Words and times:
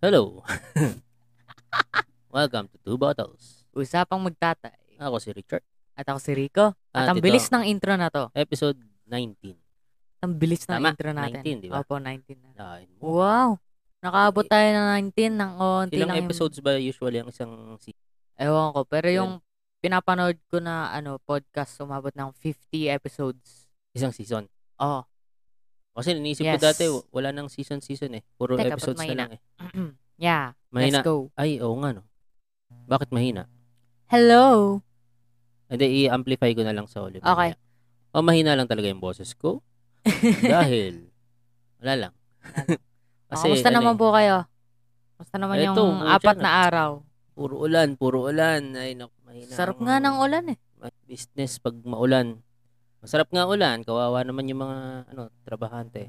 Hello. 0.00 0.40
Welcome 2.32 2.72
to 2.72 2.80
Two 2.80 2.96
Bottles. 2.96 3.68
Usapang 3.76 4.24
magtatay. 4.24 4.96
Ako 4.96 5.20
si 5.20 5.28
Richard. 5.36 5.60
At 5.92 6.08
ako 6.08 6.24
si 6.24 6.32
Rico. 6.32 6.72
At, 6.96 7.04
At 7.04 7.08
ang 7.12 7.20
ito, 7.20 7.24
bilis 7.28 7.52
ng 7.52 7.68
intro 7.68 7.92
na 8.00 8.08
to. 8.08 8.32
Episode 8.32 8.80
19. 9.12 9.60
Ang 10.24 10.32
bilis 10.40 10.64
ng 10.64 10.80
Tama, 10.80 10.96
intro 10.96 11.12
natin. 11.12 11.44
19, 11.44 11.60
di 11.60 11.68
ba? 11.68 11.84
Opo, 11.84 12.00
19 12.00 12.40
na. 12.40 12.48
Nine. 12.56 12.88
Wow. 13.04 13.60
Nakaabot 14.00 14.48
tayo 14.48 14.68
ng 14.72 15.12
19 15.12 15.36
ng 15.36 15.52
onti 15.60 16.00
Ilang 16.00 16.08
lang. 16.08 16.16
yung- 16.16 16.28
episodes 16.32 16.64
ba 16.64 16.80
usually 16.80 17.20
ang 17.20 17.28
isang 17.28 17.76
season? 17.76 18.00
Ewan 18.40 18.72
ko. 18.72 18.88
Pero 18.88 19.08
yung 19.12 19.44
pinapanood 19.84 20.40
ko 20.48 20.64
na 20.64 20.88
ano 20.96 21.20
podcast, 21.20 21.76
umabot 21.84 22.16
ng 22.16 22.32
50 22.40 22.88
episodes. 22.88 23.63
Isang 23.94 24.10
season. 24.10 24.44
Oh. 24.82 25.06
Kasi 25.94 26.18
iniisip 26.18 26.42
ko 26.42 26.58
Yes. 26.58 26.64
dati, 26.66 26.84
wala 27.14 27.30
nang 27.30 27.46
season-season 27.46 28.18
eh. 28.18 28.22
Puro 28.34 28.58
Teka, 28.58 28.74
episodes 28.74 28.98
na 29.06 29.14
lang 29.14 29.32
eh. 29.38 29.40
yeah. 30.26 30.58
Mahina. 30.74 30.98
Let's 31.00 31.06
go. 31.06 31.30
Ay, 31.38 31.62
oo 31.62 31.78
nga 31.78 31.94
no. 31.94 32.02
Bakit 32.90 33.14
mahina? 33.14 33.46
Hello. 34.10 34.82
Hindi, 35.70 36.04
i-amplify 36.04 36.50
ko 36.58 36.66
na 36.66 36.74
lang 36.74 36.90
sa 36.90 37.06
ulit. 37.06 37.22
Okay. 37.22 37.54
O 38.10 38.20
mahina 38.26 38.58
lang 38.58 38.66
talaga 38.66 38.90
yung 38.90 38.98
boses 38.98 39.38
ko. 39.38 39.62
Dahil, 40.42 41.06
wala 41.80 41.94
lang. 41.94 42.12
Kasi, 43.30 43.54
Kamusta 43.54 43.70
ano 43.70 43.76
naman 43.78 43.94
eh, 43.94 44.00
po 44.02 44.06
kayo? 44.10 44.36
Kamusta 45.14 45.36
naman 45.38 45.56
Eto, 45.62 45.66
yung 45.78 45.94
apat 46.02 46.36
na. 46.42 46.50
araw? 46.66 46.90
Puro 47.38 47.54
ulan, 47.62 47.94
puro 47.94 48.26
ulan. 48.26 48.74
Ay, 48.74 48.98
naku, 48.98 49.14
mahina. 49.22 49.54
Sarap 49.54 49.78
nga 49.78 50.02
ng 50.02 50.16
ulan 50.18 50.44
eh. 50.50 50.58
business 51.06 51.62
pag 51.62 51.78
maulan. 51.86 52.42
Masarap 53.04 53.28
nga 53.28 53.44
ulan, 53.44 53.84
kawawa 53.84 54.24
naman 54.24 54.48
yung 54.48 54.64
mga 54.64 54.78
ano, 55.12 55.28
trabahante, 55.44 56.08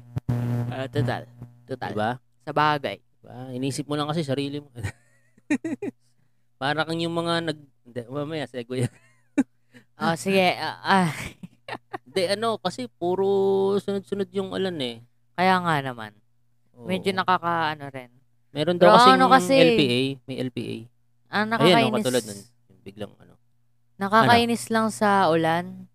Ah, 0.66 0.88
total. 0.88 1.28
Total. 1.68 1.92
'di 1.92 1.94
ba? 1.94 2.10
Sa 2.42 2.52
bagay. 2.52 2.96
Diba? 3.20 3.52
Inisip 3.52 3.84
mo 3.84 3.94
lang 3.94 4.08
kasi 4.08 4.24
sarili 4.24 4.64
mo. 4.64 4.72
Para 6.56 6.88
kang 6.88 6.96
yung 6.96 7.12
mga 7.12 7.44
nag 7.44 7.58
hindi, 7.84 8.00
mamaya 8.08 8.48
segue. 8.48 8.88
yan. 8.88 8.92
Oh, 9.96 10.12
sige. 10.12 10.52
ah, 10.56 10.76
ah. 10.82 11.08
Hindi 12.04 12.22
ano 12.28 12.60
kasi 12.60 12.84
puro 12.86 13.24
sunod-sunod 13.76 14.28
yung 14.28 14.52
ulan 14.52 14.76
eh. 14.76 15.00
Kaya 15.32 15.56
nga 15.56 15.80
naman. 15.80 16.12
Oo. 16.72 16.84
Medyo 16.84 17.12
nakakaano 17.12 17.88
rin. 17.88 18.12
Meron 18.52 18.76
daw 18.76 18.88
Pero 18.88 18.96
kasi, 18.96 19.08
ano 19.10 19.24
kasi- 19.28 19.56
LPA, 19.56 20.00
may 20.24 20.36
LPA. 20.38 20.76
Ayan, 21.28 21.46
nakakainis. 21.48 21.92
oh, 21.92 21.96
katulad 21.98 22.24
nun. 22.24 22.40
Yung 22.68 22.80
biglang 22.84 23.12
ano. 23.16 23.34
Nakakainis 23.96 24.64
lang 24.68 24.88
sa 24.88 25.28
ulan. 25.28 25.88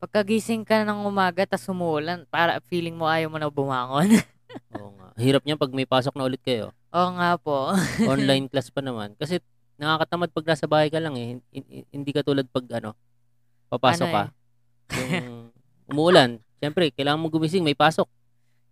Pagkagising 0.00 0.64
ka 0.64 0.80
ng 0.80 1.04
umaga 1.04 1.44
tas 1.44 1.68
umuulan, 1.68 2.24
para 2.32 2.56
feeling 2.72 2.96
mo 2.96 3.04
ayaw 3.04 3.28
mo 3.28 3.36
na 3.36 3.52
bumangon. 3.52 4.08
Oo 4.80 4.96
nga. 4.96 5.12
Hirap 5.20 5.44
niya 5.44 5.60
pag 5.60 5.68
may 5.76 5.84
pasok 5.84 6.16
na 6.16 6.24
ulit 6.24 6.40
kayo. 6.40 6.72
Oo 6.90 7.10
nga 7.20 7.36
po. 7.36 7.76
Online 8.08 8.48
class 8.48 8.72
pa 8.72 8.80
naman. 8.80 9.12
Kasi 9.20 9.44
nakakatamad 9.76 10.32
pag 10.32 10.48
nasa 10.48 10.64
bahay 10.64 10.88
ka 10.88 10.96
lang 11.04 11.20
eh. 11.20 11.36
Hin- 11.52 11.68
hin- 11.68 11.88
Hindi 11.92 12.10
ka 12.16 12.24
tulad 12.24 12.48
pag 12.48 12.64
ano, 12.80 12.96
papasok 13.68 14.08
Ano 14.08 14.14
ka. 14.16 14.24
Yung 14.96 15.52
umuulan. 15.84 16.40
Siyempre, 16.64 16.88
kailangan 16.90 17.20
mo 17.20 17.28
gumising, 17.28 17.60
may 17.60 17.76
pasok. 17.76 18.08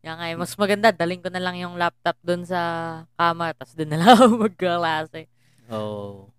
Kaya 0.01 0.17
nga, 0.17 0.27
eh, 0.33 0.37
mas 0.37 0.57
maganda, 0.57 0.89
daling 0.97 1.21
ko 1.21 1.29
na 1.29 1.45
lang 1.45 1.61
yung 1.61 1.77
laptop 1.77 2.17
doon 2.25 2.49
sa 2.49 2.61
kama, 3.21 3.53
tas 3.53 3.77
doon 3.77 3.91
na 3.93 3.99
lang 4.01 4.11
ako 4.17 4.49
magkaklase. 4.49 5.29
Oo. 5.69 6.33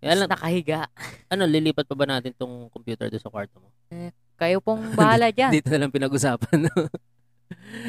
Kaya 0.00 0.16
lang, 0.16 0.32
nakahiga. 0.32 0.88
ano, 1.28 1.44
lilipat 1.44 1.84
pa 1.84 1.92
ba 1.92 2.08
natin 2.08 2.32
tong 2.32 2.72
computer 2.72 3.12
doon 3.12 3.20
sa 3.20 3.28
kwarto 3.28 3.60
mo? 3.60 3.68
Kayo 4.40 4.64
pong 4.64 4.80
bahala 4.98 5.28
dyan. 5.28 5.52
Dito 5.52 5.68
na 5.68 5.84
lang 5.84 5.92
pinag-usapan. 5.92 6.64
no? 6.64 6.72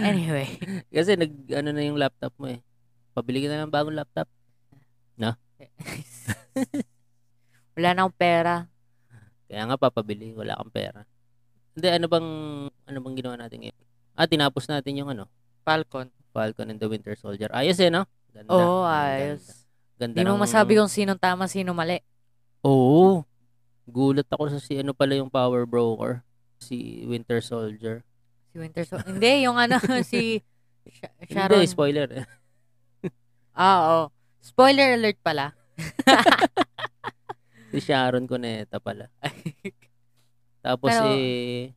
anyway. 0.04 0.52
Kasi 0.92 1.16
nag, 1.16 1.32
ano 1.50 1.70
na 1.72 1.82
yung 1.82 1.96
laptop 1.96 2.36
mo 2.36 2.52
eh. 2.52 2.60
Pabili 3.16 3.44
ka 3.44 3.48
na 3.48 3.64
ng 3.64 3.72
bagong 3.72 3.96
laptop. 3.96 4.28
Wala 7.78 7.90
na 7.94 8.00
akong 8.04 8.18
pera. 8.18 8.54
Kaya 9.48 9.62
nga 9.68 9.78
papabili, 9.78 10.34
wala 10.34 10.58
kang 10.58 10.74
pera. 10.74 11.02
Hindi, 11.72 11.88
ano 11.88 12.06
bang, 12.08 12.30
ano 12.68 12.98
bang 13.00 13.16
ginawa 13.16 13.36
natin 13.40 13.58
ngayon? 13.64 13.80
Ah, 14.16 14.28
tinapos 14.28 14.68
natin 14.68 14.98
yung 14.98 15.08
ano, 15.08 15.28
Falcon. 15.64 16.12
Falcon 16.32 16.68
and 16.68 16.80
the 16.80 16.88
Winter 16.88 17.16
Soldier. 17.16 17.52
Ayos 17.52 17.80
eh, 17.80 17.92
no? 17.92 18.08
Ganda. 18.32 18.50
Oo, 18.50 18.82
Ang 18.82 18.88
ayos. 18.88 19.44
Ganda, 19.96 20.02
Hindi 20.02 20.18
ganda 20.24 20.32
mo 20.32 20.38
ng- 20.40 20.44
masabi 20.48 20.72
kung 20.76 20.92
sinong 20.92 21.20
tama, 21.20 21.48
sino 21.48 21.72
mali. 21.72 22.00
Oo. 22.64 23.24
Gulat 23.86 24.26
ako 24.26 24.50
sa 24.50 24.58
si 24.58 24.80
ano 24.80 24.92
pala 24.92 25.14
yung 25.14 25.28
power 25.28 25.68
broker. 25.68 26.24
Si 26.62 27.04
Winter 27.10 27.42
Soldier. 27.42 28.06
Si 28.54 28.62
Winter 28.62 28.86
Soldier. 28.86 29.10
Hindi, 29.10 29.50
yung 29.50 29.58
ano, 29.58 29.82
si 30.06 30.40
Sha- 30.86 31.14
Sharon. 31.26 31.58
Hindi, 31.58 31.68
spoiler. 31.68 32.08
Ah, 33.52 33.78
oo. 33.82 34.04
Spoiler 34.40 34.96
alert 34.96 35.18
pala. 35.22 35.54
si 37.74 37.82
Sharon 37.82 38.30
Cuneta 38.30 38.78
pala. 38.78 39.10
Tapos 40.66 40.94
Pero- 40.94 41.18
eh, 41.18 41.74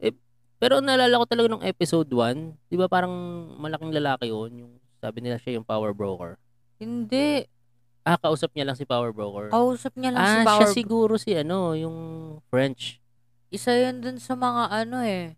eh, 0.00 0.14
pero 0.56 0.80
naalala 0.80 1.20
ko 1.20 1.26
talaga 1.28 1.48
nung 1.52 1.64
episode 1.64 2.08
1, 2.08 2.56
'di 2.66 2.76
ba 2.80 2.88
parang 2.88 3.12
malaking 3.60 3.92
lalaki 3.92 4.32
'yon, 4.32 4.50
yung 4.64 4.72
sabi 4.96 5.20
nila 5.20 5.36
siya 5.36 5.60
yung 5.60 5.66
power 5.68 5.92
broker. 5.92 6.40
Hindi. 6.80 7.44
Ah, 8.02 8.16
kausap 8.16 8.56
niya 8.56 8.72
lang 8.72 8.78
si 8.80 8.88
power 8.88 9.12
broker. 9.12 9.52
Kausap 9.52 9.92
niya 9.94 10.16
lang 10.16 10.22
ah, 10.24 10.26
si 10.26 10.36
siya 10.40 10.48
Power. 10.48 10.70
siguro 10.72 11.12
si 11.20 11.30
ano, 11.36 11.76
yung 11.76 11.96
French. 12.48 12.96
Isa 13.48 13.72
yun 13.72 14.00
dun 14.00 14.18
sa 14.18 14.34
mga 14.34 14.68
ano 14.68 15.00
eh. 15.00 15.32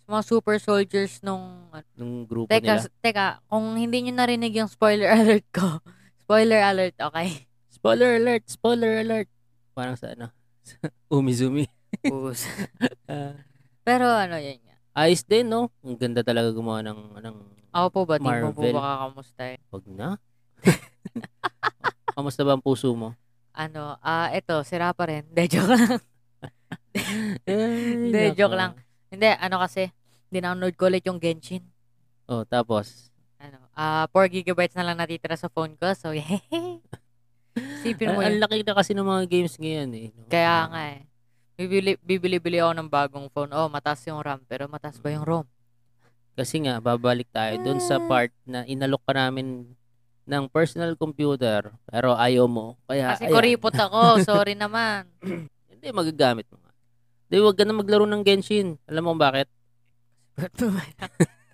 Sa 0.00 0.12
mga 0.12 0.22
super 0.22 0.56
soldiers 0.56 1.18
nung... 1.20 1.66
Nung 1.94 2.24
grupo 2.24 2.46
Teka, 2.46 2.78
nila. 2.78 2.98
teka. 3.00 3.26
Kung 3.46 3.74
hindi 3.74 4.02
nyo 4.02 4.14
narinig 4.16 4.54
yung 4.54 4.70
spoiler 4.70 5.10
alert 5.18 5.46
ko. 5.50 5.82
Spoiler 6.20 6.62
alert, 6.62 6.94
okay? 6.96 7.50
Spoiler 7.68 8.16
alert, 8.16 8.44
spoiler 8.46 9.02
alert. 9.02 9.26
Parang 9.72 9.94
sa 9.94 10.14
ano, 10.14 10.30
Umizumi. 11.10 11.66
Ah, 13.04 13.34
Pero 13.82 14.06
ano 14.06 14.38
yun 14.38 14.62
nga. 14.62 14.78
ayos 14.94 15.26
din, 15.26 15.50
no? 15.50 15.74
Ang 15.82 15.98
ganda 15.98 16.22
talaga 16.22 16.54
gumawa 16.54 16.86
ng, 16.86 17.18
ng 17.18 17.36
Ako 17.72 17.86
po 17.90 18.00
ba? 18.06 18.14
Di 18.14 18.22
mo 18.22 18.54
po 18.54 18.62
Marvel. 18.62 18.74
baka 18.78 18.92
kamusta 19.04 19.42
eh. 19.50 19.58
wag 19.66 19.84
na. 19.90 20.08
Kamusta 22.12 22.46
ba 22.46 22.54
ang 22.54 22.62
puso 22.62 22.94
mo? 22.94 23.18
Ano, 23.50 23.98
ah, 23.98 24.30
eto, 24.30 24.62
sira 24.62 24.94
pa 24.94 25.10
rin. 25.10 25.26
Hindi, 25.26 25.50
joke 25.50 25.66
lang. 25.66 25.98
Hindi, 27.46 28.34
joke 28.34 28.54
lang. 28.54 28.72
Hindi, 29.08 29.26
ano 29.28 29.56
kasi, 29.58 29.90
dinownload 30.28 30.74
ko 30.74 30.86
ulit 30.86 31.04
yung 31.04 31.18
Genshin. 31.18 31.64
Oh, 32.24 32.42
tapos, 32.44 33.10
Ano, 33.40 33.56
ah, 33.72 34.04
4 34.12 34.28
gigabytes 34.28 34.76
na 34.76 34.84
lang 34.84 35.00
natitira 35.00 35.32
sa 35.32 35.48
phone 35.48 35.72
ko. 35.74 35.88
So, 35.96 36.12
hehehe. 36.16 36.78
Sipin 37.80 38.12
mo 38.12 38.20
ang, 38.20 38.36
yun. 38.36 38.44
laki 38.44 38.60
na 38.62 38.76
kasi 38.76 38.92
ng 38.92 39.02
mga 39.02 39.24
games 39.26 39.56
ngayon 39.56 39.90
eh. 39.96 40.08
no? 40.12 40.28
Kaya 40.28 40.56
nga 40.68 40.82
eh. 40.92 41.00
Bibili, 41.56 41.96
bibili-bili 41.98 42.60
ako 42.60 42.72
ng 42.76 42.88
bagong 42.88 43.28
phone. 43.28 43.50
Oh, 43.52 43.68
mataas 43.68 44.04
yung 44.04 44.20
RAM. 44.20 44.44
Pero 44.44 44.68
mataas 44.68 44.96
ba 44.96 45.08
yung 45.08 45.24
ROM? 45.24 45.46
Kasi 46.36 46.60
nga, 46.60 46.78
babalik 46.78 47.28
tayo 47.28 47.56
dun 47.60 47.80
sa 47.80 47.96
Ah. 47.96 48.04
part 48.04 48.32
na 48.44 48.64
inalok 48.64 49.02
ka 49.04 49.12
namin 49.12 49.72
ng 50.24 50.44
personal 50.48 50.94
computer, 50.94 51.72
pero 51.84 52.14
ayaw 52.14 52.44
mo. 52.44 52.76
Kaya, 52.84 53.12
Kasi 53.12 53.24
ayan. 53.26 53.34
kuripot 53.34 53.74
ako. 53.74 54.00
Sorry 54.28 54.52
naman. 54.54 55.08
Hindi, 55.66 55.86
magagamit 55.90 56.44
mo 56.48 56.59
Hindi, 57.30 57.46
wag 57.46 57.54
ka 57.54 57.62
na 57.62 57.78
maglaro 57.78 58.10
ng 58.10 58.26
Genshin. 58.26 58.74
Alam 58.90 59.06
mo 59.06 59.14
bakit? 59.14 59.46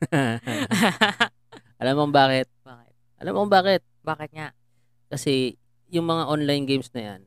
Alam 1.85 1.95
mo 2.01 2.05
bakit? 2.09 2.49
Bakit? 2.65 2.95
Alam 3.21 3.33
mo 3.37 3.45
bakit? 3.45 3.85
Bakit 4.01 4.31
nga? 4.33 4.57
Kasi, 5.13 5.61
yung 5.93 6.09
mga 6.09 6.33
online 6.33 6.65
games 6.65 6.89
na 6.97 7.03
yan, 7.05 7.21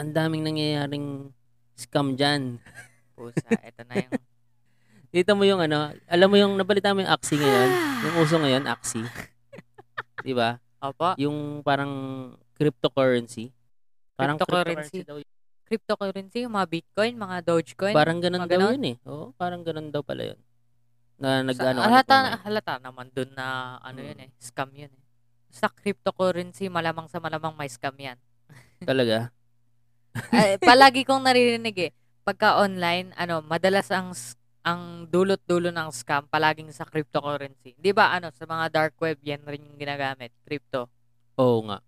ang 0.00 0.08
daming 0.08 0.40
nangyayaring 0.40 1.36
scam 1.76 2.16
dyan. 2.16 2.64
Pusa, 3.12 3.60
ito 3.60 3.84
na 3.84 3.94
yung... 4.00 4.12
Dito 5.12 5.36
mo 5.36 5.44
yung 5.44 5.60
ano, 5.60 5.92
alam 6.08 6.28
mo 6.32 6.40
yung, 6.40 6.56
nabalita 6.56 6.96
mo 6.96 7.04
yung 7.04 7.12
Axie 7.12 7.36
ngayon? 7.36 7.70
Yung 8.08 8.16
uso 8.24 8.40
ngayon, 8.40 8.64
Axie. 8.64 9.04
Di 10.24 10.32
ba? 10.32 10.56
Opo. 10.80 11.12
Yung 11.20 11.60
parang 11.60 11.92
cryptocurrency. 12.56 13.52
Parang 14.16 14.40
Cryptocurrency. 14.40 15.04
daw. 15.04 15.20
Cryptocurrency, 15.72 16.44
yung 16.44 16.52
mga 16.52 16.68
Bitcoin, 16.68 17.16
mga 17.16 17.48
Dogecoin. 17.48 17.96
Parang 17.96 18.20
ganun 18.20 18.44
daw 18.44 18.76
yun 18.76 18.84
eh. 18.92 18.96
Oo, 19.08 19.32
parang 19.40 19.64
ganun 19.64 19.88
daw 19.88 20.04
pala 20.04 20.28
yun. 20.28 20.40
Na 21.16 21.40
nag 21.40 21.56
Sa- 21.56 21.72
ano, 21.72 21.80
halata, 21.80 22.44
halata 22.44 22.74
naman 22.76 23.08
dun 23.08 23.32
na 23.32 23.80
ano 23.80 24.04
yun 24.04 24.20
eh. 24.20 24.28
Scam 24.36 24.68
yun 24.76 24.92
eh. 24.92 25.02
Sa 25.48 25.72
cryptocurrency, 25.72 26.68
malamang 26.68 27.08
sa 27.08 27.24
malamang 27.24 27.56
may 27.56 27.72
scam 27.72 27.96
yan. 27.96 28.20
Talaga. 28.84 29.32
Ay, 30.28 30.60
palagi 30.68 31.08
kong 31.08 31.24
naririnig 31.24 31.88
eh. 31.88 31.90
Pagka 32.20 32.60
online, 32.60 33.16
ano, 33.16 33.40
madalas 33.40 33.88
ang 33.88 34.12
ang 34.62 35.08
dulot-dulo 35.08 35.72
ng 35.72 35.88
scam 35.88 36.28
palaging 36.28 36.68
sa 36.68 36.84
cryptocurrency. 36.84 37.74
'Di 37.80 37.96
ba 37.96 38.12
ano, 38.12 38.28
sa 38.28 38.44
mga 38.44 38.68
dark 38.68 38.94
web 39.00 39.16
yan 39.24 39.40
rin 39.48 39.64
yung 39.64 39.80
ginagamit, 39.80 40.36
crypto. 40.44 40.92
Oo 41.40 41.64
nga. 41.64 41.80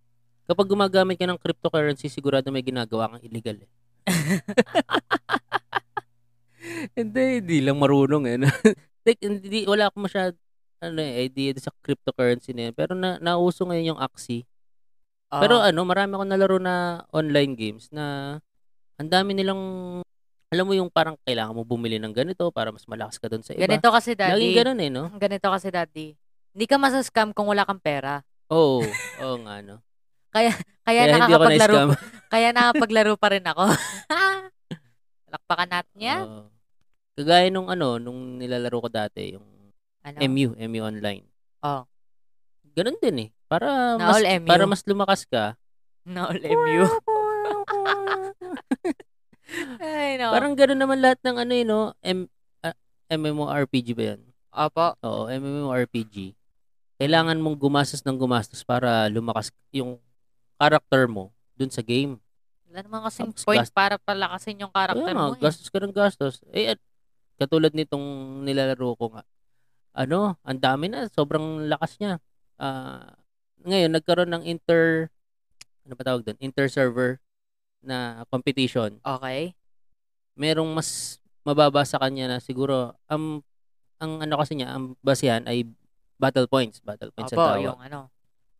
Kapag 0.45 0.69
gumagamit 0.69 1.17
ka 1.17 1.25
ng 1.25 1.41
cryptocurrency, 1.41 2.13
sigurado 2.13 2.53
may 2.53 2.61
ginagawa 2.61 3.09
kang 3.17 3.25
illegal 3.25 3.57
eh. 3.65 3.71
Hindi, 6.97 7.45
hindi 7.45 7.59
lang 7.61 7.77
marunong 7.77 8.25
eh. 8.25 8.37
like, 9.07 9.21
hindi, 9.21 9.69
wala 9.69 9.89
akong 9.89 10.09
masyad, 10.09 10.33
ano 10.81 11.01
eh, 11.01 11.29
idea 11.29 11.53
sa 11.61 11.73
cryptocurrency 11.85 12.57
na 12.57 12.71
yun. 12.71 12.75
Pero 12.77 12.93
na, 12.97 13.21
nauso 13.21 13.69
ngayon 13.69 13.95
yung 13.97 14.01
Axie. 14.01 14.49
Pero 15.29 15.61
Oo. 15.61 15.67
ano, 15.67 15.81
marami 15.85 16.15
akong 16.17 16.31
nalaro 16.31 16.57
na 16.63 17.05
online 17.11 17.53
games 17.59 17.91
na 17.93 18.39
ang 18.97 19.09
dami 19.11 19.35
nilang, 19.35 19.61
alam 20.49 20.65
mo 20.65 20.73
yung 20.73 20.89
parang 20.89 21.19
kailangan 21.27 21.53
mo 21.53 21.67
bumili 21.67 21.99
ng 21.99 22.15
ganito 22.15 22.49
para 22.55 22.71
mas 22.71 22.87
malakas 22.87 23.19
ka 23.19 23.27
doon 23.27 23.43
sa 23.43 23.53
iba. 23.53 23.67
ganito 23.67 23.91
kasi 23.91 24.15
Laging 24.15 24.55
daddy. 24.55 24.57
ganun 24.57 24.81
eh, 24.81 24.91
no? 24.93 25.05
Ganito 25.19 25.49
kasi 25.51 25.69
daddy. 25.69 26.15
Hindi 26.55 26.65
ka 26.71 26.77
masascam 26.79 27.35
kung 27.35 27.51
wala 27.51 27.67
kang 27.67 27.83
pera. 27.83 28.23
Oo, 28.49 28.85
oo 29.21 29.37
nga, 29.43 29.59
no? 29.61 29.83
Kaya, 30.35 30.51
Kaya 30.83 31.01
ako 31.07 31.15
nakakapaglaro, 31.15 31.75
na-scam. 31.79 31.91
kaya 32.35 32.49
nakapaglaro 32.51 33.15
pa 33.15 33.29
rin 33.31 33.47
ako. 33.47 33.65
Lakpakan 35.33 35.71
natin 35.71 35.99
yan. 36.03 36.23
Oo. 36.27 36.51
Kagaya 37.15 37.47
nung 37.55 37.71
ano, 37.71 38.03
nung 38.03 38.43
nilalaro 38.43 38.83
ko 38.83 38.89
dati, 38.91 39.39
yung 39.39 39.47
Ano? 40.03 40.19
MU, 40.27 40.59
MU 40.59 40.83
Online. 40.83 41.23
Oh. 41.63 41.87
Ganun 42.75 42.99
din 42.99 43.17
eh. 43.17 43.29
Para 43.47 43.95
Na 43.97 44.11
mas, 44.11 44.19
all 44.21 44.27
para 44.43 44.67
mas 44.67 44.83
lumakas 44.83 45.23
ka. 45.23 45.55
No, 46.05 46.29
MU. 46.35 46.83
Ay, 49.81 50.19
no. 50.19 50.35
Parang 50.35 50.59
ganun 50.59 50.83
naman 50.83 50.99
lahat 50.99 51.23
ng 51.23 51.37
ano 51.39 51.53
eh, 51.55 51.65
no? 51.65 51.95
M, 52.03 52.27
ah, 52.67 52.75
MMORPG 53.09 53.95
ba 53.95 54.03
yan? 54.13 54.21
Opo. 54.51 54.99
Oo, 55.07 55.31
MMORPG. 55.31 56.35
Kailangan 56.99 57.39
mong 57.39 57.57
gumastos 57.57 58.03
ng 58.03 58.19
gumastos 58.19 58.67
para 58.67 59.07
lumakas 59.07 59.55
yung 59.71 60.03
character 60.59 61.07
mo 61.11 61.35
dun 61.55 61.71
sa 61.71 61.83
game. 61.83 62.19
Wala 62.71 62.81
naman 62.83 63.01
kasing 63.07 63.31
Tapos 63.31 63.47
point 63.47 63.63
gas- 63.63 63.75
para 63.75 63.95
palakasin 64.03 64.63
yung 64.67 64.73
karakter 64.75 65.15
nga, 65.15 65.31
mo. 65.31 65.39
Eh. 65.39 65.43
gastos 65.43 65.71
ka 65.71 65.79
ng 65.79 65.95
gastos. 65.95 66.43
Eh, 66.51 66.75
at, 66.75 66.81
katulad 67.39 67.71
nitong 67.75 68.03
nilalaro 68.43 68.95
ko 68.99 69.15
nga. 69.15 69.23
Ano, 69.95 70.35
ang 70.43 70.59
dami 70.59 70.91
na, 70.91 71.07
sobrang 71.11 71.71
lakas 71.71 71.99
niya. 72.03 72.19
Ah, 72.59 73.15
ngayon, 73.63 73.95
nagkaroon 73.95 74.31
ng 74.35 74.45
inter, 74.47 75.11
ano 75.87 75.95
pa 75.95 76.03
tawag 76.03 76.27
doon? 76.27 76.39
Inter-server 76.43 77.23
na 77.79 78.27
competition. 78.27 78.99
Okay. 79.03 79.55
Merong 80.35 80.71
mas 80.75 81.23
mababa 81.47 81.87
sa 81.87 82.03
kanya 82.03 82.27
na 82.27 82.39
siguro, 82.43 82.97
ang, 83.07 83.45
ang 84.03 84.19
ano 84.19 84.35
kasi 84.41 84.59
niya, 84.59 84.75
ang 84.75 84.99
basihan 84.99 85.47
ay 85.47 85.69
battle 86.19 86.51
points. 86.51 86.83
Battle 86.83 87.15
points 87.15 87.31
ang 87.31 87.39
Opo, 87.39 87.49
tawag. 87.55 87.63
yung 87.63 87.81
ano. 87.83 88.11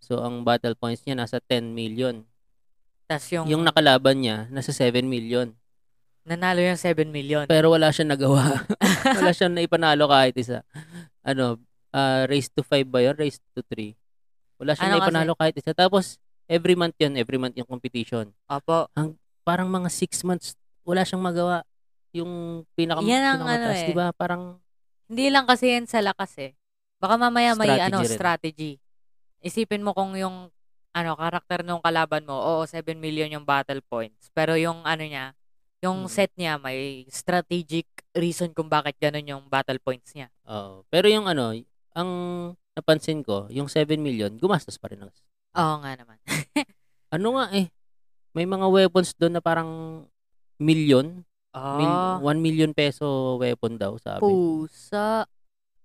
So, 0.05 0.21
ang 0.21 0.45
battle 0.45 0.77
points 0.77 1.01
niya 1.03 1.17
nasa 1.17 1.41
10 1.41 1.73
million. 1.73 2.29
Tas 3.07 3.25
yung, 3.33 3.49
Yung 3.49 3.65
nakalaban 3.65 4.21
niya, 4.21 4.45
nasa 4.49 4.69
7 4.71 5.01
million. 5.03 5.57
nanalo 6.25 6.61
yung 6.61 6.77
7 6.77 7.05
million. 7.07 7.45
Pero 7.45 7.69
wala 7.69 7.89
siyang 7.89 8.13
nagawa. 8.13 8.65
wala 9.17 9.31
siyang 9.31 9.53
naipanalo 9.53 10.09
kahit 10.09 10.33
isa. 10.35 10.61
Ano, 11.21 11.61
ah, 11.91 12.25
race 12.25 12.49
to 12.49 12.61
5 12.61 12.85
ba 12.85 13.01
yun? 13.01 13.13
Race 13.15 13.41
to 13.53 13.61
3. 13.61 13.93
Wala 14.57 14.73
siyang 14.73 14.89
Ano 14.89 14.95
kasi? 14.95 15.05
naipanalo 15.05 15.33
kahit 15.35 15.55
isa. 15.55 15.73
Tapos, 15.73 16.17
every 16.45 16.73
month 16.73 16.97
yun, 16.97 17.13
every 17.15 17.37
month 17.37 17.53
yung 17.55 17.69
competition. 17.69 18.33
Opo. 18.45 18.89
Parang 19.43 19.69
mga 19.69 19.89
6 19.89 20.21
months, 20.23 20.57
wala 20.81 21.01
siyang 21.03 21.21
magawa. 21.21 21.61
Yung 22.13 22.65
pinaka, 22.73 23.01
Yan 23.01 23.21
ang 23.21 23.41
pinakamataas, 23.41 23.61
ano 23.69 23.77
eh. 23.77 23.85
di 23.85 23.95
ba? 23.95 24.07
Parang, 24.13 24.43
Hindi 25.05 25.29
lang 25.29 25.45
kasi 25.45 25.69
yan 25.71 25.85
sa 25.85 26.01
lakas 26.01 26.33
eh. 26.41 26.53
Baka 26.97 27.21
mamaya 27.21 27.53
may 27.53 27.69
Strategy 27.69 27.85
ano, 27.85 27.99
rin. 28.01 28.09
strategy. 28.11 28.73
Isipin 29.45 29.85
mo 29.85 29.93
kung 29.93 30.17
yung 30.17 30.49
ano, 30.91 31.11
karakter 31.15 31.61
nung 31.61 31.83
kalaban 31.83 32.25
mo, 32.25 32.33
oo, 32.33 32.63
7 32.65 32.97
million 32.97 33.29
yung 33.29 33.45
battle 33.45 33.83
points. 33.83 34.31
Pero 34.31 34.55
yung 34.55 34.81
ano 34.83 35.03
niya, 35.03 35.35
yung 35.83 36.07
Mm. 36.07 36.11
set 36.11 36.33
niya 36.33 36.57
may 36.57 37.05
strategic 37.09 37.85
reason 38.15 38.55
kung 38.55 38.71
bakit 38.71 38.97
ganun 38.97 39.27
yung 39.27 39.45
battle 39.45 39.77
points 39.79 40.15
niya. 40.15 40.31
oo. 40.45 40.87
Pero 40.89 41.07
yung 41.07 41.27
ano, 41.27 41.53
ang 41.93 42.11
napansin 42.73 43.21
ko, 43.21 43.51
yung 43.51 43.69
7 43.69 43.99
million, 43.99 44.33
gumastos 44.35 44.79
pa 44.79 44.89
rin. 44.89 44.99
ng- 44.99 45.13
Oo 45.55 45.75
nga 45.79 45.93
naman. 45.95 46.19
Ano 47.13 47.39
nga 47.39 47.47
eh, 47.53 47.71
may 48.33 48.43
mga 48.43 48.67
weapons 48.67 49.15
doon 49.15 49.39
na 49.39 49.43
parang 49.45 50.03
million, 50.57 51.23
Oh, 51.55 52.19
1 52.19 52.43
million 52.43 52.75
peso 52.75 53.39
weapon 53.39 53.79
daw, 53.79 53.95
sabi. 53.95 54.19
pusa. 54.19 55.23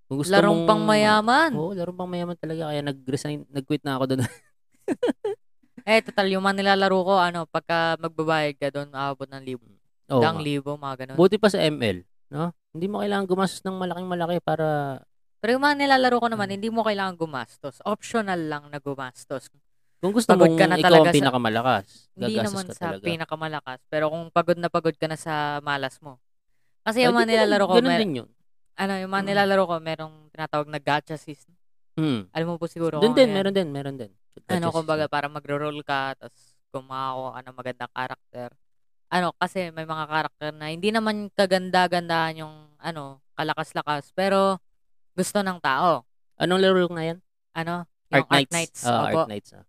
Kung 0.10 0.18
gusto 0.18 0.34
Larong 0.34 0.66
mong- 0.66 0.68
pang 0.68 0.84
mayaman. 0.84 1.52
Oo, 1.54 1.72
larong 1.72 1.94
pang 1.94 2.10
mayaman 2.10 2.34
talaga. 2.34 2.68
Kaya 2.68 2.82
nag-resign, 2.82 3.46
nag-quit 3.48 3.86
na 3.86 3.96
ako 3.96 4.04
doon. 4.10 4.20
Eh, 5.86 6.02
total, 6.02 6.28
yung 6.30 6.44
mga 6.44 6.60
nilalaro 6.60 6.98
ko, 7.02 7.14
ano, 7.18 7.40
pagka 7.46 7.98
magbabayad 7.98 8.56
ka 8.58 8.70
doon, 8.70 8.90
aabot 8.92 9.26
ng 9.26 9.42
libo. 9.42 9.66
Oo 10.08 10.22
Dang 10.22 10.38
nga. 10.38 10.44
libo, 10.44 10.76
mga 10.76 10.96
ganun. 11.00 11.18
Buti 11.18 11.38
pa 11.38 11.48
sa 11.48 11.58
ML, 11.58 12.04
no? 12.30 12.54
Hindi 12.70 12.86
mo 12.86 13.02
kailangan 13.02 13.26
gumastos 13.26 13.62
ng 13.64 13.74
malaking 13.74 14.06
malaki 14.06 14.38
para 14.40 15.00
Pero 15.40 15.56
yung 15.56 15.64
mga 15.64 15.80
nilalaro 15.80 16.20
ko 16.20 16.28
naman, 16.28 16.46
Mm. 16.46 16.54
hindi 16.54 16.70
mo 16.70 16.84
kailangan 16.84 17.16
gumastos. 17.16 17.80
Optional 17.82 18.38
lang 18.38 18.68
na 18.68 18.78
gumastos. 18.78 19.48
kung 19.98 20.12
gusto 20.12 20.30
Pagod 20.30 20.48
mong 20.48 20.56
ka 20.56 20.66
na 20.66 20.76
ikaw 20.76 20.86
talaga 20.86 21.00
ang 21.02 21.08
sa- 21.08 21.18
pinakamalakas, 21.18 21.86
Hindi 22.10 22.24
gagastos 22.30 22.44
naman 22.46 22.64
ka 22.64 22.72
sa 22.72 22.84
talaga. 22.86 23.04
pinakamalakas. 23.04 23.80
Pero 23.88 24.06
kung 24.08 24.24
pagod 24.30 24.56
na 24.56 24.70
pagod 24.70 24.96
ka 24.96 25.06
na 25.06 25.16
sa 25.16 25.34
malas 25.60 25.96
mo. 26.00 26.20
Kasi 26.82 27.04
yung 27.04 27.12
mga 27.14 27.28
nilalaro 27.30 27.66
ko, 27.66 27.74
ganun 27.76 27.90
mer- 27.90 28.02
din 28.02 28.14
yun. 28.20 28.30
Ano, 28.80 28.94
yung 28.96 29.12
mga 29.12 29.24
Mm. 29.24 29.30
nilalaro 29.30 29.64
ko, 29.66 29.76
merong 29.78 30.16
tinatawag 30.32 30.68
na 30.68 30.80
gacha 30.80 31.16
system. 31.16 31.52
Hmm. 31.94 32.32
Alam 32.32 32.48
mo 32.50 32.56
po 32.56 32.66
siguro 32.66 32.98
Doon 32.98 33.12
din, 33.12 33.28
ano 33.28 33.30
yan. 33.30 33.36
meron 33.36 33.54
din, 33.54 33.70
meron 33.70 33.98
din. 33.98 34.12
Ano, 34.48 34.72
Gotcha 34.72 34.78
kumbaga, 34.80 35.04
system. 35.06 35.14
para 35.14 35.28
magro-roll 35.28 35.80
ka, 35.84 36.16
tapos 36.16 36.40
makakuha 36.72 37.30
ka 37.30 37.40
ng 37.42 37.56
magandang 37.58 37.92
karakter. 37.92 38.50
Ano, 39.10 39.28
kasi 39.36 39.60
may 39.70 39.84
mga 39.84 40.06
karakter 40.06 40.52
na 40.54 40.70
hindi 40.70 40.90
naman 40.90 41.28
kaganda-gandahan 41.34 42.40
yung, 42.40 42.56
ano, 42.78 43.20
kalakas-lakas, 43.36 44.14
pero 44.14 44.62
gusto 45.12 45.44
ng 45.44 45.60
tao. 45.60 46.08
Anong 46.38 46.62
laro 46.62 46.88
nga 46.88 47.04
yan? 47.04 47.20
Ano, 47.52 47.84
yung 48.08 48.24
Arc 48.24 48.48
Knights. 48.48 48.88
Ah, 48.88 49.12
opo. 49.12 49.20
Arc 49.20 49.28
Knights. 49.28 49.52
ah. 49.54 49.66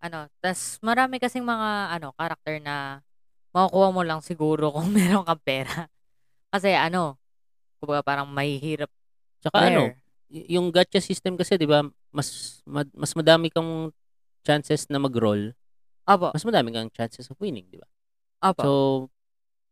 ano, 0.00 0.24
tas 0.40 0.80
marami 0.80 1.16
kasing 1.16 1.44
mga 1.44 1.92
ano, 1.92 2.16
karakter 2.16 2.56
na 2.56 3.04
makukuha 3.52 3.88
mo 3.90 4.00
lang 4.00 4.20
siguro 4.20 4.72
kung 4.72 4.88
meron 4.96 5.24
kang 5.24 5.40
pera. 5.40 5.92
Kasi 6.48 6.72
ano, 6.72 7.20
kumbaga 7.80 8.04
parang 8.04 8.28
mahihirap 8.28 8.92
Tsaka 9.40 9.56
ano, 9.72 9.90
player. 9.90 9.96
y- 10.28 10.60
yung 10.60 10.68
gacha 10.68 11.00
system 11.00 11.34
kasi, 11.34 11.56
di 11.56 11.64
ba, 11.64 11.80
mas, 12.12 12.60
mad- 12.68 12.92
mas 12.92 13.16
madami 13.16 13.48
kang 13.48 13.88
chances 14.44 14.84
na 14.86 15.00
mag-roll, 15.00 15.56
Opo, 16.04 16.30
mas 16.30 16.44
madami 16.44 16.68
kang 16.70 16.92
chances 16.92 17.24
of 17.26 17.40
winning, 17.40 17.64
di 17.66 17.80
ba? 17.80 17.88
opo. 18.44 18.60
So, 18.60 18.70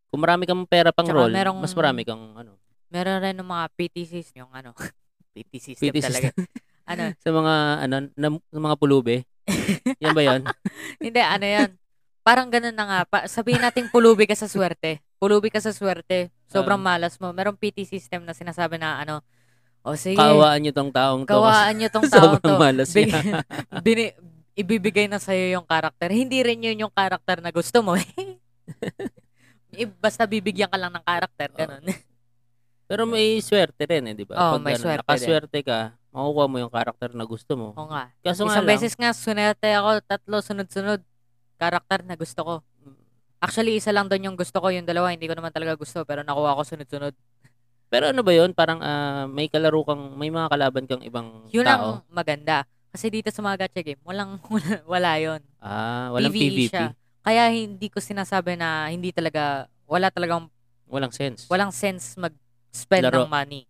kung 0.08 0.24
marami 0.24 0.48
kang 0.48 0.64
pera 0.64 0.88
pang 0.88 1.04
Tsaka 1.04 1.20
roll, 1.20 1.32
merong- 1.36 1.60
mas 1.60 1.76
marami 1.76 2.02
kang 2.02 2.32
ano, 2.32 2.56
meron 2.88 3.20
rin 3.20 3.36
ng 3.36 3.44
mga 3.44 3.64
PT 3.76 3.96
system, 4.08 4.48
yung 4.48 4.52
ano, 4.56 4.72
PT 5.36 5.52
system 5.60 5.84
PT 5.92 5.96
talaga. 6.00 6.28
system. 6.32 6.46
Ano, 6.88 7.12
sa 7.20 7.28
mga 7.28 7.54
ano 7.84 7.94
na, 8.16 8.28
sa 8.48 8.60
mga 8.64 8.76
pulube. 8.80 9.28
Yan 10.00 10.16
ba 10.16 10.24
'yan? 10.24 10.40
hindi, 11.04 11.20
ano 11.20 11.44
yan. 11.44 11.70
Parang 12.24 12.48
ganun 12.48 12.72
na 12.72 12.84
nga. 12.88 12.98
Pa, 13.04 13.18
sabihin 13.28 13.60
natin 13.60 13.92
pulubi 13.92 14.24
ka 14.24 14.32
sa 14.32 14.48
swerte. 14.48 14.96
Pulubi 15.18 15.50
ka 15.50 15.58
sa 15.58 15.70
swerte. 15.70 16.30
Sobrang 16.46 16.78
Um, 16.78 16.86
malas 16.86 17.18
mo. 17.18 17.28
Merong 17.28 17.54
PT 17.54 17.82
system 17.84 18.22
na 18.22 18.32
sinasabi 18.32 18.78
na 18.78 18.98
ano, 18.98 19.18
o 19.82 19.94
sige, 19.94 20.14
Kawaan 20.14 20.60
niyo 20.60 20.72
tong 20.72 20.90
taong 20.90 21.22
to. 21.22 21.30
kawaan 21.32 21.74
nyo 21.74 21.88
tong 21.88 22.06
taong 22.10 22.38
Sobrang 22.38 22.54
to. 22.54 22.56
malas 22.56 22.90
Big- 22.90 23.10
niya. 23.10 23.42
bini, 23.84 24.14
ibibigay 24.54 25.06
na 25.06 25.18
sa'yo 25.18 25.52
yung 25.52 25.64
karakter. 25.64 26.08
Hindi 26.08 26.38
rin 26.40 26.62
yun 26.62 26.86
yung 26.86 26.94
karakter 26.94 27.38
na 27.38 27.50
gusto 27.50 27.78
mo. 27.80 27.98
I- 29.74 29.90
Basta 29.98 30.24
bibigyan 30.24 30.66
ka 30.66 30.78
lang 30.78 30.90
ng 30.90 31.04
karakter, 31.04 31.48
ganun. 31.52 31.82
Pero 32.88 33.04
may 33.04 33.36
swerte 33.38 33.84
rin 33.84 34.06
eh, 34.06 34.14
di 34.14 34.24
ba? 34.24 34.34
Oo, 34.34 34.52
Pag 34.56 34.64
may 34.64 34.76
swerte 34.76 35.04
nakaswerte 35.04 35.58
ka, 35.60 35.78
makukuha 36.08 36.46
mo 36.46 36.56
yung 36.58 36.72
karakter 36.72 37.10
na 37.12 37.22
gusto 37.22 37.52
mo. 37.52 37.68
Oo 37.76 37.86
nga. 37.86 38.08
Kaso 38.18 38.42
nga 38.42 38.54
Isang 38.54 38.64
lang, 38.64 38.70
beses 38.72 38.94
nga, 38.94 39.10
sunerte 39.12 39.68
ako, 39.68 39.90
tatlo, 40.02 40.36
sunod-sunod. 40.40 41.00
Karakter 41.56 42.00
na 42.02 42.14
gusto 42.14 42.40
ko. 42.40 42.54
Actually, 43.38 43.78
isa 43.78 43.90
lang 43.90 44.06
doon 44.06 44.26
yung 44.26 44.36
gusto 44.36 44.58
ko. 44.58 44.66
Yung 44.68 44.82
dalawa, 44.82 45.10
hindi 45.10 45.24
ko 45.24 45.34
naman 45.34 45.50
talaga 45.50 45.74
gusto. 45.74 46.02
Pero 46.02 46.22
nakuha 46.22 46.58
ko 46.58 46.62
sunod-sunod. 46.64 47.14
pero 47.88 48.12
ano 48.12 48.20
ba 48.20 48.30
'yon? 48.30 48.52
Parang 48.52 48.84
ah, 48.84 49.24
may 49.24 49.48
kalaro 49.48 49.80
kang, 49.80 50.12
may 50.14 50.28
mga 50.28 50.52
kalaban 50.52 50.84
kang 50.84 51.00
ibang 51.00 51.48
Yun 51.48 51.64
tao. 51.64 52.04
ang 52.04 52.04
maganda. 52.10 52.66
Kasi 52.88 53.08
dito 53.08 53.30
sa 53.30 53.40
mga 53.40 53.64
gacha 53.64 53.80
game, 53.80 54.00
walang, 54.02 54.36
wala, 54.52 54.72
wala 54.84 55.10
yun. 55.16 55.40
Ah, 55.56 56.12
walang 56.12 56.28
PvE 56.28 56.68
PVP. 56.68 56.68
siya. 56.68 56.92
Kaya 57.22 57.48
hindi 57.48 57.88
ko 57.88 57.96
sinasabi 57.96 58.56
na 58.56 58.88
hindi 58.88 59.08
talaga, 59.08 59.64
wala 59.84 60.08
talagang, 60.08 60.48
Walang 60.84 61.12
sense. 61.12 61.44
walang 61.46 61.68
sense 61.68 62.16
mag-spend 62.16 63.04
Laro. 63.04 63.24
ng 63.24 63.30
money. 63.30 63.62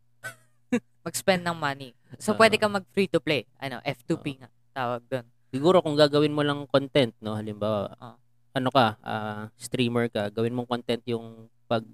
mag-spend 1.07 1.43
ng 1.43 1.55
money. 1.55 1.91
So, 2.17 2.31
Oo. 2.31 2.39
pwede 2.39 2.55
kang 2.57 2.71
mag-free 2.71 3.07
to 3.07 3.19
play. 3.19 3.43
Ano, 3.57 3.83
F2P 3.83 4.39
nga. 4.39 4.49
Tawag 4.73 5.03
doon. 5.07 5.27
Siguro 5.51 5.79
kung 5.79 5.95
gagawin 5.95 6.31
mo 6.31 6.43
lang 6.43 6.63
content, 6.67 7.11
no, 7.19 7.35
halimbawa, 7.35 7.91
Oo. 7.93 8.17
Ano 8.59 8.75
ka, 8.75 8.99
ah, 9.01 9.49
streamer 9.55 10.11
ka, 10.11 10.29
gawin 10.35 10.55
mong 10.55 10.69
content 10.69 11.03
yung 11.07 11.47
pag 11.71 11.87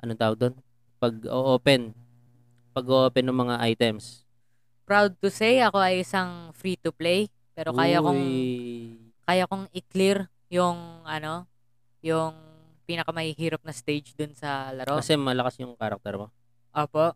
anong 0.00 0.20
tawag 0.20 0.38
doon? 0.40 0.54
Pag 0.98 1.14
open 1.28 1.92
pag 2.72 2.88
open 2.88 3.24
ng 3.28 3.36
mga 3.36 3.56
items. 3.68 4.24
Proud 4.88 5.14
to 5.20 5.28
say, 5.28 5.60
ako 5.60 5.78
ay 5.78 6.02
isang 6.02 6.50
free 6.56 6.80
to 6.80 6.90
play. 6.90 7.28
Pero 7.52 7.76
kaya 7.76 8.00
kong, 8.00 8.16
Uy. 8.16 8.96
kaya 9.28 9.44
kong 9.44 9.68
i-clear 9.76 10.26
yung, 10.48 11.04
ano, 11.04 11.44
yung 12.00 12.32
pinakamahihirap 12.88 13.60
na 13.62 13.76
stage 13.76 14.16
dun 14.16 14.32
sa 14.32 14.72
laro. 14.72 14.98
Kasi 14.98 15.14
malakas 15.20 15.60
yung 15.60 15.76
character 15.76 16.16
mo. 16.16 16.26
Opo. 16.72 17.12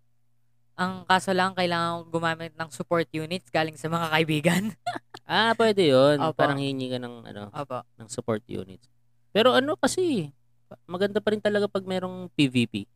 Ang 0.77 1.09
kaso 1.09 1.33
lang, 1.33 1.57
kailangan 1.57 2.05
ko 2.05 2.21
gumamit 2.21 2.53
ng 2.53 2.69
support 2.69 3.09
units 3.09 3.49
galing 3.49 3.81
sa 3.81 3.89
mga 3.89 4.07
kaibigan. 4.13 4.65
Ah, 5.27 5.59
pwede 5.59 5.91
yun. 5.91 6.23
Opo. 6.23 6.39
Parang 6.39 6.55
hingi 6.63 6.87
ka 6.87 7.03
ng, 7.03 7.27
ano, 7.27 7.51
Opo. 7.51 7.83
ng 7.99 8.07
support 8.07 8.47
units. 8.47 8.87
Pero 9.35 9.59
ano 9.59 9.75
kasi, 9.75 10.31
maganda 10.87 11.19
pa 11.19 11.35
rin 11.35 11.43
talaga 11.43 11.67
pag 11.67 11.83
merong 11.83 12.31
PvP. 12.39 12.87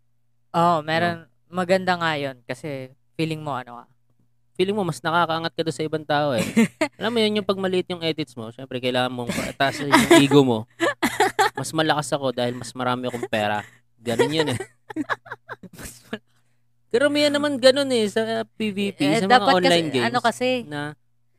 Oo, 0.55 0.79
meron. 0.87 1.27
Maganda 1.51 1.99
nga 1.99 2.15
yun 2.15 2.39
kasi 2.47 2.95
feeling 3.19 3.43
mo 3.43 3.59
ano 3.59 3.83
ka. 3.83 3.85
Feeling 4.55 4.79
mo, 4.79 4.87
mas 4.87 5.03
nakakaangat 5.03 5.53
ka 5.59 5.63
doon 5.67 5.75
sa 5.75 5.87
ibang 5.91 6.07
tao 6.07 6.31
eh. 6.39 6.47
Alam 7.03 7.11
mo 7.11 7.19
yun, 7.19 7.43
yung 7.43 7.49
pag 7.51 7.59
maliit 7.59 7.91
yung 7.91 8.05
edits 8.07 8.39
mo, 8.39 8.55
syempre 8.55 8.79
kailangan 8.79 9.11
mong 9.11 9.35
ataas 9.51 9.83
yung 9.83 9.91
ego 10.23 10.47
mo. 10.47 10.71
Mas 11.59 11.75
malakas 11.75 12.15
ako 12.15 12.31
dahil 12.31 12.55
mas 12.57 12.71
marami 12.73 13.11
akong 13.11 13.27
pera. 13.27 13.61
Ganun 14.01 14.33
yun 14.33 14.49
eh. 14.55 14.59
Karamihan 16.91 17.31
naman 17.31 17.55
ganun 17.57 17.87
eh 17.89 18.07
sa 18.07 18.23
PvP, 18.51 18.99
Eh, 19.01 19.23
sa 19.23 19.27
mga 19.27 19.47
online 19.47 19.87
kasi, 19.87 19.95
games. 19.95 20.09
ano 20.11 20.19
kasi, 20.19 20.49
na 20.67 20.81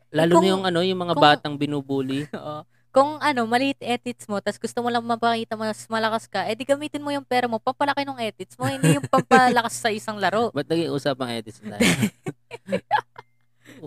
lalo 0.09 0.31
kung- 0.33 0.43
na 0.43 0.47
yung 0.49 0.63
ano, 0.65 0.79
yung 0.79 1.01
mga 1.01 1.13
kung- 1.13 1.23
batang 1.23 1.55
binubuli. 1.55 2.23
oo. 2.35 2.63
kung 2.91 3.19
ano, 3.19 3.43
maliit 3.45 3.79
edits 3.79 4.27
mo, 4.27 4.39
tas 4.39 4.55
gusto 4.55 4.79
mo 4.79 4.87
lang 4.87 4.99
mapakita 5.01 5.55
mo 5.55 5.63
mas 5.63 5.87
malakas 5.87 6.27
ka, 6.27 6.43
edi 6.45 6.63
gamitin 6.63 6.99
mo 6.99 7.07
yung 7.07 7.23
pera 7.23 7.47
mo, 7.47 7.55
pampalaki 7.55 8.03
ng 8.03 8.19
edits 8.19 8.55
mo, 8.55 8.67
hindi 8.67 8.99
yung 8.99 9.07
pampalakas 9.07 9.75
sa 9.77 9.87
isang 9.87 10.19
laro. 10.19 10.51
Ba't 10.51 10.67
naging 10.67 10.91
usapang 10.91 11.31
edits 11.31 11.63
na 11.63 11.75
tayo? 11.75 11.87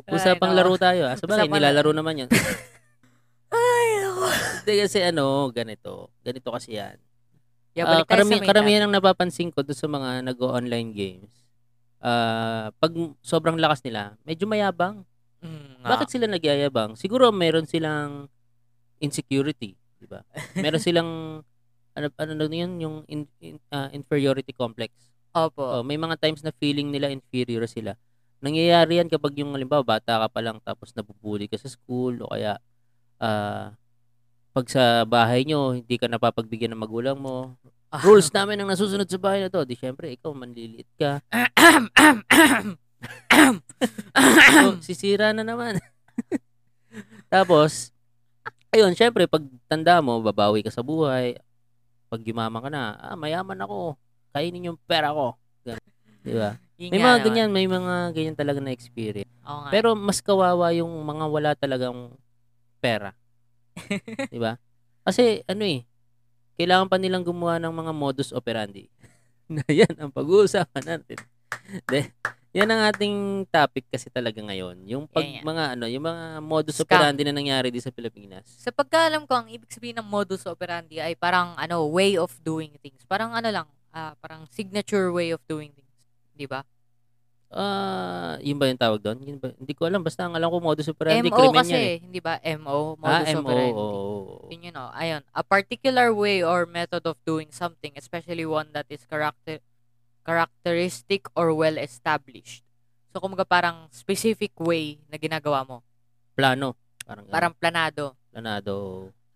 usapang 0.09 0.53
Ay, 0.53 0.57
laro 0.57 0.75
tayo. 0.75 1.05
Ah. 1.05 1.15
Sabagay, 1.15 1.45
Usapang- 1.45 1.61
nilalaro 1.61 1.93
naman 1.93 2.25
yan. 2.25 2.31
Ay, 3.53 3.87
ako. 4.03 4.25
Hindi 4.65 4.73
kasi 4.81 4.99
ano, 5.01 5.25
ganito. 5.49 5.93
Ganito 6.21 6.49
kasi 6.49 6.75
yan. 6.75 6.97
Yeah, 7.75 7.85
Ah, 7.85 7.93
tayo 8.01 8.25
karami, 8.25 8.41
karamihan 8.41 8.87
ang 8.87 8.95
napapansin 8.95 9.51
ko 9.51 9.61
doon 9.61 9.77
sa 9.77 9.87
mga 9.87 10.25
nag-online 10.25 10.91
games. 10.91 11.44
Ah, 12.05 12.69
pag 12.77 12.93
sobrang 13.25 13.57
lakas 13.57 13.81
nila, 13.81 14.13
medyo 14.29 14.45
mayabang. 14.45 15.09
Mm, 15.41 15.81
Bakit 15.81 16.09
sila 16.13 16.29
nagyayabang? 16.29 17.01
Siguro 17.01 17.33
meron 17.33 17.65
silang 17.65 18.29
insecurity, 19.01 19.73
di 19.97 20.07
ba? 20.09 20.21
Meron 20.61 20.81
silang 20.81 21.11
ano 21.95 22.07
ano 22.19 22.33
na 22.35 22.45
yun 22.51 22.73
yung 22.77 22.97
in- 23.09 23.33
in- 23.41 23.63
ah, 23.73 23.89
inferiority 23.93 24.53
complex. 24.53 24.93
Opo. 25.33 25.81
Oh, 25.81 25.83
may 25.83 25.97
mga 25.97 26.21
times 26.21 26.45
na 26.45 26.53
feeling 26.57 26.93
nila 26.93 27.09
inferior 27.09 27.65
sila. 27.67 27.97
Nangyayari 28.45 29.01
yan 29.01 29.09
kapag 29.09 29.41
yung 29.41 29.57
halimbawa 29.57 29.81
bata 29.97 30.21
ka 30.21 30.29
pa 30.29 30.41
lang 30.45 30.61
tapos 30.61 30.93
nabubuli 30.93 31.49
ka 31.49 31.57
sa 31.57 31.73
school 31.73 32.21
o 32.21 32.31
kaya 32.37 32.61
ah, 33.21 33.73
pag 34.55 34.67
sa 34.71 35.03
bahay 35.03 35.43
nyo, 35.43 35.75
hindi 35.75 35.99
ka 35.99 36.07
napapagbigyan 36.07 36.79
ng 36.79 36.83
magulang 36.87 37.19
mo. 37.19 37.59
Rules 38.07 38.31
namin 38.31 38.63
ang 38.63 38.71
nasusunod 38.71 39.11
sa 39.11 39.19
bahay 39.19 39.43
na 39.43 39.51
to. 39.51 39.67
Di 39.67 39.75
syempre, 39.75 40.15
ikaw 40.15 40.31
manliliit 40.31 40.87
ka. 40.95 41.19
So, 44.55 44.79
sisira 44.87 45.35
na 45.35 45.43
naman. 45.43 45.83
Tapos, 47.35 47.91
ayun, 48.71 48.95
syempre, 48.95 49.27
pag 49.27 49.43
tanda 49.67 49.99
mo, 49.99 50.23
babawi 50.23 50.63
ka 50.63 50.71
sa 50.71 50.87
buhay. 50.87 51.35
Pag 52.07 52.23
yumaman 52.23 52.63
ka 52.63 52.71
na, 52.71 52.95
ah, 52.95 53.19
mayaman 53.19 53.59
ako. 53.59 53.99
Kainin 54.31 54.71
yung 54.71 54.79
pera 54.87 55.11
ko. 55.11 55.35
Di 56.23 56.31
ba? 56.31 56.55
May 56.79 56.99
mga 56.99 57.23
naman. 57.23 57.27
ganyan, 57.31 57.51
may 57.55 57.67
mga 57.71 57.95
ganyan 58.11 58.35
talaga 58.35 58.59
na 58.59 58.75
experience. 58.75 59.31
Oo 59.47 59.63
nga. 59.63 59.71
Pero 59.71 59.95
mas 59.95 60.19
kawawa 60.19 60.75
yung 60.75 60.91
mga 61.07 61.25
wala 61.31 61.51
talagang 61.55 62.11
pera. 62.83 63.15
Di 64.33 64.39
ba? 64.41 64.57
Kasi 65.05 65.45
ano 65.45 65.63
eh, 65.67 65.85
kailangan 66.57 66.89
pa 66.89 66.97
nilang 66.97 67.27
gumawa 67.27 67.59
ng 67.59 67.75
mga 67.75 67.93
modus 67.93 68.31
operandi. 68.31 68.89
na 69.53 69.65
yan 69.69 69.93
ang 70.01 70.11
pag-uusapan 70.13 70.85
natin. 70.85 71.19
De, 71.89 72.09
yan 72.55 72.71
ang 72.71 72.87
ating 72.87 73.45
topic 73.51 73.85
kasi 73.91 74.09
talaga 74.09 74.39
ngayon. 74.39 74.87
Yung 74.87 75.05
pag 75.11 75.27
Yan, 75.27 75.41
yan. 75.41 75.45
mga 75.45 75.65
ano, 75.77 75.85
yung 75.91 76.05
mga 76.07 76.25
modus 76.41 76.77
Scam. 76.79 76.87
operandi 76.87 77.23
na 77.27 77.35
nangyari 77.35 77.69
di 77.69 77.83
sa 77.83 77.91
Pilipinas. 77.91 78.47
Sa 78.47 78.71
pagkaalam 78.71 79.27
ko, 79.27 79.35
ang 79.35 79.49
ibig 79.51 79.69
sabihin 79.75 79.99
ng 80.01 80.07
modus 80.07 80.47
operandi 80.47 81.03
ay 81.03 81.19
parang 81.19 81.59
ano, 81.59 81.85
way 81.91 82.17
of 82.17 82.31
doing 82.41 82.73
things. 82.81 83.03
Parang 83.05 83.35
ano 83.35 83.49
lang, 83.51 83.69
ah, 83.91 84.15
parang 84.23 84.47
signature 84.55 85.11
way 85.11 85.35
of 85.35 85.43
doing 85.51 85.75
things. 85.75 85.93
Di 86.35 86.47
ba? 86.47 86.63
Ah, 87.55 88.35
yun 88.43 88.59
ba 88.59 88.67
yung 88.67 88.77
tawag 88.77 88.99
doon? 88.99 89.23
Yun 89.23 89.39
ba? 89.39 89.55
Hindi 89.55 89.73
ko 89.73 89.87
alam. 89.87 90.03
Basta 90.03 90.27
ang 90.27 90.35
alam 90.35 90.51
ko 90.51 90.59
modus 90.59 90.91
operandi, 90.91 91.31
MO 91.31 91.39
krimen 91.39 91.55
kasi, 91.57 91.71
yan 91.71 91.87
eh. 91.87 91.97
hindi 92.03 92.19
ba? 92.19 92.35
MO, 92.59 92.99
Ah, 92.99 93.23
modus 93.23 93.31
MO. 93.31 93.41
operandi. 93.41 93.73
oo. 93.73 94.51
Yun 94.51 94.67
yun, 94.67 94.77
oh. 94.77 94.91
Ayun. 94.91 95.23
A 95.31 95.43
particular 95.43 96.11
way 96.11 96.43
or 96.43 96.67
method 96.67 97.01
of 97.05 97.15
doing 97.23 97.49
something, 97.49 97.95
especially 97.95 98.43
one 98.43 98.69
that 98.73 98.85
is 98.89 99.07
character 99.07 99.63
characteristic 100.25 101.29
or 101.33 101.53
well 101.53 101.77
established. 101.77 102.65
So, 103.13 103.21
kumbaga 103.21 103.45
parang 103.45 103.87
specific 103.91 104.51
way 104.59 104.99
na 105.07 105.15
ginagawa 105.15 105.63
mo. 105.63 105.77
Plano. 106.35 106.75
Parang. 107.05 107.25
Parang 107.29 107.53
planado. 107.53 108.17
planado. 108.33 108.75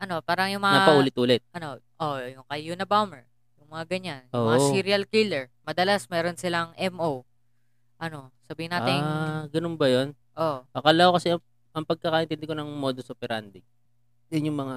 Ano, 0.01 0.19
parang 0.23 0.49
yung 0.49 0.59
mga, 0.59 0.79
Napaulit-ulit. 0.81 1.43
ano, 1.53 1.77
oh, 1.99 2.19
yung 2.19 2.43
kay 2.47 2.67
Unabomber. 2.67 3.29
Yung 3.61 3.69
mga 3.69 3.85
ganyan. 3.87 4.23
Yung 4.33 4.49
mga 4.49 4.61
serial 4.73 5.05
killer. 5.05 5.53
Madalas, 5.63 6.09
meron 6.09 6.35
silang 6.35 6.73
MO. 6.89 7.28
Ano, 7.99 8.31
sabihin 8.47 8.71
natin, 8.71 8.99
Ah, 9.03 9.43
ganun 9.51 9.75
ba 9.75 9.91
yun? 9.91 10.15
oh, 10.39 10.63
Akala 10.71 11.11
ko 11.11 11.19
kasi 11.19 11.35
ang, 11.35 11.43
ang 11.75 11.83
pagkakaintindi 11.83 12.47
ko 12.47 12.55
ng 12.55 12.71
modus 12.71 13.11
operandi, 13.11 13.59
yun 14.31 14.55
yung 14.55 14.59
mga, 14.61 14.77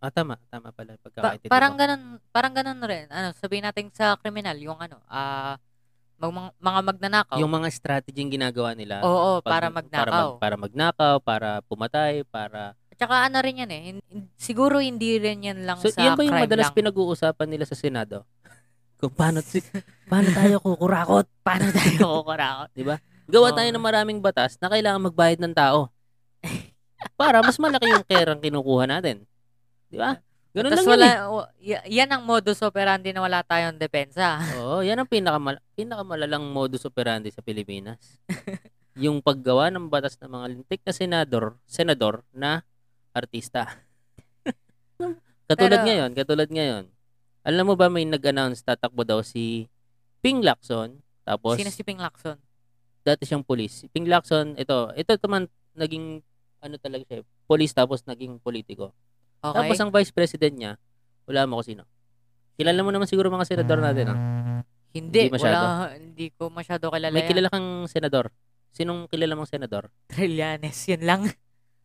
ah 0.00 0.12
tama, 0.12 0.40
tama 0.48 0.72
pala, 0.72 0.96
yung 0.96 1.00
Pa- 1.00 1.08
pagkakaintindi 1.12 1.52
parang 1.52 1.76
ko. 1.76 1.78
ganun, 1.78 2.02
parang 2.32 2.52
ganun 2.56 2.80
rin. 2.80 3.04
Ano, 3.08 3.36
sabihin 3.36 3.68
natin 3.68 3.92
sa 3.92 4.16
criminal, 4.16 4.56
yung 4.56 4.80
ano, 4.80 5.04
ah, 5.04 5.60
mag, 6.16 6.32
mga, 6.32 6.50
mga 6.56 6.80
magnanakaw. 6.80 7.36
Yung 7.44 7.52
mga 7.52 7.68
strategy 7.68 8.18
yung 8.18 8.32
ginagawa 8.32 8.72
nila. 8.72 9.04
Oo, 9.04 9.44
pag- 9.44 9.52
para 9.52 9.68
Para, 9.68 9.76
magnakaw. 9.76 10.28
mag, 10.32 10.40
para 10.40 10.56
magnakaw, 10.56 11.14
para 11.20 11.48
pumatay, 11.68 12.24
para... 12.24 12.72
At 12.88 12.96
saka 12.96 13.28
ano 13.28 13.36
rin 13.44 13.60
yan 13.60 13.70
eh, 13.70 14.00
siguro 14.40 14.80
hindi 14.80 15.20
rin 15.20 15.44
yan 15.44 15.68
lang 15.68 15.76
So, 15.76 15.92
sa 15.92 16.00
yan 16.00 16.16
ba 16.16 16.24
yung 16.24 16.32
crime 16.32 16.48
madalas 16.48 16.72
lang. 16.72 16.76
pinag-uusapan 16.80 17.48
nila 17.52 17.68
sa 17.68 17.76
Senado? 17.76 18.24
Kung 18.96 19.12
paano, 19.12 19.44
si, 19.44 19.60
paano 20.06 20.28
tayo 20.32 20.56
kukurakot? 20.58 21.26
Paano 21.44 21.68
tayo 21.68 21.96
kukurakot? 22.24 22.70
Di 22.72 22.82
ba? 22.82 22.96
Gawa 23.26 23.50
tayo 23.52 23.68
ng 23.68 23.82
maraming 23.82 24.20
batas 24.22 24.56
na 24.56 24.70
kailangan 24.70 25.10
magbayad 25.10 25.42
ng 25.42 25.52
tao. 25.52 25.90
Para 27.14 27.42
mas 27.42 27.58
malaki 27.58 27.90
yung 27.90 28.06
kerang 28.06 28.40
kinukuha 28.40 28.88
natin. 28.88 29.26
Di 29.90 29.98
ba? 29.98 30.16
Ganun 30.56 30.72
Tapos 30.72 30.88
lang 30.88 30.92
wala, 30.96 31.04
yun 31.04 31.12
eh. 31.12 31.28
y- 31.60 31.86
yan 32.00 32.08
ang 32.08 32.24
modus 32.24 32.64
operandi 32.64 33.12
na 33.12 33.20
wala 33.20 33.44
tayong 33.44 33.76
depensa. 33.76 34.40
Oo, 34.56 34.80
yan 34.80 34.96
ang 34.96 35.04
pinakamal 35.04 35.60
pinakamalalang 35.76 36.48
modus 36.48 36.88
operandi 36.88 37.28
sa 37.28 37.44
Pilipinas. 37.44 38.00
yung 38.96 39.20
paggawa 39.20 39.68
ng 39.68 39.92
batas 39.92 40.16
ng 40.16 40.32
mga 40.32 40.46
lintik 40.48 40.80
na 40.80 40.92
senador, 40.96 41.60
senador 41.68 42.24
na 42.32 42.64
artista. 43.12 43.68
katulad 45.50 45.76
Pero- 45.76 45.84
ngayon, 45.84 46.10
katulad 46.16 46.48
ngayon. 46.48 46.88
Alam 47.46 47.70
mo 47.70 47.74
ba 47.78 47.86
may 47.86 48.02
nag-announce 48.02 48.66
tatakbo 48.66 49.06
daw 49.06 49.22
si 49.22 49.70
Ping 50.18 50.42
Lacson, 50.42 50.98
tapos 51.22 51.62
Sino 51.62 51.70
si 51.70 51.86
Ping 51.86 52.02
Lacson? 52.02 52.34
dati 53.06 53.22
siyang 53.22 53.46
police. 53.46 53.86
Si 53.86 53.86
Ping 53.86 54.10
Lacson, 54.10 54.58
ito, 54.58 54.90
ito 54.98 55.14
naman 55.22 55.46
naging 55.78 56.26
ano 56.58 56.74
talaga 56.82 57.06
siya, 57.06 57.22
police 57.46 57.70
tapos 57.70 58.02
naging 58.02 58.42
politiko. 58.42 58.90
Okay. 59.38 59.54
Tapos 59.62 59.78
ang 59.78 59.94
vice 59.94 60.10
president 60.10 60.54
niya, 60.58 60.72
wala 61.30 61.46
mo 61.46 61.62
ko 61.62 61.70
sino. 61.70 61.82
Kilala 62.58 62.82
mo 62.82 62.90
naman 62.90 63.06
siguro 63.06 63.30
mga 63.30 63.46
senador 63.46 63.78
natin, 63.78 64.10
ah. 64.10 64.16
hindi, 64.90 65.30
hindi 65.30 65.38
masyado. 65.38 65.54
wala, 65.54 65.94
hindi 65.94 66.26
ko 66.34 66.50
masyado 66.50 66.90
kilala 66.90 67.14
May 67.14 67.22
yan. 67.22 67.30
kilala 67.30 67.48
kang 67.52 67.86
senador. 67.86 68.34
Sinong 68.74 69.06
kilala 69.06 69.38
mong 69.38 69.50
senador? 69.54 69.94
Trillanes, 70.10 70.78
yun 70.90 71.02
lang. 71.06 71.22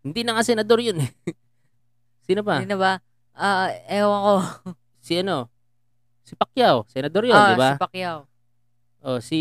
Hindi 0.01 0.25
na 0.25 0.33
nga 0.33 0.41
senador 0.41 0.81
yun 0.81 0.97
eh. 0.97 1.13
Sino 2.25 2.41
pa? 2.41 2.65
Na 2.65 2.73
ba? 2.73 2.97
Ah, 3.37 3.69
ewan 3.85 4.19
ko. 4.25 4.33
Si 4.97 5.13
ano? 5.21 5.50
Si 6.21 6.33
Pacquiao, 6.33 6.85
senador 6.87 7.25
yun, 7.25 7.33
ah, 7.33 7.49
di 7.49 7.55
ba? 7.55 7.69
si 7.69 7.81
Pacquiao. 7.81 8.19
O 9.01 9.17
si 9.19 9.39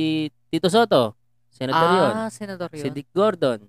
Tito 0.48 0.66
Soto, 0.66 1.14
senador 1.48 1.88
yun. 1.90 2.12
ah, 2.16 2.30
senador 2.30 2.68
Si 2.72 2.82
yun. 2.82 2.94
Dick 2.94 3.08
Gordon. 3.10 3.60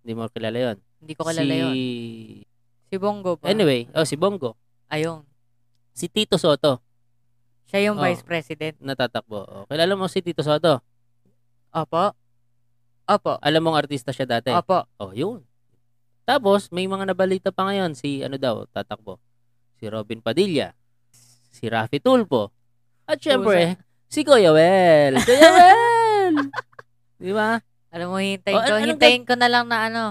Hindi 0.00 0.12
mo 0.12 0.28
kilala 0.28 0.54
yun. 0.54 0.76
Hindi 1.00 1.12
ko 1.12 1.22
kilala 1.24 1.48
si... 1.48 1.58
yun. 1.58 1.74
Si 2.86 2.94
Bongo 2.96 3.34
ba? 3.34 3.48
Anyway, 3.48 3.90
oh 3.90 4.06
si 4.06 4.14
Bongo. 4.14 4.54
Ayun. 4.86 5.26
Si 5.90 6.06
Tito 6.06 6.36
Soto, 6.36 6.78
Siya 7.66 7.90
yung 7.90 7.98
Oh. 7.98 8.04
vice 8.04 8.22
president. 8.22 8.78
natatakbo. 8.78 9.42
Oh, 9.42 9.64
kilala 9.66 9.98
mo 9.98 10.06
si 10.06 10.22
Tito 10.22 10.44
Soto? 10.44 10.78
Opo. 11.74 12.14
Opo. 13.06 13.32
Alam 13.40 13.60
mong 13.64 13.78
artista 13.80 14.14
siya 14.14 14.26
dati. 14.28 14.54
Opo. 14.54 14.86
Oh, 14.98 15.10
yun. 15.10 15.42
Tapos, 16.22 16.70
may 16.70 16.86
mga 16.86 17.10
nabalita 17.10 17.50
pa 17.50 17.66
ngayon. 17.66 17.94
Si, 17.94 18.22
ano 18.22 18.34
daw, 18.34 18.66
tatakbo. 18.66 19.18
Si 19.78 19.86
Robin 19.86 20.18
Padilla. 20.18 20.74
Si 21.56 21.64
Rafi 21.66 21.96
Tulpo. 21.98 22.52
At 23.08 23.16
syempre, 23.16 23.80
si 24.06 24.20
Kuya 24.20 24.52
Wel. 24.52 25.16
Kuya 25.18 25.50
Wel! 25.50 26.34
Di 27.22 27.32
ba? 27.32 27.56
Alam 27.88 28.12
mo, 28.12 28.20
hintayin 28.20 28.52
Oh, 28.52 28.60
ko. 28.60 28.76
an- 28.76 28.84
hintayin 28.92 29.24
ko 29.24 29.32
na 29.34 29.48
lang 29.48 29.64
na 29.64 29.88
ano, 29.88 30.02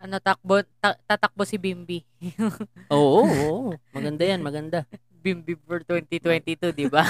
ano 0.00 0.16
takbo, 0.16 0.64
ta- 0.80 0.96
tatakbo 1.04 1.44
si 1.44 1.60
Bimbi. 1.60 2.00
Oo, 2.88 3.20
oo, 3.20 3.28
oo. 3.44 3.70
Maganda 3.92 4.24
yan, 4.24 4.40
maganda. 4.40 4.88
Bimbi 5.20 5.60
for 5.60 5.84
2022, 5.84 6.72
di 6.72 6.88
ba? 6.88 7.04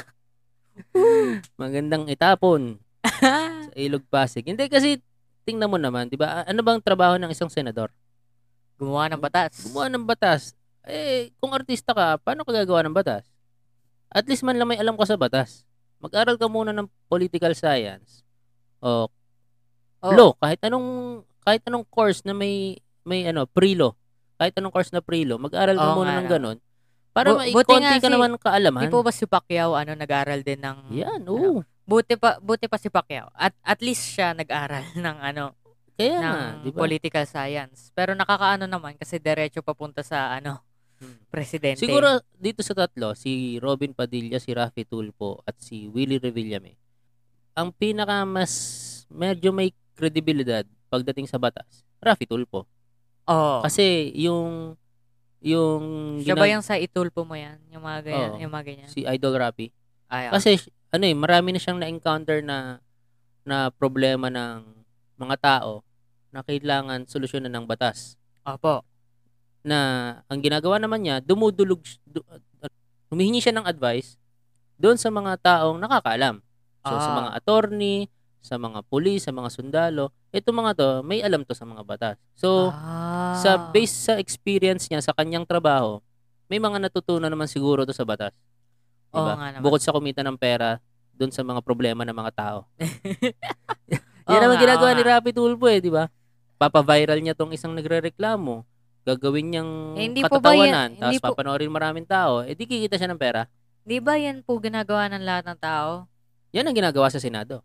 Magandang 1.54 2.08
itapon 2.08 2.82
sa 3.04 3.46
Ilog 3.74 4.02
Pasig. 4.06 4.42
Hindi 4.42 4.66
kasi 4.66 4.98
tingnan 5.42 5.68
mo 5.68 5.76
naman, 5.76 6.06
'di 6.06 6.16
ba? 6.16 6.42
Ano 6.42 6.62
bang 6.62 6.78
trabaho 6.78 7.14
ng 7.16 7.28
isang 7.28 7.50
senador? 7.50 7.90
Gumawa 8.78 9.10
ng 9.10 9.20
batas. 9.20 9.68
Gumawa 9.68 9.86
ng 9.88 10.06
batas. 10.06 10.54
Eh, 10.82 11.34
kung 11.36 11.52
artista 11.52 11.92
ka, 11.92 12.16
paano 12.16 12.46
ka 12.46 12.52
gagawa 12.54 12.80
ng 12.86 12.94
batas? 12.94 13.26
At 14.08 14.24
least 14.24 14.40
man 14.40 14.56
lang 14.56 14.66
may 14.66 14.76
alam 14.76 14.94
ka 14.94 15.04
sa 15.04 15.14
batas. 15.14 15.64
Mag-aral 15.98 16.34
ka 16.34 16.46
muna 16.46 16.70
ng 16.70 16.88
political 17.06 17.52
science 17.52 18.22
o 18.78 19.10
Oh, 19.98 20.14
law, 20.14 20.30
kahit 20.38 20.62
anong 20.62 20.86
kahit 21.42 21.58
anong 21.66 21.82
course 21.84 22.22
na 22.22 22.30
may 22.30 22.78
may 23.02 23.26
ano, 23.26 23.44
pre-law. 23.44 23.90
Kahit 24.36 24.54
anong 24.54 24.70
course 24.70 24.94
na 24.94 25.02
pre-law, 25.02 25.34
mag-aral 25.36 25.74
ka 25.74 25.88
Oo 25.88 25.96
muna 25.98 26.14
ng 26.14 26.30
ganun. 26.30 26.58
Para 27.10 27.34
Bu- 27.34 27.42
may 27.42 27.50
buti 27.50 27.66
konti 27.66 27.82
nga 27.82 27.98
ka 27.98 28.06
si- 28.06 28.14
naman 28.14 28.38
kaalaman. 28.38 28.78
Di 28.80 28.94
po 28.94 29.02
ba 29.02 29.10
si 29.10 29.26
Pacquiao, 29.26 29.74
ano, 29.74 29.98
nag-aral 29.98 30.46
din 30.46 30.62
ng... 30.62 30.94
Yan, 30.94 31.18
ano, 31.18 31.30
oo. 31.34 31.60
Buti 31.82 32.14
pa, 32.14 32.38
buti 32.38 32.70
pa 32.70 32.78
si 32.78 32.86
Pacquiao. 32.86 33.26
At, 33.34 33.58
at 33.58 33.82
least 33.82 34.06
siya 34.06 34.30
nag-aral 34.32 34.86
ng, 35.02 35.16
ano, 35.18 35.58
Kaya 35.98 36.14
ng 36.14 36.22
nga, 36.22 36.62
di 36.62 36.70
ba? 36.70 36.78
political 36.78 37.24
science. 37.26 37.90
Pero 37.90 38.14
nakakaano 38.14 38.70
naman 38.70 38.94
kasi 38.94 39.18
diretso 39.18 39.58
papunta 39.60 40.06
sa, 40.06 40.30
ano. 40.30 40.62
Presidente. 41.30 41.80
Siguro 41.80 42.22
dito 42.36 42.60
sa 42.62 42.74
tatlo, 42.74 43.14
si 43.14 43.56
Robin 43.62 43.94
Padilla, 43.94 44.38
si 44.42 44.50
Rafi 44.54 44.84
Tulfo, 44.84 45.42
at 45.46 45.58
si 45.58 45.86
Willie 45.90 46.20
Revillame, 46.20 46.78
ang 47.54 47.74
pinaka 47.74 48.22
mas 48.26 48.52
medyo 49.10 49.50
may 49.50 49.74
kredibilidad 49.98 50.62
pagdating 50.88 51.26
sa 51.26 51.38
batas, 51.38 51.84
Rafi 51.98 52.26
Tulfo. 52.26 52.66
Oo. 53.28 53.60
Kasi 53.62 54.10
yung 54.16 54.74
yung 55.38 56.18
siya 56.18 56.34
ba 56.34 56.50
yung 56.50 56.64
sa 56.66 56.74
itulpo 56.74 57.22
mo 57.22 57.38
yan? 57.38 57.62
Yung 57.70 57.84
mga 57.84 58.00
ganyan? 58.02 58.30
Oo. 58.34 58.38
Yung 58.42 58.52
mga 58.52 58.64
ganyan? 58.66 58.88
si 58.90 59.06
Idol 59.06 59.38
Rafi. 59.38 59.70
Ay, 60.10 60.30
ah. 60.30 60.34
Kasi 60.34 60.58
ano 60.88 61.04
eh, 61.04 61.14
marami 61.14 61.54
na 61.54 61.60
siyang 61.60 61.78
na-encounter 61.78 62.40
na 62.42 62.80
na 63.44 63.68
problema 63.70 64.32
ng 64.32 64.64
mga 65.20 65.36
tao 65.38 65.84
na 66.32 66.40
kailangan 66.44 67.06
solusyonan 67.06 67.52
ng 67.52 67.64
batas. 67.68 68.16
Opo. 68.44 68.87
Na 69.68 69.80
ang 70.26 70.40
ginagawa 70.40 70.80
naman 70.80 71.04
niya, 71.04 71.20
dumudulog, 71.20 71.84
du, 72.08 72.24
humihingi 73.12 73.44
siya 73.44 73.52
ng 73.52 73.68
advice 73.68 74.16
doon 74.80 74.96
sa 74.96 75.12
mga 75.12 75.36
taong 75.38 75.76
nakakaalam. 75.76 76.40
So, 76.82 76.94
sa 76.96 77.10
Ah. 77.12 77.16
mga 77.20 77.30
attorney, 77.36 77.98
sa 78.40 78.56
mga 78.56 78.80
pulis, 78.88 79.26
sa 79.26 79.32
mga 79.34 79.48
sundalo, 79.52 80.08
ito 80.32 80.48
mga 80.48 80.72
to, 80.72 80.90
may 81.04 81.20
alam 81.20 81.44
to 81.44 81.52
sa 81.52 81.68
mga 81.68 81.84
batas. 81.84 82.16
So, 82.32 82.72
ah. 82.72 83.36
sa 83.36 83.58
base 83.68 83.92
sa 83.92 84.14
experience 84.16 84.88
niya 84.88 85.04
sa 85.04 85.12
kanyang 85.12 85.44
trabaho, 85.44 86.00
may 86.48 86.56
mga 86.56 86.80
natutunan 86.80 87.28
naman 87.28 87.44
siguro 87.44 87.84
to 87.84 87.92
sa 87.92 88.08
batas. 88.08 88.32
Oo 89.12 89.20
Diba? 89.20 89.34
nga 89.36 89.48
naman. 89.52 89.64
Bukod 89.64 89.80
sa 89.84 89.92
kumita 89.92 90.24
ng 90.24 90.36
pera 90.40 90.80
doon 91.12 91.28
sa 91.28 91.44
mga 91.44 91.60
problema 91.60 92.06
ng 92.08 92.16
mga 92.16 92.32
tao. 92.32 92.58
Oo 94.28 94.32
Yan 94.32 94.40
naman 94.44 94.60
ginagawa 94.60 94.92
oo 94.92 94.96
ni. 94.96 95.02
Rapi 95.02 95.30
Tulfo 95.32 95.66
eh, 95.66 95.80
di 95.80 95.88
ba? 95.88 96.04
Papa-viral 96.60 97.16
niya 97.20 97.32
tong 97.32 97.50
isang 97.50 97.72
nagrereklamo. 97.72 98.60
Gagawin 99.08 99.46
niyang 99.48 99.70
Eh, 99.96 100.04
hindi 100.04 100.20
po 100.20 100.36
ba 100.36 100.52
yan- 100.52 100.68
katatawanan. 100.68 100.90
Tapos 101.00 101.16
po- 101.16 101.26
papanoorin 101.32 101.72
maraming 101.72 102.04
tao. 102.04 102.44
Eh, 102.44 102.52
di 102.52 102.68
kikita 102.68 103.00
siya 103.00 103.08
ng 103.08 103.16
pera. 103.16 103.48
Di 103.82 104.04
ba 104.04 104.20
yan 104.20 104.44
po 104.44 104.60
ginagawa 104.60 105.08
ng 105.08 105.24
lahat 105.24 105.48
ng 105.48 105.58
tao? 105.58 106.04
Yan 106.52 106.68
ang 106.68 106.76
ginagawa 106.76 107.08
sa 107.08 107.16
Senado. 107.16 107.64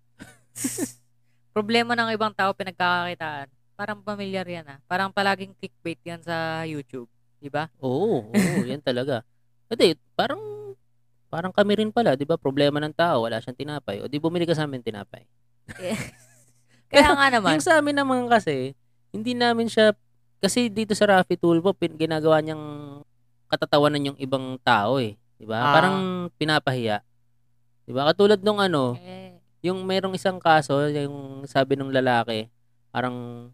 Problema 1.55 1.93
ng 1.93 2.15
ibang 2.15 2.31
tao 2.31 2.55
pinagkakakitaan. 2.55 3.51
Parang 3.75 3.99
pamilyar 3.99 4.47
yan 4.47 4.65
ah. 4.65 4.79
Parang 4.87 5.11
palaging 5.11 5.51
clickbait 5.59 5.99
yan 6.01 6.23
sa 6.23 6.63
YouTube. 6.63 7.11
Di 7.43 7.51
ba? 7.51 7.67
Oo, 7.83 8.23
oo, 8.23 8.31
yan 8.71 8.79
talaga. 8.79 9.27
Hindi, 9.67 9.99
parang 10.15 10.39
parang 11.27 11.51
kami 11.51 11.81
rin 11.81 11.89
pala, 11.89 12.13
'di 12.13 12.23
ba? 12.23 12.37
Problema 12.37 12.77
ng 12.77 12.93
tao, 12.93 13.25
wala 13.25 13.41
siyang 13.41 13.57
tinapay. 13.57 13.99
O 13.99 14.07
di 14.07 14.21
bumili 14.21 14.45
ka 14.45 14.53
sa 14.53 14.63
amin 14.63 14.85
tinapay. 14.85 15.25
Kaya 16.93 17.09
nga 17.17 17.27
naman. 17.33 17.57
Yung 17.57 17.65
sa 17.65 17.81
amin 17.81 17.97
naman 17.97 18.29
kasi, 18.29 18.77
hindi 19.09 19.33
namin 19.33 19.65
siya 19.65 19.97
kasi 20.43 20.67
dito 20.67 20.91
sa 20.91 21.07
Rafi 21.07 21.39
Tulfo, 21.39 21.71
pin, 21.71 21.95
ginagawa 21.95 22.43
niyang 22.43 22.99
katatawanan 23.47 24.11
yung 24.11 24.19
ibang 24.19 24.59
tao 24.59 24.99
eh, 24.99 25.15
'di 25.39 25.47
ba? 25.47 25.71
Ah. 25.71 25.73
Parang 25.79 25.97
pinapahiya. 26.35 26.99
'Di 27.87 27.95
ba? 27.95 28.11
Katulad 28.11 28.43
nung 28.43 28.59
ano, 28.59 28.99
Eh, 28.99 29.39
yung 29.63 29.87
merong 29.87 30.19
isang 30.19 30.43
kaso, 30.43 30.83
yung 30.91 31.47
sabi 31.47 31.79
nung 31.79 31.95
lalaki, 31.95 32.51
parang 32.91 33.47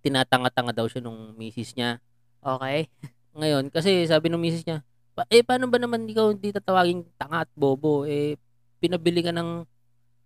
tinatanga-tanga 0.00 0.72
daw 0.72 0.88
siya 0.88 1.04
nung 1.04 1.36
misis 1.36 1.76
niya. 1.76 2.00
okay. 2.40 2.88
Ngayon, 3.38 3.68
kasi 3.68 4.08
sabi 4.08 4.32
nung 4.32 4.40
misis 4.40 4.64
niya, 4.64 4.80
pa, 5.12 5.28
eh 5.28 5.44
paano 5.44 5.68
ba 5.68 5.76
naman 5.76 6.08
ikaw 6.08 6.32
hindi 6.32 6.56
tatawagin 6.56 7.04
tanga 7.20 7.44
at 7.44 7.50
bobo? 7.52 8.08
Eh 8.08 8.40
pinabili 8.80 9.20
ka 9.20 9.30
ng 9.30 9.68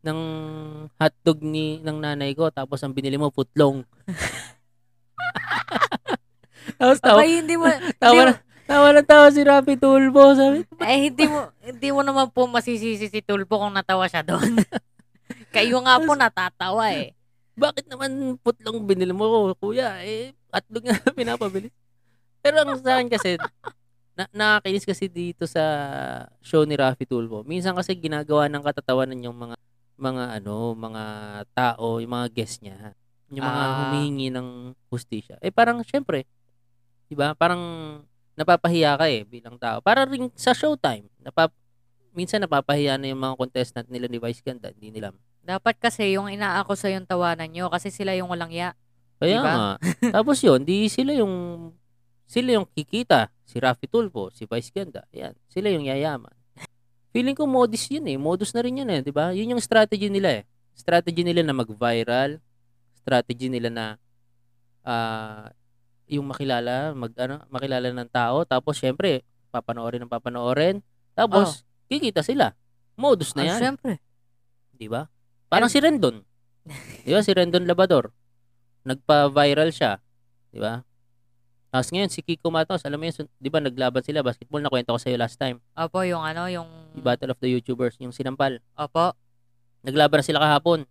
ng 0.04 0.20
hotdog 0.94 1.40
ni 1.42 1.80
ng 1.82 1.98
nanay 1.98 2.36
ko 2.36 2.52
tapos 2.54 2.78
ang 2.80 2.94
binili 2.94 3.18
mo 3.18 3.34
footlong. 3.34 3.82
tapos 6.76 6.98
tawa, 7.00 7.20
Abay, 7.22 7.40
hindi 7.42 7.54
mo, 7.54 7.66
tawa, 8.02 8.20
na, 8.28 8.32
tawa 8.64 8.88
na 8.92 9.02
tawa 9.02 9.26
si 9.30 9.40
Rapi 9.42 9.74
Tulfo. 9.76 10.34
Sabi, 10.34 10.64
eh, 10.82 10.98
hindi 11.10 11.24
mo, 11.26 11.48
hindi 11.60 11.88
mo 11.90 12.00
naman 12.02 12.26
po 12.30 12.46
masisisi 12.46 13.06
si 13.08 13.20
Tulpo 13.20 13.60
kung 13.60 13.74
natawa 13.74 14.08
siya 14.08 14.22
doon. 14.22 14.58
Kayo 15.54 15.78
nga 15.82 16.02
po 16.02 16.12
natatawa 16.18 16.90
eh. 16.90 17.14
bakit 17.54 17.86
naman 17.86 18.34
putlong 18.42 18.82
binili 18.82 19.14
mo, 19.14 19.54
kuya? 19.54 20.02
Eh, 20.02 20.34
hotdog 20.50 20.84
nga 20.90 20.98
pinapabili. 21.18 21.70
Pero 22.42 22.60
ang 22.60 22.74
sa 22.82 22.98
akin 22.98 23.08
kasi, 23.08 23.38
na, 24.14 24.26
nakakainis 24.34 24.86
kasi 24.86 25.06
dito 25.06 25.46
sa 25.46 25.62
show 26.42 26.66
ni 26.66 26.74
Rafi 26.74 27.06
Tulfo. 27.06 27.46
Minsan 27.46 27.74
kasi 27.74 27.94
ginagawa 27.94 28.50
ng 28.50 28.62
katatawanan 28.62 29.22
yung 29.22 29.38
mga 29.38 29.56
mga 29.94 30.42
ano, 30.42 30.74
mga 30.74 31.02
tao, 31.54 32.02
yung 32.02 32.12
mga 32.12 32.28
guest 32.34 32.58
niya. 32.62 32.94
Yung 33.30 33.46
mga 33.46 33.62
Ah. 33.62 33.74
humihingi 33.78 34.28
ng 34.34 34.74
hustisya. 34.90 35.38
Eh 35.38 35.54
parang 35.54 35.82
syempre, 35.86 36.26
'di 37.08 37.14
ba? 37.16 37.32
Parang 37.36 37.60
napapahiya 38.34 38.98
ka 38.98 39.06
eh 39.06 39.22
bilang 39.22 39.56
tao. 39.56 39.78
Para 39.80 40.04
ring 40.06 40.30
sa 40.34 40.50
showtime, 40.50 41.06
napap 41.22 41.54
minsan 42.14 42.42
napapahiya 42.42 42.94
na 42.98 43.10
yung 43.10 43.20
mga 43.22 43.34
contestant 43.38 43.86
nila 43.90 44.06
ni 44.06 44.22
Vice 44.22 44.42
Ganda, 44.42 44.70
hindi 44.70 44.94
nila 44.94 45.10
Dapat 45.44 45.76
kasi 45.76 46.14
yung 46.14 46.30
inaako 46.30 46.72
sa 46.72 46.88
yung 46.88 47.04
tawanan 47.04 47.50
nyo 47.52 47.68
kasi 47.68 47.92
sila 47.92 48.16
yung 48.16 48.30
walang 48.32 48.54
ya. 48.54 48.72
Kaya 49.20 49.42
Diba? 49.42 49.52
nga. 49.52 49.70
Tapos 50.16 50.40
yun, 50.40 50.64
di 50.64 50.88
sila 50.88 51.12
yung 51.12 51.68
sila 52.24 52.56
yung 52.56 52.66
kikita. 52.70 53.28
Si 53.44 53.60
Rafi 53.60 53.84
Tulfo, 53.84 54.32
si 54.32 54.48
Vice 54.48 54.72
Ganda. 54.72 55.04
Yan. 55.12 55.36
Sila 55.52 55.68
yung 55.68 55.84
yayaman. 55.84 56.32
Feeling 57.12 57.36
ko 57.36 57.44
modus 57.44 57.86
yun 57.92 58.08
eh. 58.08 58.16
Modus 58.16 58.56
na 58.56 58.64
rin 58.64 58.80
yun 58.80 58.88
eh. 58.88 59.04
Di 59.04 59.12
ba? 59.12 59.36
Yun 59.36 59.54
yung 59.54 59.62
strategy 59.62 60.08
nila 60.08 60.40
eh. 60.40 60.42
Strategy 60.72 61.22
nila 61.22 61.44
na 61.44 61.52
mag-viral. 61.52 62.40
Strategy 62.96 63.52
nila 63.52 63.68
na 63.68 63.86
ah 64.80 65.52
yung 66.06 66.28
makilala, 66.28 66.92
mag, 66.92 67.12
ano, 67.16 67.40
makilala 67.48 67.88
ng 67.90 68.10
tao. 68.12 68.44
Tapos 68.44 68.76
syempre, 68.76 69.24
papanoorin 69.48 70.04
ng 70.04 70.12
papanoorin. 70.12 70.84
Tapos, 71.14 71.62
kikita 71.86 72.20
sila. 72.20 72.52
Modus 72.94 73.34
na 73.34 73.46
Ah, 73.46 73.48
yan. 73.54 73.58
syempre. 73.60 73.98
Di 74.74 74.86
ba? 74.90 75.06
Parang 75.48 75.70
si 75.70 75.78
Rendon. 75.78 76.22
Di 77.02 77.10
ba? 77.14 77.22
Si 77.22 77.30
Rendon 77.30 77.64
Labador. 77.64 78.10
Nagpa-viral 78.84 79.70
siya. 79.72 80.02
Di 80.50 80.58
ba? 80.60 80.82
Tapos 81.74 81.90
ngayon, 81.90 82.06
si 82.06 82.22
Kiko 82.22 82.54
Matos, 82.54 82.86
alam 82.86 83.02
mo 83.02 83.10
yun, 83.10 83.26
di 83.42 83.50
ba 83.50 83.58
naglaban 83.58 83.98
sila, 84.06 84.22
basketball, 84.22 84.62
nakwento 84.62 84.94
ko 84.94 85.00
sa'yo 85.00 85.18
last 85.18 85.34
time. 85.34 85.58
Opo, 85.74 86.06
yung 86.06 86.22
ano, 86.22 86.46
yung... 86.46 86.70
Battle 86.94 87.34
of 87.34 87.42
the 87.42 87.50
YouTubers, 87.50 87.98
yung 87.98 88.14
sinampal. 88.14 88.62
Opo. 88.78 89.10
Naglaban 89.82 90.22
na 90.22 90.26
sila 90.26 90.38
kahapon. 90.38 90.86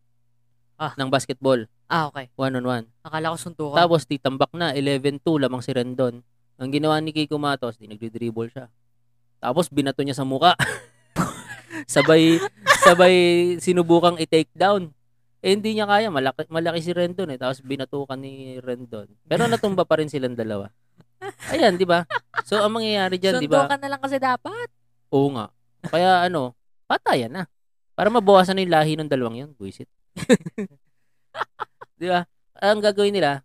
Ah. 0.75 0.91
Ng 0.99 1.07
basketball, 1.07 1.63
Ah, 1.93 2.09
okay. 2.09 2.25
one-on-one. 2.33 2.89
Akala 3.05 3.29
ko 3.29 3.37
suntukan. 3.37 3.77
Tapos, 3.77 4.09
titambak 4.09 4.49
na, 4.57 4.73
11-2 4.73 5.37
lamang 5.37 5.61
si 5.61 5.69
Rendon. 5.77 6.25
Ang 6.57 6.69
ginawa 6.73 6.97
ni 6.97 7.13
Kiko 7.13 7.37
Matos, 7.37 7.77
di 7.77 7.85
nagdi-dribble 7.85 8.49
siya. 8.49 8.65
Tapos, 9.37 9.69
binato 9.69 10.01
niya 10.01 10.17
sa 10.17 10.25
muka. 10.25 10.57
sabay, 11.93 12.41
sabay 12.81 13.15
sinubukang 13.61 14.17
i-take 14.17 14.49
down. 14.57 14.89
Eh, 15.45 15.53
hindi 15.53 15.77
niya 15.77 15.85
kaya. 15.85 16.09
Malaki, 16.09 16.49
malaki 16.49 16.81
si 16.81 16.97
Rendon 16.97 17.29
eh. 17.29 17.37
Tapos, 17.37 17.61
binatukan 17.61 18.17
ni 18.17 18.57
Rendon. 18.57 19.05
Pero 19.29 19.45
natumba 19.45 19.85
pa 19.85 20.01
rin 20.01 20.09
silang 20.09 20.33
dalawa. 20.33 20.73
Ayan, 21.53 21.77
di 21.77 21.85
ba? 21.85 22.09
So, 22.41 22.57
ang 22.57 22.73
mangyayari 22.73 23.21
dyan, 23.21 23.37
di 23.37 23.45
ba? 23.45 23.69
Suntukan 23.69 23.77
na 23.77 23.89
lang 23.93 24.01
kasi 24.01 24.17
dapat. 24.17 24.65
Oo 25.13 25.29
nga. 25.37 25.53
Kaya 25.93 26.25
ano, 26.25 26.57
patayan 26.89 27.29
na. 27.29 27.45
Para 27.93 28.09
mabawasan 28.09 28.57
na 28.57 28.65
yung 28.65 28.73
lahi 28.73 28.97
ng 28.97 29.05
dalawang 29.13 29.45
yun. 29.45 29.51
Buisit. 29.53 29.85
Di 32.03 32.11
ba? 32.11 32.27
Ang 32.59 32.83
gagawin 32.83 33.15
nila, 33.15 33.39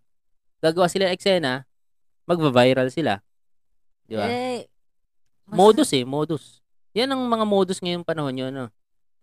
gagawa 0.59 0.91
sila 0.91 1.07
ng 1.07 1.15
eksena, 1.15 1.63
magva-viral 2.27 2.91
sila. 2.91 3.23
Di 4.03 4.19
ba? 4.19 4.27
Eh, 4.27 4.67
mas- 5.47 5.55
modus 5.55 5.89
eh, 5.95 6.03
modus. 6.03 6.59
Yan 6.91 7.15
ang 7.15 7.23
mga 7.23 7.45
modus 7.47 7.79
ngayong 7.79 8.03
panahon 8.03 8.35
yun. 8.35 8.51
No? 8.51 8.67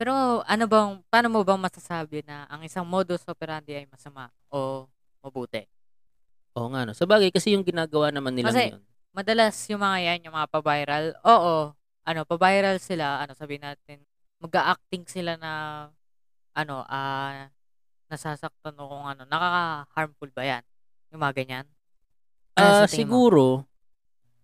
Pero 0.01 0.41
ano 0.49 0.65
bang, 0.65 1.05
paano 1.13 1.29
mo 1.29 1.45
bang 1.45 1.61
masasabi 1.61 2.25
na 2.25 2.49
ang 2.49 2.65
isang 2.65 2.89
modus 2.89 3.21
operandi 3.29 3.77
ay 3.77 3.85
masama 3.85 4.33
o 4.49 4.89
mabuti? 5.21 5.69
Oo 6.57 6.73
nga, 6.73 6.89
no? 6.89 6.97
Sa 6.97 7.05
bagay, 7.05 7.29
kasi 7.29 7.53
yung 7.53 7.65
ginagawa 7.65 8.09
naman 8.09 8.33
nila 8.33 8.49
Kasi- 8.49 8.73
ngayon. 8.73 8.83
Madalas 9.17 9.57
yung 9.73 9.81
mga 9.81 9.99
yan, 10.05 10.19
yung 10.29 10.37
mga 10.37 10.49
pa-viral, 10.53 11.05
oo, 11.25 11.73
ano, 12.05 12.21
pa-viral 12.29 12.77
sila, 12.77 13.25
ano, 13.25 13.33
sabihin 13.33 13.65
natin, 13.65 14.05
mag-a-acting 14.45 15.09
sila 15.09 15.41
na, 15.41 15.53
ano, 16.53 16.85
ah, 16.85 17.49
nasasaktan 18.07 18.75
o 18.79 18.87
kung 18.87 19.05
ano, 19.05 19.23
nakaka-harmful 19.27 20.31
ba 20.31 20.43
yan? 20.43 20.63
Yung 21.11 21.21
mga 21.21 21.35
ganyan? 21.37 21.67
Ano 22.57 22.67
Ah, 22.67 22.85
mo? 22.85 22.91
siguro, 22.91 23.45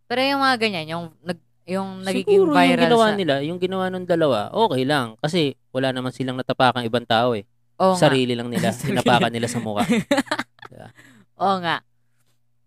Pero 0.06 0.20
yung 0.20 0.42
mga 0.42 0.56
ganyan, 0.60 0.86
yung, 0.88 1.04
nag, 1.24 1.38
yung 1.64 1.90
nagiging 2.04 2.26
siguro 2.28 2.50
yung 2.52 2.58
viral 2.58 2.84
ginawa 2.84 3.06
sa... 3.08 3.16
nila, 3.16 3.34
yung 3.40 3.58
ginawa 3.58 3.86
ng 3.88 4.04
dalawa, 4.04 4.52
okay 4.52 4.84
lang. 4.84 5.16
Kasi 5.18 5.56
wala 5.72 5.88
naman 5.88 6.12
silang 6.12 6.36
natapakang 6.36 6.84
ibang 6.84 7.06
tao 7.08 7.32
eh. 7.32 7.48
Oo 7.80 7.96
nga. 7.96 8.02
Sarili 8.06 8.36
lang 8.36 8.52
nila, 8.52 8.74
tinapakan 8.76 9.32
nila 9.32 9.48
sa 9.48 9.58
mukha. 9.58 9.88
Oo 11.42 11.56
nga. 11.64 11.80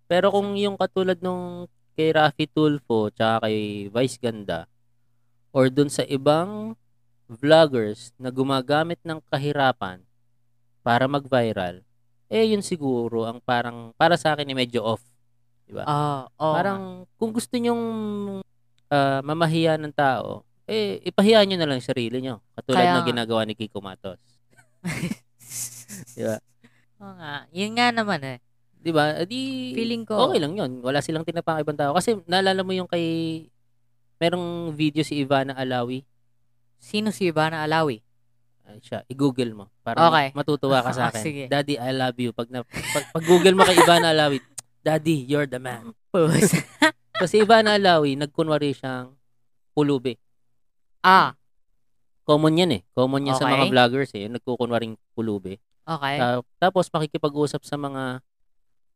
Pero 0.05 0.29
kung 0.33 0.53
yung 0.57 0.77
katulad 0.77 1.17
nung 1.21 1.65
kay 1.95 2.11
Rafi 2.11 2.45
Tulfo 2.45 3.07
tsaka 3.09 3.47
kay 3.47 3.87
Vice 3.87 4.19
Ganda 4.19 4.67
or 5.55 5.71
dun 5.71 5.87
sa 5.87 6.03
ibang 6.03 6.75
vloggers 7.25 8.11
na 8.19 8.29
gumagamit 8.29 8.99
ng 9.01 9.17
kahirapan 9.31 10.03
para 10.85 11.09
mag-viral, 11.09 11.81
eh 12.29 12.45
yun 12.45 12.61
siguro 12.61 13.25
ang 13.25 13.41
parang 13.41 13.89
para 13.97 14.13
sa 14.21 14.37
akin 14.37 14.45
eh 14.45 14.53
medyo 14.53 14.85
off. 14.85 15.01
Diba? 15.65 15.81
Oo, 15.81 16.29
oo 16.29 16.51
nga. 16.53 16.55
parang 16.61 16.81
kung 17.17 17.33
gusto 17.33 17.57
nyong 17.57 17.83
ah, 18.93 19.25
mamahiya 19.25 19.81
ng 19.81 19.89
tao, 19.97 20.45
eh 20.69 21.01
ipahiya 21.01 21.41
nyo 21.45 21.57
na 21.57 21.65
lang 21.65 21.81
sarili 21.81 22.21
nyo. 22.21 22.37
Katulad 22.53 22.85
Kaya 22.85 22.93
ng 23.01 23.09
ginagawa 23.09 23.41
ni 23.49 23.57
Kiko 23.57 23.81
Matos. 23.81 24.21
Diba? 26.17 26.37
Oo 27.01 27.13
nga. 27.17 27.49
Yun 27.49 27.73
nga 27.73 27.89
naman 27.89 28.21
eh. 28.21 28.37
Di 28.77 28.93
ba? 28.93 29.17
Eh, 29.17 29.25
Di, 29.25 29.73
Feeling 29.73 30.05
ko- 30.05 30.29
okay 30.29 30.37
lang 30.37 30.53
yun. 30.53 30.85
Wala 30.85 31.01
silang 31.01 31.25
tinapang 31.25 31.57
ibang 31.57 31.73
tao. 31.77 31.97
Kasi 31.97 32.21
naalala 32.29 32.61
mo 32.61 32.69
yung 32.77 32.85
kay, 32.85 33.45
merong 34.21 34.69
video 34.77 35.01
si 35.01 35.17
Ivana 35.17 35.57
Alawi. 35.57 36.05
Sino 36.77 37.09
si 37.09 37.33
Ivana 37.33 37.65
Alawi? 37.65 38.04
Ay, 38.65 38.81
siya, 38.81 39.05
i-google 39.05 39.53
mo. 39.53 39.65
Para 39.79 40.01
Okay. 40.03 40.33
matutuwa 40.33 40.81
ka 40.81 40.89
sa 40.89 41.03
akin. 41.09 41.21
sige. 41.21 41.43
Daddy, 41.45 41.77
I 41.77 41.91
love 41.91 42.17
you. 42.17 42.29
Pag, 42.29 42.49
na, 42.49 42.65
pag, 42.65 43.05
pag 43.11 43.23
google 43.23 43.53
mo 43.53 43.61
kay 43.61 43.77
Ivana 43.77 44.09
Alawi, 44.09 44.41
Daddy, 44.81 45.21
you're 45.23 45.45
the 45.45 45.57
man. 45.57 45.93
So 47.15 47.25
si 47.25 47.39
Ivana 47.39 47.75
Alawi, 47.75 48.13
nagkunwari 48.15 48.73
siyang 48.73 49.15
pulubi. 49.71 50.19
ah, 51.01 51.31
Common 52.25 52.57
yan 52.57 52.71
eh. 52.71 52.81
Common 52.91 53.21
yan 53.23 53.37
sa 53.37 53.45
mga 53.45 53.69
Okay. 53.69 53.71
vloggers 53.71 54.11
eh. 54.11 54.25
Yung 54.25 54.33
nagkukunwaring 54.35 54.97
pulubi. 55.13 55.61
okay. 55.85 56.17
Ta- 56.17 56.41
tapos 56.59 56.89
makikipag-usap 56.89 57.61
sa 57.61 57.77
mga 57.77 58.19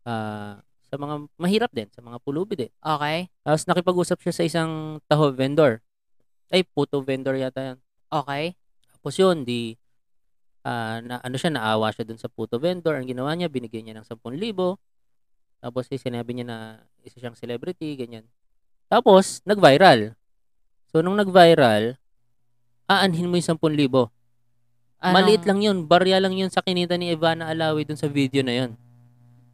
ah, 0.03 0.57
sa 0.83 0.95
mga 0.97 1.15
mahirap 1.37 1.69
din, 1.69 1.85
sa 1.93 2.01
mga 2.01 2.17
pulubi 2.19 2.57
din. 2.57 2.71
Okay. 2.75 3.29
Tapos 3.39 3.63
nakipag-usap 3.63 4.17
siya 4.19 4.33
sa 4.33 4.43
isang 4.43 4.71
taho 5.05 5.29
vendor. 5.29 5.79
Ay, 6.49 6.65
puto 6.65 6.97
vendor 6.99 7.37
yata 7.37 7.61
yan. 7.63 7.77
Okay. 8.09 8.57
Tapos 8.99 9.15
yun, 9.15 9.47
di, 9.47 9.79
ah, 10.63 10.99
na, 10.99 11.23
ano 11.23 11.35
siya, 11.39 11.51
naawa 11.51 11.89
siya 11.89 12.03
dun 12.03 12.19
sa 12.19 12.27
puto 12.27 12.59
vendor. 12.59 12.95
Ang 12.99 13.07
ginawa 13.07 13.31
niya, 13.33 13.47
binigyan 13.47 13.87
niya 13.87 13.95
ng 13.95 14.07
10,000. 14.07 14.75
Tapos 15.59 15.87
eh, 15.87 15.99
sinabi 15.99 16.35
niya 16.35 16.45
na 16.47 16.57
isa 17.03 17.19
siyang 17.19 17.35
celebrity, 17.35 17.95
ganyan. 17.95 18.27
Tapos, 18.87 19.39
nag-viral. 19.43 20.15
So, 20.89 20.99
nung 20.99 21.15
nag-viral, 21.15 21.95
aanhin 22.87 23.29
mo 23.29 23.37
yung 23.37 23.47
10,000. 23.55 24.11
Anong- 24.99 25.15
Maliit 25.15 25.43
lang 25.47 25.59
yun. 25.63 25.87
Barya 25.87 26.19
lang 26.19 26.35
yun 26.35 26.51
sa 26.51 26.59
kinita 26.59 26.99
ni 26.99 27.15
Ivana 27.15 27.47
Alawi 27.47 27.87
dun 27.87 27.95
sa 27.95 28.11
video 28.11 28.43
na 28.43 28.51
yun. 28.51 28.71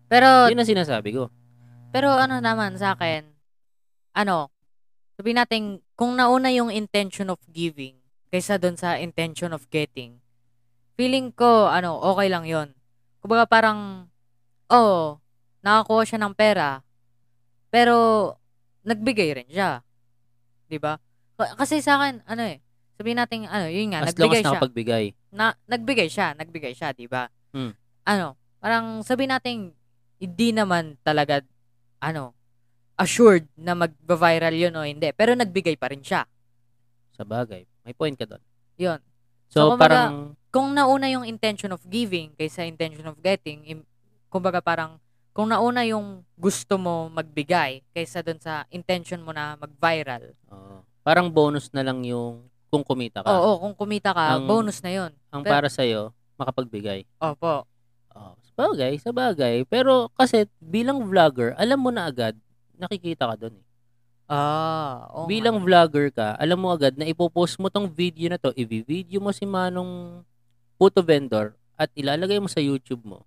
Pero, 0.10 0.50
Yun 0.50 0.58
ang 0.58 0.70
sinasabi 0.70 1.14
ko. 1.14 1.30
pero 1.90 2.14
ano 2.14 2.38
naman 2.38 2.78
sa 2.78 2.94
akin, 2.94 3.26
ano, 4.14 4.50
sabihin 5.18 5.38
natin, 5.38 5.62
kung 5.94 6.14
nauna 6.14 6.50
yung 6.50 6.70
intention 6.70 7.30
of 7.30 7.42
giving 7.50 7.98
kaysa 8.30 8.58
doon 8.58 8.76
sa 8.76 8.98
intention 9.00 9.52
of 9.54 9.68
getting, 9.70 10.20
feeling 10.96 11.32
ko, 11.32 11.68
ano, 11.68 12.00
okay 12.02 12.28
lang 12.32 12.46
yon 12.48 12.72
Kumbaga 13.20 13.50
parang, 13.50 14.10
oh, 14.70 15.18
nakakuha 15.66 16.04
siya 16.06 16.20
ng 16.22 16.34
pera, 16.38 16.86
pero 17.74 17.96
nagbigay 18.86 19.42
rin 19.42 19.50
siya. 19.50 19.82
'Di 20.70 20.78
ba? 20.78 20.96
Kasi 21.36 21.82
sa 21.82 22.00
akin, 22.00 22.22
ano 22.30 22.44
eh, 22.46 22.62
sabihin 22.96 23.20
natin, 23.20 23.50
ano, 23.50 23.66
yun 23.68 23.92
nga, 23.92 24.06
As 24.06 24.16
long 24.16 24.32
nagbigay 24.32 24.40
as 24.40 24.46
siya. 24.46 24.52
nakapagbigay. 24.56 25.06
na 25.36 25.46
nagbigay 25.68 26.08
siya, 26.08 26.28
nagbigay 26.38 26.74
siya, 26.78 26.96
'di 26.96 27.10
ba? 27.12 27.28
Hmm. 27.52 27.76
Ano, 28.08 28.38
parang 28.62 29.02
sabi 29.04 29.28
natin 29.28 29.74
hindi 30.22 30.50
naman 30.56 30.96
talaga 31.04 31.44
ano, 32.00 32.32
assured 32.96 33.50
na 33.60 33.76
mag-viral 33.76 34.56
'yun 34.56 34.78
o 34.80 34.86
hindi, 34.88 35.12
pero 35.12 35.36
nagbigay 35.36 35.76
pa 35.76 35.92
rin 35.92 36.06
siya. 36.06 36.24
Sa 37.18 37.28
bagay. 37.28 37.66
May 37.86 37.94
point 37.94 38.18
ka 38.18 38.26
doon. 38.26 38.42
'Yun. 38.76 39.00
So, 39.48 39.56
So, 39.56 39.70
kumbaga, 39.72 40.10
parang, 40.10 40.16
Kung 40.50 40.72
nauna 40.72 41.06
yung 41.06 41.28
intention 41.28 41.70
of 41.70 41.84
giving 41.84 42.32
kaysa 42.34 42.64
intention 42.64 43.04
of 43.04 43.20
getting, 43.20 43.60
im- 43.66 43.88
kumbaga 44.26 44.60
parang 44.60 44.98
kung 45.30 45.52
nauna 45.52 45.84
yung 45.84 46.24
gusto 46.34 46.80
mo 46.80 47.12
magbigay 47.12 47.84
kaysa 47.92 48.24
doon 48.24 48.40
sa 48.40 48.64
intention 48.70 49.20
mo 49.20 49.30
na 49.30 49.54
mag-viral. 49.56 50.32
oo. 50.50 50.80
parang 51.06 51.30
bonus 51.30 51.70
na 51.70 51.86
lang 51.86 52.02
yung 52.02 52.50
kung 52.66 52.82
kumita 52.82 53.22
ka. 53.22 53.30
Oo, 53.30 53.62
kung 53.62 53.76
kumita 53.78 54.10
ka, 54.10 54.36
Ang- 54.36 54.50
bonus 54.50 54.82
na 54.82 54.90
'yon. 54.90 55.12
Ang 55.30 55.46
pero- 55.46 55.54
para 55.54 55.70
sa'yo, 55.70 56.10
makapagbigay. 56.36 57.06
Opo. 57.22 57.68
Oh, 58.10 58.34
sa 58.42 58.52
bagay, 58.58 58.94
sa 58.98 59.12
bagay. 59.12 59.68
Pero 59.68 60.08
kasi 60.16 60.48
bilang 60.58 61.04
vlogger, 61.04 61.52
alam 61.56 61.78
mo 61.78 61.92
na 61.92 62.08
agad, 62.08 62.34
nakikita 62.74 63.28
ka 63.28 63.36
doon 63.38 63.60
eh. 63.60 63.65
Ah, 64.26 65.06
nga. 65.06 65.30
bilang 65.30 65.62
vlogger 65.62 66.10
ka, 66.10 66.34
alam 66.42 66.58
mo 66.58 66.74
agad 66.74 66.98
na 66.98 67.06
ipopost 67.06 67.62
mo 67.62 67.70
tong 67.70 67.86
video 67.86 68.26
na 68.26 68.42
to, 68.42 68.50
i-video 68.58 69.22
mo 69.22 69.30
si 69.30 69.46
Manong 69.46 70.26
puto 70.82 71.06
vendor 71.06 71.54
at 71.78 71.94
ilalagay 71.94 72.42
mo 72.42 72.50
sa 72.50 72.58
YouTube 72.58 73.06
mo. 73.06 73.22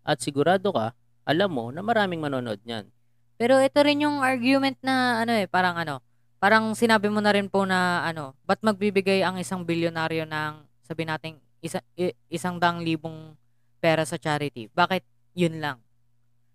At 0.00 0.24
sigurado 0.24 0.72
ka, 0.72 0.96
alam 1.28 1.52
mo 1.52 1.68
na 1.68 1.84
maraming 1.84 2.24
manonood 2.24 2.56
niyan. 2.64 2.88
Pero 3.36 3.60
ito 3.60 3.78
rin 3.84 4.04
yung 4.08 4.24
argument 4.24 4.80
na 4.80 5.20
ano 5.20 5.36
eh, 5.36 5.44
parang 5.44 5.76
ano, 5.76 6.00
parang 6.40 6.72
sinabi 6.72 7.12
mo 7.12 7.20
na 7.20 7.36
rin 7.36 7.52
po 7.52 7.68
na 7.68 8.04
ano, 8.08 8.32
ba't 8.48 8.64
magbibigay 8.64 9.20
ang 9.20 9.36
isang 9.36 9.60
bilyonaryo 9.60 10.24
ng 10.24 10.52
sabi 10.88 11.04
nating 11.04 11.36
isa, 11.60 11.84
isang 12.32 12.56
daang 12.56 12.80
libong 12.80 13.36
pera 13.76 14.08
sa 14.08 14.16
charity? 14.16 14.72
Bakit 14.72 15.04
yun 15.36 15.60
lang? 15.60 15.84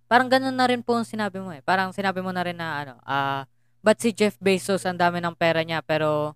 Parang 0.10 0.30
ganun 0.30 0.54
na 0.54 0.66
rin 0.70 0.82
po 0.82 0.98
ang 0.98 1.06
sinabi 1.06 1.38
mo 1.42 1.50
eh. 1.54 1.62
Parang 1.66 1.94
sinabi 1.94 2.22
mo 2.22 2.30
na 2.34 2.42
rin 2.46 2.58
na 2.58 2.86
ano, 2.86 2.94
ah, 3.06 3.46
ba't 3.86 4.02
si 4.02 4.10
Jeff 4.18 4.34
Bezos 4.42 4.82
ang 4.90 4.98
dami 4.98 5.22
ng 5.22 5.38
pera 5.38 5.62
niya 5.62 5.86
pero 5.86 6.34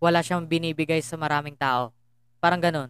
wala 0.00 0.24
siyang 0.24 0.48
binibigay 0.48 1.04
sa 1.04 1.20
maraming 1.20 1.52
tao? 1.52 1.92
Parang 2.40 2.56
ganun. 2.56 2.88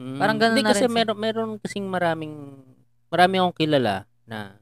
Mm, 0.00 0.16
Parang 0.16 0.38
ganun 0.40 0.56
Hindi 0.56 0.64
na 0.64 0.72
kasi 0.72 0.88
rin 0.88 0.96
meron, 0.96 1.16
meron 1.20 1.50
kasing 1.60 1.84
maraming, 1.84 2.32
marami 3.12 3.34
akong 3.36 3.56
kilala 3.60 4.08
na 4.24 4.56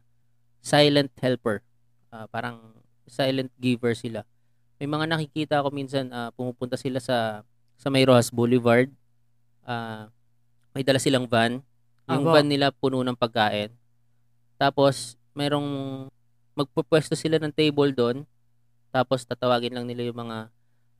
silent 0.59 1.15
helper. 1.23 1.63
Ah, 2.11 2.27
parang 2.27 2.59
silent 3.07 3.55
giver 3.55 3.95
sila. 3.95 4.27
May 4.83 4.91
mga 4.91 5.07
nakikita 5.07 5.63
ako 5.63 5.71
minsan 5.71 6.11
ah, 6.11 6.35
pumupunta 6.35 6.75
sila 6.75 6.99
sa 6.99 7.47
sa 7.79 7.87
May 7.87 8.03
Rojas 8.03 8.35
Boulevard. 8.35 8.91
Ah, 9.63 10.11
may 10.75 10.83
dala 10.83 10.99
silang 10.99 11.31
van. 11.31 11.63
Yung 12.11 12.27
Abo. 12.27 12.35
van 12.35 12.47
nila 12.51 12.75
puno 12.75 12.99
ng 13.07 13.15
pagkain. 13.15 13.71
Tapos 14.59 15.15
merong 15.37 16.09
magpupwesto 16.57 17.15
sila 17.15 17.39
ng 17.39 17.55
table 17.55 17.95
doon. 17.95 18.27
Tapos 18.97 19.29
tatawagin 19.29 19.77
lang 19.77 19.85
nila 19.85 20.09
yung 20.09 20.17
mga 20.25 20.49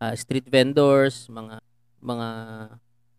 ah, 0.05 0.13
street 0.13 0.45
vendors, 0.53 1.33
mga 1.33 1.65
mga 2.05 2.29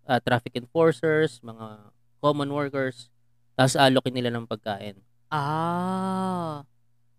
ah, 0.06 0.20
traffic 0.22 0.54
enforcers, 0.62 1.42
mga 1.42 1.90
common 2.22 2.54
workers. 2.54 3.10
Tapos 3.58 3.74
alokin 3.74 4.13
nila 4.13 4.30
ng 4.30 4.46
pagkain. 4.46 5.02
Ah. 5.34 6.62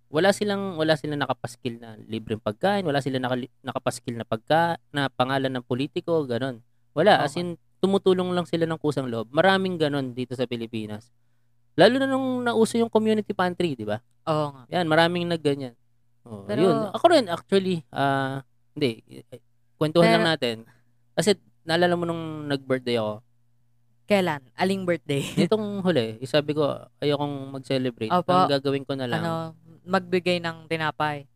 Wala 0.08 0.30
silang 0.30 0.78
wala 0.78 0.94
silang 0.94 1.18
nakapaskil 1.18 1.82
na 1.82 1.98
libreng 2.06 2.38
pagkain, 2.38 2.86
wala 2.86 3.02
silang 3.02 3.26
naka, 3.26 3.42
nakapaskil 3.60 4.14
na 4.14 4.24
pagka 4.24 4.78
na 4.94 5.10
pangalan 5.10 5.50
ng 5.50 5.66
politiko, 5.66 6.22
ganun. 6.30 6.62
Wala, 6.94 7.26
as 7.26 7.34
Okay. 7.34 7.42
in 7.42 7.58
tumutulong 7.82 8.30
lang 8.34 8.46
sila 8.46 8.66
ng 8.66 8.78
kusang 8.78 9.10
loob. 9.10 9.30
Maraming 9.34 9.78
ganun 9.78 10.14
dito 10.14 10.34
sa 10.38 10.46
Pilipinas. 10.46 11.10
Lalo 11.78 11.94
na 12.02 12.10
nung 12.10 12.42
nauso 12.42 12.74
yung 12.74 12.90
community 12.90 13.30
pantry, 13.30 13.78
di 13.78 13.86
ba? 13.86 14.02
Oo 14.26 14.50
nga. 14.50 14.62
Yan, 14.74 14.86
maraming 14.90 15.30
nagganyan. 15.30 15.78
Oh, 16.28 16.44
Pero- 16.44 16.60
yun. 16.60 16.76
Ako 16.92 17.04
rin 17.08 17.26
actually, 17.32 17.76
ah 17.88 18.44
hindi, 18.76 19.00
kwentuhan 19.80 20.20
lang 20.20 20.36
natin. 20.36 20.56
Kasi 21.16 21.34
naalala 21.64 21.96
mo 21.96 22.04
nung 22.04 22.46
nag-birthday 22.46 23.00
ako, 23.00 23.24
Kailan? 24.08 24.40
Aling 24.56 24.88
birthday? 24.88 25.20
Nitong 25.36 25.84
huli, 25.84 26.16
sabi 26.24 26.56
ko, 26.56 26.64
ayokong 26.96 27.52
mag-celebrate. 27.52 28.08
Opo. 28.08 28.32
Ang 28.32 28.48
gagawin 28.48 28.84
ko 28.88 28.96
na 28.96 29.04
lang. 29.04 29.20
ano, 29.20 29.52
magbigay 29.84 30.40
ng 30.40 30.64
tinapay. 30.64 31.28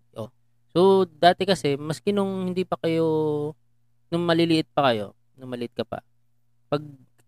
So, 0.73 1.05
dati 1.05 1.45
kasi, 1.45 1.77
maski 1.77 2.17
nung 2.17 2.49
hindi 2.49 2.65
pa 2.65 2.81
kayo, 2.81 3.53
nung 4.09 4.25
maliliit 4.25 4.73
pa 4.73 4.89
kayo, 4.89 5.13
nung 5.37 5.53
maliit 5.53 5.77
ka 5.77 5.85
pa, 5.85 6.01
pag, 6.73 6.81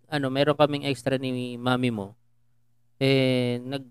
ano, 0.09 0.33
meron 0.33 0.57
kaming 0.57 0.89
extra 0.89 1.21
ni 1.21 1.61
mami 1.61 1.93
mo, 1.93 2.17
eh, 2.97 3.61
nag, 3.61 3.85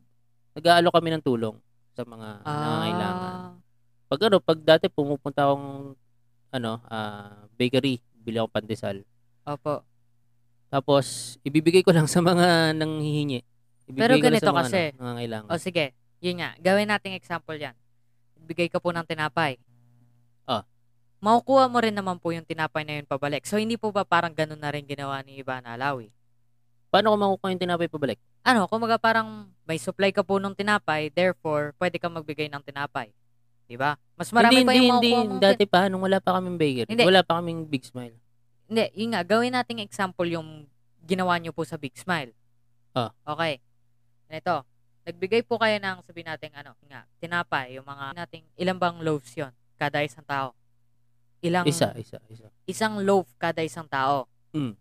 nag-aalo 0.57 0.89
kami 0.89 1.13
ng 1.13 1.21
tulong 1.21 1.53
sa 1.93 2.01
mga 2.01 2.41
nangangailangan. 2.41 3.33
Pag 4.13 4.29
ano, 4.29 4.37
pag 4.37 4.61
dati 4.61 4.85
pumupunta 4.93 5.49
akong 5.49 5.97
ano, 6.53 6.77
ah, 6.85 7.49
bakery. 7.57 7.97
Bili 8.21 8.37
ako 8.37 8.53
pandesal. 8.53 9.01
Opo. 9.41 9.81
Tapos, 10.69 11.37
ibibigay 11.41 11.81
ko 11.81 11.89
lang 11.89 12.05
sa 12.05 12.21
mga 12.21 12.77
nanghihingi. 12.77 13.41
Ibibigay 13.89 14.05
Pero 14.05 14.13
ko 14.13 14.21
lang 14.21 14.27
ganito 14.29 14.45
sa 14.45 14.53
mga, 14.53 14.61
kasi. 14.69 14.81
Ano, 14.93 14.97
nangangailangan. 15.01 15.49
O 15.49 15.57
sige, 15.57 15.85
yun 16.21 16.37
nga. 16.37 16.53
Gawin 16.61 16.93
nating 16.93 17.17
example 17.17 17.57
yan. 17.57 17.73
Bigay 18.37 18.69
ka 18.69 18.77
po 18.77 18.93
ng 18.93 19.01
tinapay. 19.01 19.57
Ah. 20.45 20.61
Makukuha 21.17 21.65
mo 21.65 21.81
rin 21.81 21.97
naman 21.97 22.21
po 22.21 22.29
yung 22.29 22.45
tinapay 22.45 22.85
na 22.85 23.01
yun 23.01 23.09
pabalik. 23.09 23.49
So, 23.49 23.57
hindi 23.57 23.81
po 23.81 23.89
ba 23.89 24.05
parang 24.05 24.37
ganun 24.37 24.61
na 24.61 24.69
rin 24.69 24.85
ginawa 24.85 25.25
ni 25.25 25.41
Ivana 25.41 25.73
Alawi? 25.73 26.13
Paano 26.93 27.09
ko 27.09 27.17
makukuha 27.17 27.49
yung 27.49 27.63
tinapay 27.65 27.89
pabalik? 27.89 28.21
Ano, 28.45 28.69
kumaga 28.69 29.01
parang 29.01 29.49
may 29.65 29.81
supply 29.81 30.13
ka 30.13 30.21
po 30.21 30.37
ng 30.37 30.53
tinapay, 30.53 31.09
therefore, 31.09 31.73
pwede 31.81 31.97
kang 31.97 32.13
magbigay 32.13 32.45
ng 32.53 32.61
tinapay. 32.61 33.09
Di 33.67 33.75
ba? 33.79 33.95
Mas 34.19 34.29
marami 34.29 34.61
hindi, 34.61 34.67
pa 34.67 34.73
yung 34.75 34.87
hindi, 34.99 35.11
hindi. 35.15 35.41
Dati 35.41 35.63
pa, 35.65 35.87
nung 35.87 36.03
wala 36.03 36.19
pa 36.19 36.37
kaming 36.37 36.57
bakery. 36.59 36.89
Hindi. 36.91 37.03
Wala 37.07 37.21
pa 37.23 37.39
kaming 37.39 37.65
Big 37.65 37.83
Smile. 37.87 38.15
Hindi, 38.67 38.85
yun 38.95 39.15
nga, 39.15 39.21
gawin 39.23 39.53
nating 39.55 39.79
example 39.83 40.27
yung 40.27 40.67
ginawa 41.03 41.35
nyo 41.39 41.51
po 41.51 41.63
sa 41.67 41.79
Big 41.79 41.95
Smile. 41.95 42.31
Ah. 42.93 43.09
Okay. 43.25 43.59
Ito, 44.29 44.63
nagbigay 45.03 45.43
po 45.43 45.59
kayo 45.59 45.75
ng 45.77 45.97
sabihin 46.05 46.29
natin 46.31 46.51
ano, 46.55 46.77
nga, 46.87 47.03
tinapay, 47.19 47.75
yung 47.77 47.85
mga 47.85 48.05
nating 48.17 48.45
ilang 48.55 48.79
bang 48.79 48.97
loaves 49.03 49.33
yun 49.35 49.51
kada 49.75 49.99
isang 50.05 50.23
tao. 50.23 50.55
Ilang 51.43 51.67
Isa, 51.67 51.91
isa, 51.99 52.23
isa. 52.31 52.47
isang 52.63 53.03
loaf 53.03 53.27
kada 53.35 53.59
isang 53.67 53.83
tao. 53.83 54.31
Mm. 54.55 54.79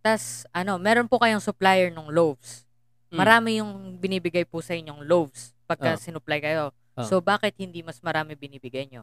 Tas 0.00 0.48
ano, 0.48 0.80
meron 0.80 1.04
po 1.04 1.20
kayong 1.20 1.44
supplier 1.44 1.92
ng 1.92 2.08
loaves. 2.08 2.64
Mm. 3.12 3.16
Marami 3.20 3.50
yung 3.60 4.00
binibigay 4.00 4.48
po 4.48 4.64
sa 4.64 4.72
inyong 4.72 5.04
loaves 5.04 5.52
pagka 5.68 5.92
Ah. 5.94 6.00
sinupply 6.00 6.40
kayo. 6.40 6.72
Ah. 6.94 7.06
So 7.06 7.18
bakit 7.18 7.58
hindi 7.58 7.82
mas 7.82 7.98
marami 7.98 8.38
binibigay 8.38 8.86
nyo? 8.86 9.02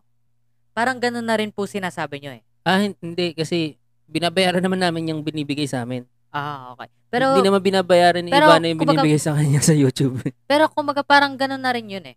Parang 0.71 0.97
ganun 0.97 1.27
na 1.27 1.36
rin 1.36 1.51
po 1.51 1.67
sinasabi 1.67 2.23
nyo 2.23 2.32
eh. 2.32 2.43
Ah, 2.63 2.80
hin- 2.80 2.95
hindi. 3.04 3.36
Kasi, 3.36 3.75
binabayaran 4.08 4.63
naman 4.63 4.80
namin 4.80 5.12
yung 5.12 5.19
binibigay 5.19 5.67
sa 5.67 5.84
amin. 5.84 6.08
Ah, 6.32 6.71
okay. 6.71 6.88
Pero 7.12 7.36
hindi 7.36 7.43
naman 7.43 7.60
binabayaran 7.60 8.23
ni 8.23 8.32
pero, 8.32 8.47
Ivana 8.47 8.71
yung 8.71 8.80
kumbaga- 8.80 9.04
binibigay 9.04 9.19
sa 9.19 9.36
kanya 9.36 9.60
sa 9.60 9.75
YouTube. 9.75 10.15
Pero 10.51 10.71
kumbaga 10.71 11.04
parang 11.04 11.36
ganun 11.36 11.60
na 11.60 11.75
rin 11.75 11.91
yun 11.91 12.06
eh. 12.08 12.15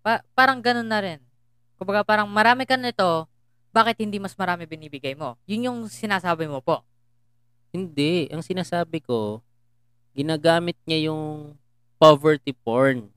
Pa- 0.00 0.24
parang 0.32 0.64
ganun 0.64 0.88
na 0.88 0.96
rin. 1.04 1.20
Kumbaga 1.76 2.00
parang 2.00 2.24
marami 2.24 2.64
ka 2.64 2.80
nito, 2.80 3.28
bakit 3.68 4.00
hindi 4.00 4.16
mas 4.16 4.32
marami 4.32 4.64
binibigay 4.64 5.12
mo? 5.12 5.36
Yun 5.44 5.68
yung 5.68 5.78
sinasabi 5.92 6.48
mo 6.48 6.64
po. 6.64 6.80
Hindi. 7.68 8.32
Ang 8.32 8.40
sinasabi 8.40 9.04
ko, 9.04 9.44
ginagamit 10.16 10.80
niya 10.88 11.12
yung 11.12 11.52
poverty 12.00 12.56
porn. 12.56 13.12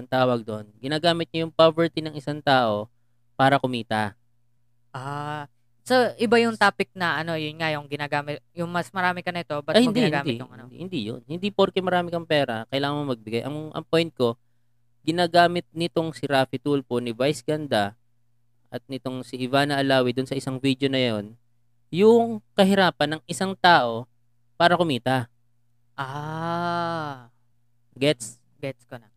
Ang 0.00 0.08
tawag 0.08 0.40
doon. 0.40 0.64
Ginagamit 0.80 1.28
niya 1.28 1.44
yung 1.44 1.52
poverty 1.52 2.00
ng 2.00 2.16
isang 2.16 2.40
tao 2.40 2.88
para 3.36 3.60
kumita. 3.60 4.16
Ah. 4.96 5.44
So, 5.84 5.96
iba 6.16 6.38
yung 6.40 6.56
topic 6.56 6.92
na 6.94 7.20
ano, 7.20 7.34
yun 7.34 7.56
nga 7.58 7.72
yung 7.74 7.88
ginagamit, 7.90 8.40
yung 8.54 8.70
mas 8.70 8.88
marami 8.94 9.20
ka 9.26 9.34
nito, 9.34 9.58
ba't 9.64 9.74
Ay, 9.74 9.84
hindi, 9.84 10.06
ginagamit 10.06 10.36
hindi, 10.36 10.40
yung 10.40 10.52
ano? 10.52 10.64
hindi. 10.70 10.76
Hindi 10.80 10.98
yun. 11.02 11.20
Hindi 11.26 11.48
porke 11.50 11.82
marami 11.82 12.14
kang 12.14 12.28
pera, 12.28 12.62
kailangan 12.70 12.96
mo 13.00 13.02
magbigay. 13.10 13.42
Ang, 13.42 13.74
ang 13.74 13.84
point 13.84 14.10
ko, 14.14 14.38
ginagamit 15.02 15.66
nitong 15.74 16.14
si 16.14 16.30
Rafi 16.30 16.62
Tulpo, 16.62 17.02
ni 17.02 17.10
Vice 17.10 17.42
Ganda, 17.42 17.98
at 18.70 18.86
nitong 18.86 19.26
si 19.26 19.34
Ivana 19.40 19.82
Alawi 19.82 20.14
dun 20.14 20.30
sa 20.30 20.38
isang 20.38 20.62
video 20.62 20.86
na 20.86 21.02
yon 21.02 21.34
yung 21.90 22.38
kahirapan 22.54 23.18
ng 23.18 23.22
isang 23.26 23.58
tao 23.58 24.06
para 24.54 24.78
kumita. 24.78 25.26
Ah. 25.98 27.34
Gets? 27.98 28.38
Gets 28.62 28.86
ko 28.86 28.94
na. 28.96 29.09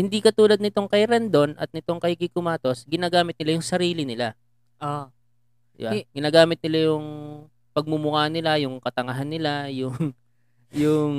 Hindi 0.00 0.24
katulad 0.24 0.56
nitong 0.56 0.88
kay 0.88 1.04
Rendon 1.04 1.52
at 1.60 1.68
nitong 1.76 2.00
kay 2.00 2.16
Kiko 2.16 2.40
Matos, 2.40 2.88
ginagamit 2.88 3.36
nila 3.36 3.60
yung 3.60 3.66
sarili 3.66 4.08
nila. 4.08 4.32
Oh. 4.80 5.12
Di 5.76 5.84
ba? 5.84 5.92
Ginagamit 6.16 6.56
nila 6.64 6.88
yung 6.88 7.06
pagmumukha 7.76 8.32
nila, 8.32 8.56
yung 8.56 8.80
katangahan 8.80 9.28
nila, 9.28 9.68
yung 9.80 10.16
yung 10.72 11.14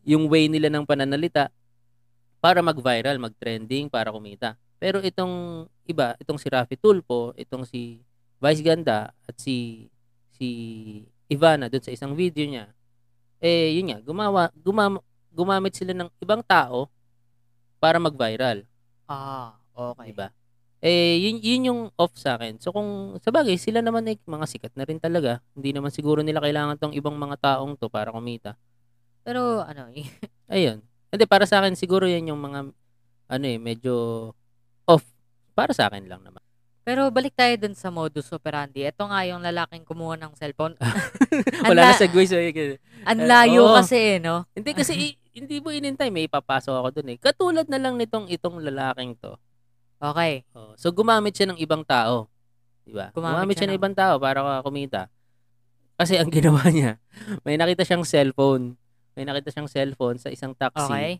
yung 0.00 0.24
way 0.32 0.48
nila 0.48 0.72
ng 0.72 0.88
pananalita 0.88 1.52
para 2.40 2.64
mag-viral, 2.64 3.20
mag-trending, 3.20 3.92
para 3.92 4.08
kumita. 4.08 4.56
Pero 4.80 5.04
itong 5.04 5.68
iba, 5.84 6.16
itong 6.16 6.40
si 6.40 6.48
Rafi 6.48 6.80
Tulpo, 6.80 7.36
itong 7.36 7.68
si 7.68 8.00
Vice 8.40 8.64
Ganda 8.64 9.12
at 9.28 9.36
si 9.36 9.88
si 10.40 10.48
Ivana 11.28 11.68
doon 11.68 11.84
sa 11.84 11.92
isang 11.92 12.16
video 12.16 12.48
niya, 12.48 12.72
eh 13.44 13.76
yun 13.76 13.92
nga, 13.92 14.00
gumawa, 14.00 14.48
gumam, 14.56 14.96
gumamit 15.28 15.76
sila 15.76 15.92
ng 15.92 16.08
ibang 16.16 16.40
tao 16.40 16.88
para 17.80 17.96
mag-viral. 17.96 18.68
Ah, 19.08 19.56
okay. 19.74 20.12
Diba? 20.12 20.28
Eh, 20.80 21.20
yun, 21.20 21.36
yun 21.44 21.62
yung 21.68 21.80
off 21.96 22.16
sa 22.16 22.40
akin. 22.40 22.56
So, 22.56 22.72
kung, 22.72 23.16
sa 23.20 23.28
bagay, 23.28 23.60
sila 23.60 23.84
naman 23.84 24.08
eh, 24.08 24.16
mga 24.24 24.46
sikat 24.48 24.72
na 24.76 24.88
rin 24.88 24.96
talaga. 24.96 25.44
Hindi 25.52 25.76
naman 25.76 25.92
siguro 25.92 26.24
nila 26.24 26.40
kailangan 26.40 26.80
tong 26.80 26.96
ibang 26.96 27.16
mga 27.20 27.36
taong 27.36 27.76
to 27.76 27.92
para 27.92 28.08
kumita. 28.08 28.56
Pero 29.20 29.60
ano, 29.60 29.92
Ayun. 30.48 30.80
Hindi, 31.12 31.24
para 31.28 31.44
sa 31.44 31.60
akin, 31.60 31.76
siguro 31.76 32.08
yan 32.08 32.32
yung 32.32 32.40
mga, 32.40 32.72
ano 33.28 33.44
eh, 33.44 33.58
medyo 33.60 33.92
off. 34.88 35.04
Para 35.52 35.76
sa 35.76 35.92
akin 35.92 36.08
lang 36.08 36.24
naman. 36.24 36.40
pero 36.80 37.06
balik 37.12 37.36
tayo 37.36 37.54
dun 37.60 37.76
sa 37.76 37.92
modus 37.92 38.32
operandi. 38.32 38.82
Ito 38.82 39.04
nga 39.04 39.22
yung 39.28 39.44
lalaking 39.44 39.84
kumuha 39.84 40.16
ng 40.16 40.32
cellphone. 40.34 40.74
Wala 41.70 41.92
na 41.92 41.94
segue 41.94 42.24
sa 42.24 42.40
eh, 42.40 42.80
Ang 43.04 43.20
layo 43.28 43.68
Oo. 43.68 43.76
kasi 43.78 44.16
eh, 44.16 44.18
no? 44.18 44.48
Hindi 44.56 44.72
kasi, 44.74 45.14
hindi 45.30 45.56
mo 45.62 45.70
inintay, 45.70 46.10
may 46.10 46.26
ipapasok 46.26 46.74
ako 46.74 46.88
dun 46.90 47.14
eh. 47.14 47.18
Katulad 47.18 47.66
na 47.70 47.78
lang 47.78 47.94
nitong 47.94 48.26
itong 48.30 48.58
lalaking 48.58 49.14
to. 49.18 49.38
Okay. 50.00 50.42
Oh, 50.56 50.72
so, 50.74 50.90
gumamit 50.90 51.36
siya 51.36 51.52
ng 51.52 51.58
ibang 51.60 51.84
tao. 51.84 52.26
Diba? 52.82 53.12
Gumamit 53.14 53.46
Gumamit, 53.46 53.56
siya 53.60 53.68
ng 53.68 53.76
ng- 53.76 53.80
ibang 53.80 53.94
tao 53.94 54.16
para 54.18 54.64
kumita. 54.64 55.12
Kasi 56.00 56.16
ang 56.16 56.32
ginawa 56.34 56.64
niya, 56.72 56.96
may 57.44 57.60
nakita 57.60 57.84
siyang 57.84 58.02
cellphone. 58.02 58.74
May 59.12 59.28
nakita 59.28 59.52
siyang 59.52 59.68
cellphone 59.68 60.16
sa 60.16 60.32
isang 60.32 60.56
taxi. 60.56 60.88
Okay. 60.88 61.10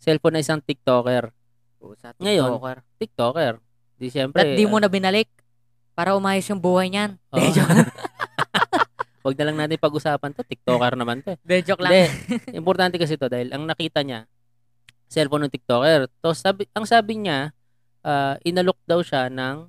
Cellphone 0.00 0.38
na 0.38 0.42
isang 0.42 0.62
TikToker. 0.64 1.30
Pusa, 1.78 2.16
Ngayon, 2.18 2.56
TikToker. 2.56 2.78
TikToker. 2.98 3.54
Di 3.98 4.08
syempre. 4.08 4.40
Ba't 4.40 4.50
di 4.56 4.64
mo 4.64 4.78
na 4.80 4.88
binalik? 4.88 5.28
Para 5.92 6.14
umayos 6.14 6.46
yung 6.46 6.62
buhay 6.62 6.88
niyan. 6.88 7.18
Oh. 7.34 7.38
De, 9.18 9.24
Wag 9.26 9.34
na 9.34 9.44
lang 9.50 9.56
natin 9.58 9.82
pag-usapan 9.82 10.30
to. 10.30 10.46
TikToker 10.46 10.94
naman 11.00 11.26
to. 11.26 11.34
eh. 11.34 11.38
de, 11.42 11.56
joke 11.66 11.82
lang. 11.82 11.92
Hindi. 11.92 12.54
Importante 12.60 12.96
kasi 12.96 13.18
to 13.18 13.26
dahil 13.26 13.50
ang 13.50 13.66
nakita 13.66 14.06
niya, 14.06 14.30
cellphone 15.10 15.50
ng 15.50 15.52
TikToker. 15.52 16.06
To 16.22 16.30
sabi, 16.30 16.70
ang 16.70 16.86
sabi 16.86 17.18
niya, 17.18 17.50
ah, 18.06 18.38
inalok 18.46 18.78
daw 18.86 19.02
siya 19.02 19.26
ng 19.26 19.66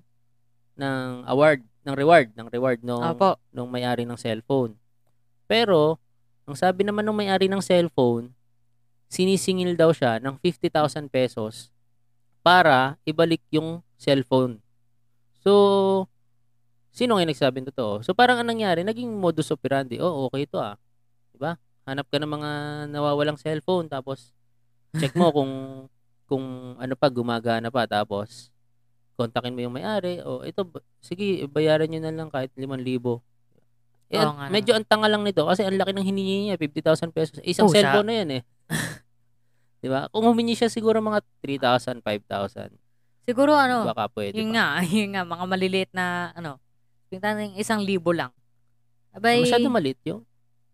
ng 0.79 1.27
award, 1.27 1.59
ng 1.83 1.95
reward, 1.97 2.27
ng 2.37 2.47
reward 2.47 2.79
nung 2.85 3.03
Opo. 3.03 3.35
nung 3.51 3.67
may-ari 3.67 4.07
ng 4.07 4.15
cellphone. 4.15 4.77
Pero, 5.43 5.97
ang 6.45 6.55
sabi 6.55 6.85
naman 6.85 7.03
ng 7.03 7.17
may-ari 7.17 7.49
ng 7.49 7.59
cellphone, 7.59 8.31
sinisingil 9.09 9.73
daw 9.75 9.89
siya 9.91 10.21
ng 10.21 10.37
50,000 10.39 11.09
pesos 11.09 11.73
para 12.39 12.95
ibalik 13.03 13.41
yung 13.51 13.81
cellphone. 13.99 14.61
So, 15.41 16.05
sino 16.89 17.15
nga 17.15 17.23
nagsabing 17.23 17.67
totoo? 17.67 18.01
So, 18.01 18.11
parang 18.11 18.37
anong 18.37 18.53
nangyari? 18.53 18.81
Naging 18.81 19.09
modus 19.13 19.49
operandi. 19.49 19.97
Oh, 19.97 20.27
okay 20.27 20.43
ito 20.43 20.57
ah. 20.57 20.75
Diba? 21.31 21.55
Hanap 21.83 22.05
ka 22.05 22.17
ng 22.17 22.29
mga 22.29 22.49
nawawalang 22.87 23.37
cellphone 23.37 23.87
tapos 23.87 24.33
check 24.95 25.13
mo 25.13 25.29
kung 25.35 25.53
kung 26.25 26.45
ano 26.77 26.93
pa 26.93 27.09
gumagana 27.09 27.69
pa 27.69 27.85
tapos 27.85 28.53
kontakin 29.15 29.51
mo 29.51 29.59
yung 29.59 29.73
may-ari 29.73 30.21
o 30.21 30.41
ito 30.41 30.61
ba- 30.61 30.81
sige 30.97 31.43
bayaran 31.45 31.85
niyo 31.85 31.99
na 31.99 32.13
lang 32.13 32.29
kahit 32.29 32.53
5,000 32.53 33.21
eh, 34.09 34.17
Oo 34.17 34.31
nga 34.31 34.45
medyo 34.47 34.73
ang 34.73 34.85
tanga 34.85 35.05
lang 35.05 35.21
nito 35.21 35.41
kasi 35.43 35.61
ang 35.61 35.73
laki 35.73 35.89
ng 35.91 36.05
hiningi 36.05 36.35
niya 36.45 36.55
50,000 36.55 37.09
pesos 37.09 37.37
isang 37.43 37.65
Oh, 37.65 37.73
sa- 37.73 37.75
cellphone 37.75 38.07
na 38.07 38.15
yan 38.15 38.29
eh 38.31 38.41
'di 39.81 39.87
ba 39.87 40.05
kung 40.09 40.23
humingi 40.23 40.53
siya 40.53 40.69
siguro 40.69 40.99
mga 40.99 41.19
3,000 41.41 41.99
5,000 41.99 42.73
Siguro 43.25 43.53
ano, 43.53 43.85
baka 43.85 44.09
pwede 44.11 44.33
yun 44.35 44.49
pa. 44.49 44.53
nga, 44.53 44.67
yun 44.89 45.09
nga, 45.13 45.21
mga 45.21 45.45
maliliit 45.45 45.91
na, 45.93 46.33
ano, 46.33 46.57
pinta 47.09 47.33
ng 47.33 47.57
isang 47.57 47.81
libo 47.81 48.13
lang. 48.13 48.29
Abay, 49.09 49.41
masyado 49.41 49.65
maliit 49.67 49.97
yun 50.05 50.21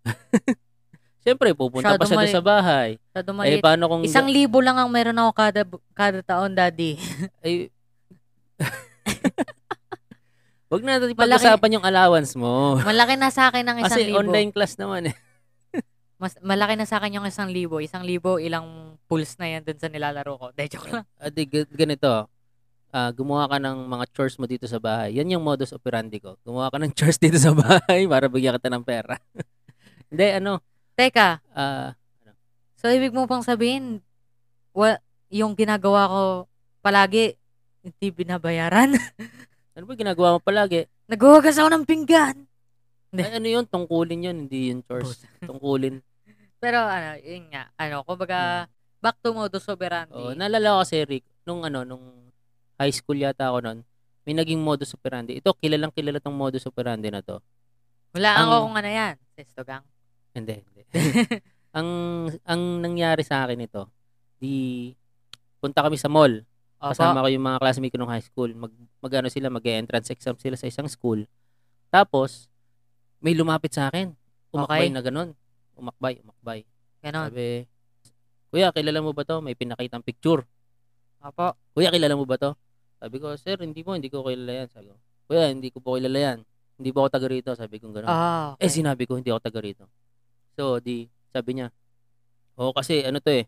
Siyempre, 1.25 1.55
pupunta 1.55 1.95
pa 1.95 2.05
siya 2.05 2.19
mali- 2.19 2.29
sa 2.29 2.43
bahay. 2.43 3.01
masyado 3.01 3.31
Eh, 3.31 3.35
maliit. 3.35 3.63
paano 3.63 3.83
kung... 3.87 4.01
Isang 4.03 4.29
libo 4.29 4.61
lang 4.61 4.77
ang 4.77 4.91
meron 4.91 5.17
ako 5.17 5.31
kada, 5.33 5.61
kada 5.95 6.19
taon, 6.21 6.53
daddy. 6.53 6.99
Ay, 7.41 7.71
Wag 10.65 10.81
na 10.81 10.97
natin 10.97 11.13
pag-usapan 11.13 11.75
yung 11.77 11.85
allowance 11.85 12.33
mo. 12.33 12.77
Malaki 12.77 13.15
na 13.15 13.29
sa 13.29 13.49
akin 13.49 13.63
ang 13.63 13.77
isang 13.79 13.95
Kasi 13.95 14.09
libo. 14.09 14.19
online 14.19 14.49
class 14.51 14.75
naman 14.75 15.09
eh. 15.09 15.15
Mas, 16.15 16.37
malaki 16.39 16.73
na 16.73 16.85
sa 16.85 16.97
akin 16.97 17.17
yung 17.17 17.27
isang 17.27 17.49
libo. 17.49 17.77
Isang 17.77 18.01
libo, 18.01 18.37
ilang 18.37 18.97
pools 19.05 19.35
na 19.37 19.45
yan 19.47 19.61
dun 19.61 19.77
sa 19.77 19.89
nilalaro 19.89 20.33
ko. 20.35 20.47
De, 20.51 20.65
joke 20.65 20.89
lang. 20.89 21.05
Adi, 21.17 21.43
g- 21.43 21.69
ganito. 21.69 22.27
Ah, 22.95 23.11
gumawa 23.11 23.51
ka 23.51 23.59
ng 23.59 23.91
mga 23.91 24.05
chores 24.15 24.39
mo 24.39 24.47
dito 24.47 24.63
sa 24.71 24.79
bahay. 24.79 25.19
Yan 25.19 25.27
yung 25.27 25.43
modus 25.43 25.75
operandi 25.75 26.23
ko. 26.23 26.39
Gumawa 26.47 26.71
ka 26.71 26.79
ng 26.79 26.95
chores 26.97 27.19
dito 27.19 27.35
sa 27.35 27.51
bahay 27.51 28.07
para 28.07 28.31
bigyan 28.31 28.55
kita 28.55 28.71
ng 28.71 28.87
pera. 28.87 29.19
Hindi, 30.07 30.39
ano, 30.39 30.63
Teka, 30.95 31.43
ah, 31.51 31.91
so 32.79 32.87
ibig 32.87 33.11
mo 33.11 33.27
pang 33.27 33.43
sabihin, 33.43 33.99
wa, 34.71 34.95
yung 35.27 35.51
ginagawa 35.59 36.07
ko 36.07 36.21
palagi, 36.79 37.35
hindi 37.83 38.15
binabayaran? 38.15 38.95
ano 39.75 39.83
ba 39.83 39.93
ginagawa 39.99 40.37
mo 40.37 40.39
palagi? 40.39 40.87
Naghuhugas 41.11 41.59
ako 41.59 41.67
ng 41.75 41.83
pinggan. 41.83 42.47
Hindi. 43.11 43.21
Ay, 43.27 43.43
ano 43.43 43.47
yun? 43.59 43.65
Tungkulin 43.67 44.23
yun, 44.23 44.37
hindi 44.47 44.71
yun 44.71 44.79
chores. 44.87 45.19
Tungkulin. 45.43 45.99
Pero 46.63 46.79
ano, 46.79 47.19
yun 47.19 47.51
nga, 47.51 47.75
ano, 47.75 48.07
kumbaga, 48.07 48.71
back 49.03 49.19
to 49.19 49.35
modus 49.35 49.67
operandi. 49.67 50.15
Hmm. 50.15 50.31
Oh, 50.31 50.33
naalala 50.33 50.79
ko 50.79 50.87
kasi, 50.87 51.03
Rick, 51.03 51.27
nung 51.43 51.67
ano, 51.67 51.83
nung 51.83 52.24
high 52.75 52.93
school 52.93 53.15
yata 53.15 53.49
ako 53.49 53.59
noon, 53.61 53.79
may 54.25 54.33
naging 54.33 54.59
modus 54.59 54.91
operandi. 54.91 55.37
Ito, 55.37 55.53
kilalang 55.55 55.93
kilala 55.93 56.17
tong 56.17 56.35
modus 56.35 56.65
operandi 56.65 57.13
na 57.13 57.21
to. 57.21 57.39
Wala 58.11 58.29
ang- 58.33 58.49
ako 58.49 58.55
kung 58.65 58.75
ano 58.79 58.89
yan. 58.89 59.15
Sesto 59.35 59.61
gang. 59.61 59.83
Hindi, 60.33 60.55
hindi. 60.63 60.81
ang 61.77 61.89
ang 62.41 62.61
nangyari 62.79 63.21
sa 63.21 63.43
akin 63.45 63.59
ito, 63.61 63.87
di 64.39 64.91
punta 65.59 65.83
kami 65.83 65.95
sa 65.95 66.07
mall. 66.07 66.43
Opo. 66.77 66.91
Kasama 66.91 67.23
ko 67.23 67.27
yung 67.31 67.45
mga 67.45 67.59
classmate 67.61 67.91
ko 67.91 67.97
nung 67.97 68.11
high 68.11 68.23
school. 68.23 68.51
Mag, 68.51 68.71
magano 68.99 69.27
sila, 69.31 69.47
mag-entrance 69.47 70.11
exam 70.11 70.35
sila 70.35 70.59
sa 70.59 70.67
isang 70.67 70.85
school. 70.85 71.23
Tapos, 71.87 72.51
may 73.23 73.31
lumapit 73.31 73.71
sa 73.71 73.87
akin. 73.87 74.11
Umakbay 74.51 74.87
Okay. 74.87 74.93
na 74.93 75.01
ganun. 75.01 75.29
Umakbay, 75.75 76.19
umakbay. 76.19 76.59
Ganon. 76.99 77.31
Sabi, 77.31 77.65
Kuya, 78.51 78.71
kilala 78.71 78.99
mo 78.99 79.11
ba 79.11 79.23
to? 79.23 79.39
May 79.39 79.55
pinakitang 79.55 80.03
picture. 80.03 80.43
Opo. 81.19 81.55
Kuya, 81.73 81.91
kilala 81.91 82.15
mo 82.15 82.23
ba 82.23 82.37
to? 82.37 82.51
Sabi 82.95 83.15
ko, 83.19 83.35
sir, 83.35 83.57
hindi 83.59 83.81
po, 83.83 83.93
hindi 83.93 84.07
ko 84.07 84.23
kilala 84.23 84.65
yan. 84.65 84.67
Sabi 84.71 84.87
ko, 84.89 84.95
kuya, 85.27 85.51
hindi 85.51 85.69
ko 85.69 85.77
po 85.79 85.95
kilala 85.95 86.19
yan. 86.19 86.37
Hindi 86.75 86.89
po 86.91 87.03
ako 87.03 87.09
taga 87.11 87.27
rito. 87.27 87.51
Sabi 87.53 87.75
ko 87.79 87.91
gano'n. 87.91 88.09
Ah, 88.09 88.55
Eh, 88.59 88.67
okay. 88.67 88.81
sinabi 88.81 89.03
ko, 89.05 89.15
hindi 89.15 89.31
ako 89.31 89.41
taga 89.43 89.59
rito. 89.61 89.85
So, 90.55 90.79
di, 90.79 91.07
sabi 91.31 91.59
niya, 91.59 91.67
oo 92.55 92.71
kasi, 92.71 93.03
ano 93.03 93.19
to 93.19 93.31
eh. 93.31 93.45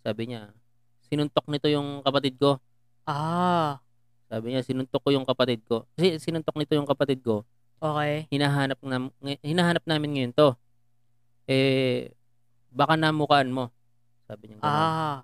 Sabi 0.00 0.32
niya, 0.32 0.48
sinuntok 1.06 1.44
nito 1.48 1.68
yung 1.68 2.00
kapatid 2.00 2.36
ko. 2.36 2.56
Ah, 3.04 3.80
Sabi 4.30 4.54
niya, 4.54 4.62
sinuntok 4.62 5.02
ko 5.02 5.10
yung 5.10 5.26
kapatid 5.26 5.60
ko. 5.66 5.84
Kasi 5.98 6.22
sinuntok 6.22 6.54
nito 6.56 6.72
yung 6.72 6.86
kapatid 6.88 7.20
ko. 7.20 7.42
okay. 7.80 8.28
Hinahanap, 8.30 8.78
na, 8.84 9.08
hinahanap 9.42 9.84
namin 9.84 10.10
ngayon 10.14 10.32
to. 10.32 10.48
Eh, 11.50 12.14
baka 12.70 12.94
namukaan 12.94 13.50
mo. 13.50 13.68
Sabi 14.24 14.52
niya 14.52 14.62
gano'n. 14.62 14.70
Ah, 14.70 15.18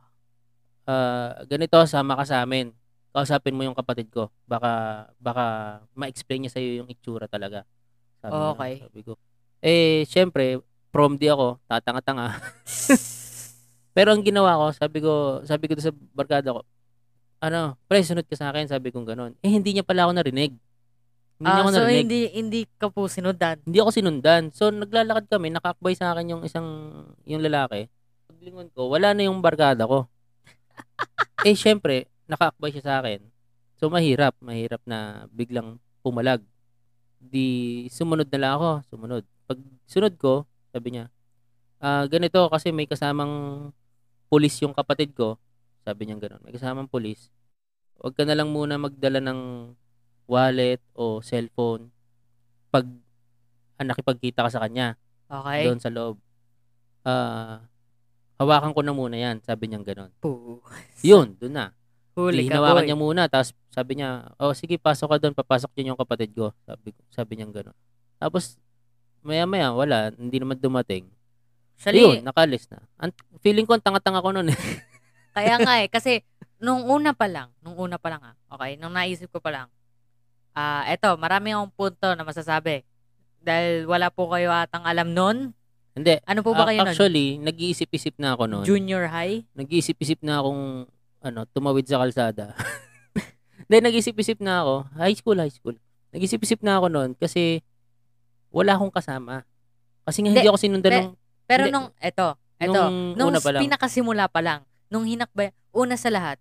ah, 0.91 1.31
ganito, 1.47 1.79
sama 1.87 2.19
ka 2.19 2.25
sa 2.27 2.43
amin. 2.43 2.75
Kausapin 3.17 3.57
mo 3.57 3.65
yung 3.65 3.73
kapatid 3.73 4.13
ko. 4.13 4.29
Baka, 4.45 5.09
baka 5.17 5.45
ma-explain 5.97 6.45
niya 6.45 6.53
sa'yo 6.53 6.85
yung 6.85 6.93
itsura 6.93 7.25
talaga. 7.25 7.65
Sabi 8.21 8.37
niya. 8.37 8.53
Okay. 8.53 8.75
Sabi 8.85 9.01
ko. 9.09 9.13
Eh, 9.65 10.05
syempre, 10.05 10.61
prom 10.93 11.17
di 11.17 11.25
ako. 11.33 11.57
Tatanga-tanga. 11.65 12.37
Pero 13.97 14.13
ang 14.13 14.21
ginawa 14.21 14.61
ko, 14.61 14.67
sabi 14.77 14.99
ko, 15.01 15.41
sabi 15.49 15.65
ko 15.65 15.81
sa 15.81 15.97
barkada 16.13 16.53
ko, 16.53 16.61
ano, 17.41 17.81
pre, 17.89 18.05
sunod 18.05 18.29
ka 18.29 18.37
sa 18.37 18.53
akin, 18.53 18.69
sabi 18.69 18.93
ko 18.93 19.01
gano'n. 19.01 19.33
Eh, 19.41 19.49
hindi 19.49 19.73
niya 19.73 19.89
pala 19.89 20.05
ako 20.05 20.13
narinig. 20.21 20.53
Hindi 21.41 21.49
niya 21.49 21.57
ah 21.57 21.65
ako 21.65 21.71
so 21.73 21.81
narinig. 21.81 22.01
hindi, 22.05 22.21
hindi 22.37 22.61
ka 22.77 22.93
po 22.93 23.09
sinundan. 23.09 23.65
Hindi 23.65 23.79
ako 23.81 23.91
sinundan. 23.97 24.43
So, 24.53 24.69
naglalakad 24.69 25.33
kami, 25.33 25.49
nakakbay 25.57 25.97
sa 25.97 26.13
akin 26.13 26.37
yung 26.37 26.43
isang, 26.45 26.69
yung 27.25 27.41
lalaki. 27.41 27.89
Paglingon 28.29 28.69
ko, 28.77 28.93
wala 28.93 29.17
na 29.17 29.25
yung 29.25 29.41
barkada 29.41 29.89
ko. 29.89 30.05
eh, 31.49 31.57
syempre, 31.57 32.13
nakakbay 32.27 32.71
siya 32.75 32.85
sa 32.85 32.95
akin. 33.03 33.23
So, 33.79 33.91
mahirap. 33.91 34.35
Mahirap 34.43 34.83
na 34.87 35.27
biglang 35.31 35.79
pumalag. 36.03 36.43
Di, 37.19 37.87
sumunod 37.91 38.29
na 38.31 38.39
lang 38.39 38.53
ako. 38.59 38.71
Sumunod. 38.93 39.25
Pag 39.47 39.59
sunod 39.87 40.15
ko, 40.19 40.45
sabi 40.71 40.97
niya, 40.97 41.07
ah, 41.81 42.05
ganito 42.11 42.47
kasi 42.51 42.71
may 42.75 42.87
kasamang 42.91 43.71
pulis 44.27 44.59
yung 44.63 44.75
kapatid 44.75 45.15
ko. 45.15 45.39
Sabi 45.87 46.07
niya 46.11 46.19
gano'n. 46.19 46.43
May 46.43 46.55
kasamang 46.55 46.91
pulis. 46.91 47.31
Huwag 47.97 48.19
ka 48.19 48.27
na 48.27 48.35
lang 48.35 48.51
muna 48.51 48.77
magdala 48.77 49.23
ng 49.23 49.73
wallet 50.27 50.83
o 50.99 51.23
cellphone 51.23 51.95
pag 52.75 52.85
ah, 53.79 53.87
nakipagkita 53.87 54.43
ka 54.43 54.51
sa 54.51 54.63
kanya 54.67 54.99
Okay. 55.27 55.67
doon 55.67 55.83
sa 55.83 55.91
loob. 55.91 56.23
Ah, 57.03 57.67
hawakan 58.39 58.71
ko 58.75 58.81
na 58.83 58.95
muna 58.95 59.19
yan, 59.19 59.43
sabi 59.43 59.67
niya 59.67 59.83
gano'n. 59.83 60.11
Po. 60.23 60.63
Yun, 61.07 61.35
doon 61.39 61.55
na. 61.55 61.67
Huli 62.17 62.49
ka, 62.49 62.57
hinawakan 62.57 62.83
boy. 62.83 62.89
niya 62.89 62.97
muna, 62.97 63.23
tapos 63.29 63.53
sabi 63.69 64.01
niya, 64.01 64.33
oh 64.41 64.57
sige, 64.57 64.81
pasok 64.81 65.13
ka 65.13 65.17
doon, 65.21 65.37
papasok 65.37 65.69
din 65.77 65.93
yung 65.93 66.01
kapatid 66.01 66.33
ko. 66.33 66.49
Sabi, 66.65 66.97
sabi 67.13 67.33
niya 67.37 67.45
gano'n. 67.47 67.77
Tapos, 68.17 68.57
maya-maya, 69.21 69.69
wala, 69.71 70.09
hindi 70.17 70.41
naman 70.41 70.57
dumating. 70.57 71.05
Actually, 71.77 72.01
Yun, 72.01 72.25
nakalis 72.25 72.65
na. 72.73 72.81
Ang, 72.97 73.13
feeling 73.45 73.69
ko, 73.69 73.77
ang 73.77 73.85
tanga-tanga 73.85 74.25
ko 74.25 74.33
noon 74.33 74.49
eh. 74.49 74.57
kaya 75.37 75.61
nga 75.61 75.85
eh. 75.85 75.93
Kasi, 75.93 76.25
nung 76.65 76.89
una 76.89 77.13
pa 77.13 77.29
lang, 77.29 77.53
nung 77.61 77.77
una 77.77 78.01
pa 78.01 78.09
lang 78.09 78.25
ah, 78.25 78.33
okay, 78.49 78.81
nung 78.81 78.97
naisip 78.97 79.29
ko 79.29 79.45
pa 79.45 79.53
lang, 79.53 79.69
ah, 80.57 80.89
eto, 80.89 81.21
marami 81.21 81.53
akong 81.53 81.77
punto 81.77 82.09
na 82.17 82.25
masasabi. 82.25 82.81
Dahil 83.45 83.85
wala 83.85 84.09
po 84.09 84.33
kayo 84.33 84.49
atang 84.49 84.89
alam 84.89 85.13
nun. 85.13 85.53
Hindi. 85.93 86.17
Ano 86.25 86.41
po 86.41 86.57
ba 86.57 86.65
Ah, 86.65 86.69
kayo 86.73 86.81
nun? 86.81 86.97
actually, 86.97 87.37
nag-iisip-isip 87.37 88.17
na 88.17 88.33
ako 88.33 88.49
noon. 88.49 88.65
Junior 88.65 89.13
high? 89.13 89.45
nag-iisip-isip 89.53 90.25
na 90.25 90.41
akong 90.41 90.89
ano, 91.21 91.45
tumawid 91.47 91.85
sa 91.85 91.99
kalsada. 91.99 92.53
Then 93.71 93.83
nag-isip-isip 93.83 94.39
na 94.39 94.63
ako, 94.63 94.75
high 94.95 95.17
school, 95.17 95.37
high 95.37 95.51
school. 95.51 95.77
Nag-isip-isip 96.11 96.61
na 96.61 96.79
ako 96.79 96.87
noon 96.89 97.11
kasi 97.13 97.61
wala 98.49 98.75
akong 98.75 98.91
kasama. 98.91 99.43
Kasi 100.03 100.23
nga 100.23 100.29
hindi 100.29 100.41
Hindi, 100.41 100.49
ako 100.49 100.59
sinundan 100.59 100.91
pe- 100.91 101.03
nung, 101.03 101.13
Pero 101.45 101.63
Hindi. 101.63 101.75
nung, 101.75 101.89
eto, 101.97 102.27
eto, 102.57 102.73
nung 102.75 103.15
nung 103.15 103.31
una 103.31 103.39
pa 103.39 103.51
lang. 103.51 103.63
pinakasimula 103.63 104.25
pa 104.27 104.41
lang, 104.41 104.61
nung 104.87 105.03
hinakbay, 105.03 105.51
una 105.71 105.95
sa 105.95 106.09
lahat, 106.09 106.39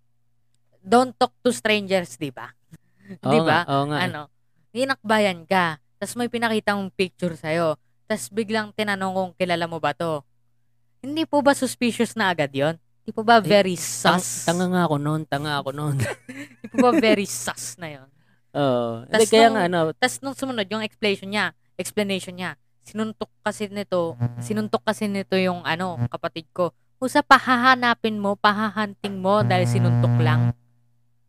don't 0.80 1.12
talk 1.12 1.34
to 1.40 1.50
strangers, 1.50 2.14
di 2.14 2.30
ba? 2.30 2.50
Di 3.22 3.38
ba? 3.38 3.62
Oo 3.64 3.86
nga. 3.86 3.98
eh. 3.98 4.02
Ano, 4.04 4.26
hinakbayan 4.70 5.46
ka, 5.46 5.78
tapos 5.96 6.14
may 6.14 6.26
pinakita 6.26 6.74
mong 6.74 6.90
picture 6.90 7.34
sa'yo, 7.34 7.74
tapos 8.04 8.30
biglang 8.30 8.70
tinanong 8.72 9.14
kung 9.14 9.32
kilala 9.34 9.66
mo 9.66 9.78
ba 9.78 9.94
to. 9.94 10.22
Hindi 11.00 11.22
po 11.22 11.38
ba 11.38 11.54
suspicious 11.54 12.14
na 12.14 12.30
agad 12.30 12.50
yon? 12.50 12.74
Hindi 13.06 13.14
po 13.14 13.22
ba 13.22 13.38
Eh, 13.38 13.46
very 13.46 13.78
Tang- 13.78 14.18
sus? 14.18 14.42
tanga 14.42 14.66
nga 14.66 14.82
ako 14.82 14.98
noon, 14.98 15.22
tanga 15.24 15.62
ako 15.62 15.70
noon. 15.70 15.94
Hindi 15.94 16.66
po 16.74 16.76
ba 16.82 16.90
very 16.92 17.22
sus 17.22 17.78
na 17.78 17.86
yon? 17.88 18.08
Oo. 18.50 19.06
Tas 19.06 19.30
kaya 19.30 19.46
nung- 19.46 19.54
nga 19.54 19.62
ano, 19.64 19.78
Tapos 19.94 20.18
nung 20.18 20.34
sumunod, 20.34 20.66
yung 20.66 20.82
explanation 20.82 21.30
niya, 21.30 21.46
explanation 21.76 22.34
niya, 22.34 22.58
sinuntok 22.82 23.30
kasi 23.40 23.70
nito, 23.70 24.18
sinuntok 24.40 24.82
kasi 24.82 25.06
nito 25.06 25.38
yung 25.38 25.62
ano, 25.62 26.02
kapatid 26.08 26.50
ko. 26.50 26.74
Usa 26.96 27.22
pahahanapin 27.22 28.16
mo, 28.16 28.34
pahahunting 28.34 29.14
mo 29.14 29.46
dahil 29.46 29.70
sinuntok 29.70 30.18
lang. 30.18 30.50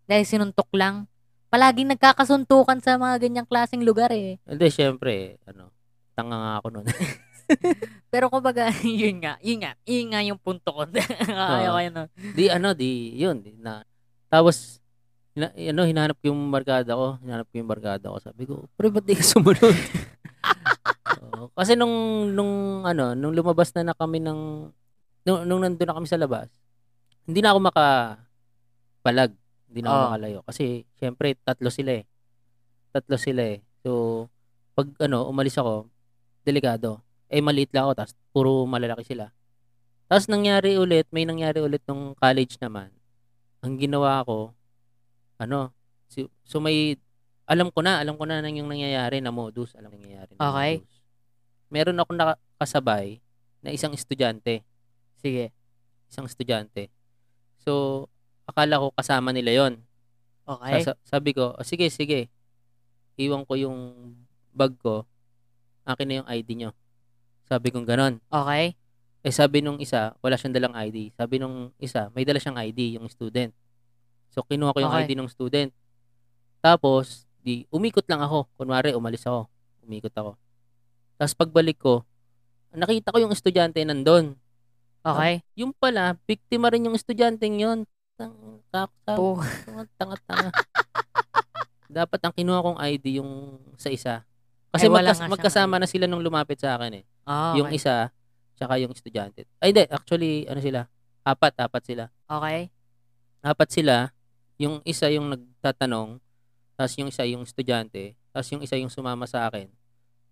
Dahil 0.03 0.25
sinuntok 0.25 0.73
lang. 0.73 1.05
Palaging 1.47 1.93
nagkakasuntukan 1.93 2.81
sa 2.81 2.97
mga 2.97 3.21
ganyang 3.21 3.45
klaseng 3.45 3.85
lugar 3.85 4.09
eh. 4.09 4.41
hindi, 4.41 4.67
syempre, 4.67 5.37
ano, 5.45 5.69
tanga 6.11 6.33
nga 6.33 6.51
ako 6.57 6.67
noon. 6.73 6.85
Pero 8.11 8.31
kumbaga, 8.31 8.69
yun 8.83 9.23
nga, 9.23 9.39
yun 9.43 9.59
nga, 9.63 9.71
yun 9.87 10.07
nga 10.11 10.21
yung 10.23 10.39
punto 10.39 10.69
ko. 10.71 10.81
Ayaw 11.31 11.79
yun. 11.83 11.93
no? 11.93 12.03
di, 12.35 12.43
ano, 12.51 12.73
di, 12.75 13.15
yun, 13.15 13.39
di, 13.41 13.55
na, 13.59 13.83
tapos, 14.27 14.79
hina, 15.35 15.51
ano, 15.53 15.81
hinahanap 15.87 16.17
ko 16.19 16.31
yung 16.31 16.51
barkada 16.51 16.91
ko, 16.95 17.17
hinahanap 17.23 17.47
ko 17.47 17.55
yung 17.59 17.69
barkada 17.71 18.05
ko, 18.11 18.17
sabi 18.19 18.43
ko, 18.47 18.67
pero 18.75 18.91
ba't 18.91 19.05
di 19.05 19.15
ka 19.15 19.23
sumunod? 19.23 19.75
Oo. 21.17 21.49
kasi 21.55 21.73
nung, 21.75 22.27
nung, 22.33 22.83
ano, 22.83 23.15
nung 23.15 23.33
lumabas 23.33 23.71
na 23.75 23.91
na 23.91 23.95
kami 23.95 24.21
ng, 24.21 24.39
nung, 25.27 25.39
nung 25.47 25.61
nandun 25.63 25.87
na 25.87 25.95
kami 25.97 26.07
sa 26.07 26.19
labas, 26.19 26.51
hindi 27.27 27.43
na 27.43 27.51
ako 27.51 27.59
makapalag, 27.67 29.31
hindi 29.67 29.79
na 29.83 29.87
ako 29.91 29.97
Oo. 29.97 30.05
makalayo, 30.11 30.39
kasi, 30.47 30.87
syempre, 30.99 31.35
tatlo 31.43 31.69
sila 31.71 32.03
eh, 32.03 32.03
tatlo 32.91 33.15
sila 33.19 33.41
eh, 33.43 33.57
so, 33.83 34.25
pag, 34.77 34.87
ano, 35.01 35.25
umalis 35.27 35.57
ako, 35.57 35.89
delikado, 36.47 37.03
eh, 37.27 37.43
maliit 37.43 37.71
lang 37.75 37.87
ako, 37.89 37.93
tapos, 38.03 38.13
puro 38.31 38.63
malalaki 38.63 39.03
sila, 39.03 39.31
tapos 40.07 40.31
nangyari 40.31 40.79
ulit, 40.79 41.03
may 41.11 41.27
nangyari 41.27 41.59
ulit 41.59 41.83
nung 41.83 42.15
college 42.15 42.55
naman. 42.63 42.87
Ang 43.59 43.75
ginawa 43.75 44.23
ko, 44.23 44.55
ano, 45.35 45.75
si- 46.07 46.31
so 46.47 46.63
may, 46.63 46.95
alam 47.43 47.67
ko 47.71 47.83
na, 47.83 47.99
alam 47.99 48.15
ko 48.15 48.23
na 48.23 48.39
nang 48.39 48.55
yung 48.55 48.71
nangyayari 48.71 49.19
na 49.19 49.31
modus, 49.35 49.75
alam 49.75 49.91
nangyayari 49.91 50.31
na 50.35 50.41
Okay. 50.51 50.71
modus. 50.79 50.95
Meron 51.67 51.99
akong 51.99 52.19
nakasabay 52.19 53.19
na 53.59 53.75
isang 53.75 53.91
estudyante, 53.91 54.63
Sige. 55.19 55.51
isang 56.07 56.23
estudyante. 56.23 56.87
So, 57.59 58.07
akala 58.47 58.79
ko 58.79 58.95
kasama 58.95 59.35
nila 59.35 59.51
yon. 59.51 59.83
Okay. 60.47 60.87
Sa- 60.87 60.99
sabi 61.03 61.35
ko, 61.35 61.51
"Oh, 61.51 61.65
sige, 61.67 61.91
sige. 61.91 62.31
Iwan 63.19 63.43
ko 63.43 63.59
yung 63.59 63.75
bag 64.55 64.71
ko. 64.79 65.03
Akin 65.83 66.07
na 66.07 66.15
yung 66.23 66.29
ID 66.31 66.49
nyo. 66.55 66.71
Sabi 67.47 67.71
kong 67.71 67.87
ganon. 67.87 68.19
Okay. 68.27 68.75
Eh 69.23 69.31
sabi 69.31 69.59
nung 69.59 69.79
isa, 69.79 70.13
wala 70.19 70.35
siyang 70.35 70.53
dalang 70.53 70.75
ID. 70.75 71.11
Sabi 71.11 71.39
nung 71.39 71.71
isa, 71.77 72.11
may 72.11 72.23
dala 72.23 72.37
siyang 72.37 72.59
ID, 72.61 72.95
yung 72.95 73.07
student. 73.07 73.51
So 74.29 74.43
kinuha 74.43 74.71
ko 74.71 74.79
yung 74.79 74.91
Okay. 74.93 75.07
ID 75.07 75.11
ng 75.15 75.27
student. 75.27 75.71
Tapos, 76.59 77.23
di 77.39 77.63
umikot 77.67 78.03
lang 78.05 78.19
ako. 78.19 78.51
Kunwari, 78.53 78.91
umalis 78.91 79.23
ako. 79.23 79.47
Umikot 79.81 80.11
ako. 80.11 80.31
Tapos 81.15 81.33
pagbalik 81.33 81.79
ko, 81.79 82.03
nakita 82.69 83.09
ko 83.09 83.17
yung 83.17 83.31
estudyante 83.31 83.79
nandun. 83.81 84.35
Okay. 85.01 85.39
Yung 85.55 85.71
pala, 85.71 86.19
biktima 86.21 86.67
rin 86.67 86.83
yung 86.83 86.95
estudyanteng 86.95 87.55
yun. 87.57 87.79
Tang, 88.19 88.35
tang, 88.67 88.91
tang, 89.01 89.15
Po. 89.15 89.39
tanga, 89.95 90.17
tanga. 90.27 90.49
dapat 91.87 92.19
ang 92.19 92.33
kinuha 92.35 92.59
kong 92.61 92.79
ID 92.83 93.23
yung 93.23 93.31
sa 93.75 93.87
isa. 93.87 94.15
Kasi 94.69 94.85
Eh, 94.85 94.91
wala 94.91 95.15
magkas- 95.15 95.31
magkasama 95.31 95.79
na 95.79 95.87
sila 95.87 96.05
nung 96.05 96.19
lumapit 96.19 96.59
sa 96.59 96.75
akin 96.75 96.99
eh. 96.99 97.05
Yung 97.59 97.67
okay. 97.67 97.77
isa, 97.77 97.95
tsaka 98.55 98.79
yung 98.79 98.95
estudyante. 98.95 99.43
Ay, 99.59 99.75
hindi. 99.75 99.83
Actually, 99.91 100.47
ano 100.47 100.59
sila? 100.63 100.81
Apat, 101.27 101.53
apat 101.59 101.83
sila. 101.83 102.03
Okay. 102.23 102.71
Apat 103.43 103.69
sila. 103.69 103.95
Yung 104.57 104.79
isa 104.87 105.11
yung 105.11 105.27
nagtatanong, 105.35 106.23
tapos 106.79 106.93
yung 106.97 107.09
isa 107.11 107.27
yung 107.27 107.43
estudyante, 107.43 108.15
tapos 108.31 108.47
yung 108.55 108.63
isa 108.63 108.79
yung 108.79 108.89
sumama 108.89 109.27
sa 109.27 109.45
akin. 109.51 109.67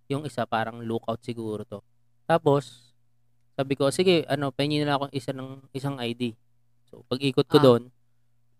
Yung 0.07 0.23
isa 0.23 0.47
parang 0.47 0.79
lookout 0.81 1.19
siguro 1.21 1.67
to. 1.67 1.83
Tapos, 2.25 2.95
sabi 3.53 3.75
ko, 3.77 3.91
sige, 3.91 4.23
ano, 4.31 4.49
pahingin 4.49 4.87
nila 4.87 4.97
ako 4.97 5.11
isa 5.13 5.35
ng 5.35 5.61
isang 5.75 5.99
ID. 5.99 6.33
So, 6.89 7.03
pag 7.05 7.19
ikot 7.21 7.45
ko 7.45 7.57
Ah. 7.59 7.63
doon, 7.63 7.83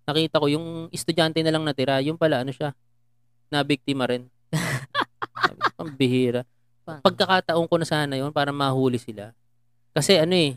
nakita 0.05 0.37
ko 0.37 0.47
yung 0.51 0.91
estudyante 0.93 1.41
na 1.41 1.49
lang 1.49 1.65
natira, 1.65 1.97
yung 2.03 2.19
pala, 2.19 2.45
ano 2.45 2.53
siya, 2.53 2.75
na 3.49 3.63
biktima 3.65 4.05
rin. 4.05 4.29
Ang 5.81 5.93
bihira. 5.97 6.45
Pagkakataon 6.85 7.65
ko 7.65 7.75
na 7.81 7.87
sana 7.87 8.13
yon 8.13 8.29
para 8.29 8.53
mahuli 8.53 9.01
sila. 9.01 9.33
Kasi 9.91 10.21
ano 10.21 10.37
eh, 10.37 10.55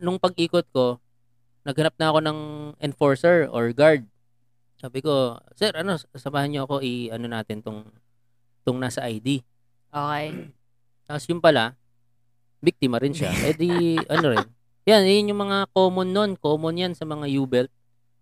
nung 0.00 0.16
pag-ikot 0.16 0.64
ko, 0.72 0.96
naghanap 1.66 1.94
na 1.98 2.08
ako 2.08 2.18
ng 2.24 2.38
enforcer 2.80 3.50
or 3.52 3.68
guard. 3.74 4.06
Sabi 4.78 5.02
ko, 5.04 5.40
sir, 5.56 5.72
ano, 5.76 5.96
samahan 6.14 6.52
niyo 6.52 6.60
ako 6.68 6.84
i 6.84 7.08
ano 7.10 7.26
natin 7.26 7.64
tong 7.64 7.84
tong 8.62 8.78
nasa 8.80 9.04
ID. 9.04 9.42
Okay. 9.90 10.26
Tapos 11.06 11.24
yung 11.30 11.42
pala, 11.42 11.74
biktima 12.60 12.98
rin 12.98 13.12
siya. 13.12 13.30
Eh 13.46 13.54
di, 13.54 13.96
ano 14.08 14.26
rin. 14.32 14.46
Yan, 14.86 15.02
yun 15.02 15.34
yung 15.34 15.42
mga 15.50 15.66
common 15.74 16.08
nun. 16.14 16.30
Common 16.38 16.78
yan 16.78 16.92
sa 16.94 17.02
mga 17.02 17.26
U-belt. 17.42 17.70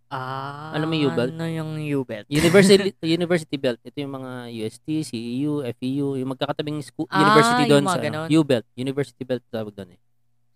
Ah, 0.09 0.77
mo 0.79 0.95
yung 0.95 1.11
U-belt? 1.11 1.33
Ano 1.35 1.45
yung 1.45 1.71
U-belt? 1.81 2.27
University 2.29 2.95
university 3.19 3.57
belt. 3.59 3.81
Ito 3.83 3.97
yung 3.99 4.15
mga 4.15 4.31
UST, 4.53 4.87
CEU, 5.03 5.65
FEU, 5.75 6.15
yung 6.17 6.31
magkakatabing 6.31 6.79
school, 6.85 7.09
Ah, 7.11 7.19
university 7.21 7.63
doon 7.67 7.85
sa 7.85 7.99
ano. 7.99 8.21
U-belt. 8.31 8.67
University 8.75 9.25
belt 9.27 9.43
tawag 9.51 9.75
doon 9.75 9.97
eh. 9.97 10.01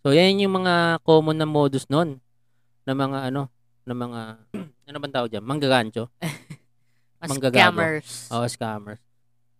So, 0.05 0.15
yan 0.15 0.39
yung 0.39 0.63
mga 0.63 1.03
common 1.03 1.35
na 1.35 1.49
modus 1.49 1.91
noon 1.91 2.23
na 2.87 2.93
mga 2.95 3.33
ano, 3.33 3.51
na 3.83 3.95
mga, 3.97 4.21
ano 4.89 4.97
bang 5.01 5.15
tawag 5.15 5.31
dyan? 5.33 5.45
Manggagancho. 5.45 6.07
Manggagago. 7.19 7.59
scammers. 7.59 8.11
O, 8.31 8.47
scammers. 8.47 9.03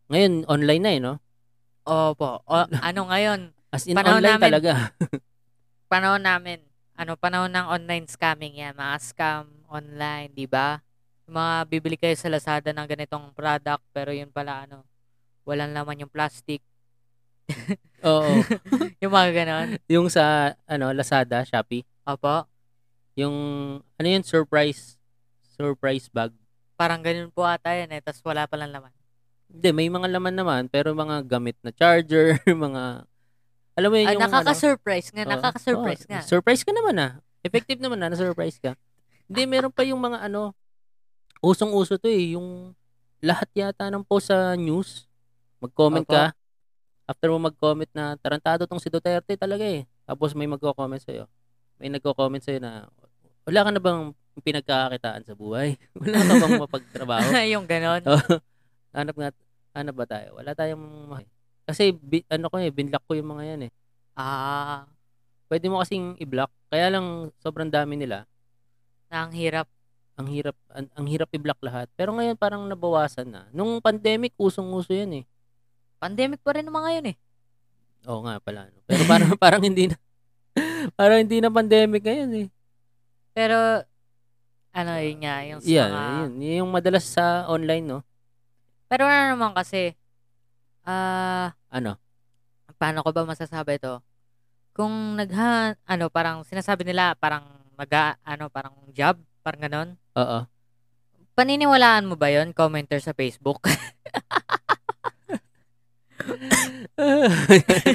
Ngayon, 0.09 0.47
online 0.47 0.83
na 0.85 0.91
eh, 0.95 1.01
no? 1.03 1.15
Opo. 1.83 2.45
O, 2.47 2.55
ano 2.89 3.01
ngayon? 3.11 3.51
As 3.69 3.85
in, 3.85 3.99
Panahon 3.99 4.23
online 4.23 4.37
namin. 4.39 4.47
talaga. 4.47 4.73
Panahon 5.91 6.23
namin. 6.23 6.68
Ano, 6.99 7.15
panahon 7.15 7.55
ng 7.55 7.71
online 7.71 8.11
scamming 8.11 8.59
yan. 8.59 8.75
Mga 8.75 8.97
scam 8.99 9.47
online, 9.71 10.35
di 10.35 10.51
ba? 10.51 10.83
Mga 11.31 11.55
bibili 11.71 11.95
kayo 11.95 12.19
sa 12.19 12.27
Lazada 12.27 12.75
ng 12.75 12.89
ganitong 12.91 13.31
product, 13.39 13.87
pero 13.95 14.11
yun 14.11 14.35
pala, 14.35 14.67
ano, 14.67 14.83
walang 15.47 15.71
laman 15.71 16.03
yung 16.03 16.11
plastic. 16.11 16.59
Oo. 18.03 18.43
yung 19.03 19.15
mga 19.15 19.31
ganon. 19.31 19.69
yung 19.87 20.11
sa, 20.11 20.59
ano, 20.67 20.91
Lazada, 20.91 21.47
Shopee. 21.47 21.87
Opo. 22.03 22.51
Yung, 23.15 23.37
ano 23.79 24.07
yun, 24.11 24.27
surprise, 24.27 24.99
surprise 25.55 26.11
bag. 26.11 26.35
Parang 26.75 26.99
ganun 26.99 27.31
po 27.31 27.47
ata 27.47 27.79
yan 27.79 27.95
eh. 27.95 28.03
Tapos 28.03 28.19
wala 28.27 28.51
palang 28.51 28.75
laman. 28.75 28.91
Hindi, 29.47 29.71
may 29.71 29.87
mga 29.87 30.19
laman 30.19 30.35
naman, 30.35 30.63
pero 30.67 30.99
mga 30.99 31.23
gamit 31.31 31.55
na 31.63 31.71
charger, 31.71 32.43
mga, 32.67 33.07
alam 33.79 33.95
mo 33.95 33.97
yun 33.97 34.11
Ah, 34.11 34.15
yung, 34.19 34.23
ano, 34.27 34.31
nakaka-surprise 34.35 35.09
nga. 35.15 35.23
Oo. 35.23 35.31
Nakaka-surprise 35.31 36.03
Oo, 36.03 36.11
nga. 36.11 36.21
Surprise 36.27 36.63
ka 36.67 36.75
naman 36.75 36.99
ah. 36.99 37.13
Effective 37.47 37.79
naman 37.79 38.03
na, 38.03 38.11
na-surprise 38.11 38.59
ka. 38.59 38.75
Hindi, 39.31 39.47
meron 39.47 39.71
pa 39.71 39.87
yung 39.87 40.03
mga 40.03 40.27
ano, 40.27 40.51
usong-uso 41.39 41.95
to 41.95 42.11
eh, 42.11 42.35
yung 42.35 42.75
lahat 43.23 43.47
yata 43.55 43.87
ng 43.87 44.03
post 44.03 44.35
sa 44.35 44.59
news, 44.59 45.07
mag-comment 45.63 46.03
Opo. 46.03 46.11
ka, 46.11 46.35
after 47.07 47.31
mo 47.31 47.39
mag-comment 47.39 47.91
na 47.95 48.19
tarantado 48.19 48.67
tong 48.67 48.83
si 48.83 48.91
Duterte 48.91 49.39
talaga 49.39 49.63
eh. 49.63 49.87
Tapos 50.03 50.35
may 50.35 50.51
magko-comment 50.51 50.99
sa'yo. 50.99 51.31
May 51.79 51.89
nagko-comment 51.95 52.43
sa'yo 52.43 52.59
na, 52.59 52.91
wala 53.47 53.61
ka 53.63 53.71
na 53.71 53.81
bang 53.81 54.03
pinagkakakitaan 54.43 55.23
sa 55.23 55.39
buhay? 55.39 55.79
wala 56.03 56.19
ka 56.19 56.35
bang 56.35 56.55
mapagtrabaho? 56.59 57.29
yung 57.55 57.67
ganon. 57.71 58.03
Oo. 58.11 58.43
hanap 58.91 59.15
nga, 59.15 59.31
hanap 59.79 59.95
ba 59.95 60.07
tayo? 60.11 60.35
Wala 60.35 60.51
tayong, 60.59 61.15
kasi 61.69 61.93
bi, 61.93 62.25
ano 62.33 62.49
ko 62.49 62.57
eh, 62.57 62.73
binlock 62.73 63.05
ko 63.05 63.13
yung 63.13 63.37
mga 63.37 63.45
yan 63.45 63.61
eh. 63.69 63.73
Ah, 64.17 64.89
Pwede 65.49 65.65
mo 65.73 65.81
kasing 65.81 66.21
i-block. 66.21 66.53
Kaya 66.69 66.93
lang 66.93 67.33
sobrang 67.41 67.69
dami 67.69 67.97
nila. 67.97 68.29
na 69.09 69.25
ang 69.25 69.33
hirap. 69.33 69.65
Ang 70.21 70.29
hirap 70.29 70.53
ang, 70.69 70.85
ang 70.93 71.07
hirap 71.09 71.33
i-block 71.33 71.57
lahat. 71.65 71.89
Pero 71.97 72.13
ngayon 72.13 72.37
parang 72.37 72.69
nabawasan 72.69 73.25
na. 73.25 73.49
Nung 73.49 73.81
pandemic 73.81 74.37
usong-uso 74.37 74.93
'yan 74.93 75.23
eh. 75.23 75.25
Pandemic 75.97 76.45
pa 76.45 76.53
rin 76.53 76.69
naman 76.69 76.85
ngayon 76.85 77.07
eh. 77.13 77.17
Oo 78.05 78.21
nga 78.29 78.37
pala. 78.45 78.69
No? 78.69 78.81
Pero 78.85 79.03
parang 79.09 79.33
parang 79.43 79.63
hindi 79.65 79.89
na 79.89 79.97
parang 80.93 81.25
hindi 81.25 81.41
na 81.41 81.49
pandemic 81.49 82.05
ngayon 82.05 82.33
eh. 82.45 82.47
Pero, 83.33 83.57
ano 84.75 84.91
yun 84.99 85.19
nga, 85.23 85.35
yung 85.47 85.61
sa 85.63 85.67
Yeah, 85.71 85.89
mga... 85.89 86.03
yun. 86.05 86.31
Yun 86.43 86.59
Yung 86.67 86.71
madalas 86.75 87.07
sa 87.07 87.47
online, 87.47 87.87
no? 87.87 88.01
Pero 88.91 89.07
ano 89.07 89.33
naman 89.33 89.55
kasi, 89.55 89.95
ah, 90.89 91.53
Ano? 91.69 92.01
paano 92.79 93.03
ko 93.03 93.11
ba 93.11 93.27
masasabi 93.27 93.77
ito? 93.77 94.01
Kung 94.73 95.19
nagha, 95.19 95.75
ano, 95.85 96.07
parang 96.09 96.47
sinasabi 96.47 96.87
nila, 96.87 97.19
parang 97.19 97.43
mag 97.75 97.91
ano, 98.23 98.47
parang 98.49 98.73
job, 98.95 99.19
parang 99.43 99.61
ganon. 99.61 99.89
Oo. 100.15 100.47
Paniniwalaan 101.35 102.07
mo 102.07 102.15
ba 102.15 102.31
yon 102.31 102.51
Commenter 102.55 102.99
sa 102.99 103.13
Facebook? 103.13 103.63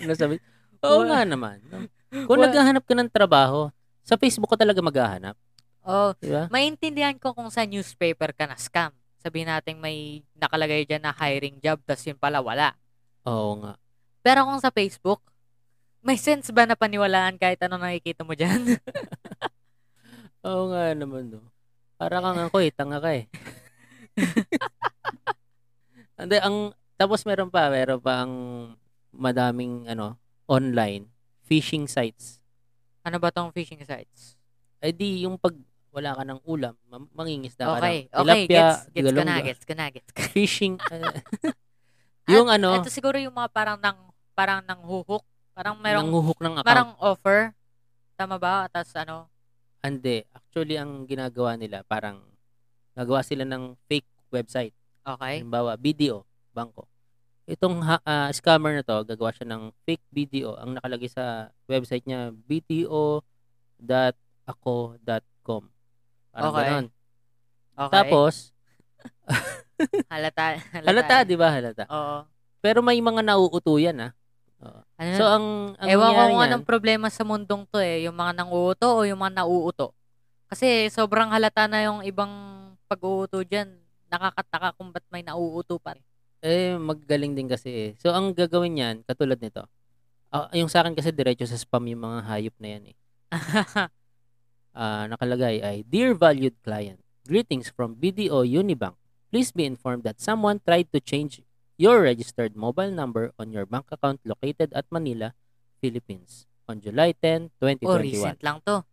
Nasabi. 0.07 0.39
Oo 0.83 1.03
nga 1.07 1.23
naman. 1.23 1.59
no? 1.71 1.87
Kung 2.27 2.39
Wala. 2.39 2.51
naghahanap 2.51 2.83
ka 2.83 2.93
ng 2.95 3.11
trabaho, 3.11 3.71
sa 4.03 4.19
Facebook 4.19 4.51
ka 4.51 4.59
talaga 4.59 4.83
maghahanap. 4.83 5.35
oh, 5.83 6.11
Di 6.19 6.31
ba? 6.31 6.47
maintindihan 6.51 7.15
ko 7.15 7.31
kung 7.31 7.47
sa 7.51 7.63
newspaper 7.63 8.35
ka 8.35 8.47
na 8.47 8.59
scam. 8.59 8.91
Sabihin 9.23 9.47
natin 9.47 9.79
may 9.79 10.19
nakalagay 10.35 10.83
dyan 10.83 11.03
na 11.03 11.15
hiring 11.15 11.55
job, 11.63 11.79
tas 11.87 12.03
yun 12.03 12.19
pala 12.19 12.43
wala. 12.43 12.75
Oo 13.23 13.51
nga. 13.63 13.79
Pero 14.23 14.47
kung 14.47 14.59
sa 14.59 14.71
Facebook, 14.71 15.19
may 16.03 16.19
sense 16.19 16.51
ba 16.51 16.67
na 16.67 16.75
paniwalaan 16.75 17.39
kahit 17.39 17.59
ano 17.63 17.79
nakikita 17.79 18.27
mo 18.27 18.35
dyan? 18.35 18.59
Oo 20.47 20.67
nga 20.71 20.91
naman, 20.91 21.31
no. 21.31 21.39
Para 21.95 22.19
kang 22.19 22.35
ako 22.35 22.59
eh, 22.59 22.71
tanga 22.75 22.99
ka 22.99 23.15
eh. 23.15 23.31
Hindi, 26.19 26.37
ang, 26.43 26.75
tapos 26.99 27.23
meron 27.23 27.47
pa, 27.47 27.71
meron 27.71 28.03
pa 28.03 28.27
ang 28.27 28.33
madaming, 29.15 29.87
ano, 29.87 30.19
online, 30.45 31.07
phishing 31.47 31.87
sites. 31.87 32.43
ano 33.03 33.19
ba 33.19 33.31
tong 33.31 33.51
phishing 33.51 33.83
sites? 33.83 34.35
Eh 34.79 34.91
di, 34.91 35.23
yung 35.27 35.39
pag 35.39 35.55
wala 35.91 36.15
ka 36.15 36.23
ng 36.23 36.39
ulam, 36.43 36.75
ma- 36.87 37.11
mangingisda 37.13 37.67
ka 37.67 37.79
Okay, 37.79 37.79
ng 37.79 37.99
okay, 38.11 38.47
tilapia, 38.47 38.47
gets, 38.47 38.77
gets 38.91 39.11
ko 39.11 39.21
na, 39.23 39.35
gets 39.43 39.63
ko 39.63 39.73
na, 39.75 39.85
gets 39.91 40.09
ko. 40.11 40.19
Phishing, 40.31 40.75
uh, 40.91 41.19
yung 42.29 42.47
At- 42.47 42.55
ano, 42.57 42.69
Ito 42.79 42.89
siguro 42.89 43.17
yung 43.19 43.35
mga 43.35 43.49
parang 43.51 43.77
nang, 43.79 43.99
parang 44.33 44.61
nang 44.63 44.81
huhuk. 44.83 45.23
Parang 45.53 45.77
merong, 45.77 46.09
nanguhook 46.09 46.39
ng 46.41 46.53
account. 46.57 46.65
parang 46.65 46.89
offer. 46.97 47.53
Tama 48.17 48.41
ba? 48.41 48.65
Tapos 48.73 48.89
ano? 48.97 49.29
Hindi. 49.85 50.25
Actually, 50.33 50.81
ang 50.81 51.05
ginagawa 51.05 51.53
nila, 51.53 51.85
parang 51.85 52.25
nagawa 52.97 53.21
sila 53.21 53.45
ng 53.45 53.77
fake 53.85 54.09
website. 54.33 54.73
Okay. 55.03 55.43
Halimbawa, 55.43 55.75
BDO, 55.77 56.23
bangko. 56.55 56.87
Itong 57.43 57.83
ah, 57.83 58.31
scammer 58.31 58.79
na 58.79 58.87
to, 58.87 59.03
gagawa 59.03 59.35
siya 59.35 59.45
ng 59.51 59.75
fake 59.83 60.05
BDO. 60.09 60.55
Ang 60.57 60.79
nakalagay 60.79 61.11
sa 61.11 61.51
website 61.67 62.07
niya, 62.07 62.31
bto.ako.com. 62.33 63.21
Parang 66.31 66.49
Okay. 66.49 66.63
ganon. 66.65 66.87
Okay. 67.73 67.93
Tapos, 67.93 68.52
halata. 70.13 70.59
Halata, 70.71 70.87
halata, 70.87 71.15
di 71.27 71.35
ba 71.35 71.47
halata? 71.51 71.83
Oo. 71.89 72.17
Pero 72.63 72.79
may 72.79 72.99
mga 72.99 73.21
nauuto 73.21 73.75
yan, 73.75 73.99
ha? 73.99 74.09
Oo. 74.63 74.81
Ano, 74.99 75.11
So, 75.19 75.23
ang, 75.27 75.45
ang 75.79 75.87
ewan 75.87 76.11
ko 76.15 76.21
kung 76.31 76.43
anong 76.47 76.65
problema 76.67 77.07
sa 77.11 77.27
mundong 77.27 77.67
to 77.67 77.83
eh. 77.83 78.07
Yung 78.07 78.15
mga 78.15 78.39
nanguuto 78.39 78.87
o 78.87 79.03
yung 79.03 79.19
mga 79.19 79.43
nauuto. 79.43 79.91
Kasi 80.47 80.87
sobrang 80.93 81.33
halata 81.33 81.67
na 81.67 81.83
yung 81.83 82.05
ibang 82.07 82.31
pag-uuto 82.87 83.43
dyan. 83.43 83.73
Nakakataka 84.07 84.77
kung 84.77 84.93
ba't 84.93 85.03
may 85.11 85.25
nauuto 85.25 85.81
pa 85.81 85.97
eh, 86.43 86.75
maggaling 86.75 87.33
din 87.39 87.47
kasi 87.47 87.69
eh. 87.71 87.89
So, 88.03 88.11
ang 88.11 88.35
gagawin 88.35 88.75
niyan, 88.75 88.95
katulad 89.07 89.39
nito, 89.39 89.63
ah, 90.27 90.51
yung 90.51 90.67
sa 90.67 90.83
akin 90.83 90.91
kasi 90.91 91.15
diretso 91.15 91.47
sa 91.47 91.55
spam 91.55 91.87
yung 91.87 92.03
mga 92.03 92.19
hayop 92.27 92.55
na 92.59 92.69
yan 92.77 92.83
eh. 92.91 92.97
Ah, 94.73 95.05
nakalagay 95.05 95.61
ay, 95.61 95.77
Dear 95.85 96.17
valued 96.17 96.57
client, 96.65 96.97
greetings 97.27 97.69
from 97.69 97.95
BDO 97.95 98.45
Unibank. 98.45 98.95
Please 99.31 99.51
be 99.51 99.65
informed 99.65 100.03
that 100.03 100.21
someone 100.21 100.61
tried 100.61 100.91
to 100.93 100.99
change 100.99 101.41
your 101.77 102.01
registered 102.01 102.55
mobile 102.55 102.91
number 102.91 103.31
on 103.39 103.51
your 103.51 103.65
bank 103.65 103.85
account 103.91 104.21
located 104.23 104.71
at 104.73 104.85
Manila, 104.91 105.33
Philippines 105.81 106.45
on 106.69 106.81
July 106.81 107.13
10, 107.17 107.49
oh, 107.61 107.67
2021. 107.73 108.01
recent 108.03 108.43
lang 108.43 108.61
to. 108.65 108.85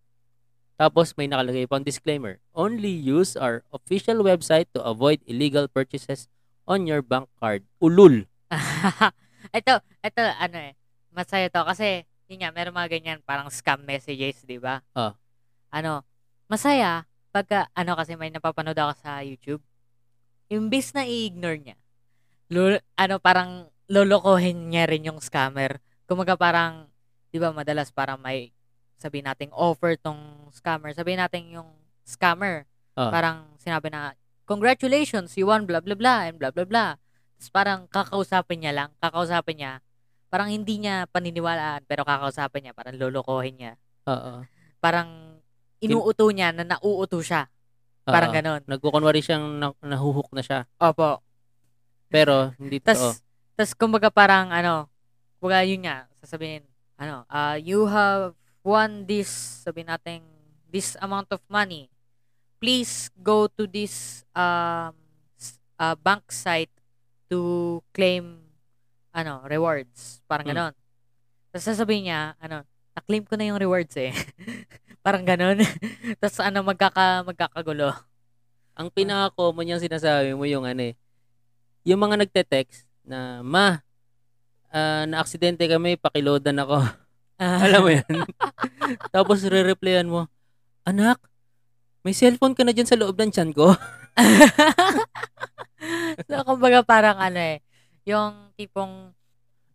Tapos 0.79 1.11
may 1.19 1.27
nakalagay 1.27 1.67
pang 1.67 1.83
disclaimer. 1.83 2.39
Only 2.55 2.95
use 2.95 3.35
our 3.35 3.67
official 3.75 4.23
website 4.23 4.71
to 4.79 4.81
avoid 4.87 5.19
illegal 5.27 5.67
purchases 5.67 6.31
on 6.71 6.87
your 6.87 7.03
bank 7.03 7.27
card. 7.43 7.67
Ulul. 7.83 8.31
ito, 9.59 9.75
ito, 9.83 10.23
ano 10.23 10.57
eh, 10.71 10.79
masaya 11.11 11.51
to 11.51 11.67
kasi, 11.67 12.07
yun 12.31 12.47
nga, 12.47 12.55
meron 12.55 12.79
mga 12.79 12.95
ganyan, 12.95 13.19
parang 13.27 13.51
scam 13.51 13.83
messages, 13.83 14.47
di 14.47 14.63
ba? 14.63 14.79
Ah. 14.95 15.19
Ano, 15.75 16.07
masaya, 16.47 17.11
pagka, 17.35 17.67
ano 17.75 17.99
kasi 17.99 18.15
may 18.15 18.31
napapanood 18.31 18.79
ako 18.79 18.93
sa 19.03 19.21
YouTube, 19.27 19.61
imbis 20.47 20.95
na 20.95 21.05
i-ignore 21.05 21.59
niya, 21.59 21.77
lo, 22.55 22.79
ano, 22.97 23.19
parang 23.19 23.67
lolokohin 23.89 24.69
niya 24.69 24.85
rin 24.89 25.09
yung 25.09 25.21
scammer. 25.21 25.81
Kumaga 26.05 26.37
parang, 26.37 26.89
di 27.33 27.41
ba, 27.41 27.53
madalas 27.53 27.93
parang 27.93 28.21
may, 28.21 28.53
sabihin 28.99 29.31
nating 29.31 29.55
offer 29.55 29.95
tong 29.95 30.19
scammer, 30.51 30.91
sabihin 30.93 31.23
natin 31.23 31.49
yung 31.55 31.71
scammer, 32.03 32.67
Ah. 32.99 33.15
parang 33.15 33.47
sinabi 33.63 33.95
na, 33.95 34.13
congratulations, 34.43 35.31
you 35.39 35.47
won 35.47 35.63
blah 35.65 35.79
blah 35.79 35.95
blah 35.95 36.27
and 36.27 36.37
blah 36.37 36.51
blah 36.51 36.67
blah. 36.67 36.91
Tapos 37.39 37.51
parang 37.55 37.81
kakausapin 37.87 38.59
niya 38.59 38.75
lang, 38.75 38.91
kakausapin 38.99 39.55
niya, 39.63 39.73
parang 40.27 40.51
hindi 40.51 40.83
niya 40.83 41.07
paniniwalaan, 41.15 41.87
pero 41.87 42.03
kakausapin 42.03 42.67
niya, 42.67 42.75
parang 42.75 42.99
lolokohin 42.99 43.55
niya. 43.55 43.73
Oo. 44.11 44.43
Parang 44.83 45.39
inuuto 45.79 46.27
niya 46.35 46.51
na 46.51 46.67
nauuto 46.67 47.23
siya. 47.23 47.47
Parang 48.03 48.33
Oo. 48.33 48.37
ganon. 48.41 48.61
Nagkukunwari 48.67 49.23
siyang 49.23 49.63
na, 49.63 49.71
nahuhook 49.85 50.35
na 50.35 50.43
siya. 50.43 50.67
Opo. 50.83 51.23
Pero 52.09 52.57
hindi 52.59 52.81
totoo. 52.83 53.15
Tas, 53.15 53.23
tas 53.55 53.71
kumbaga 53.77 54.09
parang 54.09 54.49
ano, 54.51 54.89
kumbaga 55.39 55.63
yun 55.63 55.85
nga, 55.87 56.09
sasabihin, 56.25 56.65
ano, 56.99 57.23
uh, 57.29 57.55
you 57.61 57.85
have 57.87 58.35
won 58.63 59.05
this, 59.07 59.29
sabihin 59.65 59.89
natin, 59.91 60.21
this 60.69 60.95
amount 61.01 61.31
of 61.33 61.41
money. 61.49 61.89
Please 62.59 63.09
go 63.23 63.47
to 63.47 63.65
this 63.71 64.27
um, 64.35 64.93
uh, 65.79 65.97
bank 65.99 66.29
site 66.29 66.73
to 67.31 67.79
claim 67.95 68.43
ano, 69.15 69.43
rewards. 69.47 70.21
Parang 70.27 70.47
Hmm. 70.47 70.55
ganon. 70.55 70.75
Tapos 71.51 71.65
sasabihin 71.65 72.11
niya, 72.11 72.37
ano, 72.39 72.63
na-claim 72.95 73.25
ko 73.25 73.35
na 73.35 73.49
yung 73.49 73.59
rewards 73.59 73.95
eh. 73.99 74.13
parang 75.05 75.25
ganon. 75.25 75.59
Tapos 76.21 76.39
ano, 76.43 76.63
magkaka, 76.63 77.25
magkakagulo. 77.25 77.95
Ang 78.79 78.95
pinaka-common 78.95 79.75
yung 79.75 79.83
sinasabi 79.83 80.39
mo 80.39 80.47
yung 80.47 80.63
ano 80.63 80.93
eh, 80.93 80.95
yung 81.83 81.99
mga 81.99 82.21
nagte-text 82.23 82.87
na, 83.03 83.43
ma, 83.43 83.83
ah, 84.71 85.03
na-aksidente 85.09 85.65
kami, 85.67 85.99
pakiloadan 85.99 86.63
ako. 86.63 86.79
Alam 87.39 87.81
mo 87.87 87.91
yan? 87.95 88.15
Tapos 89.15 89.47
re-replyan 89.47 90.11
mo, 90.11 90.27
anak, 90.83 91.23
may 92.03 92.15
cellphone 92.15 92.55
ka 92.59 92.67
na 92.67 92.75
dyan 92.75 92.91
sa 92.91 92.99
loob 92.99 93.15
ng 93.15 93.31
tiyan 93.31 93.51
ko. 93.55 93.75
so, 96.29 96.35
kumbaga 96.43 96.83
parang 96.83 97.19
ano 97.23 97.39
eh, 97.39 97.63
yung 98.03 98.51
tipong 98.59 99.15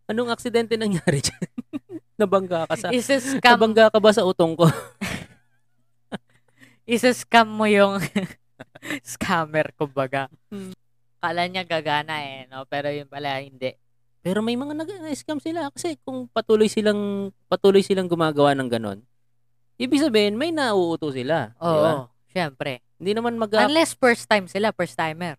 Anong 0.04 0.28
aksidente 0.36 0.76
nangyari 0.76 1.24
dyan? 1.24 1.48
Nabangga 2.20 2.68
ka 2.68 2.76
sa... 2.76 2.88
isa-scam, 2.92 3.56
Nabangga 3.56 3.88
ka 3.88 3.98
ba 3.98 4.12
sa 4.12 4.28
utong 4.28 4.52
ko? 4.52 4.68
isa-scam 6.84 7.48
mo 7.48 7.64
yung 7.64 7.96
scammer, 9.00 9.72
kumbaga. 9.80 10.28
Hmm. 10.52 10.76
Kala 11.24 11.48
niya 11.48 11.64
gagana 11.64 12.20
eh, 12.20 12.44
no? 12.52 12.68
Pero 12.68 12.92
yun 12.92 13.08
pala, 13.08 13.40
hindi. 13.40 13.72
Pero 14.24 14.40
may 14.40 14.56
mga 14.56 14.72
nag-scam 14.72 15.36
sila 15.36 15.68
kasi 15.68 16.00
kung 16.00 16.24
patuloy 16.26 16.64
silang 16.64 17.28
patuloy 17.44 17.84
silang 17.84 18.08
gumagawa 18.08 18.56
ng 18.56 18.72
ganon, 18.72 19.04
ibig 19.76 20.00
sabihin 20.00 20.32
may 20.32 20.48
nauuto 20.48 21.12
sila. 21.12 21.52
di 21.52 21.60
Oo, 21.60 21.76
ba? 21.76 21.92
syempre. 22.32 22.80
Hindi 22.96 23.12
naman 23.12 23.36
mag 23.36 23.52
Unless 23.52 24.00
first 24.00 24.24
time 24.24 24.48
sila, 24.48 24.72
first 24.72 24.96
timer. 24.96 25.36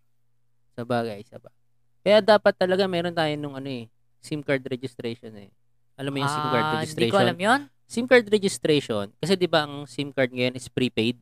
sa 0.78 0.86
bagay, 0.86 1.26
sa 1.26 1.42
bagay. 1.42 1.58
Kaya 2.06 2.22
dapat 2.22 2.54
talaga 2.54 2.86
meron 2.86 3.16
tayo 3.16 3.34
nung 3.34 3.58
ano 3.58 3.66
eh, 3.66 3.90
SIM 4.22 4.46
card 4.46 4.62
registration 4.62 5.34
eh. 5.34 5.50
Alam 5.98 6.14
mo 6.14 6.18
yung 6.22 6.30
SIM 6.30 6.46
card 6.46 6.62
Ah, 6.62 6.70
Hindi 6.70 6.84
registration? 6.86 7.10
ko 7.10 7.18
alam 7.18 7.38
yun. 7.40 7.62
SIM 7.88 8.06
card 8.06 8.26
registration, 8.28 9.06
kasi 9.18 9.34
'di 9.34 9.46
ba 9.46 9.64
ang 9.64 9.86
SIM 9.86 10.10
card 10.10 10.30
ngayon 10.30 10.54
is 10.54 10.70
prepaid, 10.70 11.18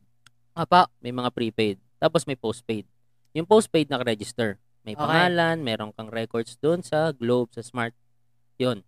Apa, 0.52 0.86
may 0.98 1.10
mga 1.10 1.32
prepaid, 1.32 1.76
tapos 1.96 2.24
may 2.24 2.36
postpaid. 2.36 2.84
Yung 3.32 3.42
postpaid 3.42 3.88
naka-register. 3.88 4.60
May 4.84 4.92
Okay. 4.92 5.00
pangalan, 5.00 5.56
meron 5.60 5.90
kang 5.90 6.08
records 6.08 6.60
doon 6.60 6.84
sa 6.84 7.10
Globe, 7.10 7.48
sa 7.50 7.64
Smart. 7.64 7.96
'Yun. 8.56 8.84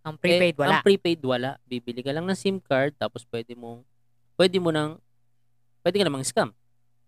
ang 0.00 0.16
prepaid 0.16 0.56
Eh, 0.56 0.58
wala. 0.58 0.70
Ang 0.72 0.80
prepaid 0.80 1.20
wala. 1.20 1.50
Bibili 1.68 2.00
ka 2.00 2.08
lang 2.10 2.24
ng 2.24 2.32
SIM 2.32 2.56
card 2.58 2.96
tapos 2.96 3.28
pwede 3.28 3.52
mo 3.52 3.84
pwede 4.34 4.56
mo 4.56 4.72
nang 4.72 4.96
pwede 5.84 6.00
ka 6.00 6.04
namang 6.06 6.24
scam. 6.24 6.50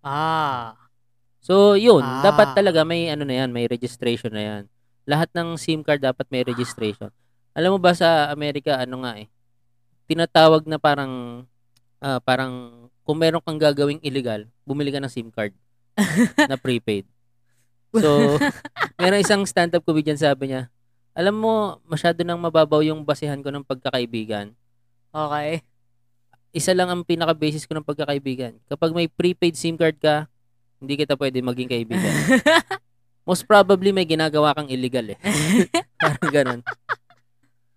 ah, 0.00 0.76
So, 1.40 1.72
yun, 1.72 2.04
Ah. 2.04 2.20
dapat 2.20 2.52
talaga 2.52 2.84
may 2.84 3.08
ano 3.08 3.24
na 3.24 3.40
yan, 3.40 3.48
may 3.48 3.64
registration 3.64 4.28
na 4.28 4.42
yan. 4.44 4.62
Lahat 5.08 5.32
ng 5.32 5.56
SIM 5.56 5.80
card 5.80 6.04
dapat 6.04 6.28
may 6.28 6.44
registration. 6.44 7.08
Alam 7.56 7.76
mo 7.76 7.78
ba 7.80 7.96
sa 7.96 8.28
Amerika 8.28 8.76
ano 8.76 9.00
nga 9.00 9.16
eh? 9.16 9.32
Tinatawag 10.04 10.68
na 10.68 10.76
parang 10.76 11.44
ah, 11.98 12.20
parang 12.20 12.84
kung 13.00 13.16
meron 13.16 13.40
kang 13.40 13.56
gagawing 13.56 14.00
illegal, 14.04 14.44
bumili 14.62 14.92
ka 14.92 15.00
ng 15.00 15.08
SIM 15.08 15.32
card 15.32 15.56
na 16.50 16.60
prepaid. 16.60 17.08
So, 17.95 18.38
meron 19.01 19.22
isang 19.22 19.43
stand-up 19.47 19.82
comedian 19.82 20.18
sabi 20.18 20.55
niya, 20.55 20.70
alam 21.11 21.34
mo, 21.34 21.82
masyado 21.84 22.22
nang 22.22 22.38
mababaw 22.38 22.86
yung 22.86 23.03
basihan 23.03 23.43
ko 23.43 23.51
ng 23.51 23.66
pagkakaibigan. 23.66 24.55
okay. 25.11 25.62
Isa 26.51 26.74
lang 26.74 26.91
ang 26.91 27.07
pinaka-basis 27.07 27.62
ko 27.62 27.78
ng 27.78 27.86
pagkakaibigan. 27.86 28.59
Kapag 28.66 28.91
may 28.91 29.07
prepaid 29.07 29.55
SIM 29.55 29.78
card 29.78 29.95
ka, 30.03 30.26
hindi 30.82 30.99
kita 30.99 31.14
pwede 31.14 31.38
maging 31.38 31.70
kaibigan. 31.70 32.11
Most 33.28 33.47
probably 33.47 33.95
may 33.95 34.03
ginagawa 34.03 34.51
kang 34.57 34.66
illegal 34.66 35.14
eh. 35.14 35.18
Parang 36.03 36.32
ganun. 36.34 36.61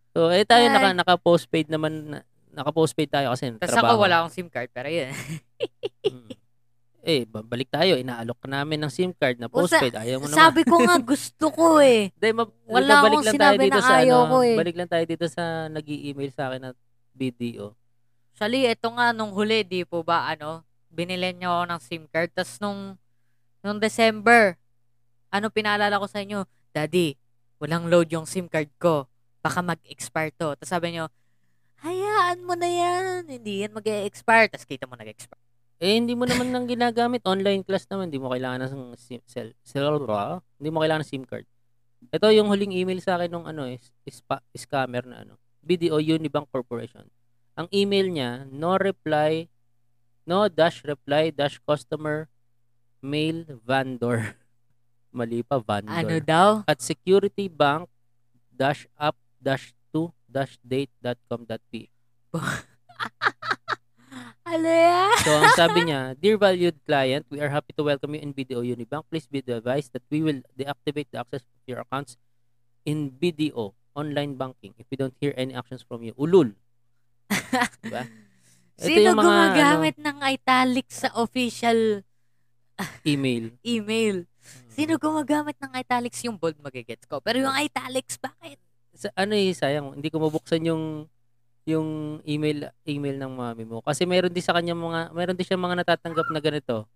So, 0.10 0.34
eh 0.34 0.42
tayo 0.42 0.66
Ay. 0.66 0.74
naka, 0.74 0.90
naka-postpaid 0.98 1.70
naman, 1.70 2.18
na- 2.18 2.26
naka-postpaid 2.54 3.10
tayo 3.14 3.34
kasi 3.34 3.54
Tapos 3.58 3.74
trabaho. 3.78 3.98
ako 3.98 4.06
wala 4.10 4.16
akong 4.24 4.34
SIM 4.34 4.50
card, 4.50 4.70
pero 4.74 4.90
yun. 4.90 5.10
Eh, 7.04 7.28
babalik 7.28 7.68
tayo. 7.68 8.00
Inaalok 8.00 8.40
ka 8.40 8.48
namin 8.48 8.80
ng 8.80 8.88
SIM 8.88 9.12
card 9.12 9.36
na 9.36 9.52
sa- 9.52 9.56
postpaid. 9.60 9.92
Ayaw 9.92 10.24
mo 10.24 10.32
naman. 10.32 10.40
Sabi 10.40 10.64
ko 10.64 10.80
nga, 10.80 10.96
gusto 11.04 11.46
ko 11.52 11.66
eh. 11.84 12.16
Hindi, 12.16 12.30
ma- 12.32 12.48
Wala 12.64 13.04
balik 13.04 13.20
akong 13.20 13.28
lang 13.28 13.36
tayo 13.36 13.36
sinabi 13.36 13.64
dito 13.68 13.76
na 13.76 13.84
sa 13.84 13.96
ayaw 14.00 14.20
ano, 14.24 14.32
ko 14.32 14.38
eh. 14.40 14.56
Balik 14.56 14.76
lang 14.80 14.90
tayo 14.90 15.04
dito 15.04 15.26
sa 15.28 15.44
nag 15.68 15.84
email 15.84 16.32
sa 16.32 16.44
akin 16.48 16.62
na 16.64 16.72
BDO. 17.12 17.68
Actually, 18.34 18.72
ito 18.72 18.88
nga, 18.88 19.12
nung 19.12 19.36
huli, 19.36 19.68
di 19.68 19.84
po 19.84 20.00
ba, 20.00 20.32
ano, 20.32 20.64
binilan 20.88 21.36
niyo 21.36 21.52
ako 21.52 21.64
ng 21.76 21.82
SIM 21.84 22.04
card. 22.08 22.32
Tapos 22.32 22.56
nung, 22.64 22.96
nung 23.60 23.84
December, 23.84 24.56
ano 25.28 25.52
pinaalala 25.52 26.00
ko 26.00 26.08
sa 26.08 26.24
inyo, 26.24 26.48
Daddy, 26.72 27.20
walang 27.60 27.92
load 27.92 28.16
yung 28.16 28.24
SIM 28.24 28.48
card 28.48 28.72
ko. 28.80 29.12
Baka 29.44 29.60
mag-expire 29.60 30.32
to. 30.40 30.56
Tapos 30.56 30.72
sabi 30.72 30.96
niyo, 30.96 31.12
hayaan 31.84 32.48
mo 32.48 32.56
na 32.56 32.72
yan. 32.72 33.28
Hindi 33.28 33.68
yan 33.68 33.76
mag-expire. 33.76 34.48
Tapos 34.48 34.64
kita 34.64 34.88
mo 34.88 34.96
nag-expire. 34.96 35.43
Eh, 35.82 35.98
hindi 36.00 36.14
mo 36.14 36.24
naman 36.24 36.54
nang 36.54 36.70
ginagamit. 36.70 37.26
Online 37.26 37.64
class 37.66 37.88
naman. 37.90 38.12
Hindi 38.12 38.22
mo 38.22 38.32
kailangan 38.32 38.70
ng 38.70 38.98
SIM, 38.98 39.22
cell, 39.26 39.52
cell, 39.64 40.00
hindi 40.60 40.70
mo 40.70 40.80
kailangan 40.84 41.04
ng 41.04 41.12
SIM 41.12 41.24
card. 41.26 41.46
Ito 42.12 42.34
yung 42.36 42.52
huling 42.52 42.76
email 42.76 43.00
sa 43.00 43.16
akin 43.16 43.32
nung 43.32 43.48
ano, 43.48 43.64
is, 43.70 43.94
ispa, 44.04 44.44
scammer 44.52 45.08
na 45.08 45.24
ano. 45.24 45.40
BDO 45.64 46.04
Unibank 46.04 46.52
Corporation. 46.52 47.08
Ang 47.56 47.70
email 47.72 48.10
niya, 48.12 48.32
no 48.52 48.76
reply, 48.76 49.48
no 50.28 50.50
dash 50.50 50.84
reply 50.84 51.32
dash 51.32 51.62
customer 51.64 52.28
mail 53.00 53.46
vendor. 53.64 54.36
Mali 55.16 55.46
pa, 55.46 55.62
vendor. 55.62 55.94
Ano 55.94 56.18
daw? 56.20 56.50
At 56.68 56.82
securitybank 56.84 57.88
dash 58.52 58.90
app 58.98 59.16
dash 59.40 59.72
to 59.94 60.12
dash 60.28 60.58
date.com.ph. 60.66 61.92
Ano 64.54 64.70
yan? 64.70 65.18
So, 65.26 65.34
ang 65.34 65.50
sabi 65.62 65.80
niya, 65.90 66.14
Dear 66.14 66.38
valued 66.38 66.78
client, 66.86 67.26
we 67.34 67.42
are 67.42 67.50
happy 67.50 67.74
to 67.74 67.82
welcome 67.82 68.14
you 68.14 68.22
in 68.22 68.38
BDO 68.38 68.62
Unibank. 68.62 69.10
Please 69.10 69.26
be 69.26 69.42
advised 69.42 69.98
that 69.98 70.06
we 70.14 70.22
will 70.22 70.46
deactivate 70.54 71.10
the 71.10 71.26
access 71.26 71.42
of 71.42 71.62
your 71.66 71.82
accounts 71.82 72.22
in 72.86 73.10
BDO, 73.10 73.74
online 73.98 74.38
banking, 74.38 74.78
if 74.78 74.86
we 74.94 74.96
don't 75.00 75.18
hear 75.18 75.34
any 75.34 75.58
actions 75.58 75.82
from 75.82 76.06
you. 76.06 76.14
Ulul. 76.14 76.54
diba? 77.82 78.06
Ito 78.74 78.90
Sino 78.90 79.00
yung 79.06 79.18
mga, 79.18 79.26
gumagamit 79.26 79.96
ng 80.02 80.18
italics 80.34 80.96
sa 81.06 81.10
official 81.18 82.02
ano, 82.78 82.94
email. 83.14 83.54
email? 83.62 84.26
Sino 84.70 84.98
gumagamit 84.98 85.58
ng 85.62 85.74
italics 85.78 86.22
yung 86.26 86.38
bold 86.38 86.58
magigets 86.62 87.06
ko? 87.06 87.22
Pero 87.22 87.42
yung 87.42 87.54
italics, 87.54 88.18
bakit? 88.22 88.58
Sa, 88.94 89.10
ano 89.18 89.34
eh, 89.34 89.54
sayang, 89.54 89.98
hindi 89.98 90.10
ko 90.14 90.22
mabuksan 90.22 90.62
yung 90.70 91.10
yung 91.64 92.20
email 92.28 92.72
email 92.84 93.16
ng 93.24 93.34
mami 93.34 93.64
mo 93.64 93.80
kasi 93.80 94.04
meron 94.04 94.32
din 94.32 94.44
sa 94.44 94.52
kanya 94.52 94.76
mga 94.76 95.16
meron 95.16 95.36
din 95.38 95.48
siya 95.48 95.56
mga 95.56 95.80
natatanggap 95.80 96.28
na 96.32 96.42
ganito 96.44 96.88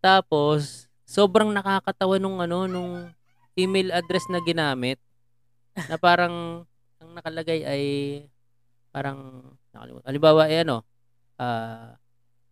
Tapos, 0.00 0.88
sobrang 1.04 1.52
nakakatawa 1.52 2.16
nung 2.16 2.40
ano, 2.40 2.64
nung 2.64 3.12
email 3.52 3.92
address 3.92 4.26
na 4.32 4.40
ginamit 4.40 4.96
na 5.76 6.00
parang 6.00 6.64
ang 7.00 7.10
nakalagay 7.16 7.64
ay 7.64 7.84
parang 8.90 9.44
nakalimutan. 9.72 10.08
Halimbawa 10.08 10.42
ay 10.48 10.64
ano, 10.64 10.82
ah 11.36 12.00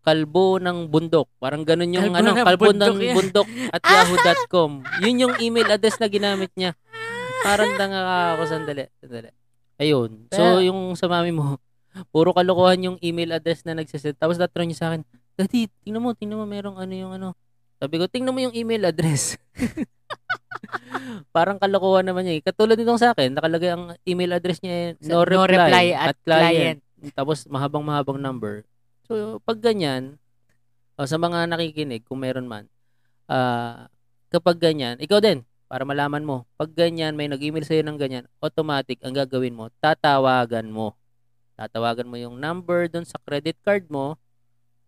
kalbo 0.05 0.57
ng 0.57 0.89
bundok. 0.89 1.28
Parang 1.36 1.64
ganun 1.68 1.93
yung 1.93 2.12
Kalbo 2.12 2.20
ano, 2.20 2.30
ng 2.32 2.47
kalbo 2.49 2.64
bundok 2.72 2.97
ng 2.97 3.01
yan. 3.12 3.16
bundok 3.16 3.49
at 3.72 3.82
yahoo.com. 3.84 4.70
Yun 5.05 5.22
yung 5.28 5.34
email 5.41 5.68
address 5.68 6.01
na 6.01 6.09
ginamit 6.09 6.49
niya. 6.57 6.72
Parang 7.45 7.76
tanga 7.76 8.32
ako 8.36 8.43
sandali. 8.49 8.89
Sandali. 9.05 9.28
Ayun. 9.78 10.26
So, 10.28 10.38
Pero- 10.38 10.60
yung 10.60 10.94
sa 10.94 11.06
mami 11.06 11.30
mo, 11.30 11.56
puro 12.12 12.30
kalokohan 12.30 12.82
yung 12.84 12.96
email 13.00 13.32
address 13.32 13.62
na 13.62 13.74
nagsasend. 13.74 14.18
Tapos 14.18 14.36
natry 14.36 14.66
niya 14.66 14.78
sa 14.78 14.86
akin, 14.92 15.02
Daddy, 15.38 15.70
tingnan 15.82 16.02
mo, 16.02 16.12
tingnan 16.12 16.36
mo, 16.36 16.44
merong 16.44 16.76
ano 16.76 16.92
yung 16.92 17.12
ano. 17.14 17.28
Sabi 17.78 17.94
ko, 17.96 18.10
tingnan 18.10 18.34
mo 18.34 18.42
yung 18.42 18.54
email 18.58 18.90
address. 18.90 19.38
Parang 21.30 21.62
kalokohan 21.62 22.02
naman 22.02 22.26
niya. 22.26 22.34
eh. 22.38 22.42
Katulad 22.42 22.74
nitong 22.74 22.98
sa 22.98 23.14
akin, 23.14 23.38
nakalagay 23.38 23.70
ang 23.70 23.94
email 24.02 24.34
address 24.34 24.58
niya, 24.60 24.74
eh, 24.74 25.06
no, 25.06 25.22
No 25.22 25.46
reply, 25.46 25.46
reply 25.46 25.86
at 25.94 26.16
client. 26.18 26.78
Tapos 27.14 27.46
mahabang-mahabang 27.46 28.18
number. 28.18 28.66
So, 29.06 29.38
pag 29.46 29.62
ganyan, 29.62 30.18
o 30.98 31.06
sa 31.06 31.16
mga 31.16 31.46
nakikinig, 31.46 32.02
kung 32.02 32.18
meron 32.18 32.50
man, 32.50 32.66
ah 33.30 33.86
kapag 34.28 34.58
ganyan, 34.58 34.98
ikaw 34.98 35.22
din, 35.22 35.46
para 35.68 35.84
malaman 35.84 36.24
mo, 36.24 36.48
pag 36.56 36.72
ganyan, 36.72 37.12
may 37.12 37.28
nag-email 37.28 37.60
sa'yo 37.60 37.84
ng 37.84 38.00
ganyan, 38.00 38.24
automatic, 38.40 38.96
ang 39.04 39.12
gagawin 39.12 39.52
mo, 39.52 39.68
tatawagan 39.84 40.64
mo. 40.64 40.96
Tatawagan 41.60 42.08
mo 42.08 42.16
yung 42.16 42.40
number 42.40 42.88
doon 42.88 43.04
sa 43.04 43.20
credit 43.20 43.60
card 43.60 43.84
mo, 43.92 44.16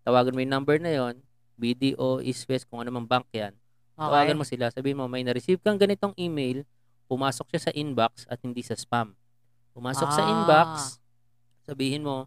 tawagan 0.08 0.32
mo 0.32 0.40
yung 0.40 0.56
number 0.56 0.80
na 0.80 0.88
yon 0.88 1.20
BDO, 1.60 2.24
Eastwest, 2.24 2.64
kung 2.64 2.80
ano 2.80 2.88
mang 2.88 3.04
bank 3.04 3.28
yan. 3.36 3.52
Tawagan 3.92 4.40
mo 4.40 4.44
sila, 4.48 4.72
sabihin 4.72 4.96
mo, 4.96 5.04
may 5.04 5.20
na-receive 5.20 5.60
kang 5.60 5.76
ganitong 5.76 6.16
email, 6.16 6.64
pumasok 7.12 7.52
siya 7.52 7.68
sa 7.68 7.72
inbox 7.76 8.24
at 8.32 8.40
hindi 8.40 8.64
sa 8.64 8.72
spam. 8.72 9.12
Pumasok 9.76 10.08
sa 10.08 10.24
Ah. 10.24 10.32
inbox, 10.32 10.96
sabihin 11.68 12.00
mo, 12.00 12.24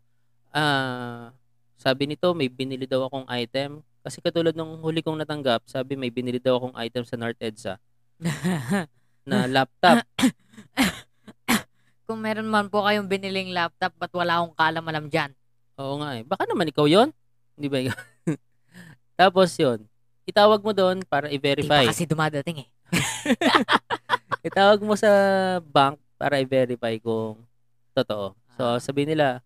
ah, 0.54 1.34
sabi 1.82 2.06
nito, 2.06 2.30
may 2.38 2.54
binili 2.54 2.86
daw 2.86 3.10
akong 3.10 3.26
item. 3.34 3.82
Kasi 4.06 4.22
katulad 4.22 4.54
nung 4.54 4.78
huli 4.86 5.02
kong 5.02 5.18
natanggap, 5.18 5.66
sabi 5.66 5.98
may 5.98 6.14
binili 6.14 6.38
daw 6.38 6.62
akong 6.62 6.78
item 6.78 7.02
sa 7.02 7.18
North 7.18 7.40
EDSA 7.42 7.82
na 9.24 9.48
laptop. 9.48 10.04
Kung 12.08 12.20
meron 12.20 12.52
man 12.52 12.68
po 12.68 12.84
kayong 12.84 13.08
biniling 13.08 13.56
laptop, 13.56 13.96
ba't 13.96 14.12
wala 14.12 14.44
akong 14.44 14.56
kalam-alam 14.56 15.08
dyan? 15.08 15.32
Oo 15.80 15.98
nga 15.98 16.20
eh. 16.20 16.24
Baka 16.24 16.44
naman 16.46 16.68
ikaw 16.68 16.86
yon 16.86 17.10
Hindi 17.56 17.68
ba 17.72 17.78
ikaw? 17.80 17.98
Tapos 19.20 19.56
yon 19.56 19.88
itawag 20.24 20.64
mo 20.64 20.72
doon 20.72 21.04
para 21.04 21.28
Di 21.28 21.36
i-verify. 21.36 21.84
pa 21.84 21.92
kasi 21.92 22.08
dumadating 22.08 22.64
eh. 22.64 22.70
Itawag 24.48 24.80
mo 24.84 24.96
sa 24.96 25.10
bank 25.64 26.00
para 26.16 26.40
i-verify 26.40 27.00
kung 27.00 27.40
totoo. 27.92 28.36
So, 28.56 28.64
Ah. 28.64 28.80
sabi 28.80 29.04
nila, 29.04 29.42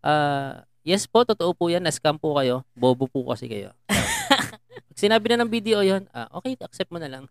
ah, 0.00 0.64
yes 0.82 1.06
po, 1.06 1.22
totoo 1.22 1.52
po 1.54 1.68
yan, 1.68 1.84
na-scam 1.84 2.16
po 2.16 2.34
kayo, 2.34 2.64
bobo 2.72 3.06
po 3.06 3.22
kasi 3.28 3.46
kayo. 3.46 3.70
Pag 4.88 4.98
sinabi 4.98 5.30
na 5.30 5.44
ng 5.44 5.52
video 5.52 5.78
yon 5.80 6.08
ah, 6.10 6.28
okay, 6.32 6.56
accept 6.58 6.90
mo 6.90 6.98
na 6.98 7.08
lang. 7.08 7.24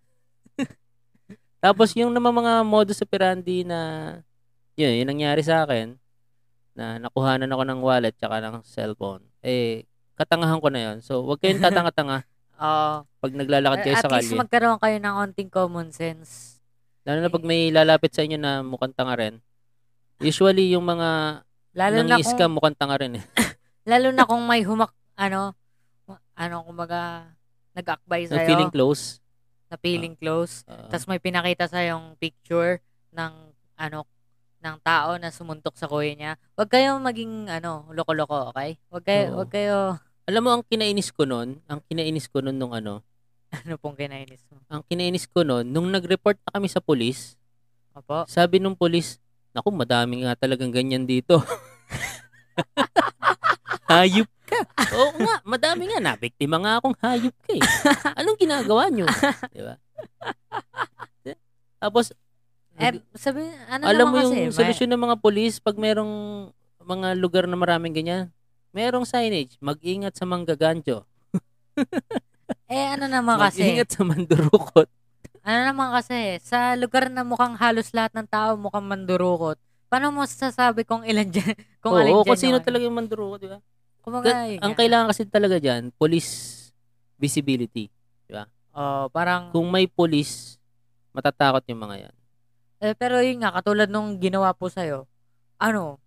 Tapos 1.58 1.90
yung 1.98 2.14
naman 2.14 2.34
mga 2.38 2.62
modus 2.62 3.02
operandi 3.02 3.66
na, 3.66 4.14
yun, 4.78 4.94
yung 5.02 5.10
nangyari 5.10 5.42
sa 5.42 5.66
akin, 5.66 5.98
na 6.78 7.02
nakuhanan 7.02 7.50
ako 7.50 7.64
ng 7.66 7.80
wallet 7.82 8.14
tsaka 8.14 8.38
ng 8.38 8.62
cellphone, 8.62 9.26
eh, 9.42 9.90
katangahan 10.14 10.62
ko 10.62 10.70
na 10.70 10.82
yon 10.82 10.98
So, 11.02 11.26
wag 11.26 11.42
kayong 11.42 11.62
tatanga-tanga 11.62 12.22
Oo. 12.62 13.06
pag 13.06 13.34
naglalakad 13.34 13.86
kayo 13.86 13.96
At 13.98 14.06
sa 14.06 14.10
least 14.14 14.34
kalye. 14.34 14.40
magkaroon 14.42 14.78
kayo 14.82 14.98
ng 15.02 15.16
onting 15.30 15.50
common 15.50 15.90
sense. 15.94 16.62
Lalo 17.06 17.26
na 17.26 17.34
pag 17.34 17.46
may 17.46 17.74
lalapit 17.74 18.14
sa 18.14 18.22
inyo 18.22 18.38
na 18.38 18.62
mukhang 18.62 18.94
tanga 18.94 19.18
rin. 19.18 19.42
Usually, 20.22 20.74
yung 20.74 20.86
mga 20.86 21.42
Lalo 21.78 22.02
na 22.02 22.18
nang 22.18 22.26
kung, 22.26 22.34
scam 22.34 22.52
mukhang 22.54 22.78
tanga 22.78 22.98
rin 22.98 23.22
eh. 23.22 23.24
lalo 23.90 24.10
na 24.14 24.26
kung 24.26 24.42
may 24.46 24.62
humak, 24.66 24.94
ano, 25.18 25.54
ano, 26.38 26.56
kumbaga, 26.66 27.30
nag-akbay 27.78 28.30
sa'yo, 28.30 28.46
feeling 28.46 28.74
close. 28.74 29.22
Na 29.68 29.76
feeling 29.80 30.16
close, 30.16 30.64
Uh, 30.68 30.88
tapos 30.92 31.08
may 31.08 31.20
pinakita 31.20 31.68
sa 31.68 31.84
yung 31.84 32.16
picture 32.20 32.80
ng, 33.12 33.34
ano, 33.76 34.08
ng 34.64 34.76
tao 34.82 35.16
na 35.20 35.30
sumuntok 35.30 35.76
sa 35.76 35.88
kuya 35.88 36.16
niya. 36.16 36.32
Huwag 36.56 36.72
kayong 36.72 37.00
maging, 37.04 37.48
ano, 37.52 37.88
loko-loko, 37.92 38.52
okay? 38.52 38.80
Huwag 38.90 39.04
kayo, 39.06 39.24
Oo. 39.32 39.36
huwag 39.42 39.52
kayo, 39.52 39.78
alam 40.28 40.42
mo, 40.44 40.50
ang 40.60 40.64
kinainis 40.68 41.16
ko 41.16 41.24
nun, 41.24 41.64
ang 41.72 41.80
kinainis 41.88 42.28
ko 42.28 42.44
nun 42.44 42.60
nung 42.60 42.76
ano, 42.76 43.00
ano 43.64 43.80
pong 43.80 43.96
kinainis 43.96 44.44
mo. 44.52 44.60
ang 44.68 44.84
kinainis 44.84 45.24
ko 45.32 45.48
nun, 45.48 45.64
nung 45.64 45.88
nag-report 45.88 46.36
na 46.44 46.60
kami 46.60 46.68
sa 46.68 46.84
polis, 46.84 47.40
Opo. 47.96 48.28
sabi 48.28 48.60
nung 48.60 48.76
polis, 48.76 49.24
naku, 49.56 49.72
madami 49.72 50.28
nga 50.28 50.36
talagang 50.36 50.72
ganyan 50.72 51.08
dito. 51.08 51.40
hayop 53.88 54.28
ka. 54.48 54.60
Oo 54.96 55.12
nga, 55.20 55.36
madami 55.44 55.92
nga. 55.92 56.00
Nabiktima 56.00 56.56
nga 56.58 56.80
akong 56.80 56.96
hayop 56.98 57.36
ka 57.44 57.52
eh. 57.52 57.62
Anong 58.16 58.40
ginagawa 58.40 58.88
nyo? 58.88 59.06
Di 59.52 59.62
ba? 59.62 59.76
Tapos, 61.78 62.16
Eh, 62.78 62.94
sabi, 63.18 63.42
ano 63.66 63.90
alam 63.90 64.06
mo 64.08 64.22
yung 64.22 64.38
kasi, 64.38 64.46
may- 64.46 64.54
solusyon 64.54 64.90
ng 64.94 65.02
mga 65.02 65.18
polis 65.18 65.58
pag 65.58 65.74
merong 65.76 66.14
mga 66.80 67.18
lugar 67.18 67.50
na 67.50 67.58
maraming 67.58 67.90
ganyan, 67.90 68.30
merong 68.70 69.02
signage, 69.02 69.58
mag-ingat 69.58 70.14
sa 70.14 70.30
manggaganjo. 70.30 71.02
eh, 72.70 72.86
ano 72.94 73.10
naman 73.10 73.42
kasi, 73.42 73.66
Mag-ingat 73.66 73.90
sa 73.90 74.06
mandurukot. 74.06 74.86
ano 75.42 75.60
naman 75.66 75.90
kasi, 75.90 76.38
sa 76.40 76.78
lugar 76.78 77.10
na 77.10 77.26
mukhang 77.26 77.58
halos 77.58 77.90
lahat 77.92 78.14
ng 78.14 78.30
tao 78.30 78.54
mukhang 78.56 78.86
mandurukot, 78.86 79.58
paano 79.90 80.14
mo 80.14 80.22
sasabi 80.24 80.86
kung 80.86 81.02
ilan 81.02 81.26
dyan, 81.26 81.58
kung 81.82 81.98
alin 81.98 82.14
Oo, 82.14 82.22
dyan 82.22 82.30
kung 82.30 82.38
sino 82.38 82.62
talaga 82.62 82.86
yung 82.86 82.94
mandurukot, 82.94 83.42
di 83.42 83.50
ba? 83.50 83.58
Kumbaga, 84.08 84.48
yun 84.48 84.64
ang 84.64 84.72
nga. 84.72 84.80
kailangan 84.80 85.08
kasi 85.12 85.28
talaga 85.28 85.60
dyan, 85.60 85.92
police 86.00 86.56
visibility. 87.20 87.92
Oh, 88.78 89.10
parang, 89.12 89.50
Kung 89.52 89.68
may 89.68 89.90
police, 89.90 90.56
matatakot 91.12 91.66
yung 91.68 91.82
mga 91.82 92.08
yan. 92.08 92.16
eh, 92.78 92.94
pero 92.96 93.20
yun 93.20 93.42
nga, 93.42 93.50
katulad 93.50 93.90
nung 93.90 94.16
ginawa 94.22 94.54
po 94.54 94.70
sa'yo, 94.70 95.10
ano, 95.58 95.98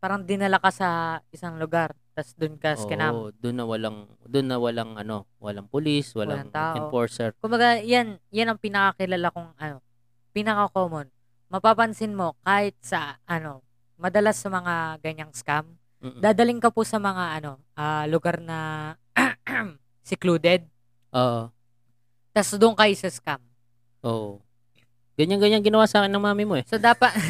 parang 0.00 0.24
dinala 0.24 0.56
ka 0.56 0.72
sa 0.72 0.88
isang 1.28 1.60
lugar, 1.60 1.92
tas 2.16 2.32
dun 2.34 2.56
ka 2.56 2.72
skinam. 2.74 3.12
Oo, 3.12 3.36
doon 3.36 3.56
na 3.60 3.64
walang 3.68 4.08
doon 4.24 4.46
na 4.48 4.56
walang 4.56 4.96
ano, 4.96 5.28
walang 5.38 5.68
police, 5.68 6.16
walang, 6.16 6.48
Walang 6.48 6.56
tao. 6.56 6.74
enforcer. 6.88 7.36
Kumbaga, 7.38 7.78
yan, 7.84 8.16
yan 8.32 8.48
ang 8.48 8.58
pinakakilala 8.58 9.28
kong, 9.30 9.52
ano, 9.60 9.84
pinaka-common. 10.32 11.12
Mapapansin 11.52 12.16
mo, 12.16 12.32
kahit 12.42 12.74
sa, 12.80 13.20
ano, 13.28 13.60
madalas 14.00 14.40
sa 14.40 14.48
mga 14.48 15.04
ganyang 15.04 15.36
scam, 15.36 15.76
Mm-mm. 16.00 16.20
dadaling 16.24 16.60
ka 16.60 16.72
po 16.72 16.80
sa 16.80 16.96
mga, 16.96 17.24
ano, 17.40 17.60
ah, 17.76 18.08
lugar 18.08 18.40
na 18.40 18.92
secluded, 20.10 20.64
Oo. 21.12 21.52
tas 22.32 22.56
doon 22.56 22.72
kayo 22.72 22.94
sa 22.96 23.12
scam. 23.12 23.40
Oo. 24.00 24.40
Ganyan-ganyan 25.20 25.60
ginawa 25.60 25.84
sa 25.84 26.00
akin 26.00 26.16
ng 26.16 26.24
mami 26.24 26.48
mo 26.48 26.56
eh. 26.56 26.64
So, 26.64 26.80
dapat, 26.80 27.12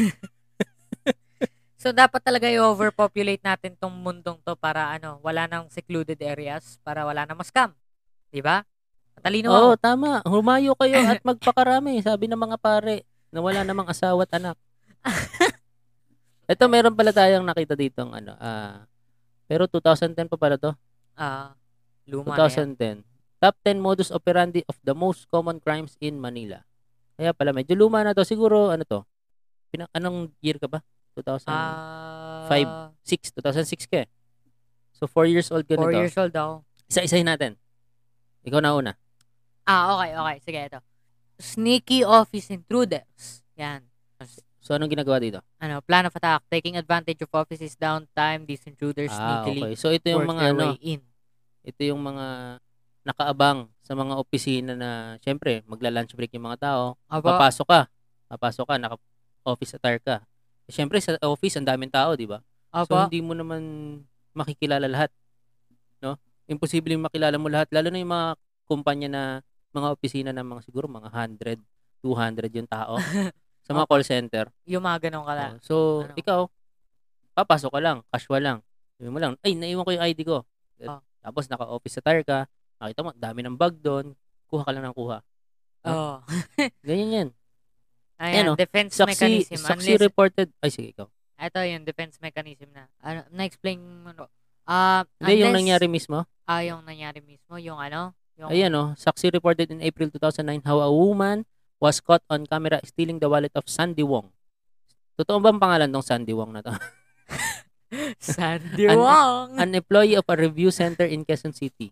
so, 1.82 1.90
dapat 1.90 2.22
talaga 2.22 2.46
i-overpopulate 2.46 3.42
natin 3.42 3.74
tong 3.74 3.90
mundong 3.90 4.38
to 4.46 4.54
para, 4.54 4.94
ano, 4.94 5.18
wala 5.18 5.50
nang 5.50 5.66
secluded 5.66 6.22
areas, 6.22 6.78
para 6.86 7.02
wala 7.02 7.26
nang 7.26 7.42
scam. 7.42 7.74
Di 8.30 8.38
ba? 8.38 8.62
Matalino 9.18 9.50
Oo, 9.50 9.74
ako. 9.74 9.82
tama. 9.82 10.22
Humayo 10.22 10.78
kayo 10.78 11.02
at 11.02 11.18
magpakarami, 11.26 11.98
sabi 12.06 12.30
ng 12.30 12.38
mga 12.38 12.56
pare 12.62 13.02
na 13.34 13.42
wala 13.42 13.66
namang 13.66 13.90
asawa 13.90 14.22
at 14.22 14.38
anak. 14.38 14.54
Ito 16.50 16.66
meron 16.66 16.98
pala 16.98 17.14
tayong 17.14 17.46
nakita 17.46 17.78
dito 17.78 18.02
ano, 18.10 18.34
ah 18.42 18.90
pero 19.50 19.66
2010 19.66 20.30
pa 20.30 20.38
pala 20.38 20.54
to. 20.54 20.70
Ah, 21.18 21.58
luma 22.06 22.38
na 22.38 22.46
yan. 22.46 22.78
2010. 22.78 23.42
Top 23.42 23.58
10 23.66 23.82
modus 23.82 24.14
operandi 24.14 24.62
of 24.70 24.78
the 24.86 24.94
most 24.94 25.26
common 25.26 25.58
crimes 25.58 25.98
in 25.98 26.22
Manila. 26.22 26.62
Kaya 27.18 27.34
pala 27.34 27.50
medyo 27.50 27.74
luma 27.74 28.06
na 28.06 28.14
to. 28.14 28.22
Siguro 28.22 28.70
ano 28.70 28.86
to? 28.86 29.02
Pina, 29.74 29.90
anong 29.90 30.30
year 30.38 30.62
ka 30.62 30.70
ba? 30.70 30.86
2006, 31.18 31.50
Ah, 31.50 32.94
2006 32.94 33.90
ka 33.90 34.06
eh. 34.06 34.08
So 34.94 35.10
4 35.10 35.26
years 35.26 35.50
old 35.50 35.66
ka 35.66 35.74
4 35.74 35.90
nito. 35.90 35.98
years 35.98 36.14
old 36.14 36.30
ako. 36.30 36.62
Isa-isahin 36.86 37.26
natin. 37.26 37.58
Ikaw 38.46 38.62
na 38.62 38.78
una. 38.78 38.92
Ah, 39.66 39.98
okay, 39.98 40.14
okay. 40.14 40.36
Sige, 40.46 40.58
ito. 40.62 40.80
Sneaky 41.42 42.06
office 42.06 42.54
intruders. 42.54 43.42
Yan. 43.58 43.89
So 44.70 44.78
anong 44.78 44.94
ginagawa 44.94 45.18
dito? 45.18 45.42
Ano, 45.58 45.82
plan 45.82 46.06
of 46.06 46.14
attack. 46.14 46.46
Taking 46.46 46.78
advantage 46.78 47.18
of 47.26 47.30
offices 47.34 47.74
downtime. 47.74 48.46
These 48.46 48.70
intruders 48.70 49.10
Ah, 49.10 49.42
sneakily 49.42 49.74
okay. 49.74 49.74
So 49.74 49.90
ito 49.90 50.06
yung 50.14 50.30
mga 50.30 50.54
ano, 50.54 50.78
in. 50.78 51.02
ito 51.66 51.82
yung 51.82 51.98
mga 51.98 52.26
nakaabang 53.02 53.66
sa 53.82 53.98
mga 53.98 54.14
opisina 54.14 54.78
na 54.78 55.18
syempre 55.26 55.66
magla-lunch 55.66 56.14
break 56.14 56.38
yung 56.38 56.46
mga 56.46 56.70
tao. 56.70 56.94
Opo. 57.10 57.34
Papasok 57.34 57.66
ka. 57.66 57.80
Papasok 58.30 58.66
ka, 58.70 58.74
naka 58.78 58.96
office 59.42 59.74
attire 59.74 59.98
ka. 59.98 60.22
Syempre 60.70 61.02
sa 61.02 61.18
office 61.26 61.58
ang 61.58 61.66
daming 61.66 61.90
tao, 61.90 62.14
di 62.14 62.30
ba? 62.30 62.38
So 62.86 62.94
hindi 62.94 63.18
mo 63.18 63.34
naman 63.34 63.58
makikilala 64.38 64.86
lahat. 64.86 65.10
No? 65.98 66.14
Imposible 66.46 66.94
makilala 66.94 67.42
mo 67.42 67.50
lahat 67.50 67.74
lalo 67.74 67.90
na 67.90 67.98
yung 67.98 68.14
mga 68.14 68.28
kumpanya 68.70 69.08
na 69.10 69.22
mga 69.74 69.88
opisina 69.90 70.30
ng 70.30 70.46
mga 70.46 70.62
siguro 70.62 70.86
mga 70.86 71.10
100, 71.10 71.58
200 72.06 72.54
yung 72.54 72.70
tao 72.70 72.94
sa 73.70 73.78
mga 73.78 73.86
call 73.86 74.02
center. 74.02 74.44
Yung 74.66 74.82
mga 74.82 74.98
ganun 75.06 75.22
ka 75.22 75.34
lang. 75.38 75.52
Oh, 75.54 75.62
so, 75.62 75.74
Ano? 76.02 76.14
ikaw, 76.18 76.40
papasok 77.32 77.70
ka 77.70 77.80
lang, 77.80 77.98
casual 78.10 78.42
lang. 78.42 78.58
Sabi 78.98 79.08
mo 79.08 79.22
lang, 79.22 79.38
ay, 79.46 79.54
naiwan 79.54 79.86
ko 79.86 79.94
yung 79.94 80.02
ID 80.04 80.20
ko. 80.26 80.42
Oh. 80.90 81.00
Tapos 81.22 81.46
naka-office 81.46 82.02
attire 82.02 82.26
ka, 82.26 82.50
makita 82.82 83.06
mo, 83.06 83.14
dami 83.14 83.46
ng 83.46 83.54
bag 83.54 83.78
doon, 83.78 84.18
kuha 84.50 84.66
ka 84.66 84.74
lang 84.74 84.90
ng 84.90 84.96
kuha. 84.98 85.22
Oo. 85.86 86.14
Ganyan 86.88 87.10
yan. 87.14 87.28
Ayan, 88.20 88.42
Ano, 88.42 88.52
defense 88.58 88.98
Saksi, 88.98 89.08
mechanism. 89.16 89.62
saksi 89.64 89.96
Unless, 89.96 90.02
reported, 90.02 90.48
ay 90.60 90.68
sige 90.68 90.92
ikaw. 90.92 91.06
ito 91.40 91.60
yung 91.64 91.84
defense 91.88 92.20
mechanism 92.20 92.68
na. 92.74 92.84
Ano, 93.00 93.24
na-explain 93.32 93.80
mo, 93.80 94.12
no? 94.12 94.28
Ah, 94.68 95.08
Hindi, 95.16 95.40
yung 95.40 95.56
nangyari 95.56 95.88
mismo. 95.88 96.28
Ah, 96.44 96.60
yung 96.60 96.84
nangyari 96.84 97.24
mismo. 97.24 97.56
Yung 97.56 97.80
ano? 97.80 98.12
Yung, 98.36 98.52
Ayan 98.52 98.72
oh, 98.76 98.92
Saksi 98.92 99.32
reported 99.32 99.68
in 99.68 99.80
April 99.80 100.12
2009 100.12 100.64
how 100.68 100.80
a 100.80 100.90
woman 100.92 101.48
was 101.80 101.98
caught 101.98 102.22
on 102.28 102.44
camera 102.44 102.78
stealing 102.84 103.18
the 103.18 103.26
wallet 103.26 103.50
of 103.56 103.64
Sandy 103.66 104.04
Wong. 104.04 104.28
Totoo 105.16 105.40
ba 105.40 105.48
ang 105.50 105.58
pangalan 105.58 105.88
ng 105.88 106.04
Sandy 106.04 106.36
Wong 106.36 106.52
na 106.52 106.60
to? 106.60 106.72
Sandy 108.20 108.86
An- 108.86 109.00
Wong. 109.00 109.56
An 109.56 109.72
employee 109.74 110.14
of 110.14 110.28
a 110.28 110.36
review 110.36 110.68
center 110.70 111.08
in 111.08 111.24
Quezon 111.24 111.56
City. 111.56 111.90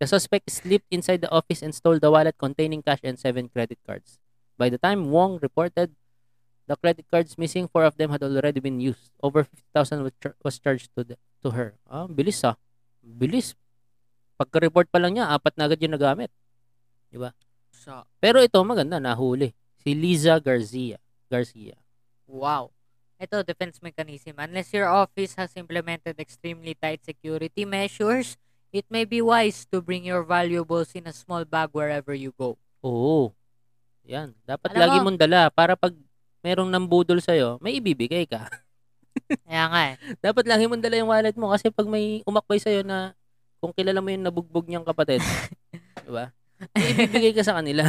The 0.00 0.06
suspect 0.06 0.48
slipped 0.48 0.88
inside 0.88 1.20
the 1.20 1.32
office 1.32 1.60
and 1.60 1.74
stole 1.76 2.00
the 2.00 2.12
wallet 2.12 2.36
containing 2.36 2.80
cash 2.80 3.00
and 3.04 3.20
seven 3.20 3.48
credit 3.48 3.80
cards. 3.84 4.20
By 4.56 4.68
the 4.68 4.80
time 4.80 5.08
Wong 5.08 5.40
reported 5.40 5.92
the 6.68 6.76
credit 6.76 7.04
cards 7.10 7.36
missing, 7.36 7.68
four 7.68 7.84
of 7.84 7.96
them 7.96 8.12
had 8.12 8.22
already 8.22 8.60
been 8.60 8.80
used. 8.80 9.10
Over 9.20 9.44
50,000 9.44 10.04
was, 10.04 10.12
char- 10.22 10.36
was 10.44 10.56
charged 10.60 10.88
to 10.96 11.04
the, 11.04 11.16
to 11.42 11.50
her. 11.50 11.74
Ah, 11.88 12.06
bilis 12.06 12.44
ah. 12.44 12.56
Bilis. 13.02 13.56
Pagka-report 14.40 14.88
pa 14.88 15.00
lang 15.00 15.16
niya, 15.16 15.28
apat 15.32 15.56
na 15.58 15.68
agad 15.68 15.80
yung 15.84 15.92
nagamit. 15.96 16.32
So, 17.80 18.04
Pero 18.20 18.44
ito 18.44 18.60
maganda, 18.60 19.00
nahuli. 19.00 19.56
Si 19.80 19.96
Liza 19.96 20.36
Garcia. 20.36 21.00
Garcia. 21.26 21.80
wow. 22.28 22.68
Ito, 23.16 23.44
defense 23.44 23.80
mechanism. 23.80 24.36
Unless 24.36 24.72
your 24.72 24.88
office 24.88 25.36
has 25.36 25.52
implemented 25.52 26.16
extremely 26.16 26.72
tight 26.72 27.04
security 27.04 27.64
measures, 27.64 28.40
it 28.72 28.88
may 28.88 29.04
be 29.04 29.20
wise 29.20 29.68
to 29.68 29.84
bring 29.84 30.04
your 30.04 30.24
valuables 30.24 30.92
in 30.92 31.04
a 31.04 31.12
small 31.12 31.44
bag 31.44 31.68
wherever 31.72 32.16
you 32.16 32.32
go. 32.32 32.56
Oo. 32.80 33.36
Yan. 34.08 34.32
Dapat 34.42 34.72
Alam 34.72 34.80
lagi 34.80 34.96
mo- 34.96 35.04
mong 35.06 35.18
dala 35.20 35.52
para 35.52 35.76
pag 35.76 35.92
merong 36.40 36.72
nambudol 36.72 37.20
sa'yo, 37.20 37.60
may 37.60 37.76
ibibigay 37.76 38.24
ka. 38.24 38.48
Kaya 39.44 39.64
nga 39.68 39.80
eh. 39.92 39.94
Dapat 40.16 40.44
lagi 40.48 40.64
mong 40.64 40.80
dala 40.80 40.96
yung 40.96 41.12
wallet 41.12 41.36
mo 41.36 41.52
kasi 41.52 41.68
pag 41.68 41.84
may 41.84 42.24
umakbay 42.24 42.56
sa'yo 42.56 42.80
na 42.80 43.12
kung 43.60 43.76
kilala 43.76 44.00
mo 44.00 44.08
yung 44.08 44.24
nabugbog 44.24 44.64
niyang 44.64 44.88
kapatid, 44.88 45.20
di 46.04 46.10
ba? 46.10 46.32
Ibibigay 46.76 47.32
ka 47.32 47.42
sa 47.42 47.56
kanila. 47.56 47.88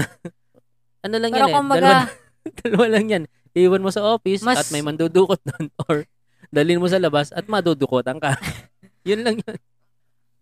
ano 1.06 1.16
lang 1.18 1.32
Pero 1.32 1.46
yan 1.46 1.50
eh. 1.50 1.56
kung 1.56 1.68
Dalawa, 1.68 1.92
maga, 2.08 2.12
dalawa 2.64 2.86
lang 2.88 3.06
yan. 3.08 3.24
Iwan 3.52 3.84
mo 3.84 3.92
sa 3.92 4.06
office 4.08 4.44
Mas- 4.48 4.64
at 4.64 4.68
may 4.72 4.80
mandudukot 4.80 5.40
doon 5.44 5.68
or 5.88 6.08
dalhin 6.52 6.80
mo 6.80 6.88
sa 6.88 7.00
labas 7.00 7.32
at 7.36 7.48
madudukotan 7.48 8.20
ka. 8.20 8.36
yun 9.08 9.24
lang 9.24 9.40
yun. 9.40 9.58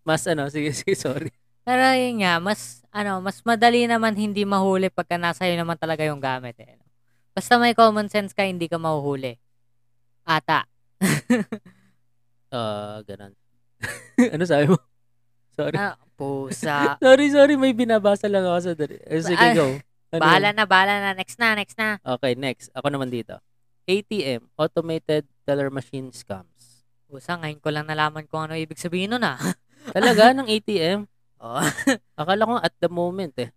Mas 0.05 0.25
ano, 0.25 0.49
sige, 0.49 0.73
sige, 0.73 0.93
sorry. 0.97 1.29
pero 1.61 1.85
yun 1.93 2.25
nga, 2.25 2.41
mas, 2.41 2.81
ano, 2.89 3.21
mas 3.21 3.45
madali 3.45 3.85
naman 3.85 4.17
hindi 4.17 4.41
mahuli 4.41 4.89
pagka 4.89 5.21
nasa 5.21 5.45
iyo 5.45 5.53
naman 5.57 5.77
talaga 5.77 6.01
yung 6.01 6.17
gamit 6.17 6.57
eh. 6.57 6.81
Basta 7.29 7.61
may 7.61 7.77
common 7.77 8.09
sense 8.09 8.33
ka, 8.33 8.41
hindi 8.41 8.65
ka 8.65 8.81
mahuhuli. 8.81 9.37
Ata. 10.25 10.65
Ah, 12.49 13.05
ganun. 13.05 13.33
ano 14.33 14.43
sabi 14.49 14.65
mo? 14.73 14.77
Sorry. 15.59 15.75
Ah, 15.75 15.99
pusa. 16.15 16.75
Sorry, 17.03 17.27
sorry. 17.27 17.59
May 17.59 17.75
binabasa 17.75 18.31
lang 18.31 18.47
ako 18.47 18.59
sa 18.63 18.71
dali. 18.79 18.95
Eh, 19.03 19.19
sige, 19.19 19.35
Ah, 19.35 19.51
go. 19.51 19.75
Ano 20.09 20.21
bahala 20.23 20.49
yun? 20.49 20.55
na, 20.55 20.63
bahala 20.63 20.93
na. 21.03 21.11
Next 21.11 21.35
na, 21.35 21.53
next 21.53 21.75
na. 21.75 21.99
Okay, 21.99 22.33
next. 22.39 22.71
Ako 22.71 22.87
naman 22.87 23.11
dito. 23.11 23.35
ATM, 23.85 24.47
Automated 24.55 25.27
Teller 25.43 25.67
Machine 25.67 26.09
Scams. 26.15 26.87
Pusa, 27.05 27.35
ngayon 27.35 27.59
ko 27.59 27.69
lang 27.73 27.85
nalaman 27.85 28.23
kung 28.29 28.47
ano 28.47 28.55
ibig 28.55 28.79
sabihin 28.79 29.11
nun 29.11 29.25
ah. 29.27 29.35
Talaga, 29.95 30.31
ng 30.31 30.47
ATM? 30.47 31.03
Oh. 31.39 31.55
Akala 32.19 32.43
ko 32.43 32.59
at 32.59 32.75
the 32.83 32.91
moment 32.91 33.31
eh. 33.39 33.47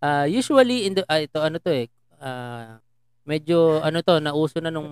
Ah, 0.00 0.24
usually, 0.24 0.88
in 0.88 0.96
the, 0.96 1.04
ah, 1.08 1.20
ito 1.20 1.36
ano 1.40 1.60
to 1.60 1.68
eh, 1.68 1.92
ah, 2.20 2.80
medyo 3.24 3.84
ano 3.84 4.00
to, 4.00 4.16
nauso 4.20 4.60
na 4.60 4.72
nung, 4.72 4.88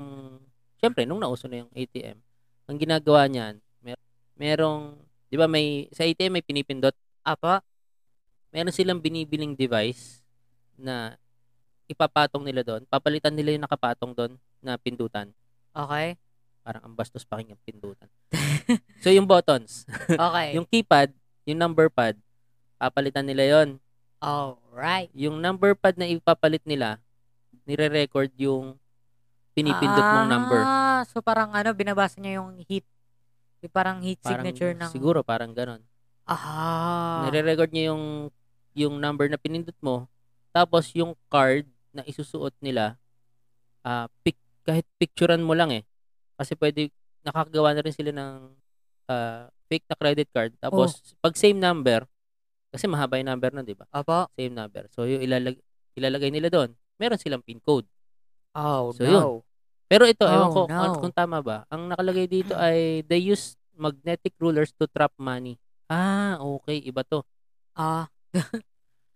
syempre, 0.76 1.04
nung 1.04 1.20
nauso 1.20 1.48
na 1.48 1.64
yung 1.64 1.72
ATM, 1.72 2.20
ang 2.68 2.76
ginagawa 2.76 3.24
niyan, 3.24 3.56
mer 3.80 3.96
merong, 4.36 5.00
di 5.34 5.36
ba 5.36 5.50
may, 5.50 5.90
sa 5.90 6.06
ATM 6.06 6.38
may 6.38 6.46
pinipindot, 6.46 6.94
Apa? 7.26 7.58
meron 8.54 8.70
silang 8.70 9.02
binibiling 9.02 9.58
device 9.58 10.22
na 10.78 11.18
ipapatong 11.90 12.46
nila 12.46 12.62
doon, 12.62 12.86
papalitan 12.86 13.34
nila 13.34 13.50
yung 13.50 13.66
nakapatong 13.66 14.14
doon 14.14 14.32
na 14.62 14.78
pindutan. 14.78 15.34
Okay. 15.74 16.14
Parang 16.62 16.86
ang 16.86 16.94
bastos 16.94 17.26
pakinggan 17.26 17.58
pindutan. 17.66 18.06
so 19.02 19.10
yung 19.10 19.26
buttons, 19.26 19.90
Okay. 20.06 20.48
yung 20.56 20.70
keypad, 20.70 21.10
yung 21.50 21.58
number 21.58 21.90
pad, 21.90 22.14
papalitan 22.78 23.26
nila 23.26 23.42
yon. 23.42 23.82
Alright. 24.22 25.10
Yung 25.18 25.42
number 25.42 25.74
pad 25.74 25.98
na 25.98 26.06
ipapalit 26.06 26.62
nila, 26.62 27.02
nire-record 27.66 28.30
yung 28.38 28.78
pinipindot 29.50 30.06
mong 30.14 30.30
number. 30.30 30.62
Ah, 30.62 31.02
so 31.10 31.18
parang 31.18 31.50
ano, 31.50 31.74
binabasa 31.74 32.22
niya 32.22 32.38
yung 32.38 32.62
heat. 32.70 32.86
Yung 33.64 33.72
parang 33.72 33.98
heat 34.04 34.20
Parang, 34.20 34.44
signature 34.44 34.76
ng... 34.76 34.92
Siguro, 34.92 35.24
parang 35.24 35.56
ganon. 35.56 35.80
Ah. 36.28 37.24
Nire-record 37.24 37.72
niya 37.72 37.96
yung, 37.96 38.28
yung 38.76 38.94
number 39.00 39.24
na 39.32 39.40
pinindot 39.40 39.76
mo, 39.80 40.04
tapos 40.52 40.92
yung 40.92 41.16
card 41.32 41.64
na 41.96 42.04
isusuot 42.04 42.52
nila, 42.60 43.00
ah 43.80 44.08
pic, 44.20 44.36
kahit 44.68 44.84
picturean 45.00 45.40
mo 45.40 45.56
lang 45.56 45.72
eh. 45.72 45.84
Kasi 46.36 46.52
pwede, 46.60 46.92
nakakagawa 47.24 47.72
na 47.72 47.84
rin 47.84 47.94
sila 47.96 48.12
ng 48.12 48.32
ah, 49.08 49.48
fake 49.68 49.88
na 49.88 49.96
credit 49.96 50.28
card. 50.28 50.52
Tapos, 50.60 51.16
pag 51.24 51.32
same 51.36 51.56
number, 51.56 52.04
kasi 52.68 52.84
mahaba 52.84 53.16
yung 53.16 53.30
number 53.32 53.48
nun, 53.54 53.64
di 53.64 53.76
ba? 53.76 53.88
Apo. 53.94 54.28
Same 54.36 54.52
number. 54.52 54.90
So, 54.92 55.08
yung 55.08 55.24
ilalag, 55.24 55.56
ilalagay 55.96 56.28
nila 56.28 56.52
doon, 56.52 56.76
meron 57.00 57.20
silang 57.20 57.40
pin 57.40 57.62
code. 57.64 57.88
Oh, 58.52 58.92
So, 58.92 59.06
no. 59.06 59.10
yun. 59.10 59.24
Pero 59.94 60.10
ito, 60.10 60.26
ewan 60.26 60.50
Oh, 60.50 60.50
ko 60.50 60.60
no. 60.66 60.74
kung, 60.74 60.94
kung 61.06 61.14
tama 61.14 61.38
ba. 61.38 61.62
Ang 61.70 61.86
nakalagay 61.86 62.26
dito 62.26 62.58
ay 62.58 63.06
they 63.06 63.22
use 63.22 63.54
magnetic 63.78 64.34
rulers 64.42 64.74
to 64.74 64.90
trap 64.90 65.14
money. 65.14 65.54
Ah, 65.86 66.34
okay. 66.42 66.82
Iba 66.82 67.06
to. 67.06 67.22
Ah, 67.78 68.10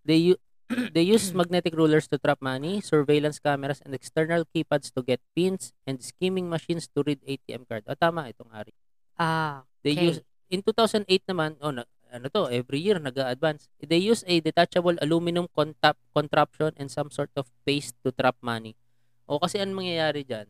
They 0.07 0.31
u- 0.35 0.43
they 0.95 1.03
use 1.03 1.35
magnetic 1.35 1.75
rulers 1.75 2.07
to 2.15 2.17
trap 2.23 2.39
money, 2.39 2.79
surveillance 2.79 3.43
cameras, 3.43 3.83
and 3.83 3.91
external 3.91 4.47
keypads 4.55 4.95
to 4.95 5.03
get 5.03 5.19
pins, 5.35 5.75
and 5.83 5.99
skimming 5.99 6.47
machines 6.47 6.87
to 6.95 7.03
read 7.03 7.19
ATM 7.27 7.67
card. 7.67 7.83
O, 7.91 7.99
tama 7.99 8.31
itong 8.31 8.55
Ari. 8.55 8.71
ah, 9.19 9.67
They 9.83 9.99
Okay. 9.99 10.15
use 10.15 10.19
in 10.47 10.63
2008 10.63 11.27
naman, 11.27 11.59
oh, 11.59 11.75
na, 11.75 11.83
ano 12.09 12.31
to, 12.31 12.47
every 12.55 12.79
year 12.79 13.03
nag-advance. 13.03 13.67
They 13.83 13.99
use 13.99 14.23
a 14.31 14.39
detachable 14.39 14.95
aluminum 15.03 15.51
contap, 15.51 15.99
contraption 16.15 16.71
and 16.79 16.87
some 16.87 17.11
sort 17.11 17.35
of 17.35 17.51
paste 17.67 17.99
to 18.07 18.15
trap 18.15 18.39
money. 18.39 18.79
O 19.27 19.43
kasi 19.43 19.59
anong 19.59 19.83
mangyayari 19.83 20.23
diyan? 20.23 20.49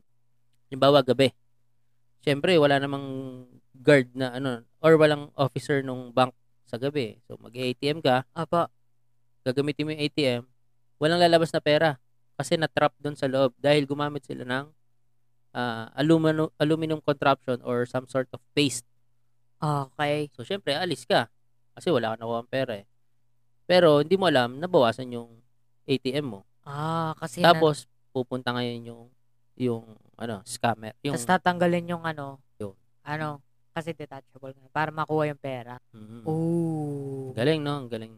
Halimbawa 0.69 1.01
gabi. 1.03 1.33
Siyempre, 2.23 2.57
wala 2.61 2.79
namang 2.79 3.07
guard 3.73 4.13
na 4.13 4.37
ano 4.37 4.63
or 4.85 4.95
walang 5.01 5.33
officer 5.35 5.81
nung 5.81 6.13
bank 6.13 6.35
sa 6.69 6.77
gabi. 6.77 7.19
So 7.25 7.41
mag-ATM 7.41 8.05
ka, 8.05 8.29
apo. 8.37 8.69
gagamitin 9.49 9.89
mo 9.89 9.91
yung 9.97 10.05
ATM, 10.05 10.43
walang 11.01 11.25
lalabas 11.25 11.49
na 11.57 11.65
pera 11.65 11.97
kasi 12.37 12.61
na-trap 12.61 12.93
doon 13.01 13.17
sa 13.17 13.25
loob 13.25 13.57
dahil 13.57 13.89
gumamit 13.89 14.29
sila 14.29 14.45
ng 14.45 14.67
ah, 15.57 15.89
aluminum, 15.97 16.53
aluminum 16.61 17.01
contraption 17.01 17.57
or 17.65 17.89
some 17.89 18.05
sort 18.05 18.29
of 18.37 18.45
paste 18.53 18.85
Okay. 19.59 20.31
So, 20.35 20.47
syempre, 20.47 20.75
alis 20.79 21.03
ka. 21.03 21.27
Kasi 21.75 21.91
wala 21.91 22.15
ka 22.15 22.23
nakuha 22.23 22.47
pera 22.47 22.75
eh. 22.79 22.87
Pero, 23.67 24.01
hindi 24.01 24.15
mo 24.15 24.31
alam, 24.31 24.59
nabawasan 24.59 25.11
yung 25.13 25.43
ATM 25.85 26.27
mo. 26.27 26.41
Ah, 26.63 27.13
kasi 27.19 27.43
na, 27.43 27.53
Tapos, 27.53 27.91
pupunta 28.15 28.55
ngayon 28.55 28.81
yung, 28.87 29.05
yung, 29.59 29.85
ano, 30.19 30.43
scammer. 30.43 30.99
Yung, 31.07 31.15
tas 31.15 31.25
tatanggalin 31.25 31.95
yung 31.95 32.03
ano, 32.03 32.43
Yun. 32.59 32.75
ano, 33.07 33.39
kasi 33.71 33.95
detachable 33.95 34.53
na, 34.59 34.67
para 34.75 34.91
makuha 34.91 35.31
yung 35.31 35.39
pera. 35.39 35.79
Mm. 35.95 36.27
Oh. 36.27 37.31
Galing, 37.39 37.63
no? 37.63 37.87
Ang 37.87 37.89
galing. 37.89 38.15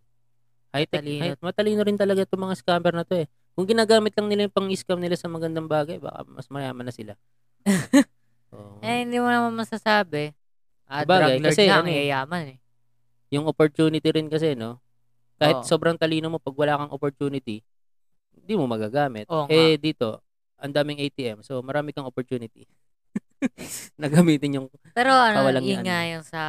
High-tech. 0.72 1.04
Matalino. 1.04 1.22
High, 1.22 1.36
matalino 1.44 1.80
rin 1.84 1.98
talaga 2.00 2.24
itong 2.24 2.42
mga 2.48 2.56
scammer 2.56 2.94
na 2.96 3.04
to 3.04 3.20
eh. 3.20 3.26
Kung 3.52 3.68
ginagamit 3.68 4.16
lang 4.16 4.26
nila 4.32 4.48
yung 4.48 4.56
pang-scam 4.56 4.96
nila 4.96 5.20
sa 5.20 5.28
magandang 5.28 5.68
bagay, 5.68 6.00
baka 6.00 6.24
mas 6.24 6.48
mayaman 6.48 6.88
na 6.88 6.94
sila. 6.94 7.12
Oo. 8.56 8.80
Eh, 8.80 9.04
hindi 9.04 9.20
mo 9.20 9.28
naman 9.28 9.52
masasabi. 9.52 10.32
Ah, 10.88 11.04
Sabagay, 11.04 11.38
drug 11.38 11.44
lord 11.44 11.46
kasi 11.52 11.62
nga, 11.68 11.84
ano 11.84 11.90
eh. 11.92 11.98
yayaman 12.02 12.42
eh. 12.56 12.58
yung 13.30 13.46
opportunity 13.46 14.08
rin 14.10 14.26
kasi, 14.26 14.58
no? 14.58 14.82
Kahit 15.38 15.62
Oo. 15.62 15.66
sobrang 15.68 15.94
talino 15.94 16.32
mo, 16.32 16.42
pag 16.42 16.56
wala 16.56 16.80
kang 16.80 16.90
opportunity, 16.90 17.62
hindi 18.34 18.54
mo 18.58 18.66
magagamit. 18.66 19.30
Nga. 19.30 19.46
eh, 19.52 19.78
dito, 19.78 20.24
ang 20.60 20.72
daming 20.72 21.00
ATM. 21.00 21.40
So, 21.42 21.58
marami 21.64 21.90
kang 21.90 22.06
opportunity 22.06 22.68
na 24.00 24.06
gamitin 24.06 24.60
yung 24.60 24.66
Pero 24.92 25.10
ano, 25.10 25.42
Kawalang 25.42 25.64
yun 25.64 25.82
nga 25.82 26.04
yung 26.06 26.24
sa 26.24 26.42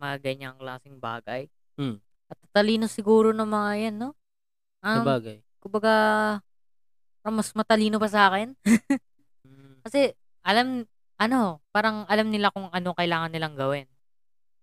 mga 0.00 0.14
ganyang 0.24 0.56
klaseng 0.58 0.98
bagay. 0.98 1.46
Hmm. 1.76 2.00
At 2.32 2.38
talino 2.50 2.88
siguro 2.88 3.30
ng 3.36 3.48
mga 3.48 3.70
yan, 3.88 3.96
no? 4.00 4.10
Um, 4.82 5.04
Sabagay. 5.04 5.38
kumbaga, 5.62 5.94
parang 7.22 7.36
mas 7.38 7.52
matalino 7.54 8.02
pa 8.02 8.08
sa 8.10 8.32
akin. 8.32 8.56
Mm. 9.46 9.78
Kasi, 9.86 10.10
alam, 10.42 10.82
ano, 11.20 11.62
parang 11.70 12.02
alam 12.10 12.26
nila 12.32 12.50
kung 12.50 12.66
ano 12.72 12.90
kailangan 12.98 13.30
nilang 13.30 13.54
gawin. 13.54 13.86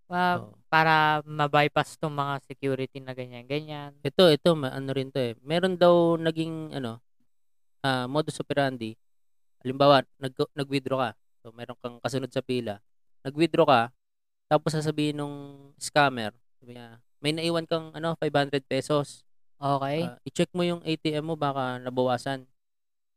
Pa- 0.04 0.44
Oo. 0.44 0.58
Para 0.70 1.24
ma-bypass 1.26 1.98
tong 1.98 2.14
mga 2.14 2.44
security 2.46 3.00
na 3.00 3.16
ganyan-ganyan. 3.16 3.96
Ito, 4.04 4.30
ito, 4.30 4.54
ano 4.54 4.90
rin 4.92 5.10
to 5.10 5.18
eh. 5.18 5.34
Meron 5.40 5.74
daw 5.80 6.14
naging, 6.20 6.76
ano, 6.76 7.00
ah, 7.84 8.06
modus 8.06 8.40
operandi. 8.40 8.96
Halimbawa, 9.60 10.04
nag, 10.16 10.32
nag-withdraw 10.56 10.98
ka. 10.98 11.10
So, 11.44 11.52
meron 11.52 11.76
kang 11.80 11.96
kasunod 12.00 12.32
sa 12.32 12.44
pila. 12.44 12.80
Nag-withdraw 13.24 13.66
ka, 13.68 13.82
tapos 14.50 14.74
sasabihin 14.74 15.20
nung 15.20 15.36
scammer, 15.78 16.34
sabi 16.58 16.74
niya, 16.74 16.98
may 17.20 17.30
naiwan 17.36 17.68
kang, 17.68 17.92
ano, 17.92 18.16
500 18.18 18.64
pesos. 18.64 19.22
Okay? 19.60 20.08
Ah, 20.08 20.16
i-check 20.24 20.50
mo 20.56 20.64
yung 20.64 20.80
ATM 20.82 21.22
mo, 21.22 21.34
baka 21.36 21.78
nabawasan. 21.78 22.48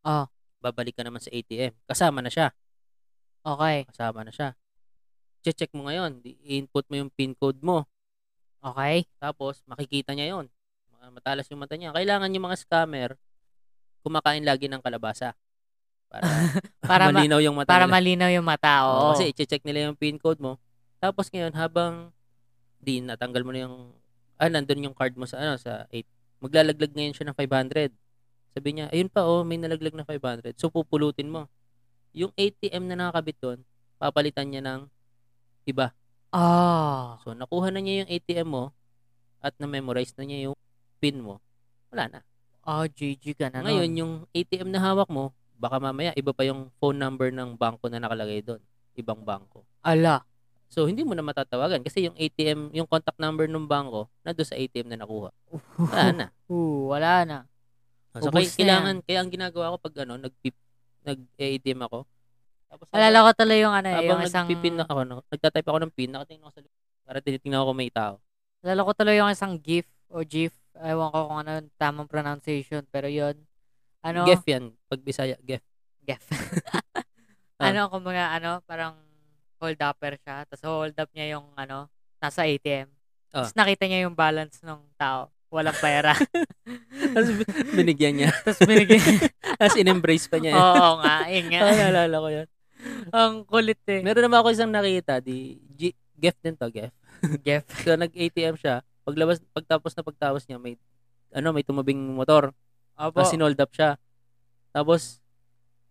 Oh. 0.03 0.27
Babalik 0.59 0.95
ka 0.95 1.03
naman 1.03 1.23
sa 1.23 1.31
ATM. 1.31 1.75
Kasama 1.87 2.19
na 2.19 2.31
siya. 2.31 2.51
Okay. 3.43 3.87
Kasama 3.87 4.23
na 4.23 4.31
siya. 4.31 4.55
Check 5.43 5.75
mo 5.75 5.87
ngayon. 5.91 6.23
I-input 6.23 6.87
mo 6.87 6.95
yung 6.99 7.11
PIN 7.11 7.35
code 7.35 7.59
mo. 7.59 7.83
Okay? 8.63 9.03
Tapos, 9.19 9.59
makikita 9.67 10.15
niya 10.15 10.35
yon 10.35 10.47
Matalas 11.11 11.51
yung 11.51 11.59
mata 11.59 11.75
niya. 11.75 11.91
Kailangan 11.91 12.31
yung 12.31 12.47
mga 12.47 12.59
scammer, 12.63 13.19
kumakain 14.03 14.43
lagi 14.43 14.67
ng 14.67 14.83
kalabasa. 14.83 15.31
Para, 16.13 16.29
Para 16.83 17.03
ma- 17.09 17.23
malinaw 17.23 17.41
yung 17.41 17.57
mata 17.57 17.69
Para 17.73 17.85
nila. 17.89 17.95
malinaw 17.97 18.29
yung 18.29 18.45
mata. 18.45 18.85
Oo, 18.85 18.93
Oo. 18.93 19.09
kasi 19.17 19.33
i-check 19.33 19.65
nila 19.65 19.89
yung 19.89 19.97
PIN 19.97 20.21
code 20.21 20.37
mo. 20.37 20.61
Tapos 21.01 21.31
ngayon, 21.33 21.55
habang 21.57 22.13
di 22.77 23.01
natanggal 23.01 23.41
mo 23.41 23.49
na 23.49 23.65
yung, 23.65 23.95
ah, 24.37 24.51
nandun 24.51 24.91
yung 24.91 24.93
card 24.93 25.17
mo 25.17 25.25
sa, 25.25 25.41
ano, 25.41 25.57
sa 25.57 25.89
8. 25.89 26.05
Maglalaglag 26.43 26.93
ngayon 26.93 27.15
siya 27.15 27.25
ng 27.31 27.37
500. 27.39 27.89
Sabi 28.53 28.69
niya, 28.75 28.85
ayun 28.93 29.09
pa, 29.09 29.25
oh, 29.25 29.41
may 29.41 29.57
nalaglag 29.57 29.95
na 29.97 30.05
500. 30.05 30.53
So, 30.61 30.69
pupulutin 30.69 31.31
mo. 31.31 31.49
Yung 32.13 32.29
ATM 32.37 32.85
na 32.85 32.99
nakakabit 32.99 33.37
doon, 33.41 33.59
papalitan 33.97 34.45
niya 34.45 34.61
ng 34.61 34.85
iba. 35.65 35.95
Ah. 36.29 37.17
So, 37.25 37.33
nakuha 37.33 37.73
na 37.73 37.81
niya 37.81 38.05
yung 38.05 38.11
ATM 38.13 38.47
mo 38.53 38.69
at 39.41 39.57
na-memorize 39.57 40.13
na 40.13 40.29
niya 40.29 40.51
yung 40.51 40.57
PIN 41.01 41.25
mo. 41.25 41.41
Wala 41.89 42.07
na. 42.07 42.19
Oh, 42.63 42.87
GG 42.87 43.35
ka 43.35 43.51
na 43.51 43.59
Ngayon, 43.63 43.89
nun. 43.91 43.99
yung 43.99 44.13
ATM 44.31 44.71
na 44.71 44.79
hawak 44.79 45.11
mo, 45.11 45.35
baka 45.59 45.79
mamaya 45.83 46.15
iba 46.15 46.31
pa 46.31 46.47
yung 46.47 46.71
phone 46.79 46.95
number 46.95 47.27
ng 47.31 47.59
bangko 47.59 47.91
na 47.91 47.99
nakalagay 47.99 48.39
doon. 48.39 48.59
Ibang 48.95 49.23
bangko. 49.23 49.67
Ala. 49.83 50.23
So, 50.71 50.89
hindi 50.89 51.05
mo 51.05 51.13
na 51.13 51.21
matatawagan 51.21 51.83
kasi 51.85 52.07
yung 52.07 52.17
ATM, 52.17 52.73
yung 52.73 52.87
contact 52.89 53.19
number 53.19 53.45
ng 53.45 53.67
bangko, 53.67 54.09
na 54.25 54.33
doon 54.33 54.47
sa 54.47 54.57
ATM 54.57 54.89
na 54.89 55.03
nakuha. 55.03 55.29
Wala 55.77 56.05
na. 56.11 56.27
Uh, 56.53 56.85
wala 56.85 57.25
na. 57.25 57.37
So, 58.13 58.29
Ubus 58.29 58.33
kaya, 58.33 58.45
na 58.45 58.53
kailangan, 58.53 58.95
kaya 59.09 59.17
ang 59.25 59.31
ginagawa 59.33 59.73
ko 59.73 59.77
pag 59.81 60.05
ano, 60.05 60.21
nag 60.21 60.33
nag-ATM 61.01 61.81
ako, 61.89 62.05
tapos 62.73 62.89
Alala 62.89 63.29
ko 63.29 63.31
tuloy 63.37 63.59
yung 63.61 63.75
ano 63.75 63.85
eh, 63.85 63.93
yung 64.01 64.17
habang 64.17 64.25
isang... 64.25 64.47
na 64.49 64.85
ako, 64.89 65.01
no, 65.05 65.21
nagtatype 65.29 65.69
ako 65.69 65.77
ng 65.77 65.93
pin, 65.93 66.09
nakatingin 66.09 66.41
ako 66.41 66.51
sa 66.57 66.61
likod 66.65 66.81
para 67.05 67.17
tinitingnan 67.21 67.61
ko 67.61 67.65
kung 67.69 67.77
may 67.77 67.91
tao. 67.93 68.13
Alala 68.65 68.81
ko 68.81 68.91
tuloy 68.97 69.15
yung 69.21 69.29
isang 69.29 69.53
GIF 69.61 69.85
o 70.09 70.25
GIF. 70.25 70.53
Ewan 70.81 71.09
ko 71.13 71.19
kung 71.29 71.39
ano 71.45 71.51
yung 71.61 71.69
tamang 71.77 72.09
pronunciation. 72.09 72.83
Pero 72.89 73.05
yun. 73.05 73.37
Ano? 74.03 74.25
Gef 74.25 74.43
yan. 74.47 74.73
Pag 74.89 75.01
Bisaya, 75.01 75.37
Gef. 75.41 75.63
GIF. 76.03 76.23
Ah. 77.61 77.69
ano, 77.69 77.87
kumbaga, 77.87 78.33
ano, 78.33 78.59
parang 78.65 78.97
hold 79.61 79.79
upper 79.79 80.19
siya. 80.19 80.43
Tapos 80.49 80.63
hold 80.67 80.97
up 80.99 81.07
niya 81.15 81.37
yung, 81.37 81.47
ano, 81.55 81.87
nasa 82.19 82.43
ATM. 82.43 82.91
Ah. 83.31 83.45
Tapos 83.45 83.55
nakita 83.55 83.87
niya 83.87 84.03
yung 84.03 84.17
balance 84.17 84.59
ng 84.65 84.81
tao. 84.99 85.31
Walang 85.53 85.77
pera. 85.77 86.11
Tapos 87.13 87.29
binigyan 87.71 88.19
niya. 88.19 88.31
Tapos 88.43 88.67
binigyan. 88.67 88.99
Tapos 89.61 89.77
in-embrace 89.79 90.27
pa 90.27 90.41
niya. 90.41 90.57
Oo 90.59 90.99
nga, 91.05 91.29
yun 91.29 91.45
nga. 91.53 91.59
Ah, 91.61 91.75
naalala 91.77 92.15
ko 92.19 92.27
yan. 92.33 92.47
Ang 93.13 93.33
kulit 93.47 93.79
eh. 93.87 94.01
Meron 94.01 94.27
naman 94.27 94.43
ako 94.43 94.49
isang 94.51 94.73
nakita, 94.73 95.23
di 95.23 95.61
G, 95.77 95.93
Gef 96.19 96.35
din 96.43 96.57
to, 96.57 96.67
Gef. 96.67 96.91
GIF. 97.45 97.63
So 97.85 97.95
nag-ATM 97.95 98.59
siya, 98.59 98.83
paglabas 99.03 99.43
pagtapos 99.51 99.91
na 99.93 100.03
pagtapos 100.03 100.43
niya 100.47 100.57
may 100.57 100.79
ano, 101.33 101.51
may 101.51 101.65
tumabing 101.65 101.99
motor. 102.15 102.55
Opo. 102.95 103.19
Tapos 103.19 103.29
sinold 103.31 103.59
up 103.59 103.71
siya. 103.73 103.99
Tapos 104.73 105.19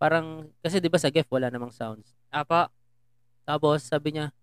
parang 0.01 0.51
kasi 0.65 0.83
'di 0.83 0.91
ba 0.91 0.99
sa 0.99 1.13
Gef 1.13 1.29
wala 1.31 1.53
namang 1.53 1.71
sounds. 1.71 2.17
Apo. 2.33 2.69
Tapos 3.47 3.85
sabi 3.85 4.19
niya 4.19 4.35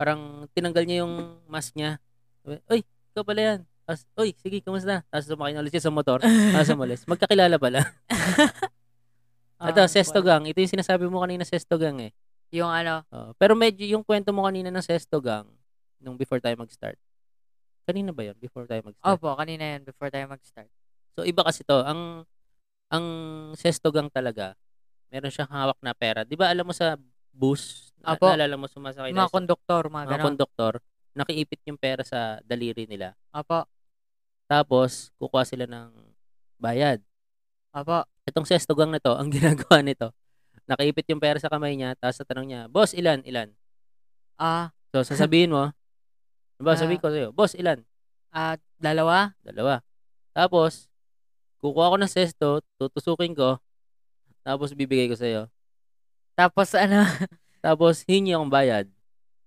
parang 0.00 0.48
tinanggal 0.56 0.84
niya 0.88 1.04
yung 1.04 1.36
mask 1.44 1.76
niya. 1.76 2.00
Sabi, 2.40 2.56
Uy, 2.72 2.80
ikaw 3.12 3.20
pala 3.20 3.40
yan. 3.44 3.60
Tapos, 3.84 4.06
uy, 4.16 4.32
sige, 4.40 4.64
kamusta? 4.64 5.04
Tapos 5.12 5.28
sumakay 5.28 5.52
na 5.52 5.60
ulit 5.60 5.76
siya 5.76 5.84
sa 5.84 5.92
motor. 5.92 6.24
Tapos 6.24 6.72
umalis. 6.72 7.04
Magkakilala 7.10 7.60
pala. 7.60 7.84
Ito, 9.60 9.80
Ang 9.84 9.92
Sesto 9.92 10.24
kulit. 10.24 10.28
Gang. 10.32 10.44
Ito 10.48 10.58
yung 10.64 10.72
sinasabi 10.72 11.04
mo 11.04 11.20
kanina, 11.20 11.44
Sesto 11.44 11.76
Gang 11.76 12.00
eh. 12.00 12.16
Yung 12.48 12.72
ano, 12.72 13.04
Oo. 13.12 13.36
pero 13.36 13.52
medyo 13.52 13.84
yung 13.84 14.00
kwento 14.00 14.32
mo 14.32 14.48
kanina 14.48 14.72
ng 14.72 14.80
Sesto 14.80 15.20
Gang, 15.20 15.44
nung 16.00 16.16
before 16.16 16.40
tayo 16.40 16.56
mag-start. 16.56 16.96
Kanina 17.90 18.14
ba 18.14 18.22
yun? 18.22 18.38
Before 18.38 18.70
tayo 18.70 18.86
mag-start? 18.86 19.18
opo, 19.18 19.34
kanina 19.34 19.74
yun, 19.74 19.82
before 19.82 20.14
tayo 20.14 20.30
mag-start. 20.30 20.70
So, 21.18 21.26
iba 21.26 21.42
kasi 21.42 21.66
to. 21.66 21.82
Ang, 21.82 22.22
ang 22.86 23.04
Sesto 23.58 23.90
Gang 23.90 24.06
talaga, 24.06 24.54
meron 25.10 25.34
siyang 25.34 25.50
hawak 25.50 25.78
na 25.82 25.90
pera. 25.90 26.22
Di 26.22 26.38
ba 26.38 26.54
alam 26.54 26.62
mo 26.62 26.70
sa 26.70 26.94
bus, 27.34 27.90
na, 27.98 28.14
Apo. 28.14 28.30
naalala 28.30 28.54
mo 28.54 28.70
sumasakay 28.70 29.10
mga 29.10 29.34
konduktor, 29.34 29.90
mga 29.90 30.06
mga 30.06 30.22
konduktor, 30.22 30.72
nakiipit 31.18 31.66
yung 31.66 31.78
pera 31.82 32.06
sa 32.06 32.38
daliri 32.46 32.86
nila. 32.86 33.18
Opo. 33.34 33.66
Tapos, 34.46 35.10
kukuha 35.18 35.42
sila 35.42 35.66
ng 35.66 35.90
bayad. 36.62 37.02
Opo. 37.74 38.06
Itong 38.22 38.46
Sesto 38.46 38.78
Gang 38.78 38.94
na 38.94 39.02
to, 39.02 39.18
ang 39.18 39.26
ginagawa 39.34 39.82
nito, 39.82 40.14
nakaipit 40.70 41.10
yung 41.10 41.18
pera 41.18 41.42
sa 41.42 41.50
kamay 41.50 41.74
niya, 41.74 41.98
tapos 41.98 42.22
tatanong 42.22 42.46
niya, 42.46 42.60
Boss, 42.70 42.94
ilan? 42.94 43.26
Ilan? 43.26 43.50
Ah, 44.38 44.70
So, 44.90 45.06
sasabihin 45.06 45.54
mo, 45.54 45.70
diba, 46.60 46.72
Ah. 46.72 46.78
sabihin 46.78 47.00
ko 47.00 47.08
sa'yo, 47.08 47.28
Boss, 47.32 47.56
ilan? 47.56 47.80
ah, 48.30 48.54
dalawa? 48.76 49.32
Dalawa. 49.40 49.80
Tapos, 50.30 50.86
kukuha 51.58 51.90
ko 51.90 51.96
ng 51.98 52.08
sesto, 52.08 52.46
tutusukin 52.76 53.32
ko, 53.32 53.56
tapos 54.40 54.72
bibigay 54.72 55.08
ko 55.08 55.16
sa'yo. 55.16 55.48
Tapos 56.32 56.72
ano, 56.72 57.04
Tapos, 57.60 58.00
hingi 58.08 58.32
akong 58.32 58.48
bayad. 58.48 58.88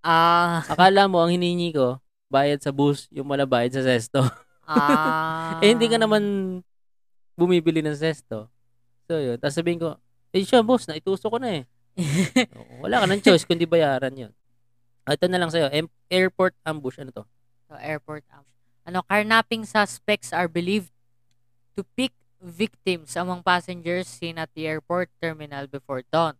ah, 0.01 0.61
Akala 0.67 1.09
mo, 1.09 1.17
ang 1.17 1.33
hiningi 1.33 1.73
ko, 1.73 1.97
bayad 2.29 2.61
sa 2.61 2.69
bus, 2.69 3.09
yung 3.09 3.25
wala 3.25 3.45
bayad 3.45 3.73
sa 3.73 3.81
sesto. 3.81 4.21
ah. 4.65 5.57
eh, 5.65 5.73
hindi 5.73 5.89
ka 5.89 5.97
naman 5.97 6.21
bumibili 7.33 7.81
ng 7.81 7.97
sesto. 7.97 8.49
So, 9.09 9.17
yun. 9.17 9.41
Tapos 9.41 9.57
sabihin 9.57 9.81
ko, 9.81 9.97
eh, 10.29 10.45
siya, 10.45 10.61
boss, 10.61 10.85
naituso 10.85 11.25
ko 11.25 11.41
na 11.41 11.57
eh. 11.57 11.63
Wala 12.85 13.01
ka 13.01 13.05
ng 13.09 13.21
choice 13.21 13.45
kundi 13.45 13.65
bayaran 13.65 14.13
yun. 14.13 14.31
Ah, 15.03 15.13
Ito 15.19 15.27
na 15.27 15.39
lang 15.39 15.51
sa'yo. 15.51 15.67
Airport 16.07 16.55
ambush. 16.63 16.99
Ano 16.99 17.11
to? 17.11 17.23
So, 17.67 17.75
airport 17.75 18.23
ambush. 18.31 18.55
Ano, 18.87 19.03
carnapping 19.07 19.63
suspects 19.67 20.31
are 20.31 20.47
believed 20.47 20.91
to 21.75 21.83
pick 21.95 22.11
victims 22.43 23.15
among 23.15 23.43
passengers 23.43 24.07
seen 24.07 24.35
at 24.37 24.51
the 24.55 24.67
airport 24.67 25.09
terminal 25.23 25.67
before 25.67 26.03
dawn. 26.11 26.35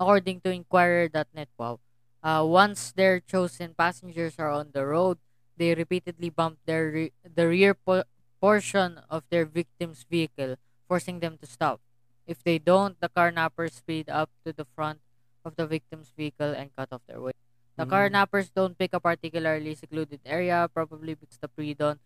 According 0.00 0.40
to 0.42 0.50
Inquirer.net, 0.50 1.48
wow, 1.56 1.78
uh, 2.24 2.42
once 2.44 2.92
their 2.92 3.20
chosen 3.20 3.76
passengers 3.76 4.34
are 4.40 4.50
on 4.50 4.72
the 4.72 4.84
road, 4.84 5.18
they 5.56 5.74
repeatedly 5.74 6.30
bump 6.30 6.58
their 6.64 6.90
re- 6.90 7.12
the 7.22 7.46
rear 7.46 7.74
po- 7.76 8.08
portion 8.40 8.98
of 9.08 9.22
their 9.30 9.44
victim's 9.44 10.04
vehicle, 10.08 10.56
forcing 10.88 11.20
them 11.20 11.36
to 11.38 11.46
stop. 11.46 11.78
If 12.26 12.42
they 12.42 12.58
don't, 12.58 12.98
the 13.00 13.08
carnappers 13.12 13.74
speed 13.74 14.08
up 14.08 14.30
to 14.44 14.52
the 14.52 14.64
front 14.74 15.00
of 15.44 15.54
the 15.56 15.66
victim's 15.68 16.10
vehicle 16.16 16.50
and 16.56 16.74
cut 16.74 16.88
off 16.90 17.02
their 17.06 17.20
way. 17.20 17.36
The 17.72 17.88
Mm. 17.88 17.90
carnappers 17.90 18.52
don't 18.52 18.76
pick 18.76 18.92
a 18.92 19.00
particularly 19.00 19.72
secluded 19.72 20.20
area, 20.22 20.68
probably 20.68 21.16
because 21.16 21.40
the 21.40 21.48
pre-dawn 21.48 21.96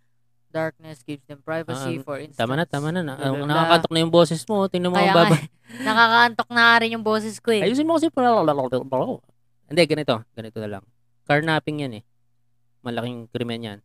darkness 0.49 1.03
gives 1.03 1.27
them 1.27 1.43
privacy. 1.43 1.99
Ah, 2.01 2.07
for 2.07 2.17
instance, 2.23 2.39
Tama 2.39 2.55
na, 2.55 2.65
tama 2.65 2.95
na. 2.95 3.03
na 3.03 3.19
blah. 3.19 3.45
nakakatok 3.45 3.91
na 3.93 3.99
yung 4.01 4.15
boses 4.15 4.41
mo. 4.47 4.71
Tingnan 4.71 4.95
mo 4.95 4.97
Kaya 4.97 5.11
ang 5.11 5.13
nga, 5.13 5.25
baba. 5.27 5.37
eh, 5.37 5.45
nakakaantok 5.83 6.49
na 6.55 6.61
nga 6.63 6.77
rin 6.81 6.91
yung 6.95 7.05
boses 7.05 7.37
ko 7.43 7.51
eh. 7.51 7.67
Ayusin 7.67 7.85
mo 7.85 7.99
kasi. 7.99 8.09
Hindi, 9.67 9.83
ganito. 9.91 10.23
Ganito 10.33 10.59
na 10.63 10.79
lang. 10.79 10.85
Carnapping 11.27 11.83
yan 11.83 11.93
eh. 11.99 12.03
Malaking 12.87 13.27
krimen 13.35 13.67
yan. 13.67 13.79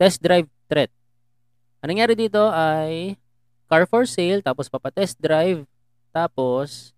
Test 0.00 0.24
drive 0.24 0.48
threat. 0.66 0.88
Ang 1.84 1.92
nangyari 1.92 2.16
dito 2.16 2.48
ay 2.48 3.20
car 3.68 3.84
for 3.84 4.08
sale, 4.08 4.40
tapos 4.40 4.72
papatest 4.72 5.20
drive, 5.20 5.68
tapos 6.10 6.96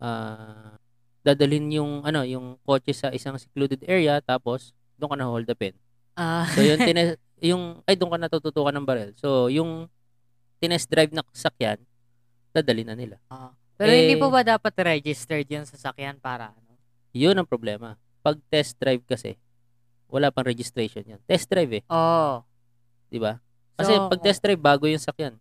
ah 0.00 0.71
dadalhin 1.22 1.70
yung 1.70 2.02
ano 2.02 2.26
yung 2.26 2.58
kotse 2.66 2.90
sa 2.92 3.08
isang 3.14 3.38
secluded 3.38 3.78
area 3.86 4.18
tapos 4.18 4.74
doon 4.98 5.14
ka 5.14 5.16
na 5.18 5.30
hold 5.30 5.46
upin. 5.46 5.74
Ah, 6.18 6.44
So 6.52 6.60
yung 6.60 6.78
tines 6.82 7.16
yung 7.50 7.62
ay 7.86 7.94
doon 7.98 8.10
ka 8.14 8.18
natututukan 8.18 8.74
ng 8.74 8.86
barel. 8.86 9.10
So 9.18 9.46
yung 9.50 9.86
tinest 10.62 10.86
drive 10.90 11.10
na 11.10 11.26
sakyan 11.34 11.82
dadalhin 12.52 12.86
na 12.86 12.94
nila. 12.94 13.16
pero 13.80 13.90
hindi 13.90 14.14
eh, 14.14 14.20
po 14.20 14.28
ba 14.28 14.44
dapat 14.44 14.70
registered 14.84 15.48
yung 15.48 15.64
sasakyan 15.64 16.20
para 16.20 16.52
ano? 16.52 16.76
Yun 17.16 17.34
ang 17.34 17.48
problema. 17.48 17.96
Pag 18.20 18.38
test 18.52 18.76
drive 18.78 19.02
kasi, 19.08 19.34
wala 20.06 20.28
pang 20.30 20.46
registration 20.46 21.02
yan. 21.02 21.20
Test 21.26 21.48
drive 21.48 21.80
eh. 21.80 21.84
Oh, 21.88 22.44
'Di 23.08 23.18
ba? 23.18 23.40
Kasi 23.74 23.92
So, 23.96 24.06
pag 24.12 24.20
test 24.20 24.40
drive 24.44 24.60
bago 24.60 24.84
yung 24.86 25.00
sakyan. 25.00 25.34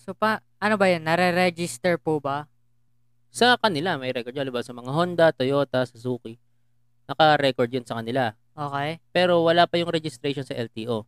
So, 0.00 0.16
pa, 0.16 0.40
ano 0.56 0.80
ba 0.80 0.88
yan? 0.88 1.04
Nare-register 1.04 2.00
po 2.00 2.18
ba? 2.18 2.48
Sa 3.28 3.56
kanila 3.60 4.00
may 4.00 4.10
record 4.12 4.34
yun, 4.34 4.48
ba 4.50 4.64
sa 4.64 4.72
mga 4.72 4.90
Honda, 4.90 5.26
Toyota, 5.32 5.84
Suzuki. 5.84 6.40
Naka-record 7.08 7.70
yun 7.72 7.84
sa 7.84 8.00
kanila. 8.00 8.36
Okay. 8.52 8.98
Pero 9.14 9.46
wala 9.46 9.64
pa 9.64 9.78
yung 9.78 9.92
registration 9.92 10.44
sa 10.44 10.56
LTO. 10.56 11.06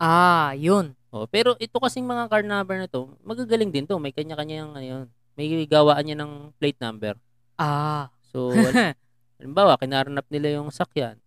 Ah, 0.00 0.54
yun. 0.56 0.94
Oh, 1.10 1.26
pero 1.26 1.58
ito 1.58 1.74
kasing 1.76 2.06
mga 2.06 2.30
car 2.30 2.46
number 2.46 2.78
na 2.78 2.86
to, 2.86 3.10
magagaling 3.26 3.74
din 3.74 3.84
to. 3.84 3.98
May 3.98 4.14
kanya-kanya 4.14 4.56
yung 4.62 4.72
ano 4.72 4.86
yun. 4.86 5.06
May 5.34 5.66
gawaan 5.66 6.06
niya 6.06 6.16
ng 6.20 6.54
plate 6.60 6.78
number. 6.78 7.18
Ah. 7.58 8.12
So, 8.30 8.48
wal- 8.54 8.94
halimbawa, 9.40 9.74
kinaranap 9.80 10.28
nila 10.30 10.60
yung 10.60 10.70
sakyan. 10.70 11.18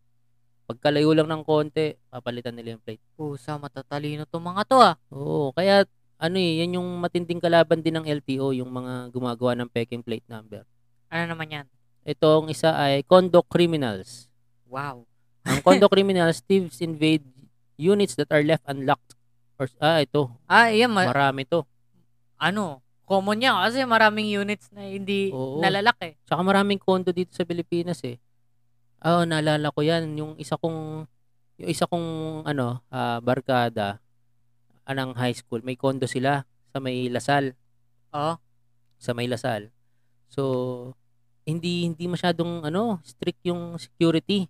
Pagkalayo 0.63 1.11
lang 1.11 1.27
ng 1.27 1.43
konti, 1.43 1.99
papalitan 2.07 2.55
nila 2.55 2.79
yung 2.79 2.83
plate. 2.83 3.03
Pusa, 3.19 3.59
matatalino 3.59 4.23
to 4.23 4.39
mga 4.39 4.63
to 4.63 4.77
ah. 4.79 4.95
Oo, 5.11 5.51
kaya 5.51 5.83
ano 6.23 6.39
eh, 6.39 6.63
yan 6.63 6.79
yung 6.79 6.87
matinding 7.03 7.43
kalaban 7.43 7.83
din 7.83 7.99
ng 7.99 8.07
LTO, 8.07 8.55
yung 8.55 8.71
mga 8.71 9.11
gumagawa 9.11 9.59
ng 9.59 9.67
peking 9.67 9.99
plate 9.99 10.23
number. 10.31 10.63
Ano 11.11 11.35
naman 11.35 11.51
yan? 11.51 11.65
Itong 12.07 12.47
isa 12.47 12.71
ay 12.71 13.03
condo 13.03 13.43
criminals. 13.43 14.31
Wow. 14.71 15.03
Ang 15.43 15.59
condo 15.59 15.91
criminals, 15.91 16.39
thieves 16.47 16.79
invade 16.79 17.27
units 17.75 18.15
that 18.15 18.31
are 18.31 18.39
left 18.39 18.63
unlocked. 18.63 19.19
Or, 19.59 19.67
ah, 19.83 19.99
ito, 19.99 20.31
Ah, 20.47 20.71
yan. 20.71 20.87
Ma- 20.87 21.11
marami 21.11 21.43
to. 21.43 21.67
ano? 22.39 22.79
Common 23.03 23.35
yan 23.35 23.59
kasi 23.67 23.83
maraming 23.83 24.31
units 24.31 24.71
na 24.71 24.87
hindi 24.87 25.27
Oo. 25.27 25.59
nalalak 25.59 25.99
eh. 26.07 26.15
Tsaka 26.23 26.39
maraming 26.39 26.79
condo 26.79 27.11
dito 27.11 27.35
sa 27.35 27.43
Pilipinas 27.43 27.99
eh. 28.07 28.15
Ah, 29.03 29.19
oh, 29.19 29.23
naalala 29.27 29.67
ko 29.75 29.83
yan. 29.83 30.15
Yung 30.15 30.39
isa 30.39 30.55
kong, 30.55 31.03
yung 31.59 31.69
isa 31.69 31.83
kong, 31.83 32.07
ano, 32.47 32.79
ah, 32.87 33.19
barkada, 33.19 33.99
anang 34.83 35.15
high 35.15 35.35
school, 35.35 35.63
may 35.63 35.75
condo 35.79 36.07
sila 36.07 36.43
sa 36.71 36.77
may 36.79 37.07
Lasal. 37.07 37.55
Oo. 38.15 38.39
Sa 38.99 39.11
may 39.15 39.27
Lasal. 39.27 39.71
So, 40.31 40.93
hindi 41.43 41.87
hindi 41.87 42.07
masyadong 42.07 42.63
ano 42.63 43.03
strict 43.03 43.43
yung 43.47 43.75
security. 43.79 44.47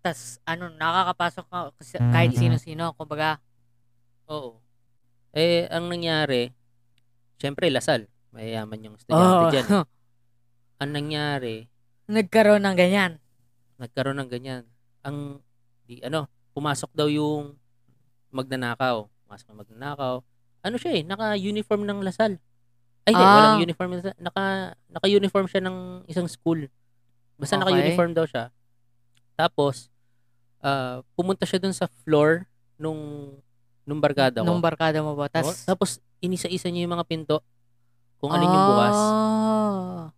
Tas, 0.00 0.38
ano, 0.46 0.70
nakakapasok 0.70 1.44
ka 1.50 1.58
kasi 1.82 1.98
kahit 1.98 2.32
sino-sino. 2.38 2.94
Kumbaga, 2.94 3.42
Oo. 4.26 4.58
Eh 5.30 5.70
ang 5.70 5.86
nangyari, 5.86 6.50
syempre 7.38 7.70
Lasal, 7.70 8.10
mayayaman 8.34 8.90
yung 8.90 8.96
estudyante 8.98 9.62
oh. 9.70 9.86
Ang 10.82 10.90
nangyari, 10.92 11.70
nagkaroon 12.10 12.60
ng 12.66 12.76
ganyan. 12.76 13.12
nagkaroon 13.80 14.18
ng 14.20 14.28
ganyan. 14.28 14.64
Ang 15.06 15.40
di 15.86 16.02
ano, 16.02 16.26
pumasok 16.52 16.90
daw 16.92 17.06
yung 17.08 17.54
magnanakaw. 18.34 19.06
Pumasok 19.26 19.46
yung 19.50 19.60
magnanakaw. 19.60 20.14
Ano 20.62 20.76
siya 20.78 20.92
eh, 20.94 21.02
naka-uniform 21.02 21.82
ng 21.82 21.98
Lasal. 22.00 22.38
Ay, 23.06 23.14
hindi, 23.14 23.22
Ah. 23.22 23.34
walang 23.36 23.58
uniform. 23.60 23.90
ng. 23.92 24.02
Naka, 24.18 24.42
naka-uniform 24.88 25.46
siya 25.46 25.62
ng 25.62 25.76
isang 26.06 26.26
school. 26.26 26.66
Basta 27.36 27.54
Okay. 27.54 27.62
naka-uniform 27.62 28.10
daw 28.14 28.26
siya. 28.26 28.50
Tapos, 29.34 29.90
ah, 30.58 31.02
pumunta 31.14 31.42
siya 31.42 31.58
dun 31.58 31.74
sa 31.74 31.86
floor 32.02 32.46
nung 32.78 33.30
nung 33.86 34.02
barkada 34.02 34.42
ko. 34.42 34.46
Nung 34.46 34.58
barkada 34.58 34.98
mo 34.98 35.14
ba? 35.14 35.26
Oo, 35.26 35.30
Tas, 35.30 35.62
tapos, 35.62 36.02
inisa-isa 36.18 36.66
niya 36.66 36.86
yung 36.86 36.98
mga 36.98 37.06
pinto. 37.06 37.38
Kung 38.18 38.34
alin 38.34 38.50
yung 38.50 38.66
bukas. 38.74 38.98
Ah. 38.98 40.10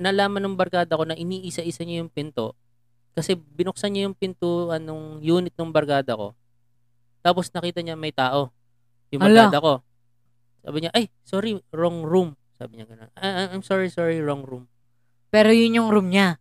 Nalaman 0.00 0.40
ng 0.40 0.56
barkada 0.56 0.96
ko 0.96 1.04
na 1.04 1.12
iniisa-isa 1.12 1.84
niya 1.84 2.00
yung 2.00 2.08
pinto. 2.08 2.56
Kasi 3.12 3.36
binuksan 3.36 3.92
niya 3.92 4.08
yung 4.08 4.16
pinto 4.16 4.72
anong 4.72 5.20
unit 5.20 5.52
ng 5.52 5.68
barkada 5.68 6.16
ko. 6.16 6.32
Tapos 7.20 7.52
nakita 7.52 7.80
niya 7.80 7.96
may 7.96 8.12
tao. 8.12 8.50
Yung 9.12 9.20
Ala. 9.20 9.48
barkada 9.48 9.58
ko. 9.60 9.74
Sabi 10.60 10.76
niya, 10.80 10.90
ay, 10.92 11.08
sorry, 11.22 11.56
wrong 11.72 12.04
room. 12.04 12.36
Sabi 12.56 12.76
niya 12.76 12.86
gano'n. 12.88 13.10
"Ah, 13.16 13.24
ah, 13.24 13.48
I'm 13.52 13.64
sorry, 13.64 13.88
sorry, 13.88 14.20
wrong 14.20 14.44
room. 14.44 14.68
Pero 15.32 15.48
yun 15.48 15.76
yung 15.76 15.88
room 15.88 16.12
niya. 16.12 16.36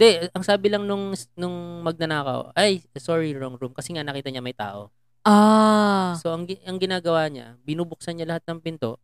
Hindi, 0.00 0.32
ang 0.32 0.40
sabi 0.40 0.72
lang 0.72 0.88
nung, 0.88 1.12
nung 1.36 1.84
magnanakaw, 1.84 2.56
ay, 2.56 2.80
sorry, 2.96 3.36
wrong 3.36 3.60
room. 3.60 3.76
Kasi 3.76 3.92
nga 3.92 4.00
nakita 4.00 4.32
niya 4.32 4.40
may 4.40 4.56
tao. 4.56 4.88
Ah. 5.28 6.16
So, 6.16 6.32
ang, 6.32 6.48
gi- 6.48 6.62
ang 6.64 6.80
ginagawa 6.80 7.28
niya, 7.28 7.60
binubuksan 7.68 8.16
niya 8.16 8.32
lahat 8.32 8.48
ng 8.48 8.64
pinto. 8.64 8.96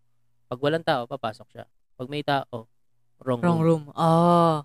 Pag 0.49 0.57
walang 0.57 0.81
tao, 0.81 1.05
papasok 1.05 1.53
siya. 1.53 1.64
Pag 2.01 2.09
may 2.09 2.24
tao, 2.24 2.64
wrong, 3.20 3.45
Wrong 3.45 3.61
room. 3.61 3.85
room. 3.91 3.93
Ah. 3.93 4.64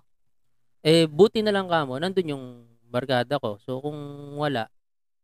Eh, 0.80 1.04
buti 1.04 1.44
na 1.44 1.52
lang 1.52 1.68
kamo, 1.68 2.00
nandun 2.00 2.32
yung 2.32 2.44
barkada 2.92 3.40
ko. 3.40 3.56
So, 3.58 3.80
kung 3.80 3.96
wala, 4.36 4.68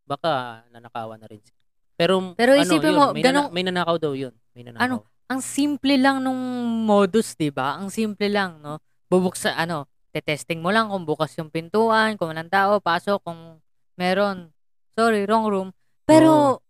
baka 0.03 0.65
nanakawan 0.73 1.21
na 1.21 1.29
rin 1.29 1.39
siya. 1.39 1.53
Pero, 1.95 2.33
Pero 2.33 2.57
ano, 2.57 2.63
isipin 2.65 2.89
yun, 2.89 2.97
mo, 2.97 3.05
may, 3.13 3.21
ganong- 3.21 3.51
nana- 3.51 3.55
may 3.55 3.65
nanakaw 3.65 3.97
daw 4.01 4.13
yun. 4.13 4.33
May 4.57 4.65
nanakaw. 4.65 4.81
Ano? 4.81 4.97
Ang 5.29 5.45
simple 5.45 6.01
lang 6.01 6.25
nung 6.25 6.41
modus, 6.83 7.37
'di 7.37 7.53
ba? 7.53 7.77
Ang 7.77 7.93
simple 7.93 8.33
lang, 8.33 8.65
no? 8.65 8.81
Bubuksa 9.07 9.53
ano, 9.53 9.85
te-testing 10.09 10.57
mo 10.57 10.73
lang 10.73 10.89
kung 10.89 11.05
bukas 11.05 11.37
yung 11.37 11.53
pintuan, 11.53 12.17
kung 12.17 12.33
walang 12.33 12.49
tao, 12.49 12.81
pasok 12.81 13.21
kung 13.21 13.61
meron. 13.95 14.49
Sorry, 14.97 15.29
wrong 15.29 15.45
room. 15.45 15.69
Pero 16.03 16.65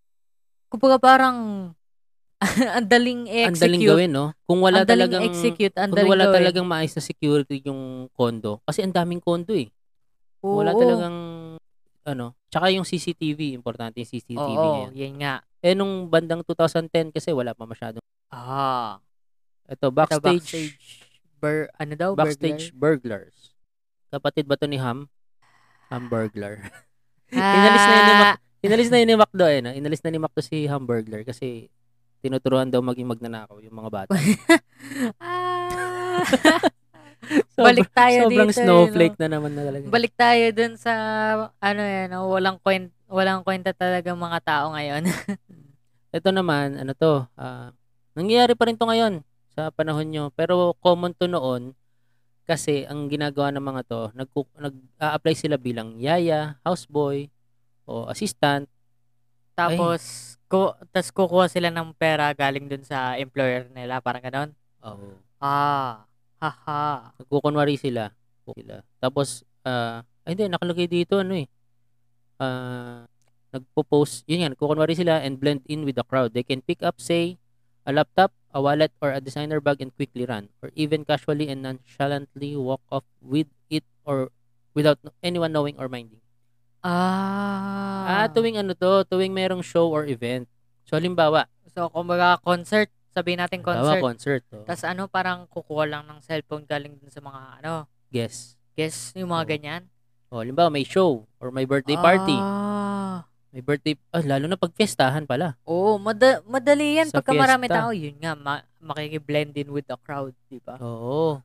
kumbaga 0.67 0.99
parang 0.99 1.37
ang 2.75 2.87
daling 2.87 3.27
Ang 3.27 3.55
i-execute. 3.55 3.63
daling 3.63 3.83
gawin, 3.85 4.11
no? 4.11 4.35
Kung 4.43 4.59
wala 4.59 4.83
ang 4.83 4.87
daling 4.87 5.07
talagang, 5.07 5.23
execute, 5.25 5.75
ang 5.75 5.91
kung 5.91 6.07
wala 6.07 6.27
gawin. 6.27 6.37
talagang 6.43 6.67
maayos 6.67 6.95
na 6.95 7.03
security 7.05 7.63
yung 7.63 8.11
condo. 8.11 8.59
Kasi 8.67 8.83
ang 8.83 8.91
daming 8.91 9.19
condo 9.19 9.55
eh. 9.55 9.71
Oo. 10.41 10.59
Wala 10.59 10.73
talagang, 10.73 11.17
ano, 12.05 12.27
tsaka 12.47 12.71
yung 12.71 12.83
CCTV, 12.83 13.53
importante 13.53 13.99
yung 13.99 14.09
CCTV 14.09 14.39
Oo, 14.39 14.89
ngayon. 14.89 14.93
yan 14.95 15.15
nga. 15.19 15.35
Eh, 15.59 15.75
nung 15.75 16.07
bandang 16.07 16.41
2010 16.43 17.11
kasi 17.11 17.31
wala 17.31 17.53
pa 17.53 17.65
masyadong, 17.65 18.03
Ah. 18.29 19.03
ito, 19.67 19.87
Ito, 19.87 19.87
backstage, 19.91 20.23
backstage. 20.23 20.75
Bur, 21.39 21.71
ano 21.73 21.93
daw? 21.95 22.11
backstage 22.13 22.71
burglars. 22.73 23.55
Kapatid 24.09 24.45
ba 24.45 24.55
to 24.55 24.65
ni 24.65 24.77
Ham? 24.77 25.07
Ham 25.89 26.07
burglar. 26.07 26.59
burglar? 27.25 27.47
Inalis 27.57 27.85
na 27.85 27.93
yun 27.93 28.03
ni 28.03 28.13
Ah. 28.13 28.21
Mac- 28.25 28.43
Inalis 28.59 28.89
na 28.89 28.99
yun 28.99 29.07
ni 29.07 29.17
Macdo 29.17 29.45
eh, 29.47 29.61
no? 29.61 29.71
Inalis 29.71 30.03
na 30.03 30.11
ni 30.11 30.19
Macdo 30.19 30.41
si 30.41 30.67
Ham 30.67 30.83
burglar 30.83 31.23
kasi 31.23 31.71
tinuturuan 32.19 32.67
daw 32.67 32.81
maging 32.81 33.07
magnanakaw 33.07 33.59
yung 33.61 33.77
mga 33.77 33.91
bata. 33.93 34.11
Ah. 35.21 36.19
Sobra- 37.55 37.67
Balik 37.75 37.91
tayo 37.93 38.19
Sobrang 38.27 38.51
dito. 38.51 38.61
eh, 38.61 38.65
snowflake 38.65 39.17
no? 39.17 39.21
na 39.21 39.29
naman 39.29 39.51
na 39.53 39.63
talaga. 39.67 39.85
Balik 39.91 40.15
tayo 40.15 40.45
dun 40.55 40.75
sa 40.79 40.93
ano 41.59 41.83
yan, 41.83 42.09
no? 42.15 42.31
walang 42.31 42.59
kwenta, 42.63 42.95
walang 43.11 43.43
kwenta 43.43 43.71
talaga 43.75 44.11
mga 44.15 44.39
tao 44.43 44.65
ngayon. 44.73 45.03
Ito 46.17 46.29
naman, 46.33 46.81
ano 46.81 46.93
to, 46.97 47.29
ah, 47.37 47.75
nangyayari 48.17 48.57
pa 48.57 48.65
rin 48.67 48.79
to 48.81 48.89
ngayon 48.89 49.21
sa 49.53 49.69
panahon 49.69 50.09
nyo. 50.09 50.25
Pero 50.33 50.73
common 50.81 51.13
to 51.13 51.29
noon 51.29 51.77
kasi 52.49 52.89
ang 52.89 53.13
ginagawa 53.13 53.53
ng 53.53 53.61
mga 53.61 53.83
to, 53.85 54.03
nag, 54.17 54.29
nag-a-apply 54.57 55.35
sila 55.37 55.61
bilang 55.61 56.01
yaya, 56.01 56.57
houseboy, 56.65 57.29
o 57.85 58.09
assistant. 58.09 58.65
Tapos 59.53 60.01
ko 60.49 60.73
tas 60.97 61.13
kukuha 61.13 61.53
sila 61.53 61.69
ng 61.69 61.93
pera 61.93 62.33
galing 62.33 62.73
dun 62.73 62.81
sa 62.81 63.21
employer 63.21 63.69
nila, 63.77 64.01
parang 64.01 64.25
ganon. 64.25 64.51
Oh. 64.81 65.21
Ah, 65.37 66.08
haha. 66.39 67.13
Nagkukunwari 67.19 67.79
sila. 67.79 68.15
sila. 68.49 68.81
Tapos, 69.03 69.45
ah, 69.67 70.03
ay 70.25 70.35
hindi, 70.35 70.49
nakalagay 70.49 70.89
dito, 70.89 71.21
ano 71.21 71.37
eh, 71.37 71.47
ah, 72.41 73.05
nagpo-post, 73.53 74.25
yun 74.25 74.49
yan, 74.49 74.51
nagkukunwari 74.55 74.95
sila 74.97 75.21
and 75.21 75.37
blend 75.37 75.63
in 75.69 75.85
with 75.85 75.99
the 75.99 76.07
crowd. 76.07 76.33
They 76.33 76.47
can 76.47 76.65
pick 76.65 76.81
up, 76.81 77.01
say, 77.03 77.37
a 77.85 77.93
laptop, 77.93 78.33
a 78.53 78.61
wallet, 78.61 78.93
or 79.05 79.13
a 79.13 79.21
designer 79.21 79.61
bag 79.61 79.81
and 79.85 79.93
quickly 79.93 80.25
run. 80.25 80.49
Or 80.65 80.73
even 80.77 81.05
casually 81.05 81.49
and 81.53 81.61
nonchalantly 81.61 82.57
walk 82.57 82.83
off 82.89 83.05
with 83.21 83.49
it 83.69 83.85
or 84.05 84.33
without 84.73 85.01
anyone 85.21 85.53
knowing 85.53 85.77
or 85.77 85.89
minding. 85.89 86.21
Ah. 86.81 88.25
Ah, 88.25 88.27
tuwing 88.33 88.57
ano 88.57 88.73
to, 88.73 89.05
tuwing 89.11 89.35
merong 89.35 89.61
show 89.61 89.91
or 89.93 90.09
event. 90.09 90.49
So, 90.89 90.97
halimbawa, 90.97 91.45
So, 91.79 91.87
kumbaga 91.95 92.43
concert, 92.43 92.91
sabihin 93.19 93.39
natin 93.39 93.61
concert. 93.61 94.01
concert. 94.01 94.43
Oh, 94.51 94.63
Tas 94.63 94.83
ano, 94.83 95.07
parang 95.07 95.45
kukuha 95.47 95.85
lang 95.85 96.03
ng 96.07 96.19
cellphone 96.21 96.63
galing 96.63 96.95
dun 96.95 97.11
sa 97.11 97.19
mga 97.19 97.41
ano, 97.59 97.73
guess. 98.09 98.55
guess, 98.73 99.11
yung 99.13 99.29
mga 99.29 99.43
Oo. 99.43 99.51
ganyan. 99.51 99.83
O, 100.29 100.39
halimbawa, 100.39 100.69
may 100.69 100.85
show 100.85 101.27
or 101.37 101.49
may 101.49 101.65
birthday 101.65 101.97
party. 101.97 102.37
Ah. 102.37 103.25
May 103.49 103.59
birthday, 103.59 103.97
ah, 104.13 104.21
lalo 104.21 104.45
na 104.45 104.55
pag 104.55 104.71
fiestahan 104.71 105.25
pala. 105.25 105.57
Oo, 105.65 105.97
mada- 105.97 106.45
madali 106.45 107.01
yan. 107.01 107.09
Sa 107.09 107.19
Pagka 107.19 107.33
marami 107.33 107.65
fiesta. 107.65 107.81
tao, 107.81 107.91
yun 107.91 108.15
nga, 108.15 108.37
ma- 108.37 108.67
makikiblend 108.79 109.57
in 109.57 109.73
with 109.73 109.89
the 109.89 109.97
crowd, 109.99 110.37
di 110.47 110.61
ba? 110.61 110.77
Oo. 110.79 111.41